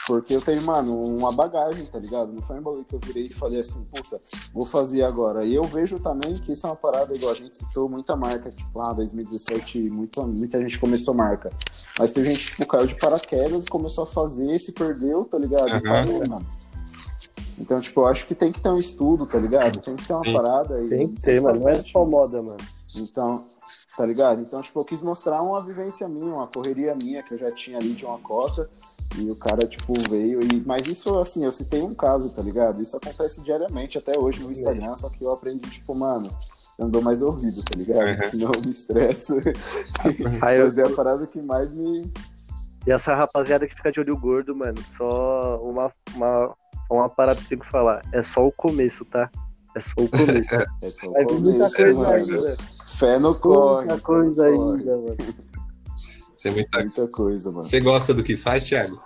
Porque 0.08 0.34
eu 0.34 0.41
tenho, 0.41 0.62
mano, 0.62 1.03
uma 1.03 1.34
bagagem, 1.34 1.86
tá 1.86 1.99
ligado? 1.99 2.32
Não 2.32 2.41
foi 2.41 2.58
um 2.58 2.62
bagulho 2.62 2.86
que 2.86 2.95
eu 2.95 2.99
virei 2.99 3.26
e 3.26 3.34
falei 3.34 3.60
assim, 3.60 3.84
puta, 3.84 4.18
vou 4.53 4.66
fazer 4.66 5.03
agora. 5.03 5.43
E 5.43 5.53
eu 5.53 5.64
vejo 5.64 5.99
também 5.99 6.36
que 6.38 6.53
isso 6.53 6.66
é 6.66 6.70
uma 6.70 6.78
parada, 6.78 7.14
igual 7.14 7.34
a 7.34 7.36
gente 7.36 7.58
citou 7.58 7.89
muita 7.89 8.16
marca, 8.16 8.49
tipo, 8.49 8.80
ah, 8.80 8.93
2017, 8.93 9.89
muita, 9.89 10.22
muita 10.24 10.62
gente 10.62 10.80
começou 10.80 11.14
marca. 11.14 11.51
Mas 11.99 12.14
tem 12.14 12.24
gente, 12.24 12.45
tipo, 12.45 12.66
caiu 12.66 12.88
de 12.88 12.95
paraquedas 12.95 13.66
e 13.66 13.68
começou 13.68 14.05
a 14.05 14.08
fazer, 14.08 14.58
se 14.60 14.72
perdeu, 14.72 15.26
tá 15.26 15.38
ligado? 15.38 15.74
Uhum. 15.74 15.82
Parou, 15.82 16.28
mano. 16.30 16.45
Então, 17.60 17.82
tipo, 17.82 17.99
eu 17.99 18.08
acho 18.08 18.28
que 18.28 18.36
tem 18.36 18.51
que 18.51 18.62
ter 18.62 18.70
um 18.70 18.78
estudo, 18.78 19.26
tá 19.26 19.38
ligado? 19.38 19.82
Tem 19.82 19.95
que 19.95 20.05
ter 20.05 20.14
uma 20.14 20.24
Sim. 20.24 20.34
parada. 20.34 20.82
E 20.84 20.88
tem 20.88 21.08
que 21.10 21.22
ter, 21.22 21.41
mano. 21.41 21.60
Não 21.60 21.70
é 21.70 21.82
só 21.82 22.05
moda, 22.05 22.41
mano. 22.41 22.58
Então, 22.95 23.45
tá 23.98 24.06
ligado? 24.06 24.39
Então, 24.41 24.62
tipo, 24.62 24.80
eu 24.80 24.86
quis 24.86 25.02
mostrar 25.02 25.41
uma 25.41 25.60
vivência 25.60 26.08
minha, 26.08 26.36
uma 26.36 26.45
correria 26.45 26.93
minha 26.93 27.24
que 27.24 27.34
eu 27.34 27.38
já 27.39 27.52
tinha 27.52 27.80
ali 27.80 27.93
de 27.93 28.06
uma 28.06 28.20
cota. 28.20 28.70
E 29.18 29.32
o 29.32 29.36
cara, 29.36 29.66
tipo, 29.66 29.91
veio 30.08 30.39
e... 30.43 30.62
Mas 30.64 30.86
isso, 30.86 31.18
assim, 31.18 31.43
eu 31.43 31.52
citei 31.52 31.82
um 31.82 31.95
caso, 31.95 32.30
tá 32.30 32.43
ligado? 32.43 32.80
Isso 32.80 32.95
acontece 32.95 33.41
diariamente 33.41 33.98
até 33.98 34.18
hoje 34.18 34.43
no 34.43 34.52
Instagram, 34.52 34.95
só 34.95 35.10
que 35.10 35.24
eu 35.24 35.32
aprendi, 35.32 35.68
tipo, 35.72 35.95
mano, 35.95 36.30
eu 36.78 36.88
dou 36.88 37.02
mais 37.02 37.24
ouvido, 37.24 37.64
tá 37.64 37.76
ligado? 37.76 38.24
Uhum. 38.24 38.30
Senão 38.30 38.52
eu 38.54 38.62
me 38.62 38.70
estresso. 38.70 39.34
Aí 40.45 40.60
eu... 40.60 40.68
a 40.68 40.95
parada 40.95 41.26
que 41.26 41.41
mais 41.41 41.74
me... 41.74 42.12
E 42.86 42.91
essa 42.91 43.16
rapaziada 43.16 43.68
que 43.68 43.74
fica 43.74 43.91
de 43.91 44.00
olho 44.00 44.16
gordo, 44.16 44.56
mano, 44.56 44.78
só 44.95 45.60
uma, 45.64 45.91
uma, 46.14 46.56
só 46.88 46.93
uma 46.93 47.10
parada 47.10 47.39
que 47.39 47.45
eu 47.45 47.50
tenho 47.50 47.62
que 47.62 47.72
falar. 47.72 48.04
É 48.14 48.24
só 48.24 48.45
o 48.45 48.52
começo, 48.52 49.04
tá? 49.06 49.30
É 49.76 49.80
só 49.80 49.93
o 49.98 50.08
começo. 50.08 50.56
é 50.84 50.91
só 50.91 51.10
o 51.10 51.14
Vai 51.14 51.26
começo, 51.26 51.41
muita 51.41 51.76
coisa 51.76 51.93
mano. 51.93 52.14
ainda. 52.14 52.77
Fé 52.98 53.20
no 53.20 53.36
corre. 53.36 53.86
Muita 53.86 54.02
coisa 54.02 54.48
ainda, 54.48 54.98
mano. 54.98 55.18
Tem 56.41 56.52
muita... 56.52 56.80
muita 56.80 57.08
coisa, 57.08 57.52
mano. 57.52 57.64
Você 57.64 57.80
gosta 57.80 58.14
do 58.14 58.24
que 58.24 58.36
faz, 58.36 58.64
Thiago? 58.64 59.02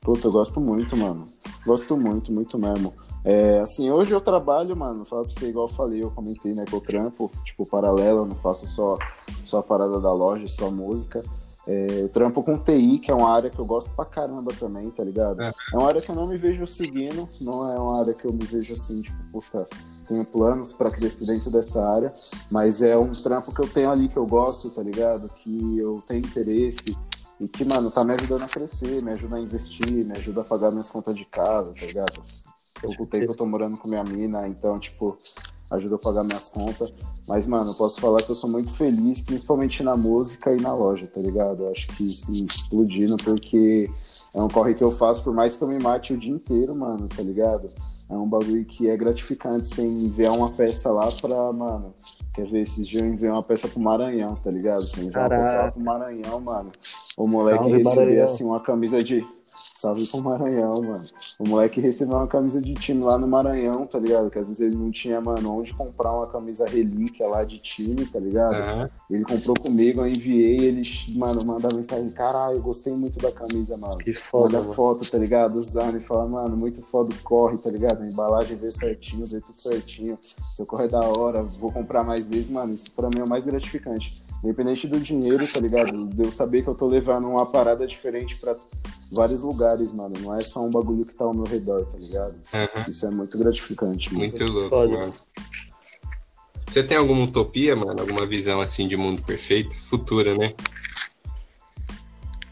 Puta, 0.00 0.28
eu 0.28 0.32
gosto 0.32 0.60
muito, 0.60 0.96
mano. 0.96 1.28
Gosto 1.66 1.96
muito, 1.96 2.32
muito 2.32 2.58
mesmo. 2.58 2.94
É, 3.24 3.60
assim, 3.60 3.90
hoje 3.90 4.12
eu 4.12 4.20
trabalho, 4.20 4.74
mano, 4.74 5.04
falar 5.04 5.24
pra 5.24 5.32
você, 5.32 5.48
igual 5.48 5.66
eu 5.66 5.74
falei, 5.74 6.02
eu 6.02 6.10
comentei, 6.10 6.54
né, 6.54 6.64
que 6.64 6.72
eu 6.72 6.80
trampo, 6.80 7.30
tipo, 7.44 7.66
paralelo, 7.66 8.20
eu 8.20 8.26
não 8.26 8.34
faço 8.34 8.66
só, 8.66 8.96
só 9.44 9.58
a 9.58 9.62
parada 9.62 10.00
da 10.00 10.10
loja, 10.10 10.48
só 10.48 10.70
música. 10.70 11.22
É, 11.66 12.02
eu 12.02 12.08
trampo 12.08 12.42
com 12.42 12.58
TI, 12.58 12.98
que 12.98 13.10
é 13.10 13.14
uma 13.14 13.30
área 13.30 13.50
que 13.50 13.58
eu 13.58 13.64
gosto 13.64 13.90
pra 13.94 14.04
caramba 14.04 14.52
também, 14.58 14.90
tá 14.90 15.04
ligado? 15.04 15.42
É. 15.42 15.52
é 15.72 15.76
uma 15.76 15.88
área 15.88 16.00
que 16.00 16.10
eu 16.10 16.14
não 16.14 16.26
me 16.26 16.36
vejo 16.36 16.66
seguindo, 16.66 17.28
não 17.40 17.70
é 17.70 17.78
uma 17.78 18.00
área 18.00 18.14
que 18.14 18.24
eu 18.24 18.32
me 18.32 18.44
vejo 18.44 18.72
assim, 18.72 19.02
tipo, 19.02 19.16
puta, 19.30 19.66
tenho 20.08 20.24
planos 20.24 20.72
para 20.72 20.90
crescer 20.90 21.26
dentro 21.26 21.50
dessa 21.50 21.86
área, 21.86 22.12
mas 22.50 22.82
é 22.82 22.96
um 22.96 23.12
trampo 23.12 23.54
que 23.54 23.60
eu 23.60 23.68
tenho 23.68 23.90
ali 23.90 24.08
que 24.08 24.16
eu 24.16 24.26
gosto, 24.26 24.70
tá 24.70 24.82
ligado? 24.82 25.28
Que 25.28 25.78
eu 25.78 26.02
tenho 26.06 26.20
interesse 26.20 26.96
e 27.38 27.46
que, 27.46 27.64
mano, 27.64 27.90
tá 27.90 28.04
me 28.04 28.14
ajudando 28.14 28.42
a 28.42 28.48
crescer, 28.48 29.02
me 29.02 29.12
ajuda 29.12 29.36
a 29.36 29.40
investir, 29.40 30.04
me 30.04 30.12
ajuda 30.12 30.40
a 30.40 30.44
pagar 30.44 30.70
minhas 30.70 30.90
contas 30.90 31.16
de 31.16 31.24
casa, 31.24 31.72
tá 31.72 31.86
ligado? 31.86 32.22
Eu, 32.82 32.90
o 32.98 33.06
tempo 33.06 33.32
eu 33.32 33.36
tô 33.36 33.46
morando 33.46 33.76
com 33.76 33.88
minha 33.88 34.04
mina, 34.04 34.48
então, 34.48 34.78
tipo, 34.78 35.18
ajuda 35.70 35.94
a 35.94 35.98
pagar 35.98 36.24
minhas 36.24 36.48
contas. 36.48 36.92
Mas, 37.26 37.46
mano, 37.46 37.70
eu 37.70 37.74
posso 37.74 38.00
falar 38.00 38.22
que 38.22 38.30
eu 38.30 38.34
sou 38.34 38.50
muito 38.50 38.72
feliz, 38.72 39.20
principalmente 39.20 39.82
na 39.82 39.96
música 39.96 40.52
e 40.52 40.60
na 40.60 40.74
loja, 40.74 41.06
tá 41.06 41.20
ligado? 41.20 41.64
Eu 41.64 41.70
acho 41.70 41.86
que 41.88 42.10
se 42.10 42.44
explodindo, 42.44 43.16
porque 43.16 43.88
é 44.34 44.42
um 44.42 44.48
corre 44.48 44.74
que 44.74 44.82
eu 44.82 44.90
faço, 44.90 45.22
por 45.22 45.32
mais 45.32 45.56
que 45.56 45.62
eu 45.62 45.68
me 45.68 45.78
mate 45.78 46.12
o 46.12 46.18
dia 46.18 46.32
inteiro, 46.32 46.74
mano, 46.74 47.08
tá 47.08 47.22
ligado? 47.22 47.70
É 48.08 48.14
um 48.14 48.28
bagulho 48.28 48.64
que 48.64 48.90
é 48.90 48.96
gratificante 48.96 49.68
sem 49.68 49.86
enviar 49.86 50.32
uma 50.32 50.50
peça 50.50 50.90
lá 50.90 51.12
pra, 51.12 51.52
mano. 51.52 51.94
Quer 52.34 52.46
ver, 52.46 52.62
esses 52.62 52.86
dias 52.86 53.02
eu 53.02 53.08
enviei 53.08 53.30
uma 53.30 53.42
peça 53.42 53.68
pro 53.68 53.80
Maranhão, 53.80 54.34
tá 54.34 54.50
ligado? 54.50 54.86
Sem 54.86 55.06
enviar 55.06 55.30
uma 55.30 55.36
peça 55.36 55.62
lá 55.62 55.70
pro 55.70 55.80
Maranhão, 55.80 56.40
mano. 56.40 56.72
O 57.16 57.28
moleque 57.28 57.68
recebeu 57.68 58.24
assim 58.24 58.44
uma 58.44 58.60
camisa 58.60 59.02
de 59.02 59.24
Salve 59.74 60.06
pro 60.06 60.20
Maranhão, 60.20 60.82
mano. 60.82 61.04
O 61.38 61.48
moleque 61.48 61.80
recebeu 61.80 62.16
uma 62.16 62.26
camisa 62.26 62.60
de 62.60 62.74
time 62.74 63.02
lá 63.02 63.18
no 63.18 63.26
Maranhão, 63.26 63.86
tá 63.86 63.98
ligado? 63.98 64.30
Que 64.30 64.38
às 64.38 64.48
vezes 64.48 64.60
ele 64.60 64.76
não 64.76 64.90
tinha, 64.90 65.20
mano, 65.20 65.58
onde 65.58 65.72
comprar 65.72 66.12
uma 66.12 66.26
camisa 66.26 66.66
relíquia 66.66 67.26
lá 67.26 67.44
de 67.44 67.58
time, 67.58 68.04
tá 68.06 68.18
ligado? 68.18 68.52
Uhum. 68.54 68.88
Ele 69.10 69.24
comprou 69.24 69.54
comigo, 69.58 70.00
eu 70.02 70.06
enviei, 70.08 70.58
ele, 70.60 70.82
mano, 71.16 71.44
manda 71.44 71.74
mensagem, 71.74 72.10
caralho, 72.10 72.56
eu 72.56 72.62
gostei 72.62 72.92
muito 72.92 73.18
da 73.18 73.32
camisa, 73.32 73.76
mano. 73.76 73.98
Que 73.98 74.12
foda, 74.12 74.44
Manda 74.44 74.60
mano. 74.60 74.74
foto, 74.74 75.10
tá 75.10 75.18
ligado? 75.18 75.56
Usando 75.56 75.96
e 75.96 76.00
fala, 76.00 76.26
mano, 76.26 76.56
muito 76.56 76.82
foda, 76.82 77.14
corre, 77.24 77.56
tá 77.58 77.70
ligado? 77.70 78.02
A 78.02 78.06
embalagem 78.06 78.56
veio 78.56 78.72
certinho, 78.72 79.26
veio 79.26 79.42
tudo 79.42 79.58
certinho. 79.58 80.18
Seu 80.54 80.66
corre 80.66 80.84
é 80.84 80.88
da 80.88 81.00
hora, 81.00 81.42
vou 81.42 81.72
comprar 81.72 82.04
mais 82.04 82.26
vezes, 82.26 82.50
mano. 82.50 82.74
Isso 82.74 82.90
pra 82.92 83.08
mim 83.08 83.20
é 83.20 83.24
o 83.24 83.28
mais 83.28 83.44
gratificante. 83.44 84.22
Independente 84.42 84.88
do 84.88 84.98
dinheiro, 84.98 85.46
tá 85.46 85.60
ligado? 85.60 86.06
De 86.06 86.22
eu 86.22 86.32
saber 86.32 86.62
que 86.62 86.68
eu 86.68 86.74
tô 86.74 86.86
levando 86.86 87.28
uma 87.28 87.44
parada 87.44 87.86
diferente 87.86 88.36
pra 88.36 88.56
vários 89.12 89.42
lugares, 89.42 89.92
mano. 89.92 90.14
Não 90.20 90.34
é 90.34 90.42
só 90.42 90.64
um 90.64 90.70
bagulho 90.70 91.04
que 91.04 91.14
tá 91.14 91.24
ao 91.24 91.34
meu 91.34 91.44
redor, 91.44 91.84
tá 91.86 91.98
ligado? 91.98 92.34
Uhum. 92.54 92.90
Isso 92.90 93.06
é 93.06 93.10
muito 93.10 93.38
gratificante. 93.38 94.08
Mano. 94.12 94.26
Muito 94.26 94.44
louco, 94.44 94.70
Pode. 94.70 94.92
mano. 94.92 95.14
Você 96.66 96.82
tem 96.82 96.96
alguma 96.96 97.24
utopia, 97.24 97.76
mano? 97.76 98.00
Alguma 98.00 98.24
visão 98.24 98.60
assim 98.60 98.88
de 98.88 98.96
mundo 98.96 99.22
perfeito? 99.22 99.74
Futura, 99.74 100.36
né? 100.38 100.54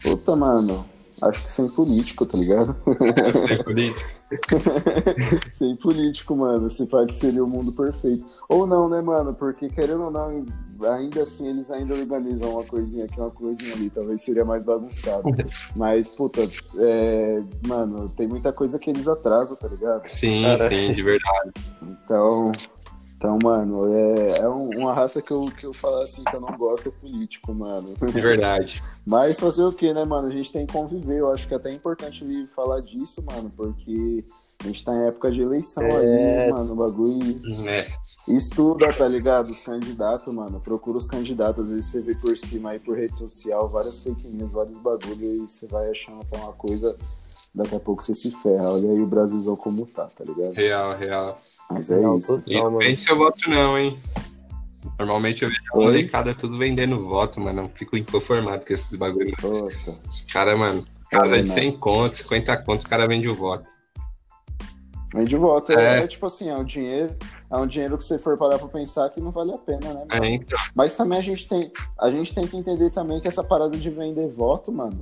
Puta, 0.03 0.35
mano. 0.35 0.85
Acho 1.21 1.43
que 1.43 1.51
sem 1.51 1.67
político, 1.69 2.25
tá 2.25 2.37
ligado? 2.37 2.75
sem 3.47 3.63
político. 3.63 4.09
sem 5.53 5.75
político, 5.75 6.35
mano. 6.35 6.69
Se 6.69 6.85
fala 6.87 7.05
que 7.05 7.15
seria 7.15 7.43
o 7.43 7.47
mundo 7.47 7.73
perfeito. 7.73 8.25
Ou 8.47 8.65
não, 8.65 8.87
né, 8.87 9.01
mano? 9.01 9.33
Porque 9.33 9.69
querendo 9.69 10.03
ou 10.03 10.11
não, 10.11 10.45
ainda 10.87 11.23
assim 11.23 11.47
eles 11.47 11.69
ainda 11.71 11.93
organizam 11.95 12.51
uma 12.51 12.63
coisinha 12.63 13.05
aqui, 13.05 13.19
uma 13.19 13.31
coisinha 13.31 13.73
ali. 13.73 13.89
Talvez 13.89 14.21
seria 14.21 14.45
mais 14.45 14.63
bagunçado. 14.63 15.23
Mas, 15.75 16.09
puta, 16.09 16.49
é... 16.77 17.43
mano, 17.67 18.09
tem 18.09 18.27
muita 18.27 18.53
coisa 18.53 18.79
que 18.79 18.89
eles 18.89 19.07
atrasam, 19.07 19.57
tá 19.57 19.67
ligado? 19.67 20.07
Sim, 20.07 20.43
Cara... 20.43 20.69
sim, 20.69 20.93
de 20.93 21.03
verdade. 21.03 21.51
Então, 21.81 22.51
Então, 23.19 23.37
mano, 23.43 23.93
é, 23.93 24.39
é 24.39 24.47
uma 24.47 24.93
raça 24.93 25.21
que 25.21 25.31
eu, 25.31 25.41
que 25.41 25.65
eu 25.65 25.73
falo 25.73 26.01
assim 26.01 26.23
que 26.23 26.33
eu 26.33 26.39
não 26.39 26.57
gosto 26.57 26.87
é 26.87 26.91
político, 26.91 27.53
mano. 27.53 27.93
De 27.93 28.21
verdade. 28.21 28.81
Mas 29.05 29.37
fazer 29.37 29.61
o 29.63 29.73
que, 29.73 29.93
né, 29.93 30.05
mano? 30.05 30.29
A 30.29 30.31
gente 30.31 30.53
tem 30.53 30.65
que 30.65 30.71
conviver. 30.71 31.19
Eu 31.19 31.29
acho 31.29 31.45
que 31.45 31.53
é 31.53 31.57
até 31.57 31.69
importante 31.69 32.47
falar 32.47 32.79
disso, 32.79 33.21
mano, 33.25 33.51
porque 33.57 34.23
a 34.63 34.67
gente 34.67 34.85
tá 34.85 34.95
em 34.95 35.07
época 35.07 35.31
de 35.31 35.41
eleição 35.41 35.83
é... 35.83 36.45
aí, 36.45 36.51
mano. 36.53 36.71
O 36.71 36.75
bagulho. 36.77 37.67
É. 37.67 37.87
Estuda, 38.25 38.93
tá 38.93 39.05
ligado? 39.05 39.49
Os 39.49 39.61
candidatos, 39.63 40.33
mano. 40.33 40.61
Procura 40.61 40.97
os 40.97 41.05
candidatos. 41.05 41.65
Às 41.65 41.71
vezes 41.71 41.87
você 41.87 42.01
vê 42.01 42.15
por 42.15 42.37
cima 42.37 42.69
aí 42.69 42.79
por 42.79 42.95
rede 42.95 43.17
social 43.17 43.67
várias 43.67 44.01
fake 44.01 44.29
news, 44.29 44.49
vários 44.49 44.79
bagulho 44.79 45.43
e 45.43 45.49
você 45.49 45.67
vai 45.67 45.89
achando 45.89 46.25
que 46.25 46.37
é 46.37 46.39
uma 46.39 46.53
coisa. 46.53 46.95
Daqui 47.53 47.75
a 47.75 47.79
pouco 47.81 48.01
você 48.01 48.15
se 48.15 48.31
ferra. 48.31 48.71
Olha 48.71 48.91
aí 48.91 49.01
o 49.01 49.07
Brasilzão 49.07 49.57
como 49.57 49.85
tá, 49.85 50.05
tá 50.05 50.23
ligado? 50.23 50.53
Real, 50.53 50.95
real. 50.95 51.37
Mas 51.71 51.91
é 51.91 52.01
isso. 52.17 52.43
E 52.47 52.55
não 52.55 52.77
vende 52.77 53.01
seu 53.01 53.15
voto, 53.15 53.49
não, 53.49 53.77
hein? 53.77 53.99
Normalmente 54.97 55.43
eu 55.43 55.49
vejo 55.49 55.61
a 55.73 55.77
molecada 55.77 56.33
tudo 56.33 56.57
vendendo 56.57 57.05
voto, 57.07 57.39
mano. 57.39 57.63
Não 57.63 57.69
fico 57.69 57.95
inconformado 57.95 58.65
com 58.65 58.73
esses 58.73 58.95
bagulhos. 58.95 59.33
Os 60.09 60.21
caras, 60.21 60.57
mano, 60.57 60.85
casa 61.09 61.37
é, 61.37 61.41
de 61.41 61.49
100 61.49 61.73
contos, 61.73 62.19
50 62.19 62.57
contos, 62.63 62.85
o 62.85 62.89
cara 62.89 63.07
vende 63.07 63.29
o 63.29 63.35
voto. 63.35 63.65
Vende 65.13 65.35
o 65.35 65.39
voto. 65.39 65.71
É. 65.71 65.99
é. 65.99 66.07
tipo 66.07 66.25
assim, 66.25 66.49
é 66.49 66.55
um 66.55 66.63
dinheiro, 66.63 67.15
é 67.51 67.57
um 67.57 67.65
dinheiro 67.65 67.97
que 67.97 68.03
você 68.03 68.19
for 68.19 68.37
parar 68.37 68.59
pra 68.59 68.67
pensar 68.67 69.09
que 69.09 69.21
não 69.21 69.31
vale 69.31 69.53
a 69.53 69.57
pena, 69.57 69.93
né? 69.93 70.05
É, 70.11 70.27
então. 70.27 70.59
Mas 70.75 70.95
também 70.95 71.17
a 71.17 71.23
gente 71.23 71.47
tem. 71.47 71.71
A 71.99 72.11
gente 72.11 72.33
tem 72.33 72.47
que 72.47 72.57
entender 72.57 72.89
também 72.91 73.19
que 73.19 73.27
essa 73.27 73.43
parada 73.43 73.75
de 73.75 73.89
vender 73.89 74.27
voto, 74.27 74.71
mano, 74.71 74.99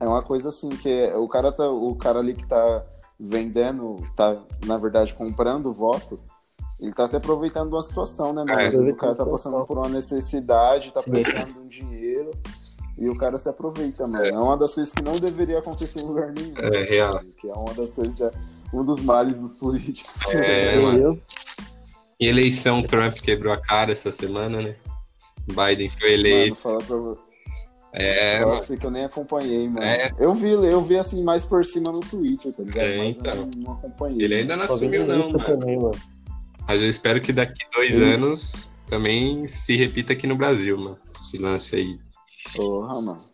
é 0.00 0.06
uma 0.06 0.22
coisa 0.22 0.48
assim, 0.48 0.68
que 0.70 1.12
o 1.12 1.28
cara 1.28 1.52
tá. 1.52 1.68
O 1.68 1.94
cara 1.94 2.18
ali 2.18 2.34
que 2.34 2.46
tá 2.46 2.84
vendendo, 3.18 3.96
tá, 4.14 4.36
na 4.64 4.76
verdade, 4.76 5.14
comprando 5.14 5.72
voto, 5.72 6.20
ele 6.78 6.92
tá 6.92 7.06
se 7.06 7.16
aproveitando 7.16 7.68
de 7.68 7.74
uma 7.74 7.82
situação, 7.82 8.32
né, 8.32 8.44
mano? 8.44 8.60
É, 8.60 8.90
o 8.90 8.96
cara 8.96 9.14
tá 9.14 9.24
passando 9.24 9.64
por 9.64 9.78
uma 9.78 9.88
necessidade, 9.88 10.92
tá 10.92 11.02
Sim. 11.02 11.10
precisando 11.10 11.52
de 11.52 11.58
um 11.58 11.68
dinheiro. 11.68 12.30
E 12.98 13.08
o 13.08 13.16
cara 13.16 13.36
se 13.36 13.48
aproveita, 13.48 14.06
mano. 14.06 14.24
É. 14.24 14.30
é 14.30 14.38
uma 14.38 14.56
das 14.56 14.74
coisas 14.74 14.92
que 14.92 15.02
não 15.02 15.18
deveria 15.18 15.58
acontecer 15.58 16.00
em 16.00 16.04
lugar 16.04 16.32
nenhum. 16.32 16.54
É 16.56 16.82
real. 16.82 17.20
Que 17.40 17.48
é 17.48 17.52
uma 17.52 17.74
das 17.74 17.92
coisas 17.92 18.16
já. 18.16 18.30
Um 18.72 18.84
dos 18.84 19.00
males 19.00 19.38
dos 19.38 19.54
políticos. 19.54 20.12
É, 20.32 20.76
mano. 20.80 21.20
Em 22.18 22.26
eleição, 22.26 22.82
Trump 22.82 23.14
quebrou 23.16 23.52
a 23.52 23.58
cara 23.60 23.92
essa 23.92 24.10
semana, 24.10 24.62
né? 24.62 24.76
Biden 25.46 25.90
foi 25.90 26.14
eleito. 26.14 26.58
Mano, 26.64 26.80
fala 26.80 27.14
pra, 27.14 27.22
é, 27.98 28.44
mano. 28.44 28.60
que 28.60 28.84
eu 28.84 28.90
nem 28.90 29.04
acompanhei, 29.04 29.66
mano. 29.68 29.86
É. 29.86 30.12
Eu 30.18 30.34
vi, 30.34 30.50
eu 30.50 30.82
vi 30.82 30.98
assim 30.98 31.24
mais 31.24 31.44
por 31.44 31.64
cima 31.64 31.90
no 31.90 32.00
Twitter, 32.00 32.52
tá 32.52 32.62
ligado? 32.62 32.86
É, 32.86 32.98
Mas 32.98 33.16
então. 33.16 33.36
não, 33.36 33.50
não, 33.56 33.72
acompanhei. 33.72 34.22
Ele 34.22 34.34
ainda 34.34 34.54
não 34.54 34.64
assumiu, 34.64 35.06
não, 35.06 35.30
mano. 35.30 35.44
Também, 35.44 35.76
mano. 35.78 35.98
Mas 36.68 36.82
eu 36.82 36.88
espero 36.88 37.20
que 37.20 37.32
daqui 37.32 37.64
dois 37.74 37.94
Sim. 37.94 38.12
anos 38.12 38.68
também 38.86 39.48
se 39.48 39.76
repita 39.76 40.12
aqui 40.12 40.26
no 40.26 40.36
Brasil, 40.36 40.76
mano. 40.76 40.98
Esse 41.14 41.38
lance 41.38 41.76
aí. 41.76 41.98
Porra, 42.54 43.00
mano. 43.00 43.24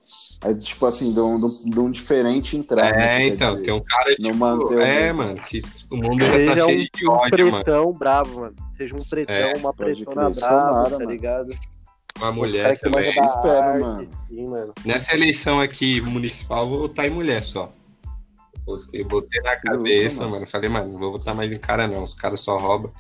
É 0.44 0.54
tipo 0.54 0.86
assim, 0.86 1.12
de 1.12 1.20
um, 1.20 1.48
de 1.48 1.80
um 1.80 1.90
diferente 1.90 2.56
entrar. 2.56 2.98
É, 3.00 3.26
então, 3.26 3.52
dizer. 3.52 3.64
tem 3.64 3.74
um 3.74 3.80
cara 3.80 4.14
tipo. 4.14 4.78
É, 4.80 5.12
mano, 5.12 5.40
que 5.42 5.62
o 5.90 5.96
mundo 5.96 6.20
já 6.20 6.44
tá 6.44 6.66
cheio 6.66 6.80
um, 6.82 6.98
de 6.98 7.08
ódio, 7.08 7.46
um 7.46 7.50
pretão 7.50 7.84
mano. 7.84 7.98
bravo, 7.98 8.40
mano. 8.40 8.54
Seja 8.76 8.94
um 8.94 9.04
pretão, 9.04 9.34
é, 9.34 9.56
uma 9.56 9.72
pretona 9.72 10.30
brava, 10.30 10.98
tá 10.98 11.04
ligado? 11.04 11.50
Uma 12.18 12.32
mulher 12.32 12.78
também. 12.78 13.10
Espero, 13.10 13.80
mano. 13.80 14.08
Sim, 14.28 14.48
mano. 14.48 14.72
Nessa 14.84 15.14
eleição 15.14 15.60
aqui 15.60 16.00
municipal, 16.00 16.68
vou 16.68 16.80
votar 16.80 17.06
em 17.06 17.10
mulher 17.10 17.42
só. 17.42 17.72
Botei, 18.64 19.02
botei 19.04 19.40
na 19.42 19.56
cabeça, 19.56 20.26
mano. 20.28 20.46
Falei, 20.46 20.68
mano, 20.68 20.92
não 20.92 20.98
vou 20.98 21.12
votar 21.12 21.34
mais 21.34 21.52
em 21.52 21.58
cara, 21.58 21.88
não. 21.88 22.02
Os 22.02 22.14
caras 22.14 22.40
só 22.40 22.58
roubam. 22.58 22.92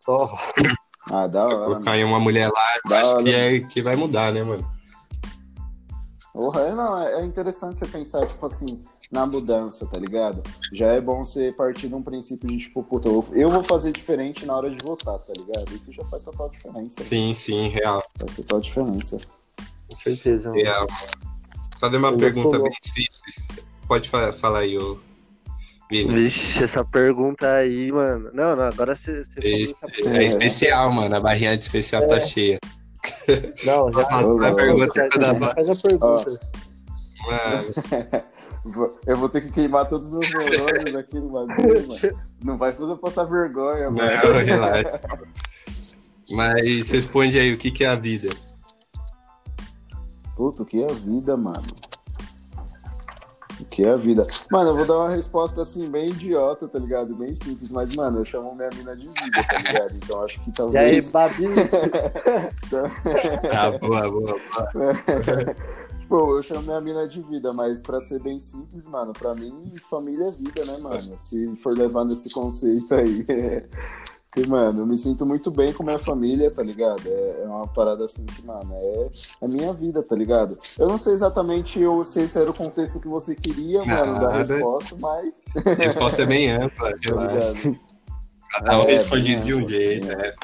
Só 0.00 0.34
Ah, 1.10 1.26
da 1.26 1.44
hora. 1.44 1.56
Vou 1.56 1.66
colocar 1.66 1.96
uma 1.98 2.20
mulher 2.20 2.48
lá, 2.48 2.62
eu 2.90 2.96
acho 2.96 3.24
que, 3.24 3.34
é, 3.34 3.60
que 3.60 3.82
vai 3.82 3.94
mudar, 3.94 4.32
né, 4.32 4.42
mano? 4.42 4.66
Porra, 6.32 6.62
é, 6.62 6.72
não, 6.72 7.00
é, 7.00 7.20
é 7.20 7.24
interessante 7.24 7.78
você 7.78 7.86
pensar, 7.86 8.26
tipo 8.26 8.44
assim, 8.46 8.82
na 9.14 9.24
mudança, 9.24 9.86
tá 9.86 9.96
ligado? 9.96 10.42
Já 10.72 10.88
é 10.88 11.00
bom 11.00 11.24
você 11.24 11.52
partir 11.52 11.88
de 11.88 11.94
um 11.94 12.02
princípio 12.02 12.48
de, 12.48 12.58
tipo, 12.58 12.82
puta, 12.82 13.08
eu 13.08 13.50
vou 13.50 13.62
fazer 13.62 13.92
diferente 13.92 14.44
na 14.44 14.56
hora 14.56 14.68
de 14.68 14.84
votar, 14.84 15.18
tá 15.20 15.32
ligado? 15.36 15.72
Isso 15.74 15.92
já 15.92 16.04
faz 16.06 16.24
total 16.24 16.50
diferença. 16.50 17.00
Sim, 17.00 17.28
né? 17.28 17.34
sim, 17.34 17.68
real. 17.68 18.02
Faz 18.18 18.34
total 18.34 18.60
diferença. 18.60 19.18
Com 19.88 19.96
certeza. 19.96 20.52
Real. 20.52 20.86
Fazer 21.78 21.96
uma 21.96 22.08
eu 22.08 22.16
pergunta 22.16 22.58
bem 22.58 22.72
simples. 22.82 23.64
Pode 23.86 24.10
falar, 24.10 24.32
falar 24.32 24.58
aí, 24.60 24.76
ô. 24.76 24.98
Vixe, 25.90 26.64
essa 26.64 26.84
pergunta 26.84 27.48
aí, 27.48 27.92
mano. 27.92 28.30
Não, 28.32 28.56
não, 28.56 28.64
agora 28.64 28.96
você, 28.96 29.22
você 29.22 29.38
É, 29.40 30.16
é 30.16 30.24
especial, 30.24 30.90
mano. 30.90 31.14
A 31.14 31.20
barrinha 31.20 31.56
de 31.56 31.62
especial 31.62 32.04
tá 32.08 32.16
é. 32.16 32.18
tá 32.18 32.26
cheia. 32.26 32.58
Não, 33.64 33.92
já. 33.94 34.02
Faz 34.02 34.40
a 34.40 34.54
pergunta 34.54 35.08
toda 35.08 35.54
Faz 35.54 35.68
a 35.68 35.76
pergunta. 35.76 36.40
Mano. 37.28 38.24
Eu 39.06 39.16
vou 39.18 39.28
ter 39.28 39.42
que 39.42 39.52
queimar 39.52 39.86
todos 39.86 40.06
os 40.06 40.12
meus 40.12 40.30
neurônios 40.30 40.96
aqui 40.96 41.18
no 41.18 41.28
bagulho, 41.28 41.86
mano. 41.86 42.18
Não 42.42 42.56
vai 42.56 42.72
fazer 42.72 42.92
eu 42.92 42.96
passar 42.96 43.24
vergonha, 43.24 43.90
mano. 43.90 43.98
Não, 43.98 44.44
relaxa. 44.44 45.00
Mas 46.30 46.90
responde 46.90 47.38
aí, 47.38 47.52
o 47.52 47.58
que, 47.58 47.70
que 47.70 47.84
é 47.84 47.88
a 47.88 47.94
vida? 47.94 48.30
Puta, 50.34 50.62
o 50.62 50.66
que 50.66 50.82
é 50.82 50.90
a 50.90 50.94
vida, 50.94 51.36
mano? 51.36 51.76
O 53.60 53.64
que 53.66 53.84
é 53.84 53.90
a 53.90 53.96
vida? 53.96 54.26
Mano, 54.50 54.70
eu 54.70 54.76
vou 54.76 54.86
dar 54.86 54.98
uma 54.98 55.10
resposta 55.10 55.62
assim, 55.62 55.88
bem 55.88 56.08
idiota, 56.08 56.66
tá 56.66 56.78
ligado? 56.78 57.14
Bem 57.14 57.34
simples, 57.34 57.70
mas, 57.70 57.94
mano, 57.94 58.20
eu 58.20 58.24
chamo 58.24 58.54
minha 58.54 58.70
mina 58.74 58.96
de 58.96 59.06
vida, 59.06 59.44
tá 59.48 59.58
ligado? 59.58 59.94
Então 59.94 60.24
acho 60.24 60.40
que 60.40 60.50
talvez. 60.50 60.92
E 60.92 60.94
aí, 60.96 61.02
Babi? 61.02 61.44
ah, 63.52 63.70
boa, 63.78 64.10
boa, 64.10 64.10
boa. 64.10 64.36
Pô, 66.08 66.36
eu 66.36 66.42
chamo 66.42 66.62
minha 66.62 66.80
mina 66.80 67.08
de 67.08 67.22
vida, 67.22 67.52
mas 67.52 67.80
pra 67.80 68.00
ser 68.00 68.20
bem 68.22 68.38
simples, 68.38 68.86
mano, 68.86 69.12
pra 69.12 69.34
mim, 69.34 69.74
família 69.88 70.26
é 70.26 70.30
vida, 70.30 70.64
né, 70.64 70.78
mano? 70.78 71.14
Se 71.18 71.56
for 71.56 71.76
levando 71.76 72.12
esse 72.12 72.30
conceito 72.30 72.94
aí. 72.94 73.24
Porque, 74.34 74.48
mano, 74.48 74.80
eu 74.80 74.86
me 74.86 74.98
sinto 74.98 75.24
muito 75.24 75.48
bem 75.48 75.72
com 75.72 75.84
minha 75.84 75.96
família, 75.96 76.50
tá 76.50 76.60
ligado? 76.60 77.06
É, 77.06 77.42
é 77.42 77.46
uma 77.46 77.68
parada 77.68 78.04
assim 78.04 78.24
que, 78.24 78.44
mano, 78.44 78.74
é 78.74 79.08
a 79.40 79.46
minha 79.46 79.72
vida, 79.72 80.02
tá 80.02 80.16
ligado? 80.16 80.58
Eu 80.76 80.88
não 80.88 80.98
sei 80.98 81.12
exatamente 81.12 81.78
eu 81.78 82.02
sei 82.02 82.26
se 82.26 82.40
era 82.40 82.50
o 82.50 82.54
contexto 82.54 82.98
que 82.98 83.06
você 83.06 83.36
queria, 83.36 83.84
Nada. 83.84 84.06
mano, 84.06 84.20
da 84.20 84.36
resposta, 84.38 84.96
mas. 84.98 85.34
A 85.64 85.84
resposta 85.84 86.22
é 86.22 86.26
bem 86.26 86.50
ampla, 86.50 86.90
tá 86.98 86.98
relaxa. 87.00 87.80
Cada 88.50 88.78
um 88.78 88.82
é, 88.82 88.94
respondido 88.94 89.44
de 89.44 89.54
um 89.54 89.68
jeito, 89.68 90.10
é. 90.10 90.16
né? 90.16 90.34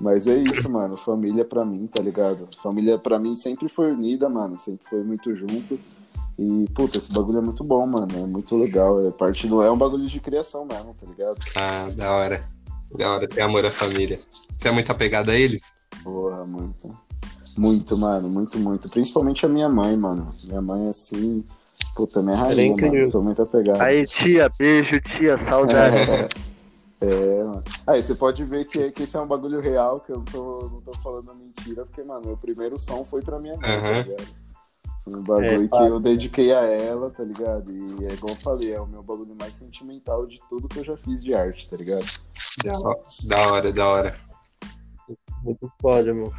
Mas 0.00 0.26
é 0.26 0.36
isso, 0.36 0.70
mano. 0.70 0.96
Família 0.96 1.44
pra 1.44 1.64
mim, 1.64 1.86
tá 1.86 2.02
ligado? 2.02 2.48
Família 2.62 2.98
pra 2.98 3.18
mim 3.18 3.34
sempre 3.34 3.68
foi 3.68 3.90
unida, 3.90 4.28
mano. 4.28 4.58
Sempre 4.58 4.86
foi 4.88 5.02
muito 5.02 5.34
junto. 5.34 5.78
E, 6.38 6.66
puta, 6.72 6.98
esse 6.98 7.12
bagulho 7.12 7.38
é 7.38 7.42
muito 7.42 7.64
bom, 7.64 7.84
mano. 7.84 8.08
É 8.14 8.26
muito 8.26 8.56
legal. 8.56 9.04
É 9.04 9.10
parte 9.10 9.48
do. 9.48 9.60
É 9.60 9.70
um 9.70 9.76
bagulho 9.76 10.06
de 10.06 10.20
criação 10.20 10.64
mesmo, 10.64 10.94
tá 10.94 11.06
ligado? 11.06 11.36
Ah, 11.56 11.90
da 11.90 12.12
hora. 12.12 12.44
Da 12.96 13.12
hora 13.12 13.28
ter 13.28 13.40
amor 13.40 13.66
à 13.66 13.70
família. 13.70 14.20
Você 14.56 14.68
é 14.68 14.70
muito 14.70 14.90
apegado 14.90 15.30
a 15.30 15.36
eles? 15.36 15.60
Porra, 16.04 16.44
muito. 16.46 16.96
Muito, 17.56 17.98
mano. 17.98 18.28
Muito, 18.28 18.56
muito. 18.56 18.88
Principalmente 18.88 19.44
a 19.44 19.48
minha 19.48 19.68
mãe, 19.68 19.96
mano. 19.96 20.32
Minha 20.44 20.62
mãe, 20.62 20.88
assim. 20.88 21.44
Puta, 21.96 22.22
minha 22.22 22.36
rainha, 22.36 22.72
é 22.86 22.90
mano. 22.90 23.04
Sou 23.06 23.22
muito 23.22 23.42
apegado. 23.42 23.80
Aí, 23.80 24.06
tia, 24.06 24.48
beijo, 24.56 25.00
tia, 25.00 25.36
saudade. 25.36 25.96
É, 25.96 26.28
é, 27.00 27.44
mano. 27.44 27.62
Aí 27.86 28.02
você 28.02 28.14
pode 28.14 28.44
ver 28.44 28.66
que, 28.66 28.90
que 28.90 29.04
esse 29.04 29.16
é 29.16 29.20
um 29.20 29.26
bagulho 29.26 29.60
real, 29.60 30.00
que 30.00 30.10
eu 30.10 30.22
tô, 30.22 30.68
não 30.72 30.80
tô 30.80 30.92
falando 31.00 31.34
mentira, 31.34 31.86
porque, 31.86 32.02
mano, 32.02 32.26
meu 32.26 32.36
primeiro 32.36 32.78
som 32.78 33.04
foi 33.04 33.22
pra 33.22 33.38
minha 33.38 33.56
mãe, 33.56 33.76
uhum. 33.76 33.82
tá 33.82 34.02
ligado? 34.02 34.48
Um 35.06 35.22
bagulho 35.22 35.64
é, 35.64 35.68
que 35.68 35.82
eu 35.82 36.00
dediquei 36.00 36.52
a 36.52 36.60
ela, 36.60 37.10
tá 37.10 37.22
ligado? 37.22 37.72
E 37.72 38.04
é 38.04 38.12
igual 38.12 38.34
eu 38.34 38.40
falei, 38.40 38.74
é 38.74 38.80
o 38.80 38.86
meu 38.86 39.02
bagulho 39.02 39.34
mais 39.38 39.54
sentimental 39.54 40.26
de 40.26 40.38
tudo 40.48 40.68
que 40.68 40.78
eu 40.78 40.84
já 40.84 40.96
fiz 40.96 41.22
de 41.22 41.34
arte, 41.34 41.68
tá 41.68 41.76
ligado? 41.76 42.04
Da, 42.62 42.78
da 43.24 43.52
hora, 43.52 43.72
da 43.72 43.88
hora. 43.88 44.16
Muito 45.42 45.72
foda, 45.80 46.12
meu. 46.12 46.32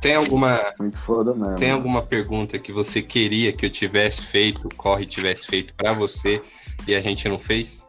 Tem 0.00 0.16
alguma. 0.16 0.74
Muito 0.78 0.98
foda 0.98 1.32
mesmo. 1.32 1.54
Tem 1.54 1.70
alguma 1.70 2.02
pergunta 2.02 2.58
que 2.58 2.72
você 2.72 3.00
queria 3.00 3.52
que 3.52 3.64
eu 3.64 3.70
tivesse 3.70 4.22
feito, 4.22 4.66
o 4.66 4.74
Corre 4.74 5.06
tivesse 5.06 5.46
feito 5.46 5.74
para 5.74 5.92
você 5.92 6.42
e 6.86 6.94
a 6.94 7.00
gente 7.00 7.28
não 7.28 7.38
fez? 7.38 7.86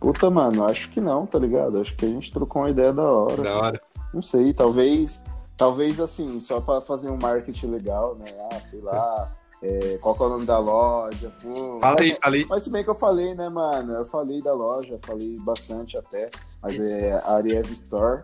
Puta, 0.00 0.30
mano, 0.30 0.64
acho 0.64 0.90
que 0.90 1.00
não, 1.00 1.26
tá 1.26 1.38
ligado? 1.38 1.78
Acho 1.80 1.94
que 1.94 2.06
a 2.06 2.08
gente 2.08 2.32
trocou 2.32 2.62
uma 2.62 2.70
ideia 2.70 2.92
da 2.92 3.04
hora. 3.04 3.42
Da 3.42 3.58
hora. 3.58 3.80
Não 4.12 4.22
sei, 4.22 4.52
talvez 4.52 5.22
Talvez 5.60 6.00
assim, 6.00 6.40
só 6.40 6.58
para 6.58 6.80
fazer 6.80 7.10
um 7.10 7.18
marketing 7.18 7.66
legal, 7.66 8.16
né? 8.18 8.24
Ah, 8.50 8.58
sei 8.60 8.80
lá, 8.80 9.30
é, 9.62 9.98
qual 10.00 10.16
é 10.18 10.22
o 10.22 10.28
nome 10.30 10.46
da 10.46 10.58
loja? 10.58 11.30
Pô, 11.42 11.78
fala 11.78 11.96
aí, 12.00 12.14
fala 12.14 12.34
aí. 12.34 12.46
Mas 12.48 12.62
se 12.62 12.70
bem 12.70 12.82
que 12.82 12.88
eu 12.88 12.94
falei, 12.94 13.34
né, 13.34 13.46
mano? 13.50 13.92
Eu 13.92 14.06
falei 14.06 14.40
da 14.40 14.54
loja, 14.54 14.98
falei 15.02 15.36
bastante 15.40 15.98
até, 15.98 16.30
mas 16.62 16.80
é 16.80 17.12
Ariev 17.26 17.70
Store. 17.72 18.22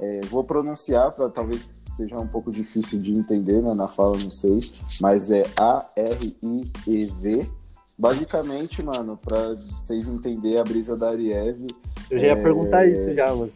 É, 0.00 0.20
vou 0.30 0.42
pronunciar 0.42 1.12
para 1.12 1.28
talvez 1.28 1.70
seja 1.90 2.18
um 2.18 2.26
pouco 2.26 2.50
difícil 2.50 3.02
de 3.02 3.12
entender 3.12 3.60
né, 3.60 3.74
na 3.74 3.86
fala, 3.86 4.16
não 4.16 4.30
sei, 4.30 4.60
mas 4.98 5.30
é 5.30 5.42
A-R-I-E-V 5.60 7.50
basicamente, 7.98 8.82
mano, 8.82 9.16
pra 9.16 9.54
vocês 9.54 10.06
entenderem 10.06 10.58
a 10.58 10.64
brisa 10.64 10.96
da 10.96 11.10
Ariev. 11.10 11.66
Eu 12.10 12.18
já 12.18 12.26
ia 12.28 12.32
É. 12.32 12.36
perguntar 12.42 12.86
isso 12.86 13.12
já, 13.12 13.34
mano. 13.34 13.52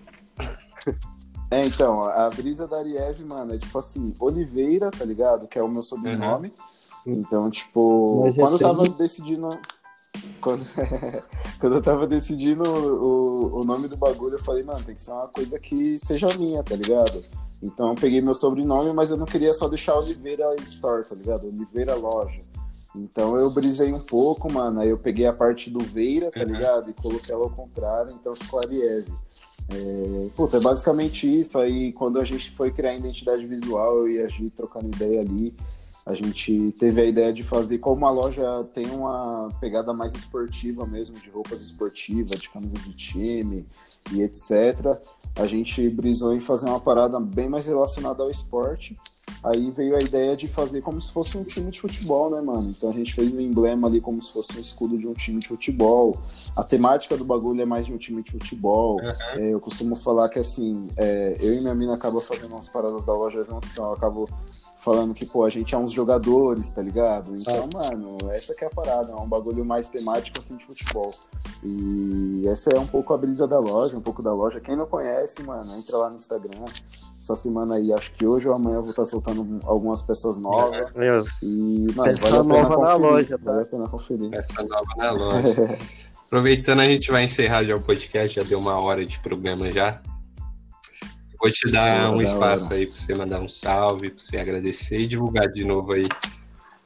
É, 1.50 1.66
então, 1.66 2.02
a 2.04 2.28
brisa 2.30 2.66
da 2.66 2.78
Ariev, 2.78 3.22
mano, 3.24 3.54
é 3.54 3.58
tipo 3.58 3.78
assim, 3.78 4.14
Oliveira, 4.18 4.90
tá 4.90 5.04
ligado? 5.04 5.46
Que 5.46 5.58
é 5.58 5.62
o 5.62 5.68
meu 5.68 5.82
sobrenome. 5.82 6.52
Então, 7.06 7.50
tipo, 7.50 8.20
Mas 8.22 8.36
é 8.36 8.40
quando 8.40 8.52
eu 8.54 8.58
tava 8.58 8.88
decidindo. 8.88 9.48
Quando, 10.40 10.64
quando 11.60 11.76
eu 11.76 11.82
tava 11.82 12.06
decidindo 12.06 12.62
o, 12.68 13.60
o 13.60 13.64
nome 13.64 13.88
do 13.88 13.96
bagulho, 13.96 14.34
eu 14.34 14.42
falei, 14.42 14.62
mano, 14.62 14.82
tem 14.84 14.94
que 14.94 15.02
ser 15.02 15.12
uma 15.12 15.28
coisa 15.28 15.58
que 15.58 15.98
seja 15.98 16.28
minha, 16.36 16.62
tá 16.62 16.74
ligado? 16.76 17.22
Então 17.62 17.90
eu 17.90 17.94
peguei 17.94 18.20
meu 18.20 18.34
sobrenome, 18.34 18.92
mas 18.92 19.10
eu 19.10 19.16
não 19.16 19.24
queria 19.26 19.52
só 19.52 19.68
deixar 19.68 19.94
Oliveira 19.96 20.54
Store, 20.62 21.04
tá 21.04 21.14
ligado? 21.14 21.46
Oliveira 21.46 21.94
Loja. 21.94 22.40
Então 22.94 23.36
eu 23.36 23.50
brisei 23.50 23.92
um 23.92 24.00
pouco, 24.00 24.52
mano. 24.52 24.80
Aí 24.80 24.88
eu 24.90 24.98
peguei 24.98 25.26
a 25.26 25.32
parte 25.32 25.70
do 25.70 25.80
Veira, 25.80 26.30
tá 26.30 26.40
Uhum. 26.40 26.46
ligado? 26.46 26.90
E 26.90 26.94
coloquei 26.94 27.34
ela 27.34 27.44
ao 27.44 27.50
contrário, 27.50 28.12
então 28.18 28.34
ficou 28.34 28.60
Ariev. 28.60 29.06
É, 29.70 30.28
puta, 30.36 30.58
é 30.58 30.60
basicamente 30.60 31.40
isso. 31.40 31.58
Aí 31.58 31.92
quando 31.92 32.18
a 32.20 32.24
gente 32.24 32.50
foi 32.50 32.70
criar 32.70 32.90
a 32.90 32.96
identidade 32.96 33.46
visual, 33.46 33.98
eu 33.98 34.08
e 34.08 34.20
a 34.22 34.28
Gi 34.28 34.50
trocando 34.50 34.88
ideia 34.88 35.20
ali, 35.20 35.54
a 36.04 36.14
gente 36.14 36.74
teve 36.78 37.00
a 37.00 37.04
ideia 37.06 37.32
de 37.32 37.44
fazer, 37.44 37.78
como 37.78 38.04
a 38.06 38.10
loja 38.10 38.64
tem 38.74 38.90
uma 38.90 39.48
pegada 39.60 39.92
mais 39.92 40.14
esportiva 40.14 40.84
mesmo, 40.84 41.18
de 41.20 41.30
roupas 41.30 41.62
esportivas, 41.62 42.40
de 42.40 42.50
camisa 42.50 42.76
de 42.78 42.92
time 42.92 43.64
e 44.12 44.20
etc. 44.22 44.98
A 45.36 45.46
gente 45.46 45.88
brisou 45.88 46.34
em 46.34 46.40
fazer 46.40 46.66
uma 46.68 46.80
parada 46.80 47.20
bem 47.20 47.48
mais 47.48 47.66
relacionada 47.66 48.22
ao 48.22 48.30
esporte. 48.30 48.96
Aí 49.42 49.70
veio 49.70 49.96
a 49.96 50.00
ideia 50.00 50.36
de 50.36 50.48
fazer 50.48 50.82
como 50.82 51.00
se 51.00 51.10
fosse 51.10 51.36
um 51.36 51.44
time 51.44 51.70
de 51.70 51.80
futebol, 51.80 52.30
né, 52.30 52.40
mano? 52.40 52.70
Então 52.70 52.90
a 52.90 52.92
gente 52.92 53.14
fez 53.14 53.32
um 53.32 53.40
emblema 53.40 53.88
ali 53.88 54.00
como 54.00 54.22
se 54.22 54.32
fosse 54.32 54.56
um 54.56 54.60
escudo 54.60 54.98
de 54.98 55.06
um 55.06 55.14
time 55.14 55.40
de 55.40 55.48
futebol. 55.48 56.20
A 56.56 56.62
temática 56.62 57.16
do 57.16 57.24
bagulho 57.24 57.60
é 57.60 57.64
mais 57.64 57.86
de 57.86 57.92
um 57.92 57.98
time 57.98 58.22
de 58.22 58.32
futebol. 58.32 59.00
É, 59.36 59.52
eu 59.52 59.60
costumo 59.60 59.96
falar 59.96 60.28
que 60.28 60.38
assim, 60.38 60.88
é, 60.96 61.36
eu 61.40 61.54
e 61.54 61.60
minha 61.60 61.74
mina 61.74 61.94
acaba 61.94 62.20
fazendo 62.20 62.52
umas 62.52 62.68
paradas 62.68 63.04
da 63.04 63.12
loja 63.12 63.44
junto, 63.44 63.66
então 63.68 63.86
eu 63.86 63.92
acabo 63.92 64.28
falando 64.82 65.14
que, 65.14 65.24
pô, 65.24 65.44
a 65.44 65.48
gente 65.48 65.74
é 65.74 65.78
uns 65.78 65.92
jogadores, 65.92 66.68
tá 66.70 66.82
ligado? 66.82 67.36
Então, 67.36 67.68
mano, 67.72 68.18
essa 68.30 68.54
que 68.54 68.64
é 68.64 68.66
a 68.66 68.70
parada, 68.70 69.12
é 69.12 69.14
um 69.14 69.28
bagulho 69.28 69.64
mais 69.64 69.86
temático 69.88 70.40
assim 70.40 70.56
de 70.56 70.66
futebol. 70.66 71.10
E 71.62 72.44
essa 72.48 72.70
é 72.70 72.78
um 72.78 72.86
pouco 72.86 73.14
a 73.14 73.16
brisa 73.18 73.46
da 73.46 73.58
loja, 73.58 73.96
um 73.96 74.00
pouco 74.00 74.22
da 74.22 74.32
loja. 74.32 74.60
Quem 74.60 74.76
não 74.76 74.86
conhece, 74.86 75.42
mano, 75.44 75.76
entra 75.76 75.96
lá 75.96 76.10
no 76.10 76.16
Instagram. 76.16 76.64
Essa 77.20 77.36
semana 77.36 77.76
aí, 77.76 77.92
acho 77.92 78.12
que 78.14 78.26
hoje 78.26 78.48
ou 78.48 78.54
amanhã 78.54 78.76
eu 78.76 78.82
vou 78.82 78.90
estar 78.90 79.04
soltando 79.04 79.60
algumas 79.64 80.02
peças 80.02 80.36
novas. 80.36 80.92
Meu, 80.94 81.24
E, 81.42 81.86
mano, 81.94 82.10
Peça 82.10 82.28
vale 82.28 82.36
a 82.36 82.42
pena 82.42 82.68
nova 82.68 82.68
na 82.68 82.76
conferir. 82.92 83.00
loja, 83.00 83.38
tá? 83.38 83.50
Vale 83.52 83.62
a 83.62 83.66
pena 83.66 83.88
conferir. 83.88 84.34
Essa 84.34 84.62
nova 84.64 84.94
na 84.96 85.10
loja. 85.12 85.78
Aproveitando, 86.26 86.80
a 86.80 86.86
gente 86.86 87.12
vai 87.12 87.24
encerrar 87.24 87.62
já 87.62 87.76
o 87.76 87.80
podcast, 87.80 88.34
já 88.36 88.42
deu 88.42 88.58
uma 88.58 88.80
hora 88.80 89.04
de 89.04 89.20
programa 89.20 89.70
já. 89.70 90.00
Vou 91.42 91.50
te 91.50 91.68
dar 91.72 92.02
Da 92.02 92.10
um 92.12 92.22
espaço 92.22 92.72
aí 92.72 92.86
para 92.86 92.94
você 92.94 93.14
mandar 93.16 93.40
um 93.40 93.48
salve, 93.48 94.10
para 94.10 94.18
você 94.20 94.36
agradecer 94.36 95.00
e 95.00 95.06
divulgar 95.08 95.48
de 95.48 95.64
novo 95.64 95.90
aí 95.90 96.06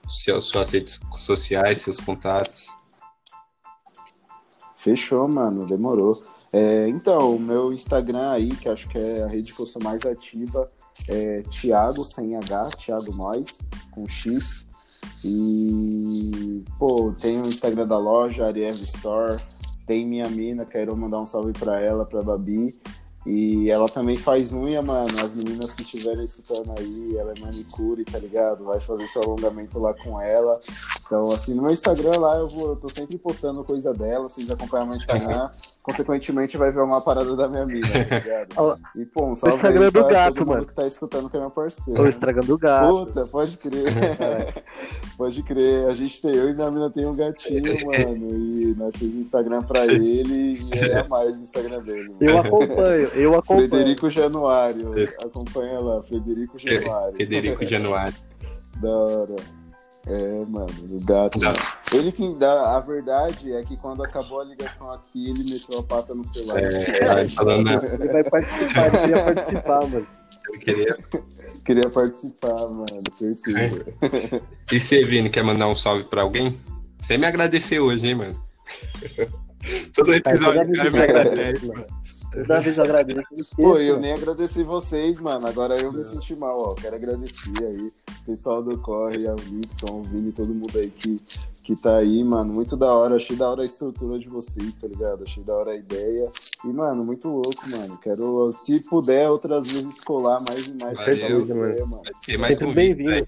seus, 0.08 0.46
suas 0.46 0.70
redes 0.70 0.98
sociais, 1.12 1.82
seus 1.82 2.00
contatos. 2.00 2.74
Fechou, 4.74 5.28
mano, 5.28 5.66
demorou. 5.66 6.24
É, 6.50 6.88
então, 6.88 7.36
o 7.36 7.38
meu 7.38 7.70
Instagram 7.70 8.30
aí, 8.30 8.48
que 8.48 8.66
acho 8.66 8.88
que 8.88 8.96
é 8.96 9.24
a 9.24 9.26
rede 9.26 9.52
que 9.52 9.60
eu 9.60 9.66
sou 9.66 9.82
mais 9.82 10.06
ativa, 10.06 10.72
é 11.06 11.42
Thiago 11.50 12.02
sem 12.02 12.34
H, 12.34 12.70
Thiago 12.78 13.14
Nós, 13.14 13.58
com 13.90 14.08
X. 14.08 14.66
E, 15.22 16.64
pô, 16.78 17.12
tem 17.20 17.42
o 17.42 17.46
Instagram 17.46 17.86
da 17.86 17.98
loja, 17.98 18.46
Ariev 18.46 18.82
Store, 18.84 19.38
tem 19.86 20.06
minha 20.06 20.30
mina, 20.30 20.64
quero 20.64 20.96
mandar 20.96 21.20
um 21.20 21.26
salve 21.26 21.52
pra 21.52 21.78
ela, 21.78 22.06
pra 22.06 22.22
Babi. 22.22 22.80
E 23.26 23.68
ela 23.70 23.88
também 23.88 24.16
faz 24.16 24.52
unha, 24.52 24.80
mano. 24.80 25.18
As 25.18 25.34
meninas 25.34 25.74
que 25.74 25.82
estiverem 25.82 26.24
escutando 26.24 26.72
aí, 26.78 27.16
ela 27.16 27.32
é 27.36 27.40
manicure, 27.40 28.04
tá 28.04 28.18
ligado? 28.18 28.64
Vai 28.64 28.78
fazer 28.78 29.08
seu 29.08 29.20
alongamento 29.22 29.80
lá 29.80 29.92
com 29.92 30.20
ela. 30.20 30.60
Então, 31.04 31.30
assim, 31.32 31.54
no 31.54 31.62
meu 31.62 31.72
Instagram 31.72 32.18
lá 32.18 32.36
eu 32.36 32.48
vou, 32.48 32.68
eu 32.70 32.76
tô 32.76 32.88
sempre 32.88 33.18
postando 33.18 33.64
coisa 33.64 33.92
dela. 33.92 34.28
Vocês 34.28 34.48
acompanham 34.48 34.86
meu 34.86 34.96
Instagram, 34.96 35.50
consequentemente 35.82 36.56
vai 36.56 36.70
ver 36.70 36.82
uma 36.82 37.00
parada 37.00 37.34
da 37.34 37.48
minha 37.48 37.66
mina, 37.66 37.88
tá 38.04 38.18
ligado? 38.18 38.46
E, 38.96 39.04
pô, 39.04 39.26
um 39.26 39.34
salve 39.34 39.56
Instagram 39.56 39.90
do 39.90 40.04
gato, 40.04 40.34
todo 40.34 40.46
mundo 40.46 40.54
mano. 40.54 40.66
que 40.66 40.74
tá 40.74 40.86
escutando 40.86 41.28
que 41.28 41.36
é 41.36 41.40
meu 41.40 41.50
parceiro. 41.50 42.00
o 42.54 42.58
gato. 42.58 43.06
Puta, 43.06 43.26
pode 43.26 43.56
crer. 43.58 43.92
pode 45.18 45.42
crer. 45.42 45.86
A 45.86 45.94
gente 45.94 46.20
tem, 46.22 46.34
eu 46.34 46.48
e 46.48 46.54
minha 46.54 46.70
mina 46.70 46.90
tem 46.90 47.06
um 47.06 47.14
gatinho, 47.14 47.62
mano. 47.86 48.34
E 48.34 48.74
nós 48.76 48.94
fizemos 48.94 49.16
o 49.16 49.20
Instagram 49.20 49.62
pra 49.62 49.84
ele 49.84 50.58
e 50.60 50.78
é 50.90 51.06
mais 51.08 51.38
o 51.40 51.42
Instagram 51.42 51.82
dele. 51.82 52.08
mano. 52.08 52.16
Eu 52.20 52.38
acompanho, 52.38 53.10
eu 53.16 53.34
acompanho. 53.34 53.68
Frederico 53.68 54.10
Januário. 54.10 54.92
Acompanha 55.24 55.78
lá, 55.80 56.02
Frederico 56.02 56.58
Januário. 56.58 57.16
Federico 57.16 57.64
Januário. 57.66 58.14
Da 58.80 58.88
hora. 58.90 59.36
É, 60.08 60.44
mano, 60.46 60.66
o 60.90 61.00
gato. 61.04 61.38
Da- 61.40 61.54
Ele 61.92 62.12
que 62.12 62.28
dá. 62.34 62.76
A 62.76 62.80
verdade 62.80 63.52
é 63.52 63.62
que 63.64 63.76
quando 63.76 64.04
acabou 64.04 64.40
a 64.40 64.44
ligação 64.44 64.92
aqui, 64.92 65.30
ele 65.30 65.50
meteu 65.50 65.80
a 65.80 65.82
pata 65.82 66.14
no 66.14 66.24
celular. 66.24 66.62
É, 66.62 67.08
aí 67.10 67.28
falando, 67.30 67.64
né, 67.64 67.80
Ele 67.98 68.12
vai 68.12 68.22
participar, 68.24 68.86
ele 68.86 68.98
queria 68.98 69.24
participar, 69.34 69.80
mano. 69.88 70.06
eu 70.52 70.60
queria- 70.60 70.96
Queria 71.64 71.90
participar, 71.90 72.68
mano, 72.68 72.86
certeza. 73.18 73.84
E 74.70 74.78
você, 74.78 75.04
Vini, 75.04 75.28
quer 75.28 75.42
mandar 75.42 75.66
um 75.66 75.74
salve 75.74 76.04
pra 76.04 76.22
alguém? 76.22 76.60
Você 77.00 77.18
me 77.18 77.26
agradecer 77.26 77.80
hoje, 77.80 78.06
hein, 78.06 78.14
mano? 78.14 78.40
Todo 79.92 80.14
episódio 80.14 80.70
o 80.72 80.76
cara 80.76 80.90
me 80.92 81.00
agradece. 81.02 81.66
mano. 81.66 81.86
Toda 82.36 82.60
vez 82.60 82.76
eu 82.76 82.84
agradeço. 82.84 83.22
Pô, 83.56 83.78
eu 83.78 83.98
nem 83.98 84.12
agradeci 84.12 84.62
vocês, 84.62 85.18
mano. 85.20 85.46
Agora 85.46 85.80
eu 85.80 85.90
me 85.90 86.04
senti 86.04 86.36
mal, 86.36 86.58
ó. 86.60 86.74
Quero 86.74 86.96
agradecer 86.96 87.64
aí 87.64 87.92
o 88.10 88.24
pessoal 88.26 88.62
do 88.62 88.78
Corre, 88.78 89.26
ao 89.26 89.36
Nixon, 89.36 90.00
o 90.00 90.02
Vini, 90.02 90.32
todo 90.32 90.54
mundo 90.54 90.78
aí 90.78 90.90
que, 90.90 91.20
que 91.62 91.74
tá 91.74 91.96
aí, 91.96 92.22
mano. 92.22 92.52
Muito 92.52 92.76
da 92.76 92.92
hora. 92.92 93.16
Achei 93.16 93.36
da 93.36 93.48
hora 93.48 93.62
a 93.62 93.64
estrutura 93.64 94.18
de 94.18 94.28
vocês, 94.28 94.76
tá 94.76 94.86
ligado? 94.86 95.22
Achei 95.22 95.42
da 95.42 95.54
hora 95.54 95.70
a 95.70 95.76
ideia. 95.76 96.30
E, 96.62 96.68
mano, 96.68 97.04
muito 97.04 97.28
louco, 97.28 97.68
mano. 97.68 97.96
Quero, 97.98 98.52
se 98.52 98.80
puder, 98.80 99.30
outras 99.30 99.66
vezes 99.66 100.00
colar 100.00 100.40
mais 100.46 100.66
e 100.66 100.74
mais. 100.74 100.98
Valeu, 100.98 101.46
mano. 101.46 101.86
mano. 101.88 102.02
Vai 102.04 102.12
ter 102.24 102.38
mais 102.38 102.52
Sempre 102.52 102.66
convite, 102.66 102.74
bem-vindo. 102.74 103.10
vai, 103.10 103.26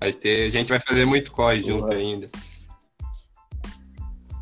vai 0.00 0.12
ter, 0.12 0.48
a 0.48 0.50
gente 0.50 0.68
vai 0.68 0.80
fazer 0.80 1.06
muito 1.06 1.32
corre 1.32 1.62
junto 1.62 1.90
ainda. 1.90 2.28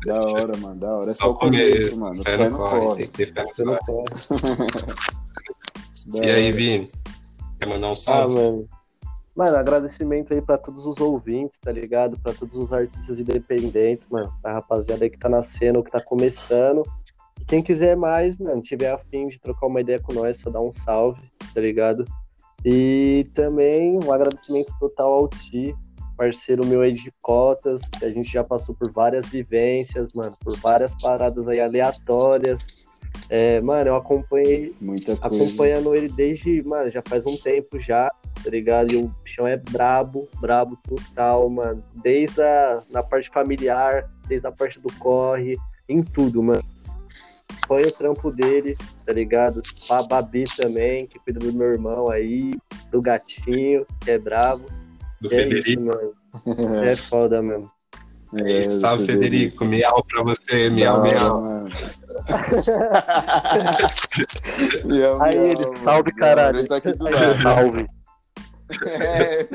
Da 0.05 0.21
hora, 0.23 0.57
mano. 0.57 0.79
Da 0.79 0.95
hora. 0.95 1.11
É 1.11 1.13
só 1.13 1.25
Só 1.25 1.31
o 1.31 1.35
começo, 1.35 1.97
mano. 1.97 2.23
Fé 2.23 2.49
no 2.49 2.57
corre, 2.57 2.95
tem 2.95 3.07
que 3.07 3.11
ter 3.25 3.33
fé 3.33 3.63
no 3.63 3.77
corre. 3.79 4.05
E 6.13 6.29
aí. 6.29 6.51
Vini? 6.51 6.89
Quer 7.59 7.67
mandar 7.67 7.87
um 7.87 7.93
Ah, 7.93 7.95
salve? 7.95 8.35
mano. 8.35 8.69
Mano, 9.35 9.57
agradecimento 9.57 10.33
aí 10.33 10.41
pra 10.41 10.57
todos 10.57 10.85
os 10.85 10.97
ouvintes, 10.99 11.59
tá 11.59 11.71
ligado? 11.71 12.17
Pra 12.19 12.33
todos 12.33 12.57
os 12.57 12.71
artistas 12.71 13.19
independentes, 13.19 14.07
mano. 14.07 14.31
Pra 14.41 14.53
rapaziada 14.53 15.03
aí 15.03 15.09
que 15.09 15.17
tá 15.17 15.27
nascendo, 15.27 15.83
que 15.83 15.91
tá 15.91 16.01
começando. 16.01 16.83
E 17.41 17.43
quem 17.43 17.61
quiser 17.61 17.97
mais, 17.97 18.37
mano, 18.37 18.61
tiver 18.61 18.91
afim 18.91 19.27
de 19.27 19.39
trocar 19.39 19.67
uma 19.67 19.81
ideia 19.81 19.99
com 19.99 20.13
nós, 20.13 20.39
só 20.39 20.49
dá 20.49 20.61
um 20.61 20.71
salve, 20.71 21.19
tá 21.53 21.59
ligado? 21.59 22.05
E 22.63 23.29
também 23.33 23.99
um 24.01 24.11
agradecimento 24.13 24.73
total 24.79 25.11
ao 25.11 25.27
Ti, 25.27 25.75
parceiro 26.15 26.65
meu 26.65 26.81
aí 26.81 26.91
de 26.93 27.11
cotas, 27.21 27.81
que 27.81 28.05
a 28.05 28.09
gente 28.09 28.31
já 28.31 28.43
passou 28.43 28.75
por 28.75 28.91
várias 28.91 29.27
vivências, 29.27 30.11
mano, 30.13 30.35
por 30.43 30.57
várias 30.59 30.95
paradas 31.01 31.47
aí 31.47 31.59
aleatórias. 31.59 32.65
É, 33.29 33.61
mano, 33.61 33.89
eu 33.89 33.95
acompanhei 33.95 34.75
Muita 34.79 35.15
coisa. 35.17 35.25
acompanhando 35.25 35.95
ele 35.95 36.09
desde, 36.09 36.61
mano, 36.63 36.91
já 36.91 37.01
faz 37.07 37.25
um 37.25 37.37
tempo 37.37 37.79
já, 37.79 38.11
tá 38.43 38.49
ligado? 38.49 38.91
E 38.91 38.97
o 38.97 39.07
bichão 39.23 39.47
é 39.47 39.57
brabo, 39.57 40.27
brabo 40.39 40.77
total, 40.87 41.49
mano. 41.49 41.83
Desde 41.95 42.41
a 42.41 42.83
na 42.91 43.01
parte 43.01 43.29
familiar, 43.29 44.07
desde 44.27 44.45
a 44.45 44.51
parte 44.51 44.79
do 44.79 44.91
corre, 44.99 45.55
em 45.87 46.03
tudo, 46.03 46.43
mano. 46.43 46.63
Foi 47.67 47.83
o 47.83 47.91
trampo 47.91 48.31
dele, 48.31 48.77
tá 49.05 49.11
ligado? 49.11 49.61
A 49.89 50.03
Babi 50.03 50.43
também, 50.55 51.07
que 51.07 51.17
cuida 51.19 51.39
do 51.39 51.51
meu 51.51 51.71
irmão 51.71 52.11
aí, 52.11 52.51
do 52.91 53.01
gatinho, 53.01 53.85
que 54.01 54.11
é 54.11 54.19
brabo. 54.19 54.65
Do 55.21 55.33
é 55.33 55.47
isso, 55.47 55.63
Federico. 55.63 55.81
mano. 55.83 56.83
É 56.85 56.95
foda 56.95 57.41
mesmo. 57.41 57.71
É 58.35 58.61
isso. 58.61 58.79
Salve, 58.79 59.05
Federico. 59.05 59.63
Miau 59.65 60.03
pra 60.03 60.23
você, 60.23 60.69
miau, 60.71 61.01
miau. 61.01 61.65
miau, 64.85 65.21
Aí 65.21 65.35
miau, 65.37 65.45
ele, 65.45 65.77
salve, 65.77 66.11
caralho. 66.13 66.59
Ele 66.59 66.67
tá 66.67 66.77
aqui 66.77 66.93
do 66.93 67.03
lado. 67.05 67.33
salve. 67.41 67.87
É. 68.87 69.47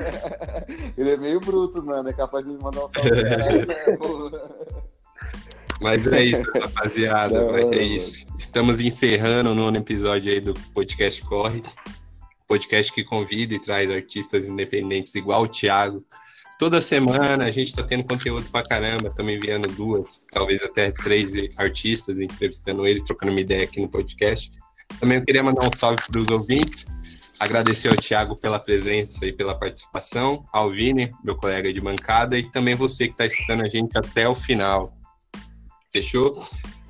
Ele 0.96 1.11
é 1.11 1.16
meio 1.16 1.40
bruto, 1.40 1.82
mano. 1.82 2.08
É 2.08 2.12
capaz 2.12 2.46
de 2.46 2.52
mandar 2.52 2.84
um 2.84 2.88
salve 2.88 3.11
pro 3.11 3.22
caralho 3.28 3.66
mesmo. 3.66 4.30
Mas 5.80 6.06
é 6.06 6.22
isso, 6.22 6.42
rapaziada. 6.54 7.38
É 7.74 7.82
isso. 7.82 8.24
Estamos 8.38 8.80
encerrando 8.80 9.50
o 9.50 9.54
nono 9.54 9.78
episódio 9.78 10.30
aí 10.32 10.38
do 10.40 10.54
podcast 10.72 11.22
Corre. 11.22 11.62
Podcast 12.51 12.92
que 12.92 13.05
convida 13.05 13.55
e 13.55 13.61
traz 13.61 13.88
artistas 13.88 14.48
independentes 14.48 15.14
igual 15.14 15.44
o 15.44 15.48
Thiago. 15.48 16.05
toda 16.59 16.80
semana 16.80 17.44
a 17.44 17.51
gente 17.53 17.72
tá 17.72 17.84
tendo 17.84 18.03
conteúdo 18.03 18.44
pra 18.51 18.66
caramba, 18.66 19.07
estamos 19.07 19.32
enviando 19.32 19.68
duas, 19.68 20.26
talvez 20.32 20.61
até 20.61 20.90
três 20.90 21.32
artistas, 21.57 22.18
entrevistando 22.18 22.88
ele, 22.88 23.05
trocando 23.05 23.30
uma 23.30 23.40
ideia 23.40 23.62
aqui 23.62 23.80
no 23.80 23.88
podcast. 23.88 24.51
Também 24.98 25.18
eu 25.18 25.24
queria 25.24 25.44
mandar 25.44 25.64
um 25.64 25.70
salve 25.76 26.03
para 26.11 26.20
os 26.20 26.28
ouvintes, 26.28 26.86
agradecer 27.38 27.86
ao 27.86 27.94
Thiago 27.94 28.34
pela 28.34 28.59
presença 28.59 29.24
e 29.24 29.32
pela 29.32 29.55
participação, 29.55 30.44
ao 30.53 30.72
Vini, 30.72 31.09
meu 31.22 31.36
colega 31.36 31.72
de 31.72 31.80
bancada, 31.80 32.36
e 32.36 32.51
também 32.51 32.74
você 32.74 33.07
que 33.07 33.12
está 33.12 33.26
escutando 33.26 33.62
a 33.62 33.68
gente 33.68 33.96
até 33.96 34.28
o 34.28 34.34
final. 34.34 34.92
Fechou? 35.92 36.44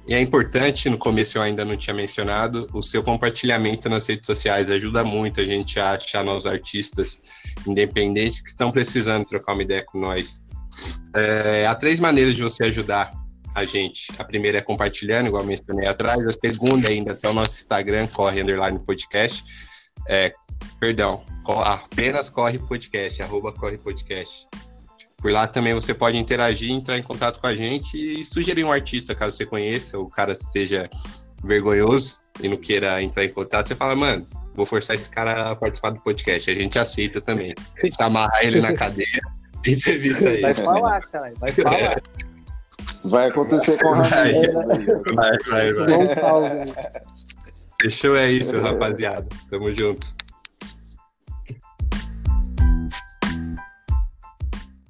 E 0.06 0.14
é 0.14 0.20
importante, 0.20 0.88
no 0.88 0.98
começo 0.98 1.38
eu 1.38 1.42
ainda 1.42 1.64
não 1.64 1.76
tinha 1.76 1.94
mencionado, 1.94 2.68
o 2.72 2.82
seu 2.82 3.02
compartilhamento 3.02 3.88
nas 3.88 4.06
redes 4.06 4.26
sociais 4.26 4.70
ajuda 4.70 5.04
muito 5.04 5.40
a 5.40 5.44
gente 5.44 5.78
a 5.78 5.92
achar 5.92 6.24
novos 6.24 6.46
artistas 6.46 7.20
independentes 7.66 8.40
que 8.40 8.48
estão 8.48 8.72
precisando 8.72 9.24
trocar 9.24 9.52
uma 9.52 9.62
ideia 9.62 9.84
com 9.84 10.00
nós. 10.00 10.42
É, 11.14 11.66
há 11.66 11.74
três 11.74 12.00
maneiras 12.00 12.34
de 12.34 12.42
você 12.42 12.64
ajudar 12.64 13.12
a 13.54 13.64
gente. 13.64 14.12
A 14.18 14.24
primeira 14.24 14.58
é 14.58 14.60
compartilhando, 14.60 15.28
igual 15.28 15.44
mencionei 15.44 15.88
atrás. 15.88 16.26
A 16.26 16.32
segunda 16.32 16.88
ainda 16.88 17.12
até 17.12 17.28
o 17.28 17.32
nosso 17.32 17.60
Instagram, 17.60 18.06
corre 18.08 18.40
underline 18.40 18.78
podcast. 18.78 19.44
É, 20.08 20.32
perdão, 20.78 21.22
apenas 21.46 22.30
corre 22.30 22.58
podcast, 22.58 23.22
arroba 23.22 23.52
corre 23.52 23.78
podcast. 23.78 24.48
Por 25.20 25.30
lá 25.30 25.46
também 25.46 25.74
você 25.74 25.92
pode 25.92 26.16
interagir, 26.16 26.70
entrar 26.70 26.98
em 26.98 27.02
contato 27.02 27.40
com 27.40 27.46
a 27.46 27.54
gente 27.54 27.96
e 27.96 28.24
sugerir 28.24 28.64
um 28.64 28.72
artista, 28.72 29.14
caso 29.14 29.36
você 29.36 29.44
conheça, 29.44 29.98
o 29.98 30.08
cara 30.08 30.34
seja 30.34 30.88
vergonhoso 31.44 32.20
e 32.42 32.48
não 32.48 32.56
queira 32.56 33.02
entrar 33.02 33.24
em 33.24 33.32
contato, 33.32 33.68
você 33.68 33.74
fala, 33.74 33.94
mano, 33.94 34.26
vou 34.54 34.64
forçar 34.64 34.96
esse 34.96 35.08
cara 35.08 35.50
a 35.50 35.56
participar 35.56 35.90
do 35.90 36.00
podcast. 36.00 36.50
A 36.50 36.54
gente 36.54 36.78
aceita 36.78 37.20
também. 37.20 37.54
A 37.82 37.86
gente 37.86 38.02
amarrar 38.02 38.42
ele 38.42 38.60
na 38.60 38.72
cadeia, 38.72 39.20
entrevista 39.66 40.24
ele. 40.24 40.42
Vai 40.42 40.54
falar, 40.54 41.00
cara, 41.02 41.32
vai 41.38 41.52
falar. 41.52 42.02
Vai 43.04 43.28
acontecer 43.28 43.78
com 43.78 43.88
o 43.88 43.92
Ramiro. 43.94 45.02
Vai, 45.14 45.38
vai, 45.46 45.72
vai. 45.72 46.14
vai. 46.14 46.74
Fechou, 47.80 48.16
é 48.16 48.30
isso, 48.30 48.60
rapaziada. 48.60 49.26
Tamo 49.50 49.74
junto. 49.74 50.14